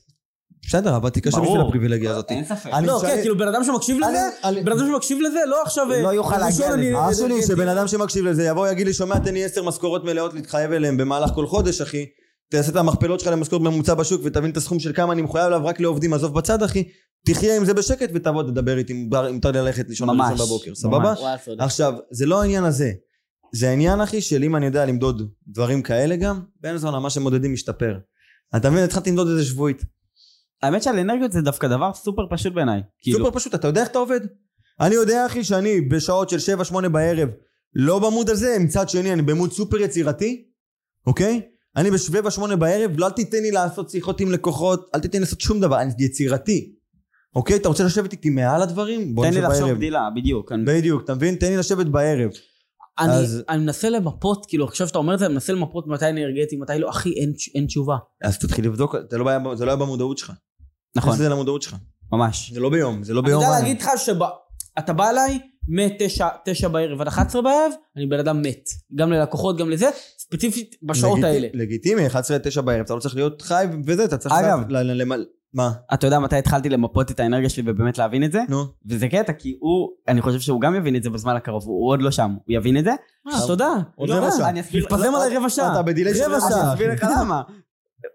בסדר, 0.67 0.93
עבדתי 0.95 1.21
קשה. 1.21 1.39
בשביל 1.41 1.61
הפריבילגיה 1.61 2.11
הזאת. 2.11 2.31
אין 2.31 2.45
ספק. 2.45 2.69
אני 2.73 2.87
לא, 2.87 2.99
כן, 3.01 3.17
כאילו 3.21 3.37
בן 3.37 3.47
אדם 3.47 3.63
שמקשיב 3.63 3.97
לזה, 3.99 4.19
בן 4.63 4.71
אדם 4.71 4.87
שמקשיב 4.87 5.17
לזה, 5.21 5.39
לא 5.47 5.61
עכשיו... 5.63 5.91
אה, 5.91 6.01
לא 6.01 6.09
יוכל 6.09 6.35
ראשון 6.35 6.45
להגיע 6.47 6.73
אני- 6.73 6.91
לזה. 6.91 6.99
אח 7.09 7.13
שלי. 7.13 7.47
שבן 7.47 7.67
אדם 7.67 7.87
שמקשיב 7.87 8.25
לזה 8.25 8.43
יבוא 8.43 8.67
יגיד 8.67 8.87
לי 8.87 8.93
שומע 8.93 9.19
תן 9.19 9.33
לי 9.33 9.43
עשר 9.45 9.63
משכורות 9.63 10.03
מלאות 10.03 10.33
להתחייב 10.33 10.71
אליהן 10.71 10.97
במהלך 10.97 11.31
כל 11.35 11.47
חודש 11.47 11.81
אחי 11.81 12.05
תעשה 12.51 12.71
את 12.71 12.75
המכפלות 12.75 13.19
שלך 13.19 13.31
למשכורת 13.31 13.61
ממוצע 13.61 13.93
בשוק 13.93 14.21
ותבין 14.23 14.51
את 14.51 14.57
הסכום 14.57 14.79
של 14.79 14.93
כמה 14.93 15.13
אני 15.13 15.21
מחויב 15.21 15.45
עליו 15.45 15.61
רק 15.65 15.79
לעובדים 15.79 16.13
עזוב 16.13 16.33
בצד 16.33 16.63
אחי 16.63 16.83
תחיה 17.25 17.57
עם 17.57 17.65
זה 17.65 17.73
בשקט 17.73 18.09
ותבוא 18.13 18.43
תדבר 18.43 18.77
איתי 18.77 18.93
אם 18.93 19.09
מותר 19.33 19.51
לי 19.51 19.59
ללכת 19.59 19.85
לישון 19.89 20.09
בבוקר 20.39 20.75
סבבה? 20.75 21.13
עכשיו 21.59 21.93
זה 22.11 22.25
לא 22.25 22.41
העניין 22.41 22.63
הזה 22.63 22.91
זה 23.55 23.69
העניין 23.69 24.01
אחי 24.01 24.21
של 24.21 24.43
אם 24.43 24.55
אני 24.55 24.65
יודע 24.65 24.85
למדוד 24.85 25.29
דברים 25.47 25.81
כאלה 25.81 26.15
גם 26.15 26.41
בן 26.61 26.77
זונה 26.77 26.99
מה 26.99 27.09
שמודדים 27.09 27.53
משתפר 27.53 27.97
אתה 28.55 28.69
מבין 28.69 28.83
התחלתי 28.83 29.09
למדוד 29.09 29.27
את 29.27 29.37
זה 29.37 29.45
שבועית 29.45 29.81
האמת 30.63 30.83
שעל 30.83 30.99
אנרגיות 30.99 31.31
זה 31.31 31.41
דווקא 31.41 31.67
דבר 31.67 31.93
סופר 31.93 32.21
פשוט 32.29 32.53
בעיניי. 32.53 32.81
כאילו, 32.99 33.25
סופר 33.25 33.39
פשוט, 33.39 33.55
אתה 33.55 33.67
יודע 33.67 33.81
איך 33.81 33.89
אתה 33.89 33.99
עובד? 33.99 34.19
אני 34.79 34.95
יודע 34.95 35.25
אחי 35.25 35.43
שאני 35.43 35.81
בשעות 35.81 36.29
של 36.29 36.55
7-8 36.71 36.89
בערב 36.89 37.29
לא 37.75 37.99
במוד 37.99 38.29
הזה, 38.29 38.57
מצד 38.59 38.89
שני 38.89 39.13
אני 39.13 39.21
במוד 39.21 39.51
סופר 39.51 39.77
יצירתי, 39.77 40.45
אוקיי? 41.07 41.41
אני 41.75 41.91
ב-7-8 41.91 42.55
בערב, 42.55 42.91
לא 42.97 43.05
אל 43.05 43.11
תיתן 43.11 43.37
לי 43.41 43.51
לעשות 43.51 43.89
שיחות 43.89 44.21
עם 44.21 44.31
לקוחות, 44.31 44.89
אל 44.95 44.99
תיתן 44.99 45.17
לי 45.17 45.23
לעשות 45.23 45.41
שום 45.41 45.59
דבר, 45.61 45.81
אני 45.81 45.91
יצירתי. 45.99 46.75
אוקיי? 47.35 47.55
אתה 47.55 47.67
רוצה 47.69 47.83
לשבת 47.83 48.11
איתי 48.11 48.29
מעל 48.29 48.61
הדברים? 48.61 49.15
תן 49.21 49.33
לי 49.33 49.41
לחשוב. 49.41 49.71
גדילה, 49.71 50.09
בדיוק. 50.15 50.51
אני- 50.51 50.65
בדיוק, 50.65 51.03
אתה 51.03 51.15
מבין? 51.15 51.35
תן 51.35 51.47
לי 51.47 51.57
לשבת 51.57 51.85
בערב. 51.85 52.31
אני 52.99 53.11
אז- 53.11 53.43
אני 53.49 53.57
מנסה 53.63 53.89
למפות, 53.89 54.45
כאילו 54.45 54.65
עכשיו 54.65 54.87
שאתה 54.87 54.97
אומר 54.97 55.13
את 55.13 55.19
זה, 55.19 55.25
אני 55.25 55.33
מנסה 55.33 55.53
למפות 55.53 55.87
מתי 55.87 56.09
אנרגטי, 56.09 56.57
מתי 56.57 56.79
לא, 56.79 56.89
אחי, 56.89 57.09
אין- 57.13 57.33
אין 57.55 57.65
תשובה. 57.65 57.95
אז 58.23 58.37
תתחיל 58.39 58.65
לבדוק, 58.65 58.95
זה 59.11 59.17
לא 59.17 59.29
היה- 59.29 59.39
זה 59.55 59.65
לא 59.65 59.69
היה 59.71 59.75
במודעות 59.77 60.17
שלך. 60.17 60.31
נכון, 60.95 61.17
זה 61.17 61.29
למודעות 61.29 61.61
שלך. 61.61 61.75
ממש. 62.11 62.51
זה 62.53 62.59
לא 62.59 62.69
ביום, 62.69 63.03
זה 63.03 63.13
לא 63.13 63.19
אני 63.19 63.27
ביום. 63.27 63.41
יודע 63.43 63.53
להגיד 63.59 63.81
לך 63.81 63.89
שאתה 63.97 64.93
בא 64.93 65.09
אליי 65.09 65.39
מ-9 65.67 66.67
בערב 66.67 67.01
עד 67.01 67.07
11 67.07 67.41
בערב, 67.41 67.71
אני 67.97 68.05
בן 68.07 68.19
אדם 68.19 68.41
מת. 68.41 68.63
גם 68.95 69.11
ללקוחות, 69.11 69.57
גם 69.57 69.69
לזה, 69.69 69.89
ספציפית 70.33 70.75
בשעות 70.83 71.23
האלה. 71.23 71.47
לגיטימי, 71.53 72.07
11-9 72.07 72.61
בערב, 72.61 72.81
אתה 72.85 72.93
לא 72.93 72.99
צריך 72.99 73.15
להיות 73.15 73.41
חי 73.41 73.65
וזה, 73.85 74.05
אתה 74.05 74.17
צריך... 74.17 74.35
אגב. 74.35 74.69
ל- 74.69 74.77
ל- 74.77 75.01
למ- 75.01 75.23
מה? 75.53 75.71
אתה 75.93 76.07
יודע 76.07 76.19
מתי 76.19 76.35
התחלתי 76.35 76.69
למפות 76.69 77.11
את 77.11 77.19
האנרגיה 77.19 77.49
שלי 77.49 77.63
ובאמת 77.65 77.97
להבין 77.97 78.23
את 78.23 78.31
זה? 78.31 78.41
נו. 78.49 78.63
וזה 78.85 79.07
קטע, 79.07 79.33
כי 79.33 79.57
הוא, 79.59 79.89
אני 80.07 80.21
חושב 80.21 80.39
שהוא 80.39 80.61
גם 80.61 80.75
יבין 80.75 80.95
את 80.95 81.03
זה 81.03 81.09
בזמן 81.09 81.35
הקרוב, 81.35 81.63
הוא 81.65 81.89
עוד 81.91 82.01
לא 82.01 82.11
שם, 82.11 82.31
הוא 82.45 82.55
יבין 82.55 82.77
את 82.77 82.83
זה? 82.83 82.91
אה, 83.27 83.33
תודה. 83.47 83.73
עוד 83.95 84.09
לא, 84.09 84.15
רבע 84.15 84.31
שעה. 84.37 84.49
אני 84.49 84.61
אסביר 84.61 84.83
מתפזם 84.83 85.15
עליי 85.15 85.37
רבע 85.37 85.49
שעה. 85.49 85.73
אתה 85.73 85.81
בדיליי 85.81 86.15
של 86.15 86.23
רבע. 86.23 86.39
שעה. 86.39 86.61
אני 86.63 86.73
אסביר 86.73 86.93
לך 86.93 87.07
למה. 87.19 87.41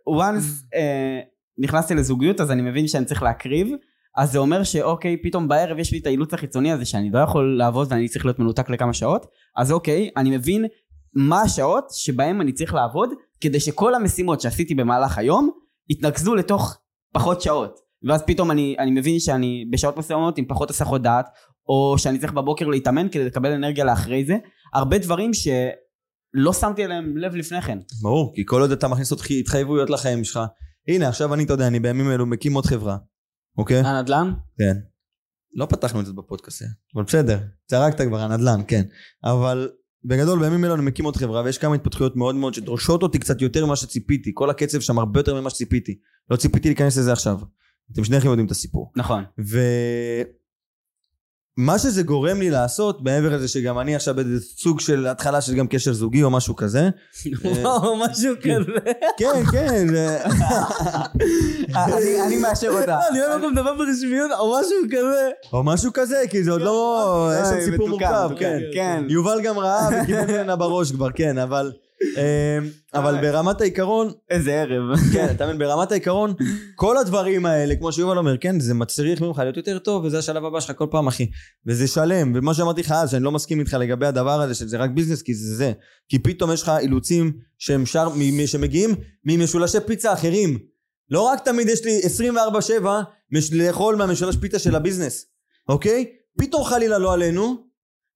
once 0.09 0.65
אה, 0.75 1.21
נכנסתי 1.59 1.95
לזוגיות 1.95 2.41
אז 2.41 2.51
אני 2.51 2.63
מבין 2.63 2.89
שאני 2.89 3.05
צריך 3.05 3.23
להקריב, 3.23 3.69
אז 4.17 4.33
זה 4.33 4.39
אומר 4.39 4.63
שאוקיי, 4.63 5.17
פתאום 5.23 5.49
בערב 5.49 5.79
יש 5.79 5.93
לי 5.93 5.99
את 5.99 6.07
האילוץ 6.07 6.35
החיצוני 6.35 6.73
הזה 6.73 6.85
שאני 6.85 7.11
לא 7.11 7.19
יכול 7.19 7.59
לעבוד 7.59 7.87
ואני 7.91 8.09
צריך 8.09 8.25
להיות 8.25 8.39
מנותק 8.39 8.71
לכמה 8.71 8.93
שעות, 8.93 9.27
אז 9.57 9.73
אוקיי, 9.73 10.11
אני 10.17 10.37
מבין 10.37 10.65
מה 11.15 11.43
השעות 11.43 11.85
שבהם 11.91 12.41
אני 12.41 12.53
צריך 12.53 12.75
לעבוד, 12.75 13.11
כדי 13.41 13.61
שכל 13.61 13.95
המשימות 13.95 14.41
שעשיתי 14.41 14.75
במהלך 14.75 15.19
היום 15.19 15.51
יתנקזו 15.91 16.35
לתוך 16.35 16.79
פחות 17.13 17.43
שעות. 17.43 17.81
ואז 18.09 18.23
פתאום 18.27 18.51
אני, 18.51 18.77
אני 18.79 18.91
מבין 18.91 19.21
שאני 19.21 19.65
בשעות 19.71 19.97
מסוימות 19.97 20.39
עם 20.39 20.45
פחות 20.45 20.71
הסחות 20.71 21.03
דעת, 21.03 21.27
או 21.69 21.99
שאני 21.99 22.19
צריך 22.19 22.33
בבוקר 22.33 22.67
להתאמן 22.67 23.09
כדי 23.09 23.25
לקבל 23.25 23.53
אנרגיה 23.53 23.85
לאחרי 23.85 24.25
זה. 24.25 24.37
הרבה 24.75 24.99
דברים 24.99 25.31
שלא 25.35 26.53
שמתי 26.53 26.85
אליהם 26.85 27.17
לב 27.17 27.35
לפני 27.35 27.63
כן. 27.63 27.79
ברור, 28.03 28.33
כי 28.35 28.43
כל 28.47 28.61
עוד 28.61 28.71
אתה 28.71 28.89
מכניס 28.89 29.11
עוד 29.11 29.21
התחייבויות 29.41 29.91
לחיים 29.91 30.25
שלך. 30.25 30.41
הנה, 30.89 31.09
עכשיו 31.09 31.35
אני, 31.35 31.45
אתה 31.45 31.53
יודע, 31.53 31.67
אני 31.67 31.81
בימים 31.81 32.11
אלו 32.11 32.27
מקים 32.27 32.55
עוד 32.55 32.67
חברה, 32.67 32.97
אוקיי? 33.59 33.81
הנדל"ן? 33.81 34.33
כן. 34.59 34.77
לא 35.55 35.67
פתחנו 35.67 36.01
את 36.01 36.07
זה 36.07 36.13
בפודקאסט? 36.13 36.63
אבל 36.95 37.05
בסדר, 37.05 37.39
צרקת 37.67 38.01
כבר, 38.01 38.21
הנדל"ן, 38.21 38.61
כן. 38.69 38.83
אבל 39.25 39.71
בגדול, 40.05 40.39
בימים 40.39 40.65
אלו 40.65 40.75
אני 40.75 40.83
מקים 40.83 41.05
עוד 41.05 41.17
חברה, 41.17 41.43
ויש 41.43 41.59
כמה 41.59 41.75
התפתחויות 41.75 42.17
מאוד 42.17 42.35
מאוד 42.35 42.55
שדורשות 42.55 43.03
אותי 43.03 43.19
קצת 43.19 43.43
יותר 43.43 43.67
ממה 43.67 43.77
שציפיתי. 43.77 44.31
כל 44.35 44.51
הקצב 44.51 44.81
שם 44.81 44.99
הרבה 44.99 45.21
יותר 45.21 45.41
ממה 45.41 45.51
שציפיתי. 45.51 45.99
לא 46.31 46.37
ציפיתי 46.37 46.69
להיכנס 46.69 46.99
לזה 46.99 47.13
עכשיו. 47.13 47.39
אתם 47.93 48.05
שניכם 48.05 48.29
יודעים 48.29 48.47
את 48.47 48.51
הסיפור. 48.51 48.93
נכון. 48.97 49.25
ומה 51.59 51.79
שזה 51.79 52.03
גורם 52.03 52.39
לי 52.41 52.51
לעשות, 52.51 53.03
מעבר 53.03 53.37
לזה 53.37 53.49
שגם 53.49 53.79
אני 53.79 53.97
עכשיו 53.97 54.15
באיזה 54.15 54.45
סוג 54.57 54.81
של 54.81 55.07
התחלה 55.07 55.41
של 55.41 55.55
גם 55.55 55.67
קשר 55.67 55.93
זוגי 55.93 56.23
או 56.23 56.31
משהו 56.31 56.57
כזה. 56.57 56.89
וואו, 57.45 57.97
משהו 57.97 58.35
כזה. 58.43 58.93
כן, 59.19 59.43
כן, 59.53 59.87
אני- 61.75 62.37
מאשר 62.37 62.69
אותה. 62.81 62.99
אני 63.11 63.21
אוהב 63.23 63.43
גם 63.43 63.53
לדבר 63.53 63.75
ברשמיות, 63.75 64.31
או 64.39 64.55
משהו 64.61 64.77
כזה. 64.91 65.29
או 65.53 65.63
משהו 65.63 65.91
כזה, 65.95 66.23
כי 66.31 66.45
זה 66.45 66.51
עוד 66.51 66.63
לא... 66.63 67.31
יש 67.43 67.49
שם 67.49 67.71
סיפור 67.71 67.89
מורכב, 67.89 68.27
מתוקן, 68.31 68.45
כן. 68.45 68.61
כן. 68.75 69.05
יובל 69.09 69.41
גם 69.43 69.59
ראה 69.59 69.89
וקיבל 70.03 70.25
ממנה 70.27 70.57
בראש 70.57 70.93
כבר, 70.93 71.11
כן, 71.11 71.39
אבל... 71.39 71.73
אה, 72.17 72.59
אבל 72.95 73.21
ברמת 73.21 73.61
העיקרון, 73.61 74.13
איזה 74.31 74.53
ערב. 74.61 74.97
כן, 75.13 75.27
אתה 75.31 75.47
מבין, 75.47 75.59
ברמת 75.59 75.93
העיקרון, 75.93 76.35
כל 76.75 76.99
הדברים 76.99 77.47
האלה, 77.47 77.77
כמו 77.77 77.93
שיובל 77.93 78.19
אומר, 78.19 78.37
כן, 78.37 78.61
זה 78.61 78.75
מצריך 78.75 79.21
ממך 79.21 79.39
להיות 79.39 79.57
יותר 79.57 79.79
טוב, 79.79 80.05
וזה 80.05 80.19
השלב 80.19 80.45
הבא 80.45 80.61
שלך 80.61 80.77
כל 80.77 80.87
פעם, 80.91 81.07
אחי. 81.07 81.31
וזה 81.67 81.89
שלם, 81.89 82.33
ומה 82.37 82.55
שאמרתי 82.55 82.81
לך 82.81 82.93
אז, 82.93 83.11
שאני 83.11 83.25
לא 83.25 83.33
מסכים 83.33 83.61
איתך 83.61 83.75
לגבי 83.81 84.07
הדבר 84.07 84.41
הזה, 84.41 84.55
שזה 84.55 84.77
רק 84.79 84.91
ביזנס, 84.91 85.23
כי 85.23 85.35
זה 85.35 85.57
זה. 85.57 85.73
כי 86.09 86.19
פתאום 86.19 86.53
יש 86.53 86.63
לך 86.63 86.73
אילוצים 86.81 87.33
שהם 87.59 87.87
שר, 87.87 88.09
שמגיעים 88.47 88.95
ממשולשי 89.25 89.79
פיצה 89.87 90.13
אחרים. 90.13 90.59
לא 91.11 91.21
רק 91.21 91.45
תמיד 91.45 91.69
יש 91.69 91.85
לי 91.85 92.01
24-7 92.83 92.87
מש- 93.33 93.53
לאכול 93.53 93.97
מהמשולש 93.97 94.37
פיצה 94.37 94.59
של 94.59 94.75
הביזנס, 94.75 95.27
אוקיי? 95.69 96.05
פתאום 96.39 96.65
חלילה 96.65 96.99
לא 96.99 97.13
עלינו, 97.13 97.57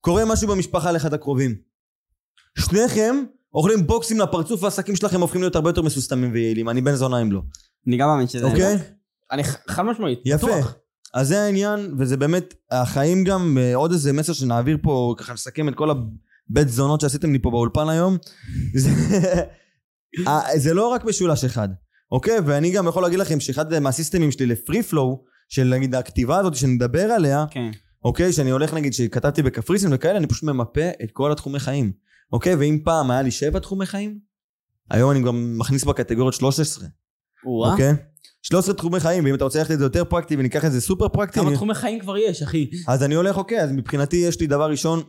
קורה 0.01 0.25
משהו 0.25 0.49
במשפחה 0.49 0.93
לאחד 0.93 1.15
הקרובים. 1.15 1.55
שניכם 2.59 3.17
אוכלים 3.55 3.87
בוקסים 3.87 4.21
לפרצוף 4.21 4.63
והעסקים 4.63 4.97
שלכם 4.97 5.21
הופכים 5.21 5.41
להיות 5.41 5.57
הרבה 5.57 5.71
יותר 5.71 5.83
מסוסתמים 5.83 6.33
ויעילים. 6.33 6.69
אני 6.69 6.81
בן 6.81 6.95
זונה 6.95 7.23
אם 7.23 7.33
לא. 7.33 7.43
אני 7.87 7.97
גם 7.97 8.09
מאמין 8.09 8.27
שזה... 8.27 8.45
אוקיי? 8.45 8.77
אני 9.33 9.45
חד 9.45 9.83
משמעית. 9.83 10.21
יפה. 10.25 10.57
אז 11.15 11.29
זה 11.29 11.43
העניין, 11.43 11.95
וזה 11.99 12.17
באמת, 12.17 12.55
החיים 12.71 13.25
גם, 13.25 13.59
אה, 13.61 13.75
עוד 13.75 13.93
איזה 13.93 14.13
מסר 14.13 14.33
שנעביר 14.33 14.79
פה, 14.83 15.15
ככה 15.19 15.33
נסכם 15.33 15.69
את 15.69 15.75
כל 15.75 15.91
הבית 15.91 16.69
זונות 16.69 17.01
שעשיתם 17.01 17.33
לי 17.33 17.39
פה 17.39 17.51
באולפן 17.51 17.89
היום. 17.89 18.17
זה, 18.75 18.91
אה, 20.29 20.41
זה 20.59 20.75
לא 20.75 20.89
רק 20.89 21.05
משולש 21.05 21.45
אחד, 21.45 21.69
אוקיי? 22.13 22.39
ואני 22.47 22.71
גם 22.71 22.87
יכול 22.87 23.03
להגיד 23.03 23.19
לכם 23.19 23.41
שאחד 23.41 23.79
מהסיסטמים 23.79 24.31
שלי 24.31 24.47
לפרי 24.47 24.83
פלואו, 24.83 25.25
של 25.49 25.65
נגיד 25.65 25.95
הכתיבה 25.95 26.39
הזאת 26.39 26.55
שנדבר 26.55 27.03
עליה, 27.13 27.45
כן. 27.51 27.71
אוקיי? 28.05 28.33
שאני 28.33 28.51
הולך 28.51 28.75
נגיד 28.75 28.93
שכתבתי 28.93 29.43
בקפריסין 29.43 29.93
וכאלה, 29.93 30.19
אני 30.19 30.27
פשוט 30.27 30.43
ממפה 30.43 30.89
את 31.05 31.11
כל 31.13 31.33
התחומי 31.33 31.59
חיים. 31.59 31.93
אוקיי? 32.33 32.55
ואם 32.55 32.79
פעם 32.85 33.11
היה 33.11 33.23
לי 33.23 33.31
שבע 33.31 33.59
תחומי 33.59 33.87
חיים, 33.87 34.19
היום 34.91 35.11
אני 35.11 35.23
גם 35.23 35.59
מכניס 35.59 35.85
בקטגוריות 35.85 36.35
13. 36.35 36.89
או-אה. 37.47 37.71
אוקיי? 37.73 37.93
13 38.43 38.75
תחומי 38.75 39.01
חיים, 39.01 39.25
ואם 39.25 39.35
אתה 39.35 39.45
רוצה 39.45 39.59
ללכת 39.59 39.71
את 39.71 39.79
זה 39.79 39.85
יותר 39.85 40.05
פרקטי 40.05 40.37
וניקח 40.37 40.65
את 40.65 40.73
זה 40.73 40.81
סופר 40.81 41.09
פרקטי, 41.09 41.35
כמה 41.41 41.49
אני- 41.49 41.57
תחומי 41.57 41.75
חיים 41.75 42.01
כבר 42.01 42.17
יש, 42.17 42.43
אחי? 42.43 42.71
אז 42.89 43.03
אני 43.03 43.15
הולך, 43.15 43.37
אוקיי, 43.37 43.61
אז 43.63 43.73
מבחינתי 43.73 44.17
יש 44.17 44.41
לי 44.41 44.47
דבר 44.47 44.71
ראשון, 44.71 45.03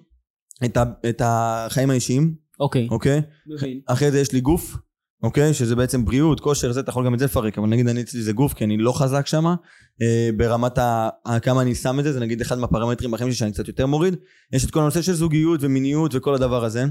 את, 0.66 0.78
ה, 0.78 0.84
את 1.10 1.22
החיים 1.26 1.90
האישיים, 1.90 2.36
אוקיי. 2.60 2.88
אוקיי? 2.92 3.22
מבין. 3.48 3.80
אחרי 3.88 4.12
זה 4.12 4.20
יש 4.20 4.32
לי 4.32 4.42
גוף, 4.42 4.78
אוקיי? 5.24 5.54
שזה 5.54 5.76
בעצם 5.76 6.06
בריאות, 6.06 6.40
כושר, 6.40 6.72
זה, 6.72 6.80
אתה 6.80 6.90
יכול 6.90 7.06
גם 7.06 7.14
את 7.14 7.20
זה 7.20 7.26
לפרק, 7.26 7.58
אבל 7.58 7.68
נגיד 7.68 7.88
אני 7.88 8.02
אצלי 8.02 8.22
זה 8.22 8.34
גוף, 8.34 8.54
כי 8.54 8.64
אני 8.64 8.78
לא 8.78 8.92
חזק 9.00 9.28
שם, 9.28 9.46
אה, 10.02 10.30
ברמת 10.38 10.78
ה, 10.78 11.10
ה, 11.26 11.40
כמה 11.40 11.62
אני 11.62 11.76
שם 11.76 12.00
את 12.00 12.04
זה, 12.04 12.14
זה 12.14 12.20
נגיד 12.20 12.42
אחד 12.42 12.58
מהפרמטרים 12.60 13.12
בחיים 13.12 13.30
שלי 13.32 13.36
שאני 13.38 13.52
קצת 13.52 13.68
יותר 13.68 13.86
מוריד. 13.86 14.16
יש 14.54 14.66
את 14.66 14.72
כל 14.72 14.80
הנושא 14.80 15.02
של 15.02 15.14
זוגיות 15.14 15.60
ומיניות 15.64 16.16
וכל 16.16 16.36
הדבר 16.36 16.64
הזה. 16.64 16.86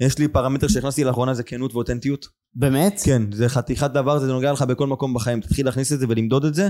יש 0.00 0.18
לי 0.18 0.28
פרמטר 0.28 0.68
שהכנסתי 0.68 1.04
לאחרונה 1.04 1.34
זה 1.34 1.42
כנות 1.42 1.74
ואותנטיות. 1.74 2.26
באמת? 2.54 3.00
כן, 3.04 3.32
זה 3.32 3.48
חתיכת 3.48 3.90
דבר, 3.90 4.18
זה 4.18 4.26
נוגע 4.26 4.52
לך 4.52 4.62
בכל 4.62 4.86
מקום 4.86 5.14
בחיים. 5.14 5.40
תתחיל 5.40 5.66
להכניס 5.66 5.92
את 5.92 6.00
זה 6.00 6.06
ולמדוד 6.08 6.44
את 6.44 6.54
זה, 6.54 6.68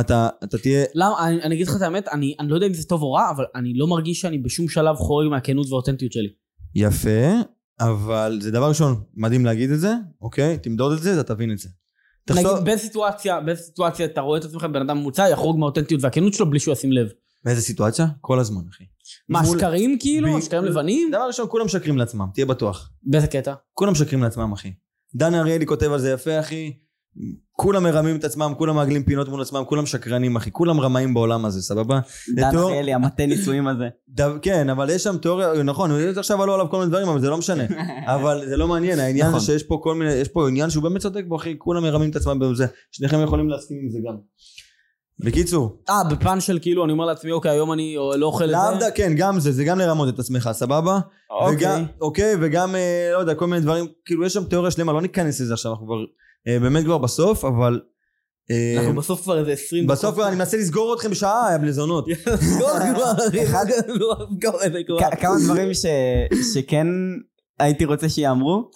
אתה, 0.00 0.28
אתה 0.44 0.58
תהיה... 0.58 0.84
למה, 0.94 1.28
אני, 1.28 1.42
אני 1.42 1.54
אגיד 1.54 1.68
לך 1.68 1.76
את 1.76 1.82
האמת, 1.82 2.08
אני, 2.08 2.34
אני 2.40 2.48
לא 2.48 2.54
יודע 2.54 2.66
אם 2.66 2.74
זה 2.74 2.88
טוב 2.88 3.02
או 3.02 3.12
רע, 3.12 3.30
אבל 3.30 3.44
אני 3.54 3.72
לא 3.74 3.86
מרגיש 3.86 4.20
שאני 4.20 4.38
בשום 4.38 4.68
שלב 4.68 4.96
חורג 4.96 5.28
מהכנות 5.28 5.66
והאותנטיות 5.70 6.12
שלי. 6.12 6.28
יפה, 6.74 7.32
אבל 7.80 8.38
זה 8.42 8.50
דבר 8.50 8.68
ראשון, 8.68 8.94
מדהים 9.14 9.44
להגיד 9.44 9.70
את 9.70 9.80
זה, 9.80 9.94
אוקיי? 10.22 10.58
תמדוד 10.58 10.92
את 10.92 11.02
זה, 11.02 11.20
אתה 11.20 11.34
תבין 11.34 11.52
את 11.52 11.58
זה. 11.58 11.68
תחשוב, 12.24 12.52
נגיד, 12.52 12.64
באיזה 12.64 12.82
סיטואציה, 12.82 13.40
באיזה 13.40 13.62
סיטואציה 13.62 14.06
אתה 14.06 14.20
רואה 14.20 14.38
את 14.38 14.44
עצמך 14.44 14.64
בן 14.64 14.80
אדם 14.80 14.98
ממוצע, 14.98 15.28
יחרוג 15.28 15.58
מהאותנטיות 15.58 16.02
והכנות 16.04 16.34
שלו 16.34 16.50
בלי 16.50 16.58
שהוא 16.58 16.72
ישים 16.72 16.92
לב. 16.92 17.08
באיזה 17.46 17.62
סיטואציה? 17.62 18.06
כל 18.20 18.38
הזמן, 18.40 18.60
אחי. 18.70 18.84
מה, 19.28 19.42
מול- 19.42 19.58
שקרים 19.58 19.96
כאילו? 20.00 20.36
ב- 20.36 20.40
שקרים 20.40 20.64
לבנים? 20.64 21.08
דבר 21.10 21.26
ראשון, 21.26 21.46
כולם 21.50 21.64
משקרים 21.64 21.98
לעצמם, 21.98 22.26
תהיה 22.34 22.46
בטוח. 22.46 22.90
באיזה 23.02 23.26
קטע? 23.26 23.54
כולם 23.74 23.92
משקרים 23.92 24.22
לעצמם, 24.22 24.52
אחי. 24.52 24.72
דן 25.14 25.34
אריאלי 25.34 25.66
כותב 25.66 25.92
על 25.92 25.98
זה 26.00 26.10
יפה, 26.10 26.40
אחי. 26.40 26.72
כולם 27.52 27.82
מרמים 27.82 28.16
את 28.16 28.24
עצמם, 28.24 28.52
כולם 28.58 28.76
מעגלים 28.76 29.04
פינות 29.04 29.28
מול 29.28 29.42
עצמם, 29.42 29.62
כולם 29.66 29.86
שקרנים, 29.86 30.36
אחי. 30.36 30.50
כולם 30.52 30.80
רמאים 30.80 31.14
בעולם 31.14 31.44
הזה, 31.44 31.62
סבבה? 31.62 32.00
דן 32.36 32.56
אריאלי, 32.56 32.94
המטה 32.94 33.26
נישואים 33.26 33.68
הזה. 33.68 33.88
דו, 34.08 34.24
כן, 34.42 34.70
אבל 34.70 34.90
יש 34.90 35.02
שם 35.02 35.16
תיאוריה, 35.18 35.62
נכון, 35.62 35.90
עכשיו 36.16 36.42
עלו 36.42 36.54
עליו 36.54 36.66
כל 36.70 36.78
מיני 36.78 36.90
דברים, 36.90 37.08
אבל 37.08 37.20
זה 37.20 37.30
לא 37.30 37.38
משנה. 37.38 37.64
אבל 38.14 38.42
זה 38.48 38.56
לא 38.56 38.68
מעניין, 38.68 38.98
העניין 38.98 39.26
נכון. 39.28 39.40
זה 39.40 39.46
שיש 39.46 39.62
פה 39.62 39.80
כל 39.82 39.94
מיני, 39.94 40.12
יש 40.12 40.28
פה 40.28 40.48
עניין 40.48 40.70
שהוא 40.70 40.82
באמת 40.82 41.00
צודק 41.02 41.24
בו, 41.28 41.36
אחי, 41.36 41.54
כולם 41.58 41.82
מרמים 41.82 42.10
את 42.10 42.16
עצמם 42.16 42.38
בזה. 42.38 42.66
שניכם 42.92 43.22
יכולים 43.22 43.48
להסכים 43.48 43.78
עם 43.82 43.90
זה 43.90 43.98
גם. 44.08 44.16
בקיצור, 45.18 45.78
אה, 45.88 46.04
בפן 46.10 46.40
של 46.40 46.58
כאילו, 46.62 46.84
אני 46.84 46.92
אומר 46.92 47.04
לעצמי, 47.04 47.32
אוקיי, 47.32 47.50
היום 47.50 47.72
אני 47.72 47.96
לא 48.16 48.26
אוכל 48.26 48.44
את 48.44 48.50
לאו 48.50 48.60
זה. 48.74 48.80
דווקא, 48.80 48.96
כן, 48.96 49.12
גם 49.16 49.40
זה, 49.40 49.52
זה 49.52 49.64
גם 49.64 49.78
לרמות 49.78 50.08
את 50.08 50.18
עצמך, 50.18 50.50
סבבה? 50.52 50.98
וגם, 51.52 51.84
אוקיי, 52.00 52.34
וגם, 52.40 52.74
אה, 52.74 53.10
לא 53.12 53.18
יודע, 53.18 53.34
כל 53.34 53.46
מיני 53.46 53.62
דברים, 53.62 53.86
כאילו 54.04 54.26
יש 54.26 54.32
שם 54.32 54.44
תיאוריה 54.44 54.70
שלמה, 54.70 54.92
לא 54.92 55.02
ניכנס 55.02 55.40
לזה 55.40 55.52
עכשיו, 55.54 55.72
אנחנו 55.72 55.86
כבר, 55.86 55.96
אה, 56.48 56.58
באמת 56.60 56.84
כבר 56.84 56.98
בסוף, 56.98 57.44
אבל... 57.44 57.80
אה, 58.50 58.74
אנחנו 58.78 58.94
בסוף 58.94 59.22
כבר 59.22 59.38
איזה 59.38 59.52
20 59.52 59.86
בסוף 59.86 60.14
כבר 60.14 60.28
אני 60.28 60.36
מנסה 60.36 60.56
לסגור 60.56 60.94
אתכם 60.94 61.10
בשעה, 61.10 61.48
יא 61.52 61.58
בני 61.58 61.72
זונות. 61.72 62.06
כמה 65.20 65.34
דברים 65.44 65.74
ש- 65.74 65.86
שכן 66.54 66.86
הייתי 67.58 67.84
רוצה 67.84 68.08
שיאמרו, 68.08 68.70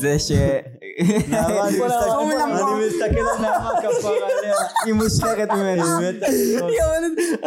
זה 0.00 0.18
ש... 0.18 0.30
אני 0.32 1.78
כל 1.78 2.80
מסתכל- 2.88 3.18
על 3.18 3.42
נעמה 3.42 3.70
כפרה 3.82 4.10
עליה. 4.40 4.54
היא 4.84 4.94
מושחרת 4.94 5.48
ממני. 5.50 5.82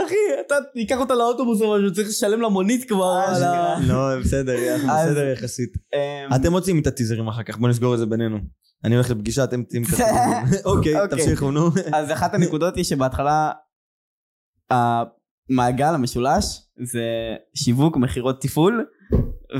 אחי, 0.06 0.16
אתה 0.48 0.56
תיקח 0.74 0.98
אותה 1.00 1.16
לאוטובוס 1.16 1.62
או 1.62 1.76
משהו, 1.78 1.94
צריך 1.94 2.08
לשלם 2.08 2.42
למונית 2.42 2.90
כבר. 2.90 3.24
על 3.28 3.44
ה- 3.44 3.80
לא, 3.88 4.20
בסדר, 4.20 4.56
בסדר 4.78 5.28
יחסית. 5.34 5.70
אמ, 5.94 6.34
אתם 6.36 6.52
מוצאים 6.52 6.80
את 6.82 6.88
הטיזרים 6.88 7.28
אחר 7.28 7.44
כך, 7.44 7.58
בואו 7.58 7.70
נסגור 7.72 7.94
את 7.94 8.00
זה 8.00 8.06
בינינו. 8.06 8.38
אני 8.84 8.96
הולך 8.96 9.10
לפגישה, 9.10 9.44
אתם 9.44 9.64
תמצאים 9.64 9.84
את 9.84 9.88
הטיזרים. 9.90 10.62
אוקיי, 10.76 11.02
אוקיי. 11.02 11.18
תמשיכו, 11.18 11.52
נו. 11.52 11.68
אז 11.94 12.12
אחת 12.12 12.34
הנקודות 12.34 12.76
היא 12.76 12.84
שבהתחלה 12.84 13.52
המעגל 14.70 15.94
המשולש 15.94 16.46
זה 16.84 17.04
שיווק, 17.56 17.98
מכירות, 17.98 18.42
תפעול, 18.42 18.86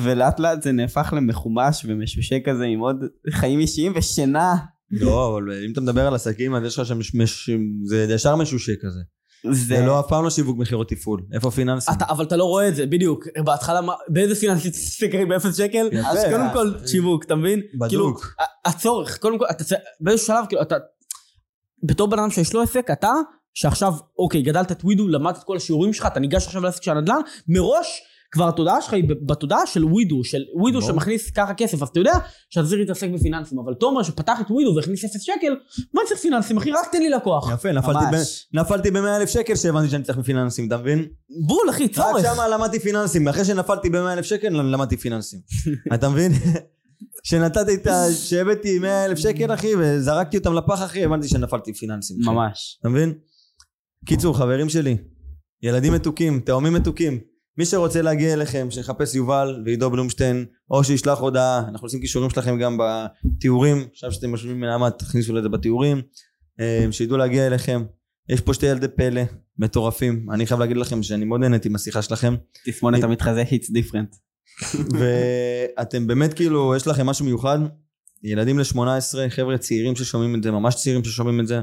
ולאט 0.02 0.40
לאט 0.40 0.62
זה 0.62 0.72
נהפך 0.72 1.14
למחומש 1.18 1.86
ומשושה 1.88 2.36
כזה 2.46 2.64
עם 2.64 2.80
עוד 2.80 2.96
חיים 3.32 3.60
אישיים 3.60 3.94
ושינה. 3.96 4.56
לא, 4.92 5.28
אבל 5.38 5.64
אם 5.66 5.72
אתה 5.72 5.82
מדבר 5.82 6.08
על 6.08 6.16
עסקים, 6.16 6.56
אז 6.56 6.64
יש 6.64 6.80
לך 6.80 6.86
שם, 6.86 7.00
מש- 7.14 7.50
זה 7.84 8.06
ישר 8.10 8.36
משושה 8.36 8.72
כזה. 8.82 9.00
זה 9.52 9.82
לא, 9.86 10.00
אף 10.00 10.06
פעם 10.10 10.24
לא 10.24 10.30
שיווק 10.30 10.58
מכירות 10.58 10.90
תפעול. 10.90 11.22
איפה 11.34 11.52
פיננסים? 11.52 11.94
אתה- 11.94 12.06
אבל 12.10 12.26
אתה 12.26 12.36
לא 12.38 12.44
רואה 12.44 12.68
את 12.68 12.76
זה, 12.76 12.86
בדיוק. 12.86 13.28
בהתחלה, 13.46 13.80
באיזה 14.08 14.36
פיננסי 14.36 14.70
תסתכלי 14.72 15.26
באפס 15.26 15.58
שקל? 15.58 15.90
יפה. 15.92 16.08
אז 16.10 16.18
קודם 16.32 16.48
כל 16.54 16.88
שיווק, 16.88 17.24
אתה 17.26 17.36
מבין? 17.36 17.62
כאילו, 17.90 18.06
בדוק. 18.08 18.36
ה- 18.40 18.70
הצורך, 18.70 19.18
קודם 19.18 19.40
כל, 19.40 19.46
אתה 19.52 19.64
צריך, 19.64 19.80
באיזשהו 20.02 20.28
שלב, 20.28 20.46
כאילו, 20.50 20.62
אתה, 20.62 20.76
בתור 21.84 22.08
בן 22.08 22.20
אדם 22.20 22.32
שיש 22.32 22.54
לו 22.54 22.62
עסק, 22.62 22.88
אתה, 22.92 23.12
שעכשיו, 23.54 23.94
אוקיי, 24.20 24.42
גדלת 24.42 24.72
את 24.72 24.84
ווידו, 24.84 25.08
למדת 25.08 25.38
את 25.38 25.44
כל 25.44 25.58
השיעורים 25.58 25.94
שלך, 25.94 26.06
אתה 26.06 26.20
ניגש 26.20 26.46
עכשיו 26.46 26.62
לעסק 26.64 26.84
של 26.84 26.92
הנדל"ן, 26.92 27.22
מראש, 27.48 28.02
כבר 28.32 28.48
התודעה 28.48 28.82
שלך 28.82 28.94
היא 28.94 29.04
בתודעה 29.26 29.66
של 29.66 29.86
ווידו, 29.86 30.24
של 30.24 30.42
ווידו 30.62 30.80
ברור. 30.80 30.92
שמכניס 30.92 31.32
ככה 31.32 31.54
כסף, 31.54 31.82
אז 31.82 31.88
אתה 31.88 32.00
יודע 32.00 32.14
שאתה 32.50 32.68
צריך 32.68 32.80
להתעסק 32.80 33.10
בפיננסים, 33.10 33.60
אבל 33.60 33.74
תומר 33.74 34.04
שפתח 34.04 34.42
את 34.42 34.52
ווידו 34.52 34.76
והכניס 34.76 35.06
אפס 35.06 35.22
שקל, 35.22 35.56
מה 35.94 36.02
צריך 36.08 36.20
פיננסים, 36.20 36.58
אחי? 36.58 36.72
רק 36.72 36.92
תן 36.92 37.00
לי 37.02 37.10
לקוח. 37.10 37.52
יפה, 37.54 37.72
נפלתי 37.72 38.06
ממש. 38.12 38.48
ב- 38.54 38.60
נפלתי 38.60 38.92
ב-100 38.92 39.18
אלף 39.18 39.30
שקל 39.30 39.56
שהבנתי 39.56 39.90
שאני 39.90 40.04
צריך 40.04 40.18
בפיננסים, 40.18 40.68
אתה 40.68 40.78
מבין? 40.78 41.08
בול, 41.48 41.70
אחי, 41.70 41.86
רק 41.86 41.92
צורך. 41.92 42.26
שמה 42.34 42.48
למדתי 42.48 42.80
פיננסים, 42.80 43.28
אחרי 43.28 43.46
שנפלתי 43.46 43.90
ב-100 43.90 44.14
אלף 44.14 44.26
שקל 44.26 44.50
למדתי 44.50 44.98
פיננסים. 44.98 45.40
אתה 45.94 46.10
מבין? 46.10 46.32
שנתתי 47.24 47.76
את 47.76 47.88
ה... 47.88 48.14
שהבאתי 48.14 48.80
100 48.80 49.06
אלף 49.06 49.18
שקל 49.18 49.54
אחי 49.54 49.72
וזרקתי 49.80 50.38
אותם 50.38 50.54
לפח 50.54 50.84
אחי 50.84 51.04
הבנתי 51.04 51.28
שנפלתי 51.28 51.74
פיננסים. 51.74 52.18
ממש. 52.26 52.78
אתה 52.82 52.90
מבין? 52.90 53.14
קיצור 54.06 54.38
חברים 54.38 54.70
שלי, 54.70 54.98
ילדים 55.64 55.94
מתוקים, 55.94 56.40
תאומים 56.40 56.74
מתוקים, 56.74 57.20
מי 57.60 57.66
שרוצה 57.66 58.02
להגיע 58.02 58.34
אליכם 58.34 58.68
שיחפש 58.72 59.16
יובל 59.16 59.62
ועידו 59.66 59.90
בלומשטיין 59.90 60.46
או 60.72 60.84
שישלח 60.84 61.20
הודעה, 61.20 61.60
אנחנו 61.68 61.86
עושים 61.86 62.00
קישורים 62.00 62.30
שלכם 62.30 62.60
גם 62.60 62.78
בתיאורים, 62.80 63.88
עכשיו 63.92 64.12
שאתם 64.12 64.30
יושבים 64.30 64.60
מנעמת 64.60 65.00
תכניסו 65.00 65.34
לזה 65.34 65.50
בתיאורים, 65.50 66.02
אה, 66.60 66.86
שידעו 66.92 67.18
להגיע 67.18 67.48
אליכם. 67.48 67.84
יש 68.30 68.42
פה 68.42 68.54
שתי 68.54 68.66
ילדי 68.66 68.88
פלא 68.88 69.22
מטורפים, 69.58 70.28
אני 70.32 70.46
חייב 70.46 70.60
להגיד 70.60 70.78
לכם 70.78 71.04
שאני 71.04 71.26
מאוד 71.26 71.42
נהניתי 71.42 71.70
מהשיחה 71.70 72.02
שלכם. 72.02 72.36
תסמונת 72.66 73.04
המתחזה 73.04 73.44
hits 73.44 73.66
different. 73.66 74.16
ואתם 75.00 76.08
באמת 76.08 76.34
כאילו, 76.34 76.76
יש 76.76 76.88
לכם 76.88 77.06
משהו 77.06 77.26
מיוחד. 77.26 77.60
ילדים 78.24 78.60
ל-18, 78.60 78.80
חבר'ה 79.30 79.58
צעירים 79.58 79.96
ששומעים 79.96 80.36
את 80.36 80.44
זה, 80.44 80.52
ממש 80.52 80.76
צעירים 80.76 81.04
ששומעים 81.04 81.40
את 81.40 81.48
זה. 81.48 81.62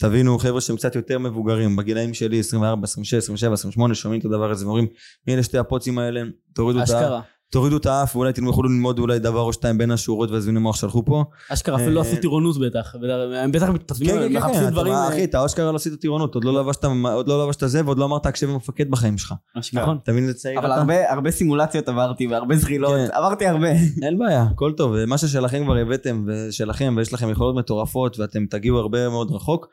תבינו, 0.00 0.38
חבר'ה 0.38 0.60
שהם 0.60 0.76
קצת 0.76 0.96
יותר 0.96 1.18
מבוגרים, 1.18 1.76
בגילאים 1.76 2.14
שלי, 2.14 2.40
24, 2.40 2.84
26, 2.84 3.14
27, 3.14 3.54
28, 3.54 3.94
שומעים 3.94 4.20
את 4.20 4.24
הדבר 4.24 4.50
הזה 4.50 4.64
ואומרים, 4.66 4.86
הנה 5.26 5.42
שתי 5.42 5.58
הפוצים 5.58 5.98
האלה, 5.98 6.22
תורידו 6.52 6.78
את, 6.82 6.90
ה- 6.90 6.98
אשכרה. 6.98 7.20
תורידו 7.50 7.76
את 7.76 7.86
האף 7.86 8.16
ואולי 8.16 8.32
תלכו 8.32 8.62
ללמוד 8.62 8.98
אולי 8.98 9.18
דבר 9.18 9.40
או 9.40 9.52
שתיים 9.52 9.78
בין 9.78 9.90
השורות 9.90 10.30
והזיוני 10.30 10.60
מוח 10.60 10.76
שלחו 10.76 11.04
פה. 11.04 11.24
אשכרה, 11.48 11.76
אפילו 11.76 11.90
לא 11.90 12.00
אה, 12.00 12.06
עשו 12.06 12.16
טירונות 12.20 12.56
בטח. 12.58 12.94
הם 13.36 13.52
בטח 13.52 13.68
מתפסמים, 13.68 14.10
כן, 14.10 14.16
כן, 14.16 14.28
כן, 14.28 14.36
מחפשים 14.36 14.60
כן, 14.60 14.70
דברים... 14.70 14.92
אה, 14.92 15.08
אחי, 15.08 15.24
אתה 15.24 15.46
אשכרה 15.46 15.70
לא 15.72 15.76
עשית 15.76 16.00
טירונות, 16.00 16.34
עוד 16.34 16.44
לא 16.44 16.60
לבשת- 16.60 16.84
עוד 17.14 17.28
לא 17.28 17.44
לבשת 17.44 17.68
זה 17.68 17.84
ועוד 17.84 17.98
לא 17.98 18.04
אמרת 18.04 18.26
הקשב 18.26 18.50
המפקד 18.50 18.90
בחיים 18.90 19.18
שלך. 19.18 19.34
נכון. 19.72 19.98
אתה 20.02 20.12
מבין 20.12 20.24
איזה 20.24 20.34
צעיר 20.34 20.58
אבל 20.58 20.72
אתה? 20.72 20.80
הרבה 20.80 21.10
הרבה 21.12 21.30
סימולציות 21.30 21.88
עברתי 21.88 22.26
והרבה 22.26 22.56
זחילות. 22.56 22.92
עברתי 23.12 23.46
הרבה. 23.46 23.70
אין 24.02 24.18
בעיה, 24.18 24.42
הכל 24.42 24.72
טוב, 24.76 25.04
מה 25.04 25.18
ששלכם 25.18 25.64
כבר 25.64 25.76
הבאתם 25.76 26.24
ושלכם 26.26 26.94
ויש 26.96 27.12
לכם 27.12 27.30
יכולות 27.30 27.54
מטורפות 27.56 28.18
ואתם 28.18 28.46
תגיעו 28.46 28.78
הרבה 28.78 29.08
מאוד 29.08 29.30
רחוק 29.30 29.66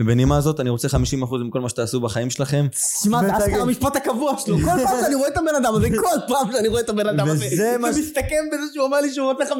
ובנימה 0.00 0.36
הזאת 0.36 0.60
אני 0.60 0.70
רוצה 0.70 0.88
50% 0.88 0.92
מכל 1.44 1.60
מה 1.60 1.68
שתעשו 1.68 2.00
בחיים 2.00 2.30
שלכם 2.30 2.66
שמע, 3.02 3.20
זה 3.20 3.36
אשכרה 3.36 3.62
המשפט 3.62 3.96
הקבוע 3.96 4.38
שלו. 4.38 4.56
כל 4.64 4.84
פעם 4.84 5.00
שאני 5.02 5.14
רואה 5.14 5.28
את 5.28 5.36
הבן 5.36 5.54
אדם 5.62 5.74
הזה, 5.74 5.88
כל 5.90 6.18
פעם 6.28 6.52
שאני 6.52 6.68
רואה 6.68 6.80
את 6.80 6.88
הבן 6.88 7.06
אדם 7.06 7.28
הזה, 7.28 7.46
זה 7.56 7.76
מסתכם 7.80 8.44
בזה 8.52 8.62
שהוא 8.74 8.84
אומר 8.84 9.00
לי 9.00 9.14
שהוא 9.14 9.32
רוצה 9.32 9.44
50% 9.44 9.54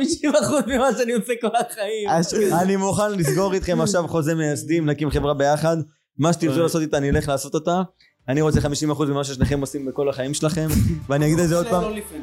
ממה 0.66 0.88
שאני 0.98 1.12
עושה 1.12 1.32
כל 1.40 1.48
החיים. 1.56 2.08
אני 2.62 2.76
מוכן 2.76 3.12
לסגור 3.12 3.54
איתכם 3.54 3.80
עכשיו 3.80 4.08
חוזה 4.08 4.34
מייסדים, 4.34 4.90
נקים 4.90 5.10
חברה 5.10 5.34
ביחד 5.34 5.76
מה 6.18 6.32
שתרצו 6.32 6.62
לעשות 6.62 6.82
איתה 6.82 6.96
אני 6.96 7.10
אלך 7.10 7.28
לעשות 7.28 7.54
אותה 7.54 7.82
אני 8.28 8.40
רוצה 8.42 8.60
50% 8.60 8.66
ממה 9.08 9.24
ששניכם 9.24 9.60
עושים 9.60 9.86
בכל 9.86 10.08
החיים 10.08 10.34
שלכם, 10.34 10.68
ואני 11.08 11.26
אגיד 11.26 11.38
את 11.38 11.48
זה 11.48 11.56
עוד 11.56 11.66
פעם. 11.68 11.82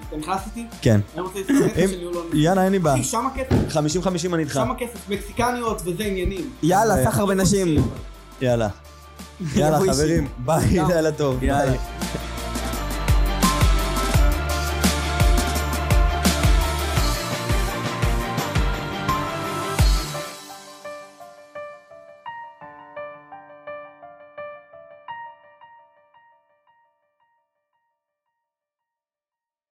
אתה 0.10 0.18
נכנס 0.18 0.40
איתי? 0.46 0.66
כן. 0.82 1.00
אני 1.14 1.22
רוצה 1.22 1.40
להצטרף 1.40 1.78
אם- 1.78 1.88
של 1.88 1.98
ניהול 1.98 2.14
הון. 2.16 2.26
יאללה, 2.34 2.64
אין 2.64 2.72
לי 2.72 2.80
בעיה. 2.80 2.96
אחי, 2.96 3.04
שמה 3.04 3.30
כסף, 3.36 3.76
50-50 3.76 4.34
אני 4.34 4.44
איתך. 4.44 4.54
שמה 4.54 4.76
כסף, 4.76 5.10
מקסיקניות 5.10 5.82
וזה 5.86 6.04
עניינים. 6.04 6.50
יאללה, 6.64 7.06
סחר 7.06 7.26
בנשים. 7.26 7.76
יאללה. 8.42 8.68
יאללה. 9.56 9.80
חברים. 9.80 10.28
ביי, 10.46 10.80
לילה 10.88 11.12
טוב. 11.12 11.44
יאללה. 11.44 11.72
ביי. 11.72 11.78